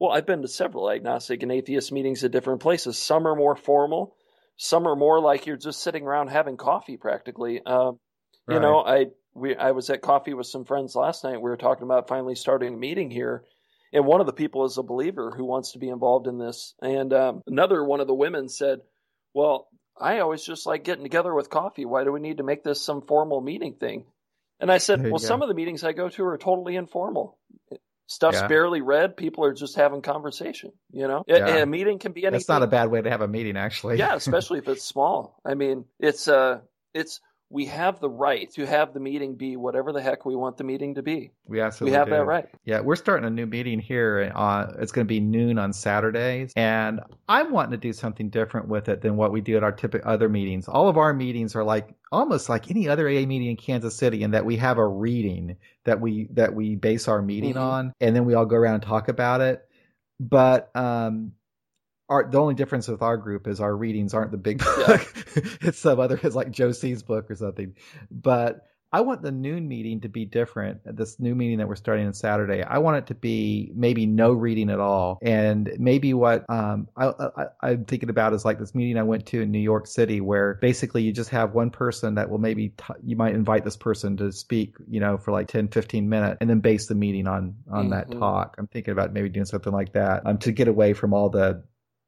well, 0.00 0.12
I've 0.12 0.26
been 0.26 0.42
to 0.42 0.48
several 0.48 0.90
agnostic 0.90 1.42
and 1.42 1.50
atheist 1.50 1.90
meetings 1.90 2.22
at 2.22 2.30
different 2.30 2.60
places. 2.60 2.96
Some 2.96 3.26
are 3.26 3.34
more 3.34 3.56
formal, 3.56 4.14
some 4.56 4.86
are 4.86 4.96
more 4.96 5.20
like 5.20 5.46
you're 5.46 5.56
just 5.56 5.82
sitting 5.82 6.04
around 6.04 6.28
having 6.28 6.56
coffee 6.56 6.96
practically. 6.96 7.60
Uh, 7.64 7.92
right. 8.46 8.54
You 8.54 8.60
know, 8.60 8.80
I 8.80 9.06
we 9.34 9.56
I 9.56 9.72
was 9.72 9.90
at 9.90 10.02
coffee 10.02 10.34
with 10.34 10.46
some 10.46 10.64
friends 10.64 10.94
last 10.94 11.24
night. 11.24 11.40
We 11.40 11.50
were 11.50 11.56
talking 11.56 11.84
about 11.84 12.08
finally 12.08 12.34
starting 12.34 12.74
a 12.74 12.76
meeting 12.76 13.10
here. 13.10 13.44
And 13.92 14.04
one 14.04 14.20
of 14.20 14.26
the 14.26 14.34
people 14.34 14.66
is 14.66 14.76
a 14.76 14.82
believer 14.82 15.32
who 15.34 15.46
wants 15.46 15.72
to 15.72 15.78
be 15.78 15.88
involved 15.88 16.26
in 16.26 16.38
this. 16.38 16.74
And 16.82 17.10
um, 17.14 17.42
another 17.46 17.82
one 17.82 18.00
of 18.00 18.06
the 18.06 18.14
women 18.14 18.48
said, 18.48 18.80
Well, 19.32 19.68
I 19.98 20.18
always 20.18 20.44
just 20.44 20.66
like 20.66 20.84
getting 20.84 21.04
together 21.04 21.34
with 21.34 21.50
coffee. 21.50 21.86
Why 21.86 22.04
do 22.04 22.12
we 22.12 22.20
need 22.20 22.36
to 22.36 22.42
make 22.42 22.62
this 22.62 22.80
some 22.80 23.02
formal 23.02 23.40
meeting 23.40 23.74
thing? 23.74 24.04
And 24.60 24.72
I 24.72 24.78
said, 24.78 25.02
well, 25.02 25.12
go. 25.12 25.18
some 25.18 25.42
of 25.42 25.48
the 25.48 25.54
meetings 25.54 25.84
I 25.84 25.92
go 25.92 26.08
to 26.08 26.24
are 26.24 26.38
totally 26.38 26.76
informal. 26.76 27.38
Stuff's 28.06 28.40
yeah. 28.40 28.48
barely 28.48 28.80
read. 28.80 29.16
People 29.16 29.44
are 29.44 29.52
just 29.52 29.76
having 29.76 30.00
conversation. 30.00 30.72
You 30.90 31.06
know, 31.08 31.24
yeah. 31.28 31.58
a, 31.58 31.66
meeting 31.66 31.98
can 31.98 32.12
be 32.12 32.22
anything. 32.22 32.38
That's 32.38 32.48
not 32.48 32.62
a 32.62 32.66
bad 32.66 32.90
way 32.90 33.02
to 33.02 33.10
have 33.10 33.20
a 33.20 33.28
meeting, 33.28 33.56
actually. 33.56 33.98
yeah, 33.98 34.14
especially 34.14 34.58
if 34.58 34.68
it's 34.68 34.82
small. 34.82 35.38
I 35.44 35.54
mean, 35.54 35.84
it's 36.00 36.26
uh, 36.26 36.60
it's 36.94 37.20
we 37.50 37.64
have 37.64 37.98
the 37.98 38.10
right 38.10 38.50
to 38.52 38.66
have 38.66 38.92
the 38.92 39.00
meeting 39.00 39.34
be 39.34 39.56
whatever 39.56 39.90
the 39.92 40.02
heck 40.02 40.26
we 40.26 40.36
want 40.36 40.58
the 40.58 40.64
meeting 40.64 40.94
to 40.96 41.02
be. 41.02 41.30
We 41.46 41.60
absolutely 41.62 41.92
we 41.92 41.96
have 41.96 42.08
do. 42.08 42.12
that 42.12 42.24
right. 42.26 42.46
Yeah, 42.64 42.80
we're 42.80 42.96
starting 42.96 43.26
a 43.26 43.30
new 43.30 43.46
meeting 43.46 43.78
here. 43.78 44.30
Uh, 44.34 44.72
it's 44.78 44.92
going 44.92 45.06
to 45.06 45.08
be 45.08 45.20
noon 45.20 45.58
on 45.58 45.72
Saturdays, 45.72 46.52
and 46.56 47.00
I'm 47.28 47.50
wanting 47.50 47.70
to 47.72 47.78
do 47.78 47.92
something 47.94 48.28
different 48.28 48.68
with 48.68 48.88
it 48.90 49.00
than 49.00 49.16
what 49.16 49.32
we 49.32 49.40
do 49.40 49.56
at 49.56 49.62
our 49.64 49.72
typical 49.72 50.10
other 50.10 50.28
meetings. 50.28 50.68
All 50.68 50.88
of 50.88 50.98
our 50.98 51.14
meetings 51.14 51.56
are 51.56 51.64
like 51.64 51.94
almost 52.12 52.48
like 52.50 52.70
any 52.70 52.86
other 52.88 53.08
AA 53.08 53.24
meeting 53.24 53.48
in 53.48 53.56
Kansas 53.56 53.96
City, 53.96 54.22
in 54.22 54.32
that 54.32 54.44
we 54.44 54.56
have 54.56 54.76
a 54.76 54.86
reading 54.86 55.56
that 55.84 56.00
we 56.02 56.28
that 56.32 56.54
we 56.54 56.76
base 56.76 57.08
our 57.08 57.22
meeting 57.22 57.54
Mhm. 57.54 57.60
on, 57.62 57.92
and 58.00 58.14
then 58.14 58.26
we 58.26 58.34
all 58.34 58.44
go 58.46 58.56
around 58.56 58.74
and 58.74 58.82
talk 58.82 59.08
about 59.08 59.40
it. 59.40 59.64
But 60.20 60.70
um, 60.76 61.32
our 62.08 62.28
the 62.30 62.38
only 62.38 62.54
difference 62.54 62.88
with 62.88 63.02
our 63.02 63.16
group 63.16 63.46
is 63.46 63.60
our 63.60 63.74
readings 63.76 64.14
aren't 64.14 64.30
the 64.30 64.38
big 64.38 64.58
book. 64.58 65.12
it's 65.60 65.78
some 65.78 66.00
other 66.00 66.18
it's 66.22 66.36
like 66.36 66.50
Joe 66.50 66.72
C's 66.72 67.02
book 67.02 67.30
or 67.30 67.34
something. 67.34 67.74
But 68.10 68.64
I 68.90 69.02
want 69.02 69.20
the 69.20 69.30
noon 69.30 69.68
meeting 69.68 70.00
to 70.00 70.08
be 70.08 70.24
different. 70.24 70.80
This 70.96 71.20
new 71.20 71.34
meeting 71.34 71.58
that 71.58 71.68
we're 71.68 71.76
starting 71.76 72.06
on 72.06 72.14
Saturday, 72.14 72.62
I 72.62 72.78
want 72.78 72.96
it 72.96 73.06
to 73.08 73.14
be 73.14 73.70
maybe 73.74 74.06
no 74.06 74.32
reading 74.32 74.70
at 74.70 74.80
all, 74.80 75.18
and 75.20 75.70
maybe 75.78 76.14
what 76.14 76.48
um, 76.48 76.88
I, 76.96 77.08
I, 77.08 77.44
I'm 77.60 77.84
thinking 77.84 78.08
about 78.08 78.32
is 78.32 78.46
like 78.46 78.58
this 78.58 78.74
meeting 78.74 78.96
I 78.96 79.02
went 79.02 79.26
to 79.26 79.42
in 79.42 79.50
New 79.50 79.58
York 79.58 79.86
City, 79.86 80.22
where 80.22 80.54
basically 80.62 81.02
you 81.02 81.12
just 81.12 81.28
have 81.30 81.52
one 81.52 81.68
person 81.68 82.14
that 82.14 82.30
will 82.30 82.38
maybe 82.38 82.70
t- 82.70 82.94
you 83.04 83.14
might 83.14 83.34
invite 83.34 83.62
this 83.62 83.76
person 83.76 84.16
to 84.16 84.32
speak, 84.32 84.74
you 84.88 85.00
know, 85.00 85.18
for 85.18 85.32
like 85.32 85.48
10, 85.48 85.68
15 85.68 86.08
minutes, 86.08 86.38
and 86.40 86.48
then 86.48 86.60
base 86.60 86.86
the 86.86 86.94
meeting 86.94 87.26
on 87.26 87.56
on 87.70 87.90
that 87.90 88.08
Mhm. 88.08 88.18
talk. 88.18 88.54
I'm 88.56 88.68
thinking 88.68 88.92
about 88.92 89.12
maybe 89.12 89.28
doing 89.28 89.44
something 89.44 89.72
like 89.72 89.92
that 89.92 90.22
um, 90.24 90.38
to 90.38 90.50
get 90.52 90.66
away 90.66 90.94
from 90.94 91.12
all 91.12 91.28
the 91.28 91.62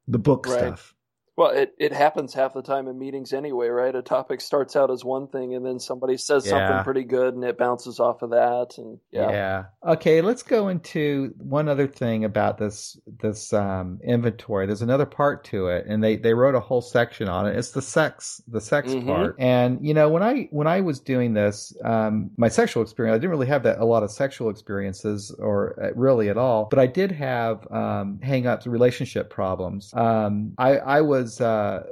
the 0.07 0.19
book 0.19 0.47
Right. 0.47 0.49
stuff. 0.49 0.95
Well, 1.37 1.51
it, 1.51 1.73
it 1.79 1.93
happens 1.93 2.33
half 2.33 2.53
the 2.53 2.61
time 2.61 2.87
in 2.87 2.99
meetings 2.99 3.31
anyway, 3.33 3.69
right? 3.69 3.95
A 3.95 4.01
topic 4.01 4.41
starts 4.41 4.75
out 4.75 4.91
as 4.91 5.03
one 5.03 5.27
thing 5.27 5.55
and 5.55 5.65
then 5.65 5.79
somebody 5.79 6.17
says 6.17 6.45
Yeah. 6.45 6.51
something 6.51 6.83
pretty 6.83 7.03
good 7.03 7.33
and 7.33 7.43
it 7.43 7.57
bounces 7.57 7.99
off 7.99 8.21
of 8.21 8.31
that 8.31 8.77
and 8.77 8.99
yeah. 9.11 9.63
Okay, 9.87 10.21
let's 10.21 10.43
go 10.43 10.67
into 10.67 11.33
one 11.37 11.67
other 11.69 11.87
thing 11.87 12.25
about 12.25 12.57
this 12.57 12.99
this 13.21 13.53
um, 13.53 13.99
inventory. 14.03 14.65
There's 14.67 14.81
another 14.81 15.05
part 15.05 15.43
to 15.45 15.67
it, 15.67 15.85
and 15.87 16.03
they 16.03 16.17
they 16.17 16.33
wrote 16.33 16.53
a 16.53 16.59
whole 16.59 16.81
section 16.81 17.27
on 17.27 17.47
it. 17.47 17.55
It's 17.57 17.71
the 17.71 17.81
sex 17.81 18.41
the 18.47 18.61
sex 18.61 18.93
Mhm. 18.93 19.05
part. 19.05 19.35
And 19.39 19.79
you 19.81 19.93
know, 19.93 20.09
when 20.09 20.21
I 20.23 20.49
when 20.51 20.67
I 20.67 20.81
was 20.81 20.99
doing 20.99 21.33
this, 21.33 21.73
um, 21.83 22.29
my 22.37 22.49
sexual 22.49 22.83
experience, 22.83 23.15
I 23.15 23.17
didn't 23.19 23.31
really 23.31 23.47
have 23.47 23.63
that 23.63 23.79
a 23.79 23.85
lot 23.85 24.03
of 24.03 24.11
sexual 24.11 24.49
experiences 24.49 25.33
or 25.39 25.81
uh, 25.81 25.91
really 25.95 26.29
at 26.29 26.37
all, 26.37 26.67
but 26.69 26.77
I 26.77 26.87
did 26.87 27.11
have 27.13 27.65
um, 27.71 28.19
hang 28.21 28.45
ups, 28.47 28.67
relationship 28.67 29.29
problems. 29.29 29.93
Um, 29.95 30.53
I 30.57 30.77
I 30.77 31.01
was. 31.01 31.20
Uh, 31.41 31.83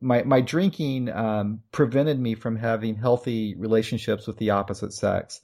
my 0.00 0.22
my 0.24 0.40
drinking 0.40 1.10
um, 1.10 1.62
prevented 1.70 2.18
me 2.18 2.34
from 2.34 2.56
having 2.56 2.96
healthy 2.96 3.54
relationships 3.56 4.26
with 4.26 4.36
the 4.38 4.50
opposite 4.50 4.92
sex. 4.92 5.40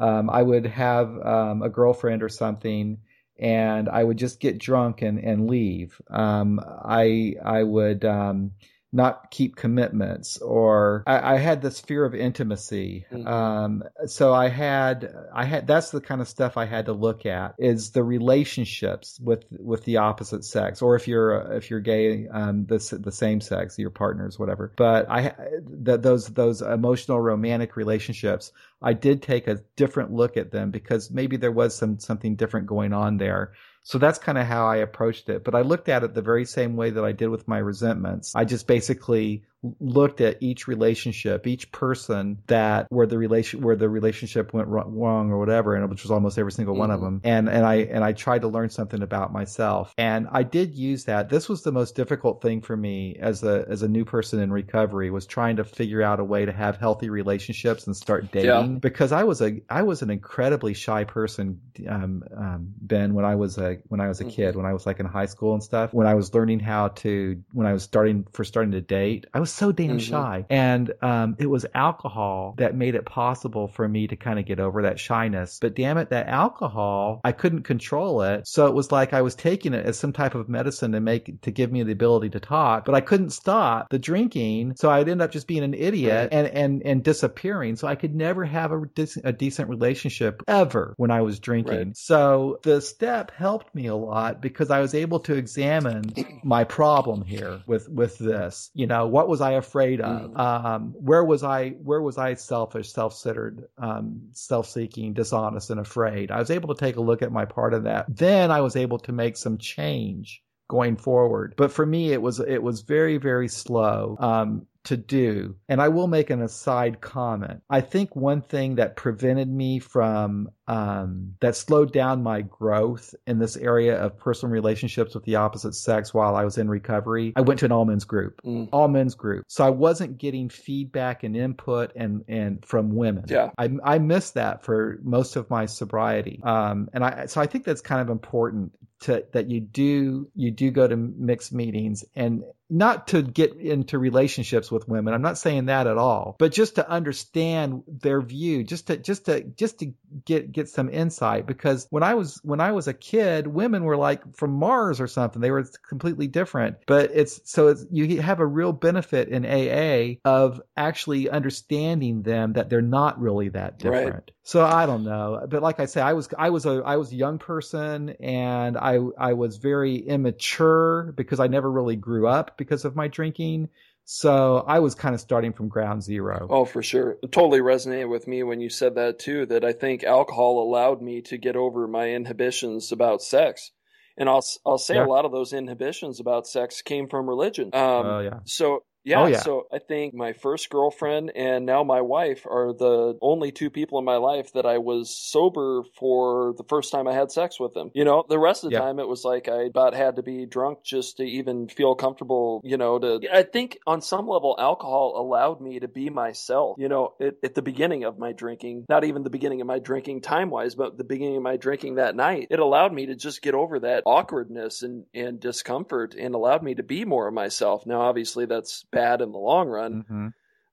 Um, 0.00 0.30
I 0.30 0.42
would 0.42 0.66
have 0.66 1.08
um, 1.26 1.62
a 1.62 1.68
girlfriend 1.68 2.22
or 2.22 2.28
something, 2.28 2.98
and 3.38 3.88
I 3.88 4.04
would 4.04 4.16
just 4.16 4.40
get 4.40 4.58
drunk 4.58 5.02
and 5.02 5.18
and 5.18 5.48
leave. 5.48 6.00
Um, 6.08 6.60
I 6.64 7.34
I 7.44 7.64
would 7.64 8.04
um, 8.04 8.52
not 8.92 9.30
keep 9.30 9.56
commitments, 9.56 10.38
or 10.38 11.02
I, 11.06 11.34
I 11.34 11.36
had 11.38 11.60
this 11.60 11.78
fear 11.80 12.04
of 12.04 12.14
intimacy. 12.14 13.04
Mhm. 13.12 13.26
Um, 13.26 13.84
so 14.06 14.32
I 14.32 14.48
had 14.48 15.14
I 15.34 15.44
had 15.44 15.66
that's 15.66 15.90
the 15.90 16.00
kind 16.00 16.20
of 16.20 16.28
stuff 16.28 16.56
I 16.56 16.64
had 16.64 16.86
to 16.86 16.92
look 16.92 17.26
at 17.26 17.54
is 17.58 17.90
the 17.90 18.02
relationships 18.02 19.20
with 19.22 19.44
with 19.50 19.84
the 19.84 19.98
opposite 19.98 20.44
sex, 20.44 20.80
or 20.80 20.96
if 20.96 21.06
you're 21.06 21.52
if 21.52 21.70
you're 21.70 21.80
gay, 21.80 22.28
um, 22.28 22.64
the 22.66 22.98
the 23.00 23.12
same 23.12 23.40
sex, 23.40 23.78
your 23.78 23.90
partners, 23.90 24.38
whatever. 24.38 24.72
But 24.76 25.10
I 25.10 25.34
that 25.82 26.02
those 26.02 26.26
those 26.28 26.62
emotional 26.62 27.20
romantic 27.20 27.76
relationships. 27.76 28.52
I 28.80 28.92
did 28.92 29.22
take 29.22 29.48
a 29.48 29.60
different 29.74 30.12
look 30.12 30.36
at 30.36 30.52
them 30.52 30.70
because 30.70 31.10
maybe 31.10 31.36
there 31.36 31.50
was 31.50 31.74
some 31.74 31.98
something 31.98 32.36
different 32.36 32.68
going 32.68 32.92
on 32.92 33.16
there. 33.16 33.52
So 33.82 33.98
that's 33.98 34.18
kind 34.18 34.38
of 34.38 34.46
how 34.46 34.66
I 34.66 34.76
approached 34.76 35.28
it. 35.28 35.44
But 35.44 35.54
I 35.54 35.62
looked 35.62 35.88
at 35.88 36.02
it 36.04 36.14
the 36.14 36.22
very 36.22 36.44
same 36.44 36.76
way 36.76 36.90
that 36.90 37.04
I 37.04 37.12
did 37.12 37.28
with 37.28 37.48
my 37.48 37.58
resentments. 37.58 38.34
I 38.34 38.44
just 38.44 38.66
basically 38.66 39.44
looked 39.80 40.20
at 40.20 40.42
each 40.42 40.68
relationship, 40.68 41.46
each 41.46 41.72
person 41.72 42.38
that 42.46 42.86
where 42.90 43.06
the 43.06 43.18
relation 43.18 43.60
where 43.62 43.76
the 43.76 43.88
relationship 43.88 44.52
went 44.54 44.68
wrong 44.68 45.30
or 45.30 45.38
whatever, 45.38 45.74
and 45.74 45.88
which 45.90 46.02
was 46.02 46.10
almost 46.10 46.38
every 46.38 46.52
single 46.52 46.76
one 46.76 46.90
of 46.90 47.00
Mhm. 47.00 47.04
them. 47.04 47.20
And 47.24 47.48
and 47.48 47.66
I 47.66 47.74
and 47.76 48.04
I 48.04 48.12
tried 48.12 48.42
to 48.42 48.48
learn 48.48 48.70
something 48.70 49.02
about 49.02 49.32
myself. 49.32 49.92
And 49.98 50.28
I 50.30 50.42
did 50.44 50.74
use 50.74 51.04
that. 51.06 51.28
This 51.28 51.48
was 51.48 51.62
the 51.62 51.72
most 51.72 51.96
difficult 51.96 52.40
thing 52.40 52.60
for 52.60 52.76
me 52.76 53.16
as 53.20 53.42
a 53.42 53.64
as 53.68 53.82
a 53.82 53.88
new 53.88 54.04
person 54.04 54.40
in 54.40 54.52
recovery 54.52 55.10
was 55.10 55.26
trying 55.26 55.56
to 55.56 55.64
figure 55.64 56.02
out 56.02 56.20
a 56.20 56.24
way 56.24 56.44
to 56.44 56.52
have 56.52 56.76
healthy 56.76 57.10
relationships 57.10 57.86
and 57.86 57.96
start 57.96 58.30
dating 58.30 58.78
because 58.78 59.12
I 59.12 59.24
was 59.24 59.40
a 59.42 59.60
I 59.68 59.82
was 59.82 60.02
an 60.02 60.10
incredibly 60.10 60.74
shy 60.74 61.04
person 61.04 61.60
um, 61.88 62.22
um, 62.36 62.72
Ben 62.80 63.14
when 63.14 63.24
I 63.24 63.34
was 63.34 63.58
a 63.58 63.78
when 63.88 64.00
I 64.00 64.08
was 64.08 64.20
a 64.20 64.24
Mhm. 64.24 64.30
kid 64.30 64.56
when 64.56 64.66
I 64.66 64.72
was 64.72 64.86
like 64.86 65.00
in 65.00 65.06
high 65.06 65.26
school 65.26 65.54
and 65.54 65.62
stuff 65.62 65.92
when 65.92 66.06
I 66.06 66.14
was 66.14 66.32
learning 66.34 66.60
how 66.60 66.88
to 66.88 67.42
when 67.52 67.66
I 67.66 67.72
was 67.72 67.82
starting 67.82 68.24
for 68.32 68.44
starting 68.44 68.72
to 68.72 68.80
date 68.80 69.26
I 69.34 69.40
was 69.40 69.47
so 69.52 69.72
damn 69.72 69.98
Mhm. 69.98 70.00
shy. 70.00 70.44
And 70.50 70.92
um, 71.02 71.36
it 71.38 71.46
was 71.46 71.66
alcohol 71.74 72.54
that 72.58 72.74
made 72.74 72.94
it 72.94 73.04
possible 73.06 73.68
for 73.68 73.88
me 73.88 74.06
to 74.08 74.16
kind 74.16 74.38
of 74.38 74.46
get 74.46 74.60
over 74.60 74.82
that 74.82 74.98
shyness. 74.98 75.58
But 75.60 75.74
damn 75.74 75.98
it 75.98 76.10
that 76.10 76.28
alcohol 76.28 77.20
I 77.24 77.32
couldn't 77.32 77.62
control 77.62 78.22
it. 78.22 78.46
So 78.46 78.66
it 78.66 78.74
was 78.74 78.92
like 78.92 79.12
I 79.12 79.22
was 79.22 79.34
taking 79.34 79.74
it 79.74 79.84
as 79.86 79.98
some 79.98 80.12
type 80.12 80.34
of 80.34 80.48
medicine 80.48 80.92
to 80.92 81.00
make 81.00 81.40
to 81.42 81.50
give 81.50 81.70
me 81.72 81.82
the 81.82 81.92
ability 81.92 82.30
to 82.30 82.40
talk. 82.40 82.84
But 82.84 82.94
I 82.94 83.00
couldn't 83.00 83.30
stop 83.30 83.88
the 83.90 83.98
drinking. 83.98 84.74
So 84.76 84.90
I'd 84.90 85.08
end 85.08 85.22
up 85.22 85.30
just 85.32 85.46
being 85.46 85.64
an 85.64 85.74
idiot 85.74 86.28
and 86.32 86.46
and 86.48 86.82
and 86.84 87.02
disappearing. 87.04 87.76
So 87.76 87.86
I 87.88 87.94
could 87.94 88.14
never 88.14 88.44
have 88.44 88.72
a, 88.72 88.80
dec- 88.80 89.20
a 89.24 89.32
decent 89.32 89.68
relationship 89.68 90.42
ever 90.48 90.94
when 90.96 91.10
I 91.10 91.22
was 91.22 91.38
drinking. 91.38 91.68
Right. 91.78 91.96
so 91.96 92.58
the 92.62 92.80
step 92.80 93.30
helped 93.36 93.74
me 93.74 93.86
a 93.86 93.94
lot 93.94 94.40
because 94.40 94.70
I 94.70 94.80
was 94.80 94.94
able 94.94 95.20
to 95.20 95.34
examine 95.34 96.12
my 96.42 96.64
problem 96.64 97.22
here 97.24 97.60
with 97.66 97.88
with 97.88 98.18
this. 98.18 98.70
You 98.74 98.86
know 98.86 99.06
what 99.06 99.28
was 99.28 99.37
I 99.40 99.52
afraid 99.52 100.00
of 100.00 100.30
Mhm. 100.32 100.38
um 100.38 100.94
where 100.98 101.24
was 101.24 101.42
I 101.42 101.70
where 101.70 102.00
was 102.02 102.18
I 102.18 102.34
selfish 102.34 102.92
self-centered 102.92 103.64
um 103.78 104.28
self-seeking 104.32 105.14
dishonest 105.14 105.70
and 105.70 105.80
afraid 105.80 106.30
I 106.30 106.38
was 106.38 106.50
able 106.50 106.74
to 106.74 106.78
take 106.78 106.96
a 106.96 107.00
look 107.00 107.22
at 107.22 107.32
my 107.32 107.44
part 107.44 107.74
of 107.74 107.84
that 107.84 108.06
then 108.08 108.50
I 108.50 108.60
was 108.60 108.76
able 108.76 108.98
to 109.00 109.12
make 109.12 109.36
some 109.36 109.58
change 109.58 110.42
going 110.68 110.96
forward. 110.96 111.54
But 111.56 111.72
for 111.72 111.86
me, 111.86 112.12
it 112.12 112.20
was 112.20 112.40
it 112.40 112.62
was 112.62 112.82
very 112.82 113.16
very 113.16 113.48
slow 113.48 114.16
um, 114.20 114.66
to 114.84 114.96
do. 114.96 115.56
And 115.68 115.82
I 115.82 115.88
will 115.88 116.06
make 116.06 116.30
an 116.30 116.40
aside 116.40 117.00
comment. 117.00 117.62
I 117.68 117.80
think 117.80 118.14
one 118.16 118.40
thing 118.42 118.76
that 118.76 118.96
prevented 118.96 119.48
me 119.48 119.78
from 119.80 120.50
um, 120.66 121.34
that 121.40 121.56
slowed 121.56 121.92
down 121.92 122.22
my 122.22 122.42
growth 122.42 123.14
in 123.26 123.38
this 123.38 123.56
area 123.56 123.98
of 123.98 124.18
personal 124.18 124.52
relationships 124.52 125.14
with 125.14 125.24
the 125.24 125.36
opposite 125.36 125.74
sex 125.74 126.12
while 126.14 126.36
I 126.36 126.44
was 126.44 126.58
in 126.58 126.68
recovery. 126.68 127.32
I 127.36 127.40
went 127.40 127.60
to 127.60 127.66
an 127.66 127.72
all 127.72 127.84
men's 127.84 128.04
group, 128.04 128.40
Mm. 128.44 128.68
all 128.72 128.88
men's 128.88 129.14
group, 129.14 129.44
so 129.48 129.64
I 129.64 129.70
wasn't 129.70 130.18
getting 130.18 130.48
feedback 130.48 131.22
and 131.24 131.36
input 131.36 131.92
and 131.96 132.24
and 132.28 132.64
from 132.64 132.94
women. 132.94 133.24
Yeah. 133.28 133.50
I 133.58 133.70
I 133.82 133.98
missed 133.98 134.34
that 134.34 134.62
for 134.64 134.98
most 135.02 135.36
of 135.36 135.48
my 135.50 135.66
sobriety. 135.66 136.40
Um, 136.44 136.88
and 136.92 137.04
I 137.04 137.26
so 137.26 137.40
I 137.40 137.46
think 137.46 137.64
that's 137.64 137.80
kind 137.80 138.00
of 138.00 138.10
important 138.10 138.72
to 139.00 139.24
that 139.32 139.48
you 139.50 139.60
do 139.60 140.30
you 140.34 140.50
do 140.50 140.70
go 140.70 140.86
to 140.86 140.96
mixed 140.96 141.52
meetings 141.52 142.04
and 142.14 142.42
not 142.70 143.08
to 143.08 143.22
get 143.22 143.56
into 143.56 143.98
relationships 143.98 144.70
with 144.70 144.88
women. 144.88 145.14
I'm 145.14 145.22
not 145.22 145.38
saying 145.38 145.66
that 145.66 145.86
at 145.86 145.98
all, 145.98 146.36
but 146.38 146.52
just 146.52 146.76
to 146.76 146.88
understand 146.88 147.82
their 147.86 148.20
view, 148.20 148.64
just 148.64 148.88
to 148.88 148.96
just 148.96 149.26
to 149.26 149.42
just 149.42 149.78
to 149.80 149.92
get 150.24 150.52
get 150.52 150.68
some 150.68 150.88
insight. 150.88 151.46
Because 151.46 151.86
when 151.90 152.02
I 152.02 152.14
was 152.14 152.40
when 152.42 152.60
I 152.60 152.72
was 152.72 152.88
a 152.88 152.94
kid, 152.94 153.46
women 153.46 153.84
were 153.84 153.96
like 153.96 154.36
from 154.36 154.52
Mars 154.52 155.00
or 155.00 155.06
something. 155.06 155.40
They 155.40 155.50
were 155.50 155.68
completely 155.88 156.26
different. 156.26 156.76
But 156.86 157.10
it's 157.12 157.40
so 157.44 157.68
it's, 157.68 157.86
you 157.90 158.20
have 158.20 158.40
a 158.40 158.46
real 158.46 158.72
benefit 158.72 159.28
in 159.28 159.46
AA 159.46 160.20
of 160.24 160.60
actually 160.76 161.30
understanding 161.30 162.22
them 162.22 162.54
that 162.54 162.68
they're 162.68 162.82
not 162.82 163.20
really 163.20 163.48
that 163.50 163.78
Right. 164.14 164.30
So 164.48 164.64
I 164.64 164.86
don't 164.86 165.04
know, 165.04 165.44
but 165.46 165.60
like 165.62 165.78
I 165.78 165.84
say, 165.84 166.00
I 166.00 166.14
was 166.14 166.26
I 166.38 166.48
was 166.48 166.64
a 166.64 166.80
I 166.82 166.96
was 166.96 167.12
a 167.12 167.16
young 167.16 167.36
person, 167.38 168.16
and 168.18 168.78
I 168.78 168.98
I 169.18 169.34
was 169.34 169.58
very 169.58 169.96
immature 169.96 171.12
because 171.18 171.38
I 171.38 171.48
never 171.48 171.70
really 171.70 171.96
grew 171.96 172.26
up 172.26 172.56
because 172.56 172.86
of 172.86 172.96
my 172.96 173.08
drinking. 173.08 173.68
So 174.06 174.64
I 174.66 174.78
was 174.78 174.94
kind 174.94 175.14
of 175.14 175.20
starting 175.20 175.52
from 175.52 175.68
ground 175.68 176.02
zero. 176.02 176.46
Oh, 176.48 176.64
for 176.64 176.82
sure. 176.82 177.18
It 177.22 177.30
totally 177.30 177.60
resonated 177.60 178.08
with 178.08 178.26
me 178.26 178.42
when 178.42 178.62
you 178.62 178.70
said 178.70 178.94
that 178.94 179.18
too, 179.18 179.44
that 179.44 179.66
I 179.66 179.74
think 179.74 180.02
alcohol 180.02 180.62
allowed 180.62 181.02
me 181.02 181.20
to 181.28 181.36
get 181.36 181.54
over 181.54 181.86
my 181.86 182.08
inhibitions 182.08 182.90
about 182.90 183.20
sex. 183.20 183.72
And 184.16 184.30
I'll 184.30 184.44
I'll 184.64 184.78
say 184.78 184.94
Yeah. 184.94 185.04
a 185.04 185.06
lot 185.06 185.26
of 185.26 185.30
those 185.30 185.52
inhibitions 185.52 186.20
about 186.20 186.46
sex 186.46 186.80
came 186.80 187.06
from 187.06 187.28
religion. 187.28 187.66
Um, 187.74 188.06
Oh 188.06 188.20
yeah, 188.20 188.40
so 188.46 188.84
Oh, 189.06 189.10
yeah, 189.10 189.20
oh, 189.20 189.26
yeah, 189.26 189.40
so 189.40 189.66
I 189.72 189.78
think 189.78 190.12
my 190.12 190.32
first 190.32 190.70
girlfriend 190.70 191.32
and 191.34 191.64
now 191.64 191.84
my 191.84 192.00
wife 192.00 192.46
are 192.46 192.72
the 192.72 193.16
only 193.22 193.52
two 193.52 193.70
people 193.70 193.98
in 193.98 194.04
my 194.04 194.16
life 194.16 194.52
that 194.52 194.66
I 194.66 194.78
was 194.78 195.14
sober 195.14 195.82
for 195.98 196.54
the 196.56 196.64
first 196.64 196.92
time 196.92 197.06
I 197.06 197.14
had 197.14 197.30
sex 197.30 197.58
with 197.58 197.74
them. 197.74 197.90
You 197.94 198.04
know, 198.04 198.24
the 198.28 198.38
rest 198.38 198.64
of 198.64 198.70
the 198.70 198.76
yeah. 198.76 198.80
time 198.80 198.98
it 198.98 199.08
was 199.08 199.24
like 199.24 199.48
I 199.48 199.62
about 199.64 199.94
had 199.94 200.16
to 200.16 200.22
be 200.22 200.46
drunk 200.46 200.82
just 200.82 201.18
to 201.18 201.22
even 201.22 201.68
feel 201.68 201.94
comfortable, 201.94 202.60
you 202.64 202.76
know, 202.76 202.98
to 202.98 203.20
I 203.32 203.44
think 203.44 203.78
on 203.86 204.02
some 204.02 204.26
level 204.26 204.56
alcohol 204.58 205.14
allowed 205.16 205.60
me 205.60 205.80
to 205.80 205.88
be 205.88 206.10
myself. 206.10 206.76
You 206.78 206.88
know, 206.88 207.14
it, 207.18 207.38
at 207.42 207.54
the 207.54 207.62
beginning 207.62 208.04
of 208.04 208.18
my 208.18 208.32
drinking, 208.32 208.84
not 208.88 209.04
even 209.04 209.22
the 209.22 209.30
beginning 209.30 209.60
of 209.60 209.66
my 209.66 209.78
drinking 209.78 210.22
time-wise, 210.22 210.74
but 210.74 210.98
the 210.98 211.04
beginning 211.04 211.36
of 211.36 211.42
my 211.42 211.56
drinking 211.56 211.94
that 211.94 212.16
night, 212.16 212.48
it 212.50 212.58
allowed 212.58 212.92
me 212.92 213.06
to 213.06 213.14
just 213.14 213.42
get 213.42 213.54
over 213.54 213.80
that 213.80 214.02
awkwardness 214.06 214.82
and 214.82 215.04
and 215.14 215.40
discomfort 215.40 216.14
and 216.14 216.34
allowed 216.34 216.62
me 216.62 216.74
to 216.74 216.82
be 216.82 217.04
more 217.04 217.28
of 217.28 217.34
myself. 217.34 217.86
Now 217.86 218.02
obviously 218.02 218.46
that's 218.46 218.84
bad 218.98 219.20
in 219.20 219.30
the 219.32 219.38
long 219.38 219.68
run. 219.68 220.02
Mm-hmm. 220.02 220.28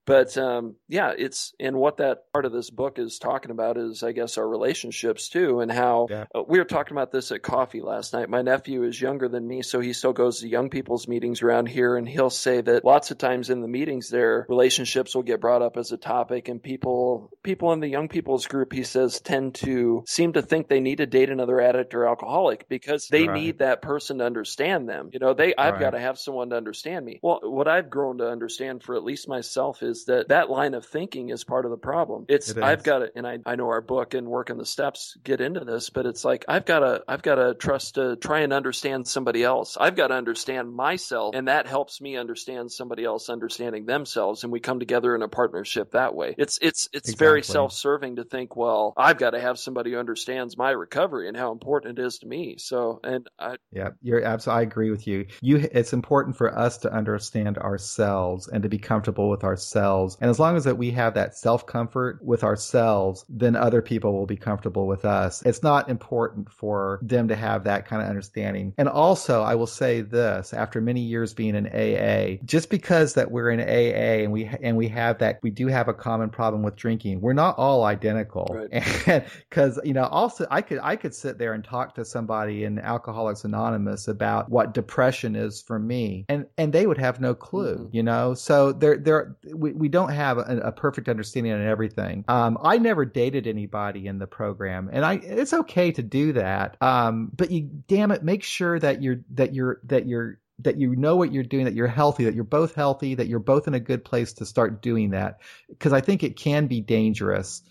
But 0.06 0.38
um, 0.38 0.76
yeah, 0.88 1.14
it's 1.18 1.54
and 1.60 1.78
what 1.78 1.98
that 1.98 2.32
part 2.32 2.46
of 2.46 2.52
this 2.52 2.70
book 2.70 3.00
is 3.00 3.18
talking 3.18 3.52
about 3.52 3.78
is, 3.78 4.04
I 4.04 4.12
guess, 4.12 4.38
our 4.38 4.48
relationships 4.48 5.30
too, 5.30 5.62
and 5.62 5.72
how 5.72 6.08
yeah. 6.10 6.26
uh, 6.34 6.44
we 6.48 6.60
were 6.60 6.66
talking 6.66 6.96
about 6.96 7.12
this 7.12 7.32
at 7.32 7.42
coffee 7.42 7.82
last 7.82 8.14
night. 8.14 8.30
My 8.30 8.42
nephew 8.42 8.84
is 8.84 9.00
younger 9.02 9.28
than 9.28 9.48
me, 9.48 9.64
so 9.64 9.80
he 9.80 9.94
still 9.94 10.14
goes 10.14 10.42
to 10.42 10.48
young 10.48 10.70
people's 10.70 11.08
meetings 11.08 11.42
around 11.42 11.68
here, 11.68 11.98
and 11.98 12.08
he'll 12.08 12.30
say 12.30 12.62
that 12.62 12.86
lots 12.86 13.12
of 13.12 13.18
times 13.18 13.50
in 13.50 13.62
the 13.62 13.68
meetings 13.68 14.10
there, 14.10 14.46
relationships 14.48 15.16
will 15.16 15.24
get 15.24 15.42
brought 15.42 15.62
up 15.62 15.78
as 15.78 15.92
a 15.92 15.98
topic, 15.98 16.50
and 16.50 16.62
people 16.62 17.32
people 17.44 17.74
in 17.74 17.80
the 17.80 17.88
young 17.88 18.08
people's 18.08 18.48
group, 18.48 18.74
he 18.74 18.84
says, 18.84 19.20
tend 19.22 19.56
to 19.56 20.04
seem 20.08 20.34
to 20.34 20.42
think 20.42 20.68
they 20.68 20.80
need 20.80 20.98
to 20.98 21.06
date 21.06 21.30
another 21.30 21.60
addict 21.60 21.96
or 21.96 22.08
alcoholic 22.08 22.70
because 22.70 23.08
they 23.08 23.28
right. 23.28 23.42
need 23.42 23.60
that 23.60 23.82
person 23.82 24.20
to 24.20 24.26
understand 24.26 24.88
them. 24.88 25.10
You 25.14 25.20
know, 25.20 25.34
they 25.34 25.56
I've 25.56 25.74
right. 25.74 25.80
got 25.80 25.90
to 25.92 26.00
have 26.00 26.20
someone 26.20 26.52
to 26.52 26.58
understand 26.58 27.06
me. 27.06 27.20
Well, 27.24 27.40
what 27.44 27.68
I've 27.68 27.90
grown 27.90 28.20
to 28.20 28.30
understand 28.30 28.84
for 28.84 28.96
at 28.96 29.04
least 29.04 29.28
myself 29.28 29.82
is 29.82 29.95
is 29.96 30.06
that 30.06 30.30
that 30.30 30.50
line 30.50 30.74
of 30.74 30.86
thinking 30.86 31.30
is 31.30 31.44
part 31.44 31.66
of 31.66 31.72
the 31.72 31.78
problem. 31.78 32.26
It's 32.28 32.50
it 32.50 32.62
I've 32.62 32.84
got 32.84 33.00
to, 33.00 33.12
and 33.16 33.26
I, 33.26 33.40
I 33.46 33.56
know 33.56 33.70
our 33.70 33.82
book 33.82 34.14
and 34.14 34.28
working 34.28 34.58
the 34.58 34.66
steps 34.66 35.18
get 35.24 35.42
into 35.42 35.62
this, 35.62 35.90
but 35.90 36.06
it's 36.06 36.26
like 36.26 36.46
I've 36.48 36.66
got 36.66 36.80
to 36.80 37.04
I've 37.08 37.22
got 37.22 37.36
to 37.36 37.54
trust 37.56 37.96
to 37.96 38.16
try 38.16 38.42
and 38.42 38.52
understand 38.52 39.08
somebody 39.08 39.44
else. 39.44 39.78
I've 39.80 39.96
got 39.96 40.08
to 40.08 40.16
understand 40.16 40.74
myself, 40.74 41.36
and 41.36 41.48
that 41.48 41.68
helps 41.68 42.02
me 42.02 42.18
understand 42.18 42.72
somebody 42.72 43.06
else 43.06 43.30
understanding 43.30 43.86
themselves, 43.86 44.44
and 44.44 44.52
we 44.52 44.60
come 44.60 44.80
together 44.80 45.16
in 45.16 45.22
a 45.22 45.28
partnership 45.28 45.92
that 45.92 46.14
way. 46.16 46.36
It's 46.38 46.60
it's 46.62 46.90
it's 46.92 47.10
exactly. 47.10 47.26
very 47.26 47.44
self 47.44 47.74
serving 47.74 48.18
to 48.18 48.24
think, 48.24 48.56
well, 48.56 48.94
I've 48.98 49.18
got 49.18 49.32
to 49.32 49.40
have 49.40 49.58
somebody 49.58 49.92
who 49.92 49.98
understands 49.98 50.58
my 50.58 50.72
recovery 50.72 51.28
and 51.28 51.38
how 51.38 51.52
important 51.52 51.98
it 52.00 52.06
is 52.06 52.20
to 52.20 52.28
me. 52.28 52.56
So, 52.58 53.00
and 53.04 53.28
I 53.40 53.58
yeah, 53.72 53.90
you're 54.02 54.24
absolutely. 54.24 54.60
I 54.60 54.64
agree 54.64 54.92
with 54.92 55.08
you. 55.08 55.28
You, 55.42 55.68
it's 55.72 55.94
important 55.94 56.36
for 56.36 56.58
us 56.58 56.80
to 56.80 56.92
understand 56.92 57.58
ourselves 57.58 58.48
and 58.48 58.64
to 58.64 58.70
be 58.70 58.78
comfortable 58.78 59.30
with 59.30 59.44
ourselves 59.44 59.85
ourselves. 59.86 60.18
And 60.22 60.30
as 60.30 60.40
long 60.40 60.58
as 60.58 60.64
that 60.64 60.78
we 60.78 60.92
have 60.92 61.14
that 61.14 61.36
self 61.36 61.66
comfort 61.66 62.20
with 62.24 62.44
ourselves, 62.44 63.26
then 63.30 63.56
other 63.56 63.82
people 63.82 64.14
will 64.14 64.26
be 64.26 64.36
comfortable 64.36 64.88
with 64.88 65.06
us. 65.06 65.42
It's 65.46 65.64
not 65.64 65.90
important 65.90 66.52
for 66.52 67.00
them 67.02 67.28
to 67.28 67.36
have 67.36 67.64
that 67.64 67.86
kind 67.86 68.02
of 68.02 68.10
understanding. 68.10 68.74
And 68.78 68.90
also, 68.90 69.42
I 69.42 69.56
will 69.56 69.68
say 69.68 70.02
this 70.02 70.54
after 70.54 70.82
many 70.82 71.02
years 71.02 71.34
being 71.34 71.56
in 71.56 71.68
AA, 71.68 72.44
just 72.46 72.70
because 72.70 73.14
that 73.14 73.32
we're 73.32 73.52
in 73.52 73.60
AA 73.60 74.24
and 74.24 74.32
we, 74.32 74.46
and 74.62 74.78
we 74.78 74.88
have 74.90 75.20
that, 75.20 75.40
we 75.44 75.50
do 75.50 75.68
have 75.68 75.88
a 75.88 75.94
common 75.94 76.30
problem 76.30 76.64
with 76.64 76.76
drinking. 76.76 77.22
We're 77.22 77.34
not 77.34 77.58
all 77.58 77.84
identical. 77.84 78.48
Right. 78.72 79.26
Cause, 79.52 79.80
you 79.84 79.94
know, 79.94 80.06
also 80.06 80.46
I 80.50 80.62
could, 80.62 80.80
I 80.82 80.96
could 80.96 81.14
sit 81.14 81.38
there 81.38 81.54
and 81.54 81.64
talk 81.64 81.96
to 81.96 82.06
somebody 82.06 82.64
in 82.64 82.80
Alcoholics 82.80 83.44
Anonymous 83.44 84.08
about 84.08 84.50
what 84.50 84.74
depression 84.74 85.36
is 85.36 85.62
for 85.62 85.80
me 85.80 86.26
and, 86.30 86.46
and 86.58 86.74
they 86.74 86.88
would 86.88 86.98
have 86.98 87.20
no 87.20 87.34
clue, 87.34 87.76
mm-hmm. 87.76 87.96
you 87.96 88.04
know? 88.04 88.34
So 88.34 88.72
there, 88.72 88.98
there, 88.98 89.36
we, 89.54 89.74
we 89.78 89.90
don't 89.90 90.12
have 90.12 90.38
a, 90.38 90.62
a 90.66 90.72
perfect 90.72 91.10
understanding 91.10 91.54
on 91.54 91.62
everything. 91.62 92.26
Um, 92.28 92.58
I 92.64 92.78
never 92.78 93.06
dated 93.06 93.48
anybody 93.48 94.08
in 94.08 94.20
the 94.20 94.28
program, 94.28 94.90
and 94.92 95.06
I 95.06 95.16
it's 95.16 95.54
okay 95.54 95.92
to 95.92 96.04
do 96.04 96.34
that. 96.34 96.78
Um, 96.82 97.32
but 97.36 97.52
you 97.52 97.70
damn 97.88 98.12
it, 98.12 98.24
make 98.24 98.44
sure 98.44 98.80
that 98.80 99.02
you're 99.02 99.18
that 99.32 99.54
you're 99.54 99.80
that 99.86 100.08
you're 100.08 100.40
that 100.60 100.80
you 100.80 100.96
know 100.96 101.16
what 101.18 101.34
you're 101.34 101.44
doing, 101.44 101.66
that 101.66 101.74
you're 101.74 101.88
healthy, 101.88 102.26
that 102.26 102.36
you're 102.36 102.44
both 102.44 102.76
healthy, 102.76 103.16
that 103.16 103.28
you're 103.28 103.40
both 103.40 103.68
in 103.68 103.74
a 103.74 103.80
good 103.80 104.06
place 104.06 104.34
to 104.34 104.46
start 104.46 104.82
doing 104.82 105.12
that. 105.12 105.40
Because 105.68 105.94
I 105.94 106.02
think 106.02 106.24
it 106.24 106.38
can 106.38 106.68
be 106.68 106.82
dangerous 106.82 107.62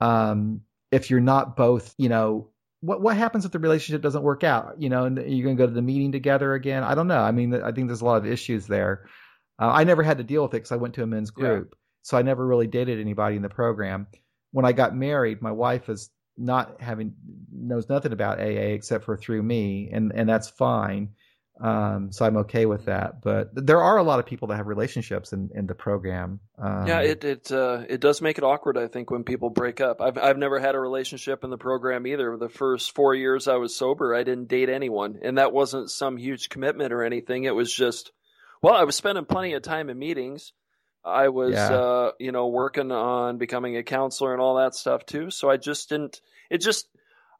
um, 0.00 0.60
if 0.90 1.10
you're 1.10 1.20
not 1.20 1.56
both, 1.56 1.94
you 1.96 2.08
know, 2.08 2.50
what 2.80 3.00
what 3.00 3.16
happens 3.16 3.44
if 3.44 3.52
the 3.52 3.58
relationship 3.58 4.02
doesn't 4.02 4.22
work 4.22 4.44
out? 4.44 4.74
You 4.78 4.90
know, 4.90 5.04
and 5.04 5.16
you're 5.16 5.44
going 5.44 5.56
to 5.56 5.62
go 5.62 5.66
to 5.66 5.72
the 5.72 5.82
meeting 5.82 6.12
together 6.12 6.52
again. 6.52 6.84
I 6.84 6.94
don't 6.94 7.08
know. 7.08 7.20
I 7.20 7.32
mean, 7.32 7.54
I 7.54 7.72
think 7.72 7.86
there's 7.86 8.02
a 8.02 8.04
lot 8.04 8.18
of 8.18 8.26
issues 8.26 8.66
there. 8.66 9.06
Uh, 9.58 9.70
I 9.70 9.84
never 9.84 10.02
had 10.02 10.18
to 10.18 10.24
deal 10.24 10.42
with 10.42 10.52
it 10.52 10.58
because 10.58 10.72
I 10.72 10.76
went 10.76 10.94
to 10.94 11.02
a 11.02 11.06
men's 11.06 11.30
group, 11.30 11.68
yeah. 11.72 11.76
so 12.02 12.16
I 12.16 12.22
never 12.22 12.44
really 12.44 12.66
dated 12.66 13.00
anybody 13.00 13.36
in 13.36 13.42
the 13.42 13.48
program. 13.48 14.06
When 14.50 14.64
I 14.64 14.72
got 14.72 14.94
married, 14.94 15.42
my 15.42 15.52
wife 15.52 15.88
is 15.88 16.10
not 16.36 16.80
having 16.80 17.14
knows 17.52 17.88
nothing 17.88 18.12
about 18.12 18.40
AA 18.40 18.74
except 18.74 19.04
for 19.04 19.16
through 19.16 19.42
me, 19.42 19.90
and 19.92 20.12
and 20.14 20.28
that's 20.28 20.48
fine. 20.48 21.10
Um, 21.60 22.10
so 22.10 22.26
I'm 22.26 22.38
okay 22.38 22.66
with 22.66 22.86
that. 22.86 23.22
But 23.22 23.50
there 23.54 23.80
are 23.80 23.96
a 23.96 24.02
lot 24.02 24.18
of 24.18 24.26
people 24.26 24.48
that 24.48 24.56
have 24.56 24.66
relationships 24.66 25.32
in, 25.32 25.50
in 25.54 25.66
the 25.66 25.74
program. 25.74 26.40
Um, 26.58 26.86
yeah, 26.86 27.00
it 27.00 27.22
it 27.24 27.52
uh, 27.52 27.84
it 27.88 28.00
does 28.00 28.20
make 28.20 28.38
it 28.38 28.44
awkward. 28.44 28.76
I 28.76 28.88
think 28.88 29.10
when 29.10 29.22
people 29.22 29.50
break 29.50 29.80
up. 29.80 30.00
I've 30.00 30.18
I've 30.18 30.38
never 30.38 30.58
had 30.58 30.74
a 30.74 30.80
relationship 30.80 31.44
in 31.44 31.50
the 31.50 31.58
program 31.58 32.06
either. 32.06 32.36
The 32.36 32.48
first 32.48 32.94
four 32.94 33.14
years 33.14 33.46
I 33.46 33.56
was 33.56 33.74
sober, 33.74 34.14
I 34.14 34.24
didn't 34.24 34.48
date 34.48 34.68
anyone, 34.68 35.20
and 35.22 35.38
that 35.38 35.52
wasn't 35.52 35.90
some 35.90 36.16
huge 36.16 36.48
commitment 36.48 36.92
or 36.92 37.04
anything. 37.04 37.44
It 37.44 37.54
was 37.54 37.72
just 37.72 38.10
well, 38.64 38.74
I 38.74 38.84
was 38.84 38.96
spending 38.96 39.26
plenty 39.26 39.52
of 39.52 39.60
time 39.62 39.90
in 39.90 39.98
meetings. 39.98 40.54
I 41.04 41.28
was, 41.28 41.52
yeah. 41.52 41.68
uh, 41.68 42.10
you 42.18 42.32
know, 42.32 42.48
working 42.48 42.90
on 42.90 43.36
becoming 43.36 43.76
a 43.76 43.82
counselor 43.82 44.32
and 44.32 44.40
all 44.40 44.56
that 44.56 44.74
stuff 44.74 45.04
too. 45.04 45.30
So 45.30 45.50
I 45.50 45.58
just 45.58 45.90
didn't. 45.90 46.22
It 46.48 46.62
just, 46.62 46.88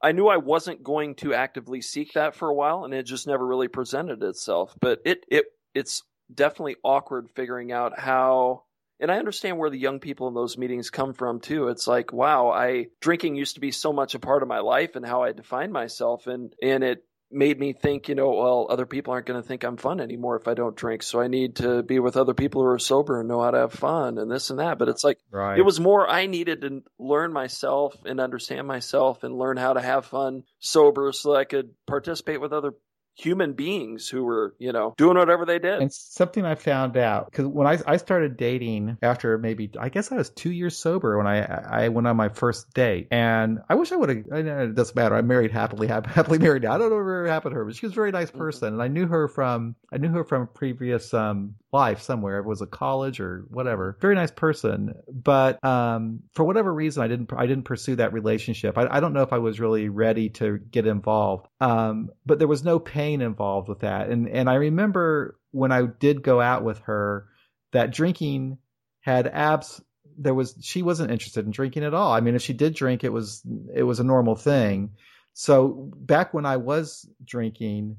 I 0.03 0.13
knew 0.13 0.29
I 0.29 0.37
wasn't 0.37 0.83
going 0.83 1.15
to 1.17 1.33
actively 1.33 1.81
seek 1.81 2.13
that 2.13 2.35
for 2.35 2.51
a 2.51 2.55
while, 2.55 2.85
and 2.85 2.93
it 2.93 3.05
just 3.05 3.27
never 3.27 3.47
really 3.47 3.69
presented 3.69 4.23
itself. 4.23 4.77
But 4.79 5.01
it, 5.07 5.25
it, 5.31 5.47
it's 5.75 6.03
definitely 6.33 6.77
awkward 6.85 7.31
figuring 7.31 7.73
out 7.73 7.99
how. 7.99 8.65
And 9.01 9.11
I 9.11 9.17
understand 9.17 9.57
where 9.57 9.71
the 9.71 9.79
young 9.79 10.01
people 10.01 10.29
in 10.29 10.35
those 10.35 10.59
meetings 10.59 10.91
come 10.91 11.15
from 11.15 11.41
too. 11.41 11.69
It's 11.69 11.87
like, 11.87 12.13
wow, 12.13 12.51
I 12.51 12.89
drinking 13.01 13.35
used 13.35 13.55
to 13.55 13.61
be 13.61 13.71
so 13.71 13.95
much 13.95 14.15
a 14.15 14.19
part 14.19 14.43
of 14.43 14.49
my 14.49 14.61
life 14.61 14.95
and 14.95 15.07
how 15.07 15.23
I 15.23 15.33
defined 15.33 15.73
myself, 15.73 16.27
and 16.27 16.55
and 16.63 16.85
it 16.85 17.03
made 17.35 17.59
me 17.59 17.73
think, 17.73 18.09
you 18.09 18.15
know, 18.15 18.31
well, 18.31 18.67
other 18.71 18.87
people 18.87 19.13
aren't 19.13 19.27
going 19.27 19.41
to 19.41 19.47
think 19.47 19.65
I'm 19.65 19.77
fun 19.77 20.01
anymore 20.01 20.37
if 20.37 20.49
I 20.49 20.55
don't 20.55 20.77
drink. 20.77 21.03
So 21.03 21.21
I 21.21 21.29
need 21.29 21.57
to 21.57 21.83
be 21.83 21.99
with 21.99 22.17
other 22.17 22.35
people 22.35 22.63
who 22.63 22.69
are 22.69 22.79
sober 22.79 23.21
and 23.21 23.29
know 23.29 23.43
how 23.43 23.51
to 23.51 23.59
have 23.59 23.73
fun 23.73 24.19
and 24.19 24.31
this 24.31 24.51
and 24.51 24.59
that. 24.59 24.79
But 24.79 24.89
it's 24.89 25.05
like, 25.05 25.19
right. 25.31 25.59
it 25.59 25.63
was 25.63 25.81
more 25.81 26.09
I 26.09 26.27
needed 26.27 26.63
to 26.63 26.83
learn 26.99 27.33
myself 27.33 27.97
and 28.05 28.21
understand 28.21 28.67
myself 28.67 29.25
and 29.25 29.37
learn 29.37 29.57
how 29.57 29.73
to 29.73 29.81
have 29.81 30.07
fun 30.07 30.45
sober 30.61 31.13
so 31.13 31.35
I 31.35 31.45
could 31.45 31.71
participate 31.87 32.41
with 32.41 32.53
other 32.53 32.75
human 33.15 33.53
beings 33.53 34.09
who 34.09 34.25
were, 34.25 34.55
you 34.59 34.73
know, 34.73 34.95
doing 34.97 35.17
whatever 35.17 35.45
they 35.45 35.59
did. 35.59 35.81
And 35.81 35.93
something 35.93 36.45
I 36.45 36.55
found 36.55 36.97
out 36.97 37.31
because 37.31 37.47
when 37.47 37.67
I, 37.67 37.79
I 37.87 37.97
started 37.97 38.37
dating 38.37 38.99
after 39.03 39.39
maybe 39.39 39.71
I 39.79 39.89
guess 39.89 40.11
I 40.11 40.17
was 40.17 40.31
two 40.31 40.51
years 40.51 40.77
sober 40.77 41.17
when 41.17 41.27
I 41.27 41.45
I 41.45 41.89
went 41.89 42.07
on 42.07 42.17
my 42.17 42.29
first 42.29 42.73
date, 42.75 43.09
and 43.11 43.61
I 43.69 43.75
wish 43.75 43.93
I 43.93 43.97
would 43.97 44.09
have. 44.09 44.27
It 44.31 44.75
doesn't 44.75 44.97
matter. 44.97 45.15
I'm 45.15 45.27
married 45.27 45.53
happily, 45.53 45.87
happily 45.89 46.39
married 46.39 46.63
now. 46.63 46.75
I 46.75 46.79
don't 46.79 46.91
know 46.91 46.97
what 46.97 47.29
happened 47.29 47.53
to 47.53 47.57
her, 47.57 47.65
but 47.65 47.77
she 47.77 47.87
was 47.87 47.93
a 47.93 47.95
very 47.95 48.13
nice 48.13 48.29
mm-hmm. 48.29 48.39
person, 48.39 48.75
and 48.75 48.83
I 48.83 48.89
knew 48.89 49.07
her 49.07 49.29
from 49.29 49.77
I 49.93 49.99
knew 49.99 50.11
her 50.11 50.25
from 50.25 50.43
a 50.43 50.47
previous 50.47 51.15
um 51.15 51.55
life 51.73 52.01
somewhere. 52.01 52.39
It 52.39 52.47
was 52.47 52.63
a 52.63 52.67
college 52.67 53.21
or 53.21 53.45
whatever. 53.51 53.99
Very 54.01 54.15
nice 54.15 54.31
person, 54.31 54.95
but 55.09 55.63
um, 55.65 56.21
for 56.33 56.45
whatever 56.45 56.73
reason, 56.73 57.03
I 57.03 57.09
didn't 57.09 57.31
I 57.37 57.47
didn't 57.47 57.65
pursue 57.65 57.97
that 57.97 58.13
relationship. 58.13 58.79
I, 58.79 58.87
I 58.89 59.01
don't 59.01 59.13
know 59.13 59.23
if 59.23 59.33
I 59.33 59.39
was 59.39 59.61
really 59.61 59.89
ready 59.89 60.31
to 60.31 60.59
get 60.59 60.87
involved. 60.87 61.49
Um, 61.61 62.11
but 62.25 62.39
there 62.39 62.49
was 62.49 62.65
no 62.65 62.79
pain 62.79 63.04
involved 63.13 63.69
with 63.69 63.81
that, 63.81 64.09
and 64.09 64.29
and 64.29 64.49
I 64.49 64.55
remember 64.55 65.39
when 65.51 65.73
I 65.73 65.83
did 65.83 66.23
go 66.23 66.41
out 66.41 66.65
with 66.65 66.79
her, 66.81 67.29
that 67.73 67.93
drinking 67.93 68.59
had 69.01 69.27
abs. 69.27 69.81
There 70.17 70.35
was 70.35 70.57
she 70.61 70.83
wasn't 70.83 71.11
interested 71.11 71.45
in 71.45 71.51
drinking 71.51 71.85
at 71.85 71.95
all. 71.95 72.13
I 72.13 72.21
mean, 72.21 72.35
if 72.35 72.43
she 72.43 72.53
did 72.53 72.75
drink, 72.75 73.05
it 73.05 73.13
was 73.13 73.43
it 73.75 73.83
was 73.83 74.01
a 74.01 74.05
normal 74.05 74.37
thing. 74.37 74.93
So 75.35 75.91
back 75.97 76.33
when 76.33 76.47
I 76.47 76.57
was 76.57 77.09
drinking, 77.25 77.97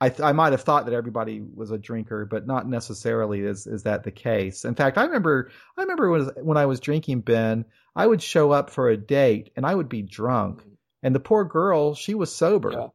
I, 0.00 0.08
th- 0.08 0.20
I 0.20 0.32
might 0.32 0.52
have 0.52 0.62
thought 0.62 0.86
that 0.86 0.94
everybody 0.94 1.42
was 1.42 1.70
a 1.70 1.78
drinker, 1.78 2.24
but 2.24 2.46
not 2.46 2.66
necessarily 2.66 3.40
is 3.40 3.66
is 3.66 3.82
that 3.82 4.02
the 4.02 4.10
case. 4.10 4.64
In 4.64 4.74
fact, 4.74 4.96
I 4.96 5.04
remember 5.04 5.50
I 5.76 5.82
remember 5.82 6.10
when 6.10 6.22
when 6.42 6.56
I 6.56 6.66
was 6.66 6.80
drinking, 6.80 7.20
Ben, 7.20 7.66
I 7.94 8.06
would 8.06 8.22
show 8.22 8.50
up 8.50 8.70
for 8.70 8.88
a 8.88 8.96
date 8.96 9.52
and 9.56 9.66
I 9.66 9.74
would 9.74 9.90
be 9.90 10.02
drunk, 10.02 10.62
and 11.02 11.14
the 11.14 11.20
poor 11.20 11.44
girl, 11.44 11.94
she 11.94 12.14
was 12.14 12.34
sober. 12.34 12.72
Yeah, 12.72 12.86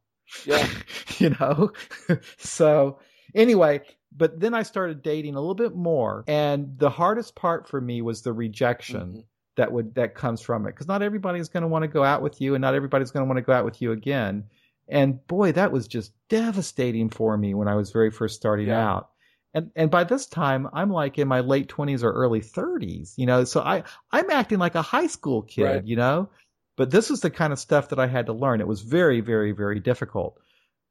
yeah. 0.46 0.68
you 1.18 1.36
know. 1.40 1.72
so 2.38 3.00
anyway, 3.34 3.82
but 4.16 4.40
then 4.40 4.54
I 4.54 4.64
started 4.64 5.02
dating 5.02 5.36
a 5.36 5.40
little 5.40 5.56
bit 5.56 5.76
more, 5.76 6.24
and 6.28 6.78
the 6.78 6.90
hardest 6.90 7.36
part 7.36 7.68
for 7.68 7.80
me 7.82 8.02
was 8.02 8.22
the 8.22 8.34
rejection. 8.34 9.02
Mm-hmm. 9.02 9.20
That 9.58 9.72
would 9.72 9.96
that 9.96 10.16
comes 10.16 10.42
from 10.42 10.66
it 10.66 10.72
because 10.72 10.88
not 10.88 11.02
everybody's 11.02 11.48
going 11.48 11.62
to 11.62 11.68
want 11.68 11.84
to 11.84 11.88
go 11.88 12.04
out 12.04 12.22
with 12.22 12.42
you, 12.42 12.56
and 12.56 12.62
not 12.62 12.76
everybody's 12.76 13.12
going 13.12 13.26
to 13.26 13.28
want 13.28 13.38
to 13.38 13.42
go 13.42 13.54
out 13.54 13.64
with 13.64 13.82
you 13.82 13.94
again. 13.94 14.46
And 14.88 15.26
boy, 15.28 15.54
that 15.54 15.72
was 15.72 15.88
just 15.88 16.12
devastating 16.30 17.10
for 17.10 17.38
me 17.38 17.54
when 17.54 17.68
I 17.68 17.76
was 17.76 17.92
very 17.92 18.12
first 18.12 18.36
starting 18.36 18.68
yeah. 18.68 18.86
out. 18.86 19.10
And 19.54 19.72
and 19.76 19.90
by 19.90 20.04
this 20.04 20.26
time, 20.26 20.68
I'm 20.74 20.92
like 20.92 21.18
in 21.18 21.30
my 21.30 21.40
late 21.40 21.70
20s 21.70 22.04
or 22.04 22.12
early 22.12 22.42
30s, 22.42 23.14
you 23.16 23.26
know. 23.26 23.46
So 23.46 23.62
I 23.62 23.84
I'm 24.12 24.30
acting 24.30 24.60
like 24.60 24.76
a 24.76 24.82
high 24.82 25.08
school 25.08 25.42
kid, 25.44 25.64
right. 25.64 25.86
you 25.86 25.96
know. 25.96 26.30
But 26.78 26.92
this 26.92 27.10
is 27.10 27.22
the 27.22 27.30
kind 27.30 27.54
of 27.54 27.60
stuff 27.60 27.90
that 27.90 28.00
I 28.00 28.08
had 28.08 28.26
to 28.26 28.34
learn. 28.34 28.62
It 28.62 28.68
was 28.68 28.82
very, 28.82 29.22
very, 29.22 29.52
very 29.52 29.80
difficult. 29.80 30.38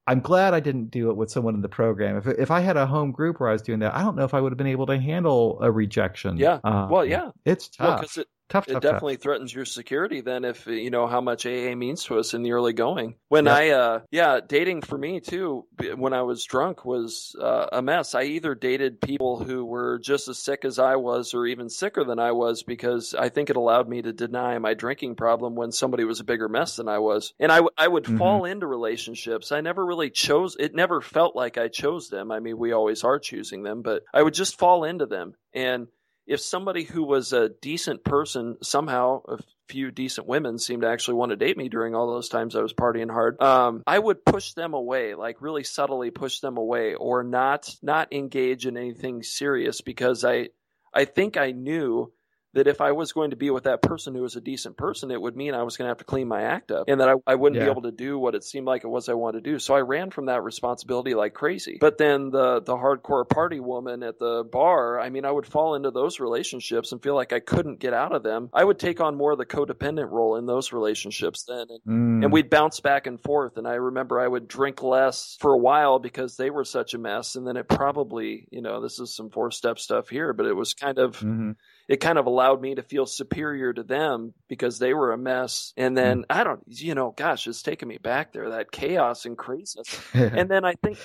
I'm 0.06 0.20
glad 0.20 0.52
I 0.52 0.60
didn't 0.60 0.90
do 0.90 1.10
it 1.10 1.16
with 1.16 1.30
someone 1.30 1.54
in 1.54 1.62
the 1.62 1.68
program. 1.68 2.16
If 2.18 2.26
if 2.26 2.50
I 2.50 2.60
had 2.60 2.76
a 2.76 2.86
home 2.86 3.10
group 3.12 3.40
where 3.40 3.48
I 3.48 3.52
was 3.52 3.62
doing 3.62 3.78
that, 3.80 3.94
I 3.94 4.02
don't 4.02 4.16
know 4.16 4.24
if 4.24 4.34
I 4.34 4.40
would 4.40 4.52
have 4.52 4.58
been 4.58 4.66
able 4.66 4.86
to 4.86 4.98
handle 4.98 5.58
a 5.62 5.70
rejection. 5.70 6.36
Yeah. 6.36 6.60
Um, 6.62 6.90
well, 6.90 7.04
yeah. 7.04 7.30
It's 7.44 7.68
tough. 7.68 8.00
Well, 8.16 8.24
it, 8.24 8.28
Tough, 8.48 8.68
it 8.68 8.80
definitely 8.80 9.16
tough. 9.16 9.22
threatens 9.22 9.54
your 9.54 9.64
security 9.64 10.20
then 10.20 10.44
if 10.44 10.66
you 10.66 10.90
know 10.90 11.06
how 11.06 11.20
much 11.20 11.46
AA 11.46 11.74
means 11.74 12.04
to 12.04 12.18
us 12.18 12.34
in 12.34 12.42
the 12.42 12.52
early 12.52 12.72
going. 12.72 13.14
When 13.28 13.48
I 13.48 13.70
uh 13.70 14.00
yeah, 14.10 14.40
dating 14.46 14.82
for 14.82 14.98
me 14.98 15.20
too 15.20 15.66
when 15.96 16.12
I 16.12 16.22
was 16.22 16.44
drunk 16.44 16.84
was 16.84 17.34
uh, 17.40 17.66
a 17.72 17.82
mess. 17.82 18.14
I 18.14 18.24
either 18.24 18.54
dated 18.54 19.00
people 19.00 19.38
who 19.38 19.64
were 19.64 19.98
just 19.98 20.28
as 20.28 20.38
sick 20.38 20.64
as 20.64 20.78
I 20.78 20.96
was 20.96 21.34
or 21.34 21.46
even 21.46 21.68
sicker 21.68 22.04
than 22.04 22.18
I 22.18 22.32
was 22.32 22.62
because 22.62 23.14
I 23.14 23.28
think 23.28 23.50
it 23.50 23.56
allowed 23.56 23.88
me 23.88 24.02
to 24.02 24.12
deny 24.12 24.58
my 24.58 24.74
drinking 24.74 25.16
problem 25.16 25.54
when 25.54 25.72
somebody 25.72 26.04
was 26.04 26.20
a 26.20 26.24
bigger 26.24 26.48
mess 26.48 26.76
than 26.76 26.88
I 26.88 26.98
was. 26.98 27.32
And 27.38 27.50
I, 27.50 27.56
w- 27.56 27.70
I 27.76 27.88
would 27.88 28.04
mm-hmm. 28.04 28.18
fall 28.18 28.44
into 28.44 28.66
relationships. 28.66 29.52
I 29.52 29.60
never 29.60 29.84
really 29.84 30.10
chose 30.10 30.56
it 30.58 30.74
never 30.74 31.00
felt 31.00 31.36
like 31.36 31.58
I 31.58 31.68
chose 31.68 32.08
them. 32.08 32.30
I 32.30 32.40
mean, 32.40 32.58
we 32.58 32.72
always 32.72 33.04
are 33.04 33.18
choosing 33.18 33.62
them, 33.62 33.82
but 33.82 34.02
I 34.12 34.22
would 34.22 34.34
just 34.34 34.58
fall 34.58 34.84
into 34.84 35.06
them. 35.06 35.34
And 35.52 35.88
if 36.26 36.40
somebody 36.40 36.84
who 36.84 37.04
was 37.04 37.32
a 37.32 37.48
decent 37.48 38.04
person 38.04 38.56
somehow 38.62 39.22
a 39.28 39.38
few 39.68 39.90
decent 39.90 40.26
women 40.26 40.58
seemed 40.58 40.82
to 40.82 40.88
actually 40.88 41.14
want 41.14 41.30
to 41.30 41.36
date 41.36 41.56
me 41.56 41.68
during 41.68 41.94
all 41.94 42.12
those 42.12 42.28
times 42.28 42.54
I 42.54 42.62
was 42.62 42.72
partying 42.72 43.10
hard 43.10 43.40
um, 43.42 43.82
I 43.86 43.98
would 43.98 44.24
push 44.24 44.52
them 44.52 44.74
away 44.74 45.14
like 45.14 45.40
really 45.40 45.64
subtly 45.64 46.10
push 46.10 46.40
them 46.40 46.56
away 46.56 46.94
or 46.94 47.24
not 47.24 47.68
not 47.82 48.12
engage 48.12 48.66
in 48.66 48.76
anything 48.76 49.22
serious 49.22 49.80
because 49.80 50.24
I 50.24 50.48
I 50.92 51.06
think 51.06 51.36
I 51.36 51.50
knew 51.52 52.12
that 52.54 52.66
if 52.66 52.80
I 52.80 52.92
was 52.92 53.12
going 53.12 53.30
to 53.30 53.36
be 53.36 53.50
with 53.50 53.64
that 53.64 53.82
person 53.82 54.14
who 54.14 54.22
was 54.22 54.36
a 54.36 54.40
decent 54.40 54.76
person, 54.76 55.10
it 55.10 55.20
would 55.20 55.36
mean 55.36 55.54
I 55.54 55.62
was 55.62 55.76
going 55.76 55.86
to 55.86 55.90
have 55.90 55.98
to 55.98 56.04
clean 56.04 56.28
my 56.28 56.42
act 56.42 56.70
up 56.70 56.84
and 56.88 57.00
that 57.00 57.08
I, 57.08 57.14
I 57.26 57.34
wouldn't 57.34 57.58
yeah. 57.58 57.66
be 57.66 57.70
able 57.70 57.82
to 57.82 57.92
do 57.92 58.18
what 58.18 58.34
it 58.34 58.44
seemed 58.44 58.66
like 58.66 58.84
it 58.84 58.88
was 58.88 59.08
I 59.08 59.14
wanted 59.14 59.44
to 59.44 59.50
do. 59.50 59.58
So 59.58 59.74
I 59.74 59.80
ran 59.80 60.10
from 60.10 60.26
that 60.26 60.42
responsibility 60.42 61.14
like 61.14 61.34
crazy. 61.34 61.78
But 61.80 61.98
then 61.98 62.30
the, 62.30 62.60
the 62.60 62.74
hardcore 62.74 63.28
party 63.28 63.60
woman 63.60 64.02
at 64.02 64.18
the 64.18 64.44
bar, 64.44 65.00
I 65.00 65.10
mean, 65.10 65.24
I 65.24 65.30
would 65.30 65.46
fall 65.46 65.74
into 65.74 65.90
those 65.90 66.20
relationships 66.20 66.92
and 66.92 67.02
feel 67.02 67.14
like 67.14 67.32
I 67.32 67.40
couldn't 67.40 67.80
get 67.80 67.92
out 67.92 68.14
of 68.14 68.22
them. 68.22 68.50
I 68.52 68.64
would 68.64 68.78
take 68.78 69.00
on 69.00 69.16
more 69.16 69.32
of 69.32 69.38
the 69.38 69.46
codependent 69.46 70.10
role 70.10 70.36
in 70.36 70.46
those 70.46 70.72
relationships 70.72 71.44
then. 71.44 71.66
And, 71.68 71.80
mm. 71.86 72.24
and 72.24 72.32
we'd 72.32 72.50
bounce 72.50 72.80
back 72.80 73.06
and 73.06 73.20
forth. 73.20 73.56
And 73.56 73.66
I 73.66 73.74
remember 73.74 74.20
I 74.20 74.28
would 74.28 74.48
drink 74.48 74.82
less 74.82 75.36
for 75.40 75.52
a 75.52 75.58
while 75.58 75.98
because 75.98 76.36
they 76.36 76.50
were 76.50 76.64
such 76.64 76.94
a 76.94 76.98
mess. 76.98 77.34
And 77.34 77.46
then 77.46 77.56
it 77.56 77.68
probably, 77.68 78.46
you 78.50 78.62
know, 78.62 78.80
this 78.80 79.00
is 79.00 79.14
some 79.14 79.30
four 79.30 79.50
step 79.50 79.78
stuff 79.78 80.08
here, 80.08 80.32
but 80.32 80.46
it 80.46 80.54
was 80.54 80.74
kind 80.74 80.98
of, 80.98 81.16
mm-hmm 81.16 81.52
it 81.88 81.98
kind 81.98 82.18
of 82.18 82.26
allowed 82.26 82.60
me 82.60 82.74
to 82.74 82.82
feel 82.82 83.06
superior 83.06 83.72
to 83.72 83.82
them 83.82 84.34
because 84.48 84.78
they 84.78 84.94
were 84.94 85.12
a 85.12 85.18
mess. 85.18 85.72
And 85.76 85.96
then 85.96 86.20
mm. 86.20 86.24
I 86.30 86.44
don't, 86.44 86.62
you 86.66 86.94
know, 86.94 87.12
gosh, 87.16 87.46
it's 87.46 87.62
taking 87.62 87.88
me 87.88 87.98
back 87.98 88.32
there, 88.32 88.50
that 88.50 88.72
chaos 88.72 89.26
and 89.26 89.36
craziness. 89.36 90.00
and 90.14 90.50
then 90.50 90.64
I 90.64 90.74
think 90.74 90.98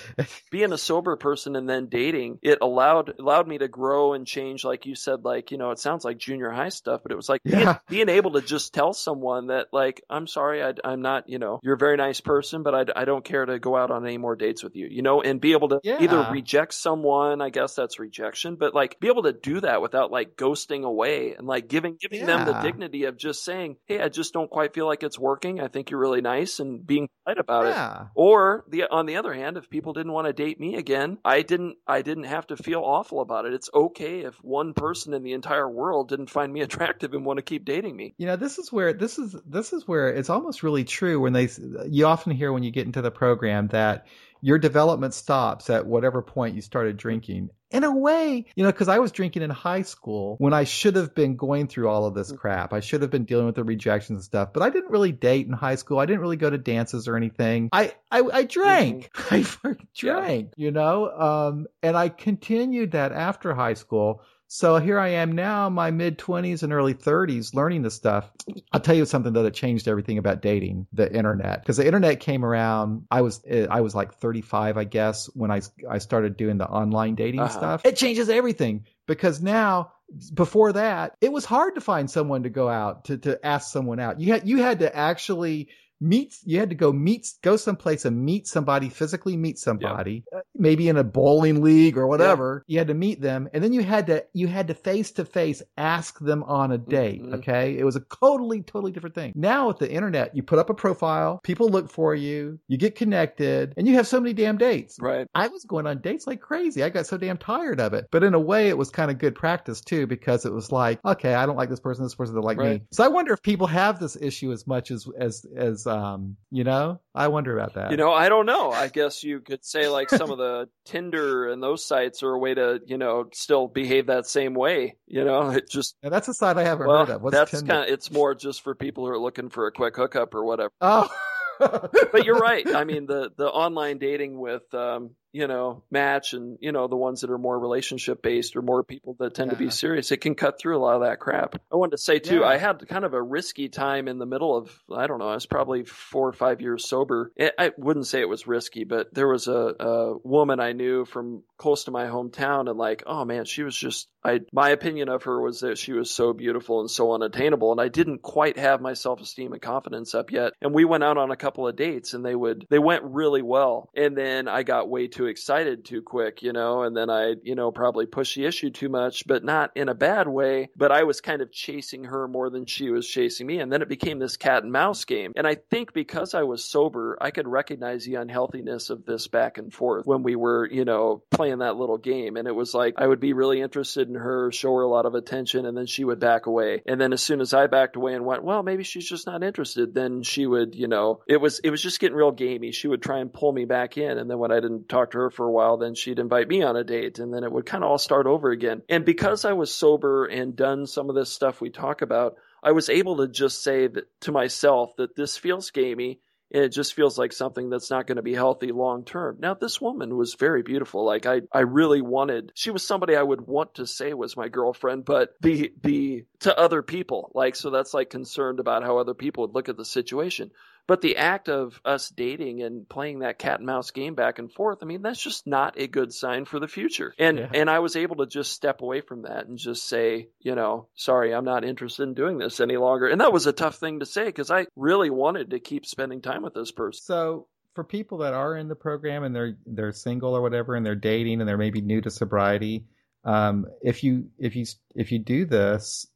being 0.50 0.72
a 0.72 0.78
sober 0.78 1.16
person 1.16 1.56
and 1.56 1.68
then 1.68 1.86
dating, 1.86 2.38
it 2.42 2.58
allowed, 2.60 3.18
allowed 3.18 3.48
me 3.48 3.58
to 3.58 3.68
grow 3.68 4.14
and 4.14 4.26
change. 4.26 4.64
Like 4.64 4.86
you 4.86 4.94
said, 4.94 5.24
like, 5.24 5.50
you 5.50 5.58
know, 5.58 5.70
it 5.70 5.78
sounds 5.78 6.04
like 6.04 6.18
junior 6.18 6.50
high 6.50 6.68
stuff, 6.68 7.02
but 7.02 7.12
it 7.12 7.16
was 7.16 7.28
like 7.28 7.40
yeah. 7.44 7.78
being, 7.88 8.06
being, 8.06 8.10
able 8.10 8.32
to 8.32 8.40
just 8.40 8.74
tell 8.74 8.92
someone 8.92 9.48
that 9.48 9.68
like, 9.72 10.02
I'm 10.10 10.26
sorry, 10.26 10.62
I, 10.62 10.72
am 10.84 11.00
not, 11.00 11.28
you 11.28 11.38
know, 11.38 11.60
you're 11.62 11.74
a 11.74 11.78
very 11.78 11.96
nice 11.96 12.20
person, 12.20 12.62
but 12.62 12.74
I, 12.74 13.02
I 13.02 13.04
don't 13.04 13.24
care 13.24 13.44
to 13.44 13.58
go 13.58 13.76
out 13.76 13.90
on 13.90 14.04
any 14.04 14.18
more 14.18 14.34
dates 14.34 14.64
with 14.64 14.74
you, 14.74 14.88
you 14.88 15.02
know, 15.02 15.22
and 15.22 15.40
be 15.40 15.52
able 15.52 15.68
to 15.68 15.80
yeah. 15.84 15.98
either 16.00 16.28
reject 16.32 16.74
someone, 16.74 17.40
I 17.40 17.50
guess 17.50 17.74
that's 17.74 18.00
rejection, 18.00 18.56
but 18.56 18.74
like 18.74 18.98
be 18.98 19.08
able 19.08 19.22
to 19.24 19.32
do 19.32 19.60
that 19.60 19.80
without 19.80 20.10
like 20.10 20.36
ghosting 20.36 20.69
away 20.84 21.34
and 21.34 21.46
like 21.46 21.68
giving 21.68 21.96
giving 22.00 22.20
yeah. 22.20 22.26
them 22.26 22.46
the 22.46 22.60
dignity 22.60 23.04
of 23.04 23.16
just 23.16 23.44
saying, 23.44 23.76
"Hey, 23.86 24.00
I 24.00 24.08
just 24.08 24.32
don't 24.32 24.50
quite 24.50 24.74
feel 24.74 24.86
like 24.86 25.02
it's 25.02 25.18
working. 25.18 25.60
I 25.60 25.68
think 25.68 25.90
you're 25.90 26.00
really 26.00 26.20
nice," 26.20 26.60
and 26.60 26.86
being 26.86 27.08
polite 27.24 27.38
about 27.38 27.66
yeah. 27.66 28.02
it. 28.02 28.08
Or 28.14 28.64
the 28.68 28.84
on 28.90 29.06
the 29.06 29.16
other 29.16 29.34
hand, 29.34 29.56
if 29.56 29.68
people 29.70 29.92
didn't 29.92 30.12
want 30.12 30.26
to 30.26 30.32
date 30.32 30.60
me 30.60 30.76
again, 30.76 31.18
I 31.24 31.42
didn't 31.42 31.76
I 31.86 32.02
didn't 32.02 32.24
have 32.24 32.46
to 32.48 32.56
feel 32.56 32.80
awful 32.80 33.20
about 33.20 33.46
it. 33.46 33.54
It's 33.54 33.70
okay 33.72 34.20
if 34.20 34.36
one 34.42 34.74
person 34.74 35.14
in 35.14 35.22
the 35.22 35.32
entire 35.32 35.68
world 35.68 36.08
didn't 36.08 36.30
find 36.30 36.52
me 36.52 36.60
attractive 36.70 37.12
and 37.14 37.24
want 37.24 37.38
to 37.38 37.42
keep 37.42 37.64
dating 37.64 37.96
me. 37.96 38.14
You 38.18 38.26
know, 38.26 38.36
this 38.36 38.58
is 38.58 38.72
where 38.72 38.92
this 38.92 39.18
is 39.18 39.36
this 39.46 39.72
is 39.72 39.86
where 39.86 40.08
it's 40.08 40.30
almost 40.30 40.62
really 40.62 40.84
true 40.84 41.20
when 41.20 41.32
they 41.32 41.48
you 41.88 42.06
often 42.06 42.32
hear 42.32 42.52
when 42.52 42.62
you 42.62 42.70
get 42.70 42.86
into 42.86 43.02
the 43.02 43.10
program 43.10 43.68
that 43.68 44.06
your 44.42 44.58
development 44.58 45.14
stops 45.14 45.68
at 45.68 45.86
whatever 45.86 46.22
point 46.22 46.54
you 46.54 46.62
started 46.62 46.96
drinking 46.96 47.50
in 47.70 47.84
a 47.84 47.94
way, 47.94 48.46
you 48.54 48.64
know, 48.64 48.70
because 48.70 48.88
I 48.88 48.98
was 48.98 49.12
drinking 49.12 49.42
in 49.42 49.50
high 49.50 49.82
school 49.82 50.36
when 50.38 50.52
I 50.52 50.64
should 50.64 50.96
have 50.96 51.14
been 51.14 51.36
going 51.36 51.68
through 51.68 51.88
all 51.88 52.06
of 52.06 52.14
this 52.14 52.28
mm-hmm. 52.28 52.38
crap. 52.38 52.72
I 52.72 52.80
should 52.80 53.02
have 53.02 53.10
been 53.10 53.24
dealing 53.24 53.46
with 53.46 53.54
the 53.54 53.64
rejections 53.64 54.16
and 54.16 54.24
stuff, 54.24 54.52
but 54.52 54.62
I 54.62 54.70
didn't 54.70 54.90
really 54.90 55.12
date 55.12 55.46
in 55.46 55.52
high 55.52 55.76
school. 55.76 55.98
I 55.98 56.06
didn't 56.06 56.20
really 56.20 56.36
go 56.36 56.50
to 56.50 56.58
dances 56.58 57.08
or 57.08 57.16
anything. 57.16 57.68
I 57.72 57.94
I, 58.10 58.22
I 58.32 58.42
drank. 58.44 59.10
Mm-hmm. 59.12 59.68
I 59.68 59.76
drank, 59.94 60.52
you 60.56 60.70
know, 60.70 61.10
um, 61.10 61.66
and 61.82 61.96
I 61.96 62.08
continued 62.08 62.92
that 62.92 63.12
after 63.12 63.54
high 63.54 63.74
school. 63.74 64.22
So 64.52 64.78
here 64.78 64.98
I 64.98 65.10
am 65.10 65.30
now, 65.30 65.68
my 65.68 65.92
mid 65.92 66.18
20s 66.18 66.64
and 66.64 66.72
early 66.72 66.92
30s, 66.92 67.54
learning 67.54 67.82
this 67.82 67.94
stuff. 67.94 68.28
I'll 68.72 68.80
tell 68.80 68.96
you 68.96 69.04
something 69.04 69.32
though 69.32 69.44
that 69.44 69.54
changed 69.54 69.86
everything 69.86 70.18
about 70.18 70.42
dating, 70.42 70.88
the 70.92 71.08
internet. 71.10 71.62
Because 71.62 71.76
the 71.76 71.86
internet 71.86 72.18
came 72.18 72.44
around, 72.44 73.06
I 73.12 73.20
was 73.20 73.44
I 73.48 73.80
was 73.80 73.94
like 73.94 74.14
35, 74.14 74.76
I 74.76 74.82
guess, 74.82 75.26
when 75.34 75.52
I 75.52 75.60
I 75.88 75.98
started 75.98 76.36
doing 76.36 76.58
the 76.58 76.66
online 76.66 77.14
dating 77.14 77.42
uh-huh. 77.42 77.56
stuff. 77.56 77.86
It 77.86 77.94
changes 77.94 78.28
everything 78.28 78.86
because 79.06 79.40
now 79.40 79.92
before 80.34 80.72
that, 80.72 81.14
it 81.20 81.30
was 81.30 81.44
hard 81.44 81.76
to 81.76 81.80
find 81.80 82.10
someone 82.10 82.42
to 82.42 82.50
go 82.50 82.68
out 82.68 83.04
to 83.04 83.18
to 83.18 83.46
ask 83.46 83.70
someone 83.70 84.00
out. 84.00 84.18
You 84.18 84.32
had 84.32 84.48
you 84.48 84.58
had 84.58 84.80
to 84.80 84.94
actually 84.94 85.68
meet 86.00 86.36
you 86.44 86.58
had 86.58 86.70
to 86.70 86.76
go 86.76 86.92
meet 86.92 87.28
go 87.42 87.56
someplace 87.56 88.04
and 88.04 88.24
meet 88.24 88.46
somebody 88.46 88.88
physically 88.88 89.36
meet 89.36 89.58
somebody 89.58 90.24
uh, 90.34 90.40
maybe 90.54 90.88
in 90.88 90.96
a 90.96 91.04
bowling 91.04 91.62
league 91.62 91.96
or 91.96 92.06
whatever. 92.06 92.64
You 92.66 92.78
had 92.78 92.88
to 92.88 92.94
meet 92.94 93.20
them 93.20 93.48
and 93.52 93.62
then 93.62 93.72
you 93.72 93.82
had 93.82 94.06
to 94.08 94.24
you 94.32 94.48
had 94.48 94.68
to 94.68 94.74
face 94.74 95.12
to 95.12 95.24
face 95.24 95.62
ask 95.76 96.18
them 96.18 96.42
on 96.44 96.72
a 96.72 96.78
date 96.78 97.22
mm-hmm. 97.22 97.34
okay? 97.34 97.76
It 97.78 97.84
was 97.84 97.96
a 97.96 98.00
totally 98.20 98.62
totally 98.62 98.92
different 98.92 99.14
thing. 99.14 99.32
Now 99.34 99.68
with 99.68 99.78
the 99.78 99.90
internet 99.90 100.36
you 100.36 100.42
put 100.42 100.58
up 100.58 100.70
a 100.70 100.74
profile 100.74 101.40
people 101.42 101.68
look 101.68 101.90
for 101.90 102.14
you 102.14 102.58
you 102.68 102.76
get 102.76 102.94
connected 102.94 103.74
and 103.76 103.86
you 103.86 103.94
have 103.94 104.06
so 104.06 104.20
many 104.20 104.32
damn 104.32 104.58
dates. 104.58 104.96
Right. 105.00 105.26
I 105.34 105.48
was 105.48 105.64
going 105.64 105.86
on 105.86 106.00
dates 106.00 106.26
like 106.26 106.40
crazy. 106.40 106.82
I 106.82 106.88
got 106.88 107.06
so 107.06 107.16
damn 107.16 107.38
tired 107.38 107.80
of 107.80 107.94
it. 107.94 108.06
But 108.10 108.24
in 108.24 108.34
a 108.34 108.40
way 108.40 108.68
it 108.68 108.78
was 108.78 108.90
kind 108.90 109.10
of 109.10 109.18
good 109.18 109.34
practice 109.34 109.80
too 109.80 110.06
because 110.06 110.44
it 110.44 110.52
was 110.52 110.72
like 110.72 111.00
okay 111.04 111.34
i 111.34 111.46
don't 111.46 111.56
like 111.56 111.70
this 111.70 111.80
person 111.80 112.04
this 112.04 112.14
person 112.14 112.34
doesn't 112.34 112.44
like 112.44 112.58
right. 112.58 112.80
me 112.80 112.86
so 112.90 113.04
i 113.04 113.08
wonder 113.08 113.32
if 113.32 113.42
people 113.42 113.66
have 113.66 113.98
this 113.98 114.16
issue 114.20 114.52
as 114.52 114.66
much 114.66 114.90
as 114.90 115.06
as 115.18 115.46
as 115.56 115.86
um, 115.90 116.36
you 116.50 116.62
know, 116.62 117.00
I 117.14 117.28
wonder 117.28 117.58
about 117.58 117.74
that. 117.74 117.90
You 117.90 117.96
know, 117.96 118.12
I 118.12 118.28
don't 118.28 118.46
know. 118.46 118.70
I 118.70 118.88
guess 118.88 119.24
you 119.24 119.40
could 119.40 119.64
say 119.64 119.88
like 119.88 120.08
some 120.08 120.30
of 120.30 120.38
the 120.38 120.68
Tinder 120.84 121.50
and 121.50 121.60
those 121.62 121.84
sites 121.84 122.22
are 122.22 122.32
a 122.32 122.38
way 122.38 122.54
to, 122.54 122.80
you 122.86 122.96
know, 122.96 123.28
still 123.32 123.66
behave 123.66 124.06
that 124.06 124.26
same 124.26 124.54
way. 124.54 124.96
You 125.06 125.24
know, 125.24 125.50
it 125.50 125.68
just 125.68 125.96
that's 126.02 126.28
a 126.28 126.34
site 126.34 126.56
I 126.56 126.64
haven't 126.64 126.86
well, 126.86 127.06
heard 127.06 127.16
of. 127.16 127.22
What's 127.22 127.36
that's 127.36 127.62
kind 127.62 127.84
of 127.84 127.88
it's 127.88 128.10
more 128.10 128.34
just 128.34 128.62
for 128.62 128.74
people 128.74 129.04
who 129.04 129.12
are 129.12 129.18
looking 129.18 129.48
for 129.48 129.66
a 129.66 129.72
quick 129.72 129.96
hookup 129.96 130.34
or 130.34 130.44
whatever. 130.44 130.72
Oh. 130.80 131.08
but 131.58 132.24
you're 132.24 132.38
right. 132.38 132.66
I 132.74 132.84
mean, 132.84 133.06
the 133.06 133.32
the 133.36 133.46
online 133.46 133.98
dating 133.98 134.38
with 134.38 134.72
um, 134.72 135.10
you 135.32 135.46
know, 135.46 135.82
match 135.90 136.32
and, 136.32 136.58
you 136.60 136.72
know, 136.72 136.88
the 136.88 136.96
ones 136.96 137.20
that 137.20 137.30
are 137.30 137.38
more 137.38 137.58
relationship 137.58 138.22
based 138.22 138.56
or 138.56 138.62
more 138.62 138.82
people 138.82 139.16
that 139.20 139.34
tend 139.34 139.50
yeah. 139.50 139.58
to 139.58 139.64
be 139.64 139.70
serious, 139.70 140.10
it 140.10 140.18
can 140.18 140.34
cut 140.34 140.58
through 140.58 140.76
a 140.76 140.80
lot 140.80 140.96
of 140.96 141.02
that 141.02 141.20
crap. 141.20 141.60
I 141.72 141.76
wanted 141.76 141.92
to 141.92 141.98
say 141.98 142.18
too, 142.18 142.40
yeah. 142.40 142.46
I 142.46 142.56
had 142.56 142.86
kind 142.88 143.04
of 143.04 143.14
a 143.14 143.22
risky 143.22 143.68
time 143.68 144.08
in 144.08 144.18
the 144.18 144.26
middle 144.26 144.56
of, 144.56 144.76
I 144.92 145.06
don't 145.06 145.18
know, 145.18 145.28
I 145.28 145.34
was 145.34 145.46
probably 145.46 145.84
four 145.84 146.28
or 146.28 146.32
five 146.32 146.60
years 146.60 146.88
sober. 146.88 147.32
It, 147.36 147.54
I 147.58 147.72
wouldn't 147.76 148.06
say 148.06 148.20
it 148.20 148.28
was 148.28 148.46
risky, 148.46 148.84
but 148.84 149.12
there 149.14 149.28
was 149.28 149.46
a, 149.48 149.74
a 149.78 150.18
woman 150.18 150.60
I 150.60 150.72
knew 150.72 151.04
from 151.04 151.42
close 151.56 151.84
to 151.84 151.90
my 151.90 152.06
hometown 152.06 152.68
and 152.68 152.78
like, 152.78 153.04
oh 153.06 153.24
man, 153.24 153.44
she 153.44 153.62
was 153.62 153.76
just, 153.76 154.08
I, 154.24 154.40
my 154.52 154.70
opinion 154.70 155.08
of 155.08 155.22
her 155.24 155.40
was 155.40 155.60
that 155.60 155.78
she 155.78 155.92
was 155.92 156.10
so 156.10 156.32
beautiful 156.32 156.80
and 156.80 156.90
so 156.90 157.12
unattainable. 157.12 157.72
And 157.72 157.80
I 157.80 157.88
didn't 157.88 158.22
quite 158.22 158.58
have 158.58 158.80
my 158.80 158.94
self 158.94 159.20
esteem 159.20 159.52
and 159.52 159.62
confidence 159.62 160.14
up 160.14 160.30
yet. 160.30 160.52
And 160.60 160.74
we 160.74 160.84
went 160.84 161.04
out 161.04 161.18
on 161.18 161.30
a 161.30 161.36
couple 161.36 161.68
of 161.68 161.76
dates 161.76 162.14
and 162.14 162.24
they 162.24 162.34
would, 162.34 162.66
they 162.68 162.78
went 162.78 163.04
really 163.04 163.42
well. 163.42 163.90
And 163.94 164.16
then 164.16 164.48
I 164.48 164.62
got 164.62 164.90
way 164.90 165.08
too 165.08 165.19
too 165.20 165.26
excited 165.26 165.84
too 165.84 166.00
quick, 166.00 166.42
you 166.42 166.52
know, 166.52 166.82
and 166.82 166.96
then 166.96 167.10
I, 167.10 167.34
you 167.42 167.54
know, 167.54 167.70
probably 167.70 168.06
push 168.06 168.34
the 168.34 168.46
issue 168.46 168.70
too 168.70 168.88
much, 168.88 169.26
but 169.26 169.44
not 169.44 169.70
in 169.74 169.90
a 169.90 169.94
bad 169.94 170.26
way. 170.26 170.70
But 170.74 170.92
I 170.92 171.02
was 171.02 171.20
kind 171.20 171.42
of 171.42 171.52
chasing 171.52 172.04
her 172.04 172.26
more 172.26 172.48
than 172.48 172.64
she 172.64 172.88
was 172.90 173.06
chasing 173.06 173.46
me. 173.46 173.58
And 173.58 173.70
then 173.70 173.82
it 173.82 173.88
became 173.88 174.18
this 174.18 174.38
cat 174.38 174.62
and 174.62 174.72
mouse 174.72 175.04
game. 175.04 175.32
And 175.36 175.46
I 175.46 175.56
think 175.56 175.92
because 175.92 176.32
I 176.32 176.44
was 176.44 176.64
sober, 176.64 177.18
I 177.20 177.32
could 177.32 177.46
recognize 177.46 178.06
the 178.06 178.14
unhealthiness 178.14 178.88
of 178.88 179.04
this 179.04 179.28
back 179.28 179.58
and 179.58 179.70
forth 179.70 180.06
when 180.06 180.22
we 180.22 180.36
were, 180.36 180.66
you 180.70 180.86
know, 180.86 181.22
playing 181.30 181.58
that 181.58 181.76
little 181.76 181.98
game. 181.98 182.38
And 182.38 182.48
it 182.48 182.54
was 182.54 182.72
like 182.72 182.94
I 182.96 183.06
would 183.06 183.20
be 183.20 183.34
really 183.34 183.60
interested 183.60 184.08
in 184.08 184.14
her, 184.14 184.50
show 184.52 184.74
her 184.74 184.82
a 184.82 184.88
lot 184.88 185.04
of 185.04 185.14
attention, 185.14 185.66
and 185.66 185.76
then 185.76 185.86
she 185.86 186.04
would 186.04 186.20
back 186.20 186.46
away. 186.46 186.82
And 186.86 186.98
then 186.98 187.12
as 187.12 187.20
soon 187.20 187.42
as 187.42 187.52
I 187.52 187.66
backed 187.66 187.96
away 187.96 188.14
and 188.14 188.24
went, 188.24 188.42
well, 188.42 188.62
maybe 188.62 188.84
she's 188.84 189.08
just 189.08 189.26
not 189.26 189.42
interested, 189.42 189.92
then 189.92 190.22
she 190.22 190.46
would, 190.46 190.74
you 190.74 190.88
know, 190.88 191.20
it 191.26 191.42
was 191.42 191.58
it 191.58 191.68
was 191.68 191.82
just 191.82 192.00
getting 192.00 192.16
real 192.16 192.32
gamey. 192.32 192.72
She 192.72 192.88
would 192.88 193.02
try 193.02 193.18
and 193.18 193.30
pull 193.30 193.52
me 193.52 193.66
back 193.66 193.98
in. 193.98 194.16
And 194.16 194.30
then 194.30 194.38
when 194.38 194.50
I 194.50 194.60
didn't 194.60 194.88
talk 194.88 195.09
her 195.14 195.30
for 195.30 195.46
a 195.46 195.50
while, 195.50 195.76
then 195.76 195.94
she'd 195.94 196.18
invite 196.18 196.48
me 196.48 196.62
on 196.62 196.76
a 196.76 196.84
date 196.84 197.18
and 197.18 197.32
then 197.32 197.44
it 197.44 197.52
would 197.52 197.66
kind 197.66 197.84
of 197.84 197.90
all 197.90 197.98
start 197.98 198.26
over 198.26 198.50
again. 198.50 198.82
And 198.88 199.04
because 199.04 199.44
I 199.44 199.52
was 199.52 199.74
sober 199.74 200.26
and 200.26 200.56
done 200.56 200.86
some 200.86 201.08
of 201.08 201.16
this 201.16 201.32
stuff 201.32 201.60
we 201.60 201.70
talk 201.70 202.02
about, 202.02 202.36
I 202.62 202.72
was 202.72 202.88
able 202.88 203.18
to 203.18 203.28
just 203.28 203.62
say 203.62 203.86
that 203.86 204.04
to 204.22 204.32
myself 204.32 204.96
that 204.96 205.16
this 205.16 205.36
feels 205.36 205.70
gamey 205.70 206.20
and 206.52 206.64
it 206.64 206.70
just 206.70 206.94
feels 206.94 207.16
like 207.16 207.32
something 207.32 207.70
that's 207.70 207.90
not 207.90 208.06
going 208.06 208.16
to 208.16 208.22
be 208.22 208.34
healthy 208.34 208.72
long 208.72 209.04
term. 209.04 209.36
Now, 209.38 209.54
this 209.54 209.80
woman 209.80 210.16
was 210.16 210.34
very 210.34 210.62
beautiful. 210.62 211.04
Like 211.04 211.26
I, 211.26 211.42
I 211.52 211.60
really 211.60 212.02
wanted. 212.02 212.52
She 212.54 212.70
was 212.70 212.84
somebody 212.84 213.14
I 213.14 213.22
would 213.22 213.40
want 213.40 213.74
to 213.76 213.86
say 213.86 214.12
was 214.14 214.36
my 214.36 214.48
girlfriend, 214.48 215.04
but 215.04 215.30
the 215.40 215.72
the 215.82 216.24
to 216.40 216.58
other 216.58 216.82
people, 216.82 217.30
like 217.34 217.54
so 217.54 217.70
that's 217.70 217.94
like 217.94 218.10
concerned 218.10 218.58
about 218.58 218.82
how 218.82 218.98
other 218.98 219.14
people 219.14 219.44
would 219.44 219.54
look 219.54 219.68
at 219.68 219.76
the 219.76 219.84
situation. 219.84 220.50
But 220.90 221.02
the 221.02 221.18
act 221.18 221.48
of 221.48 221.80
us 221.84 222.08
dating 222.08 222.62
and 222.62 222.88
playing 222.88 223.20
that 223.20 223.38
cat 223.38 223.60
and 223.60 223.66
mouse 223.66 223.92
game 223.92 224.16
back 224.16 224.40
and 224.40 224.52
forth, 224.52 224.78
I 224.82 224.86
mean, 224.86 225.02
that's 225.02 225.22
just 225.22 225.46
not 225.46 225.78
a 225.78 225.86
good 225.86 226.12
sign 226.12 226.46
for 226.46 226.58
the 226.58 226.66
future. 226.66 227.14
And 227.16 227.38
yeah. 227.38 227.48
and 227.54 227.70
I 227.70 227.78
was 227.78 227.94
able 227.94 228.16
to 228.16 228.26
just 228.26 228.50
step 228.50 228.82
away 228.82 229.00
from 229.00 229.22
that 229.22 229.46
and 229.46 229.56
just 229.56 229.86
say, 229.86 230.30
you 230.40 230.56
know, 230.56 230.88
sorry, 230.96 231.32
I'm 231.32 231.44
not 231.44 231.64
interested 231.64 232.02
in 232.02 232.14
doing 232.14 232.38
this 232.38 232.58
any 232.58 232.76
longer. 232.76 233.06
And 233.06 233.20
that 233.20 233.32
was 233.32 233.46
a 233.46 233.52
tough 233.52 233.76
thing 233.76 234.00
to 234.00 234.04
say 234.04 234.24
because 234.24 234.50
I 234.50 234.66
really 234.74 235.10
wanted 235.10 235.50
to 235.50 235.60
keep 235.60 235.86
spending 235.86 236.22
time 236.22 236.42
with 236.42 236.54
this 236.54 236.72
person. 236.72 237.00
So 237.04 237.46
for 237.76 237.84
people 237.84 238.18
that 238.18 238.34
are 238.34 238.56
in 238.56 238.66
the 238.66 238.74
program 238.74 239.22
and 239.22 239.32
they're 239.32 239.56
they're 239.66 239.92
single 239.92 240.36
or 240.36 240.42
whatever 240.42 240.74
and 240.74 240.84
they're 240.84 240.96
dating 240.96 241.38
and 241.38 241.48
they're 241.48 241.56
maybe 241.56 241.82
new 241.82 242.00
to 242.00 242.10
sobriety, 242.10 242.86
um, 243.22 243.64
if 243.80 244.02
you 244.02 244.30
if 244.38 244.56
you 244.56 244.64
if 244.96 245.12
you 245.12 245.20
do 245.20 245.44
this, 245.44 246.08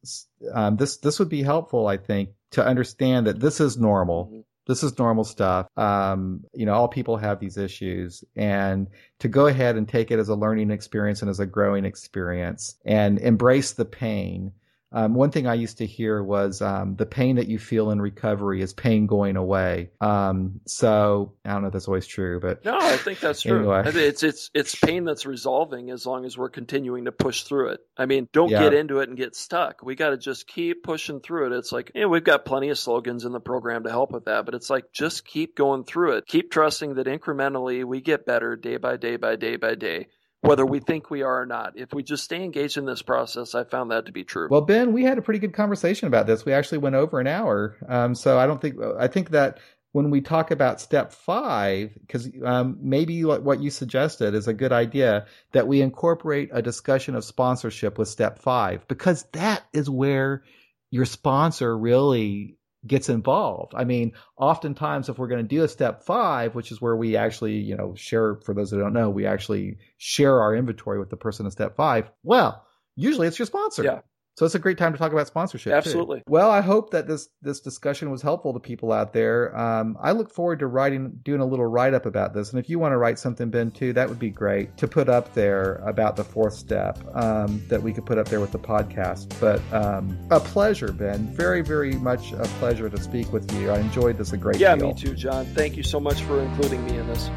um, 0.52 0.74
this 0.74 0.96
this 0.96 1.20
would 1.20 1.28
be 1.28 1.44
helpful, 1.44 1.86
I 1.86 1.96
think, 1.96 2.30
to 2.50 2.66
understand 2.66 3.28
that 3.28 3.38
this 3.38 3.60
is 3.60 3.78
normal. 3.78 4.24
Mm-hmm 4.24 4.40
this 4.66 4.82
is 4.82 4.98
normal 4.98 5.24
stuff. 5.24 5.66
Um, 5.76 6.44
you 6.54 6.66
know, 6.66 6.74
all 6.74 6.88
people 6.88 7.16
have 7.16 7.40
these 7.40 7.56
issues 7.56 8.24
and 8.36 8.88
to 9.18 9.28
go 9.28 9.46
ahead 9.46 9.76
and 9.76 9.88
take 9.88 10.10
it 10.10 10.18
as 10.18 10.28
a 10.28 10.34
learning 10.34 10.70
experience 10.70 11.20
and 11.20 11.30
as 11.30 11.40
a 11.40 11.46
growing 11.46 11.84
experience 11.84 12.76
and 12.84 13.18
embrace 13.18 13.72
the 13.72 13.84
pain 13.84 14.52
um, 14.94 15.14
one 15.14 15.32
thing 15.32 15.48
I 15.48 15.54
used 15.54 15.78
to 15.78 15.86
hear 15.86 16.22
was 16.22 16.62
um, 16.62 16.94
the 16.94 17.04
pain 17.04 17.36
that 17.36 17.48
you 17.48 17.58
feel 17.58 17.90
in 17.90 18.00
recovery 18.00 18.62
is 18.62 18.72
pain 18.72 19.06
going 19.06 19.36
away. 19.36 19.90
Um, 20.00 20.60
so 20.66 21.32
I 21.44 21.50
don't 21.50 21.62
know 21.62 21.66
if 21.66 21.72
that's 21.72 21.88
always 21.88 22.06
true, 22.06 22.38
but 22.38 22.64
no, 22.64 22.78
I 22.78 22.96
think 22.96 23.18
that's 23.18 23.42
true. 23.42 23.72
Anyway. 23.72 24.04
It's 24.04 24.22
it's 24.22 24.50
it's 24.54 24.76
pain 24.76 25.04
that's 25.04 25.26
resolving 25.26 25.90
as 25.90 26.06
long 26.06 26.24
as 26.24 26.38
we're 26.38 26.48
continuing 26.48 27.06
to 27.06 27.12
push 27.12 27.42
through 27.42 27.70
it. 27.70 27.80
I 27.96 28.06
mean, 28.06 28.28
don't 28.32 28.50
yeah. 28.50 28.62
get 28.62 28.72
into 28.72 29.00
it 29.00 29.08
and 29.08 29.18
get 29.18 29.34
stuck. 29.34 29.82
We 29.82 29.96
got 29.96 30.10
to 30.10 30.16
just 30.16 30.46
keep 30.46 30.84
pushing 30.84 31.18
through 31.18 31.52
it. 31.52 31.58
It's 31.58 31.72
like 31.72 31.90
you 31.92 32.02
know, 32.02 32.08
we've 32.08 32.22
got 32.22 32.44
plenty 32.44 32.68
of 32.68 32.78
slogans 32.78 33.24
in 33.24 33.32
the 33.32 33.40
program 33.40 33.82
to 33.84 33.90
help 33.90 34.12
with 34.12 34.26
that, 34.26 34.44
but 34.44 34.54
it's 34.54 34.70
like 34.70 34.92
just 34.92 35.26
keep 35.26 35.56
going 35.56 35.82
through 35.82 36.18
it. 36.18 36.26
Keep 36.26 36.52
trusting 36.52 36.94
that 36.94 37.08
incrementally 37.08 37.84
we 37.84 38.00
get 38.00 38.26
better 38.26 38.54
day 38.54 38.76
by 38.76 38.96
day 38.96 39.16
by 39.16 39.34
day 39.34 39.56
by 39.56 39.74
day 39.74 40.06
whether 40.44 40.66
we 40.66 40.78
think 40.78 41.10
we 41.10 41.22
are 41.22 41.42
or 41.42 41.46
not. 41.46 41.72
If 41.76 41.94
we 41.94 42.02
just 42.02 42.24
stay 42.24 42.42
engaged 42.44 42.76
in 42.76 42.84
this 42.84 43.02
process, 43.02 43.54
I 43.54 43.64
found 43.64 43.90
that 43.90 44.06
to 44.06 44.12
be 44.12 44.24
true. 44.24 44.48
Well, 44.50 44.60
Ben, 44.60 44.92
we 44.92 45.02
had 45.02 45.18
a 45.18 45.22
pretty 45.22 45.40
good 45.40 45.54
conversation 45.54 46.06
about 46.06 46.26
this. 46.26 46.44
We 46.44 46.52
actually 46.52 46.78
went 46.78 46.96
over 46.96 47.18
an 47.18 47.26
hour. 47.26 47.76
Um, 47.88 48.14
so 48.14 48.38
I 48.38 48.46
don't 48.46 48.60
think, 48.60 48.76
I 48.98 49.08
think 49.08 49.30
that 49.30 49.58
when 49.92 50.10
we 50.10 50.20
talk 50.20 50.50
about 50.50 50.80
step 50.80 51.12
five, 51.12 51.92
because 52.00 52.28
um, 52.44 52.78
maybe 52.80 53.24
what 53.24 53.62
you 53.62 53.70
suggested 53.70 54.34
is 54.34 54.48
a 54.48 54.52
good 54.52 54.72
idea 54.72 55.26
that 55.52 55.68
we 55.68 55.80
incorporate 55.80 56.50
a 56.52 56.60
discussion 56.60 57.14
of 57.14 57.24
sponsorship 57.24 57.96
with 57.96 58.08
step 58.08 58.40
five, 58.40 58.86
because 58.88 59.22
that 59.32 59.64
is 59.72 59.88
where 59.88 60.42
your 60.90 61.04
sponsor 61.04 61.78
really 61.78 62.58
gets 62.86 63.08
involved. 63.08 63.72
I 63.74 63.84
mean, 63.84 64.12
oftentimes 64.36 65.08
if 65.08 65.18
we're 65.18 65.28
going 65.28 65.42
to 65.42 65.48
do 65.48 65.64
a 65.64 65.68
step 65.68 66.04
five, 66.04 66.54
which 66.54 66.70
is 66.70 66.80
where 66.80 66.96
we 66.96 67.16
actually, 67.16 67.54
you 67.54 67.76
know, 67.76 67.94
share, 67.94 68.36
for 68.44 68.54
those 68.54 68.70
that 68.70 68.78
don't 68.78 68.92
know, 68.92 69.10
we 69.10 69.26
actually 69.26 69.78
share 69.96 70.40
our 70.40 70.54
inventory 70.54 70.98
with 70.98 71.10
the 71.10 71.16
person 71.16 71.46
in 71.46 71.52
step 71.52 71.76
five. 71.76 72.10
Well, 72.22 72.64
usually 72.96 73.26
it's 73.26 73.38
your 73.38 73.46
sponsor. 73.46 73.84
Yeah. 73.84 74.00
So 74.36 74.44
it's 74.44 74.56
a 74.56 74.58
great 74.58 74.78
time 74.78 74.92
to 74.92 74.98
talk 74.98 75.12
about 75.12 75.28
sponsorship. 75.28 75.72
Absolutely. 75.72 76.18
Too. 76.18 76.24
Well, 76.26 76.50
I 76.50 76.60
hope 76.60 76.90
that 76.90 77.06
this 77.06 77.28
this 77.40 77.60
discussion 77.60 78.10
was 78.10 78.20
helpful 78.20 78.52
to 78.52 78.58
people 78.58 78.92
out 78.92 79.12
there. 79.12 79.56
Um, 79.56 79.96
I 80.00 80.10
look 80.10 80.32
forward 80.32 80.58
to 80.58 80.66
writing, 80.66 81.20
doing 81.22 81.40
a 81.40 81.44
little 81.44 81.66
write 81.66 81.94
up 81.94 82.04
about 82.04 82.34
this. 82.34 82.50
And 82.50 82.58
if 82.58 82.68
you 82.68 82.80
want 82.80 82.92
to 82.92 82.96
write 82.96 83.20
something, 83.20 83.48
Ben, 83.50 83.70
too, 83.70 83.92
that 83.92 84.08
would 84.08 84.18
be 84.18 84.30
great 84.30 84.76
to 84.78 84.88
put 84.88 85.08
up 85.08 85.32
there 85.34 85.76
about 85.86 86.16
the 86.16 86.24
fourth 86.24 86.54
step 86.54 86.98
um, 87.14 87.62
that 87.68 87.80
we 87.80 87.92
could 87.92 88.06
put 88.06 88.18
up 88.18 88.26
there 88.26 88.40
with 88.40 88.50
the 88.50 88.58
podcast. 88.58 89.38
But 89.40 89.62
um, 89.72 90.18
a 90.32 90.40
pleasure, 90.40 90.90
Ben. 90.90 91.28
Very, 91.28 91.62
very 91.62 91.92
much 91.92 92.32
a 92.32 92.42
pleasure 92.58 92.90
to 92.90 93.00
speak 93.00 93.32
with 93.32 93.52
you. 93.54 93.70
I 93.70 93.78
enjoyed 93.78 94.18
this 94.18 94.32
a 94.32 94.36
great 94.36 94.56
yeah, 94.56 94.74
deal. 94.74 94.88
Yeah, 94.88 94.94
me 94.94 95.00
too, 95.00 95.14
John. 95.14 95.46
Thank 95.46 95.76
you 95.76 95.84
so 95.84 96.00
much 96.00 96.22
for 96.22 96.40
including 96.40 96.84
me 96.86 96.96
in 96.96 97.06
this. 97.06 97.30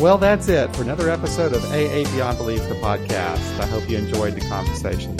Well, 0.00 0.18
that's 0.18 0.46
it 0.46 0.74
for 0.76 0.82
another 0.82 1.10
episode 1.10 1.52
of 1.52 1.64
AA 1.72 2.08
Beyond 2.14 2.38
Belief, 2.38 2.60
the 2.68 2.76
podcast. 2.76 3.58
I 3.58 3.66
hope 3.66 3.90
you 3.90 3.98
enjoyed 3.98 4.34
the 4.34 4.40
conversation. 4.42 5.16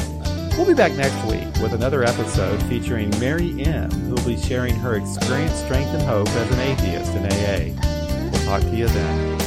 We'll 0.58 0.66
be 0.66 0.74
back 0.74 0.92
next 0.94 1.14
week 1.30 1.62
with 1.62 1.72
another 1.72 2.02
episode 2.02 2.60
featuring 2.64 3.10
Mary 3.20 3.62
M., 3.64 3.92
who 3.92 4.16
will 4.16 4.24
be 4.24 4.36
sharing 4.36 4.74
her 4.74 4.96
experience, 4.96 5.54
strength, 5.54 5.94
and 5.94 6.02
hope 6.02 6.28
as 6.30 6.50
an 6.50 6.58
atheist 6.58 7.14
in 7.14 7.26
AA. 7.26 8.28
We'll 8.32 8.44
talk 8.44 8.62
to 8.62 8.76
you 8.76 8.88
then. 8.88 9.37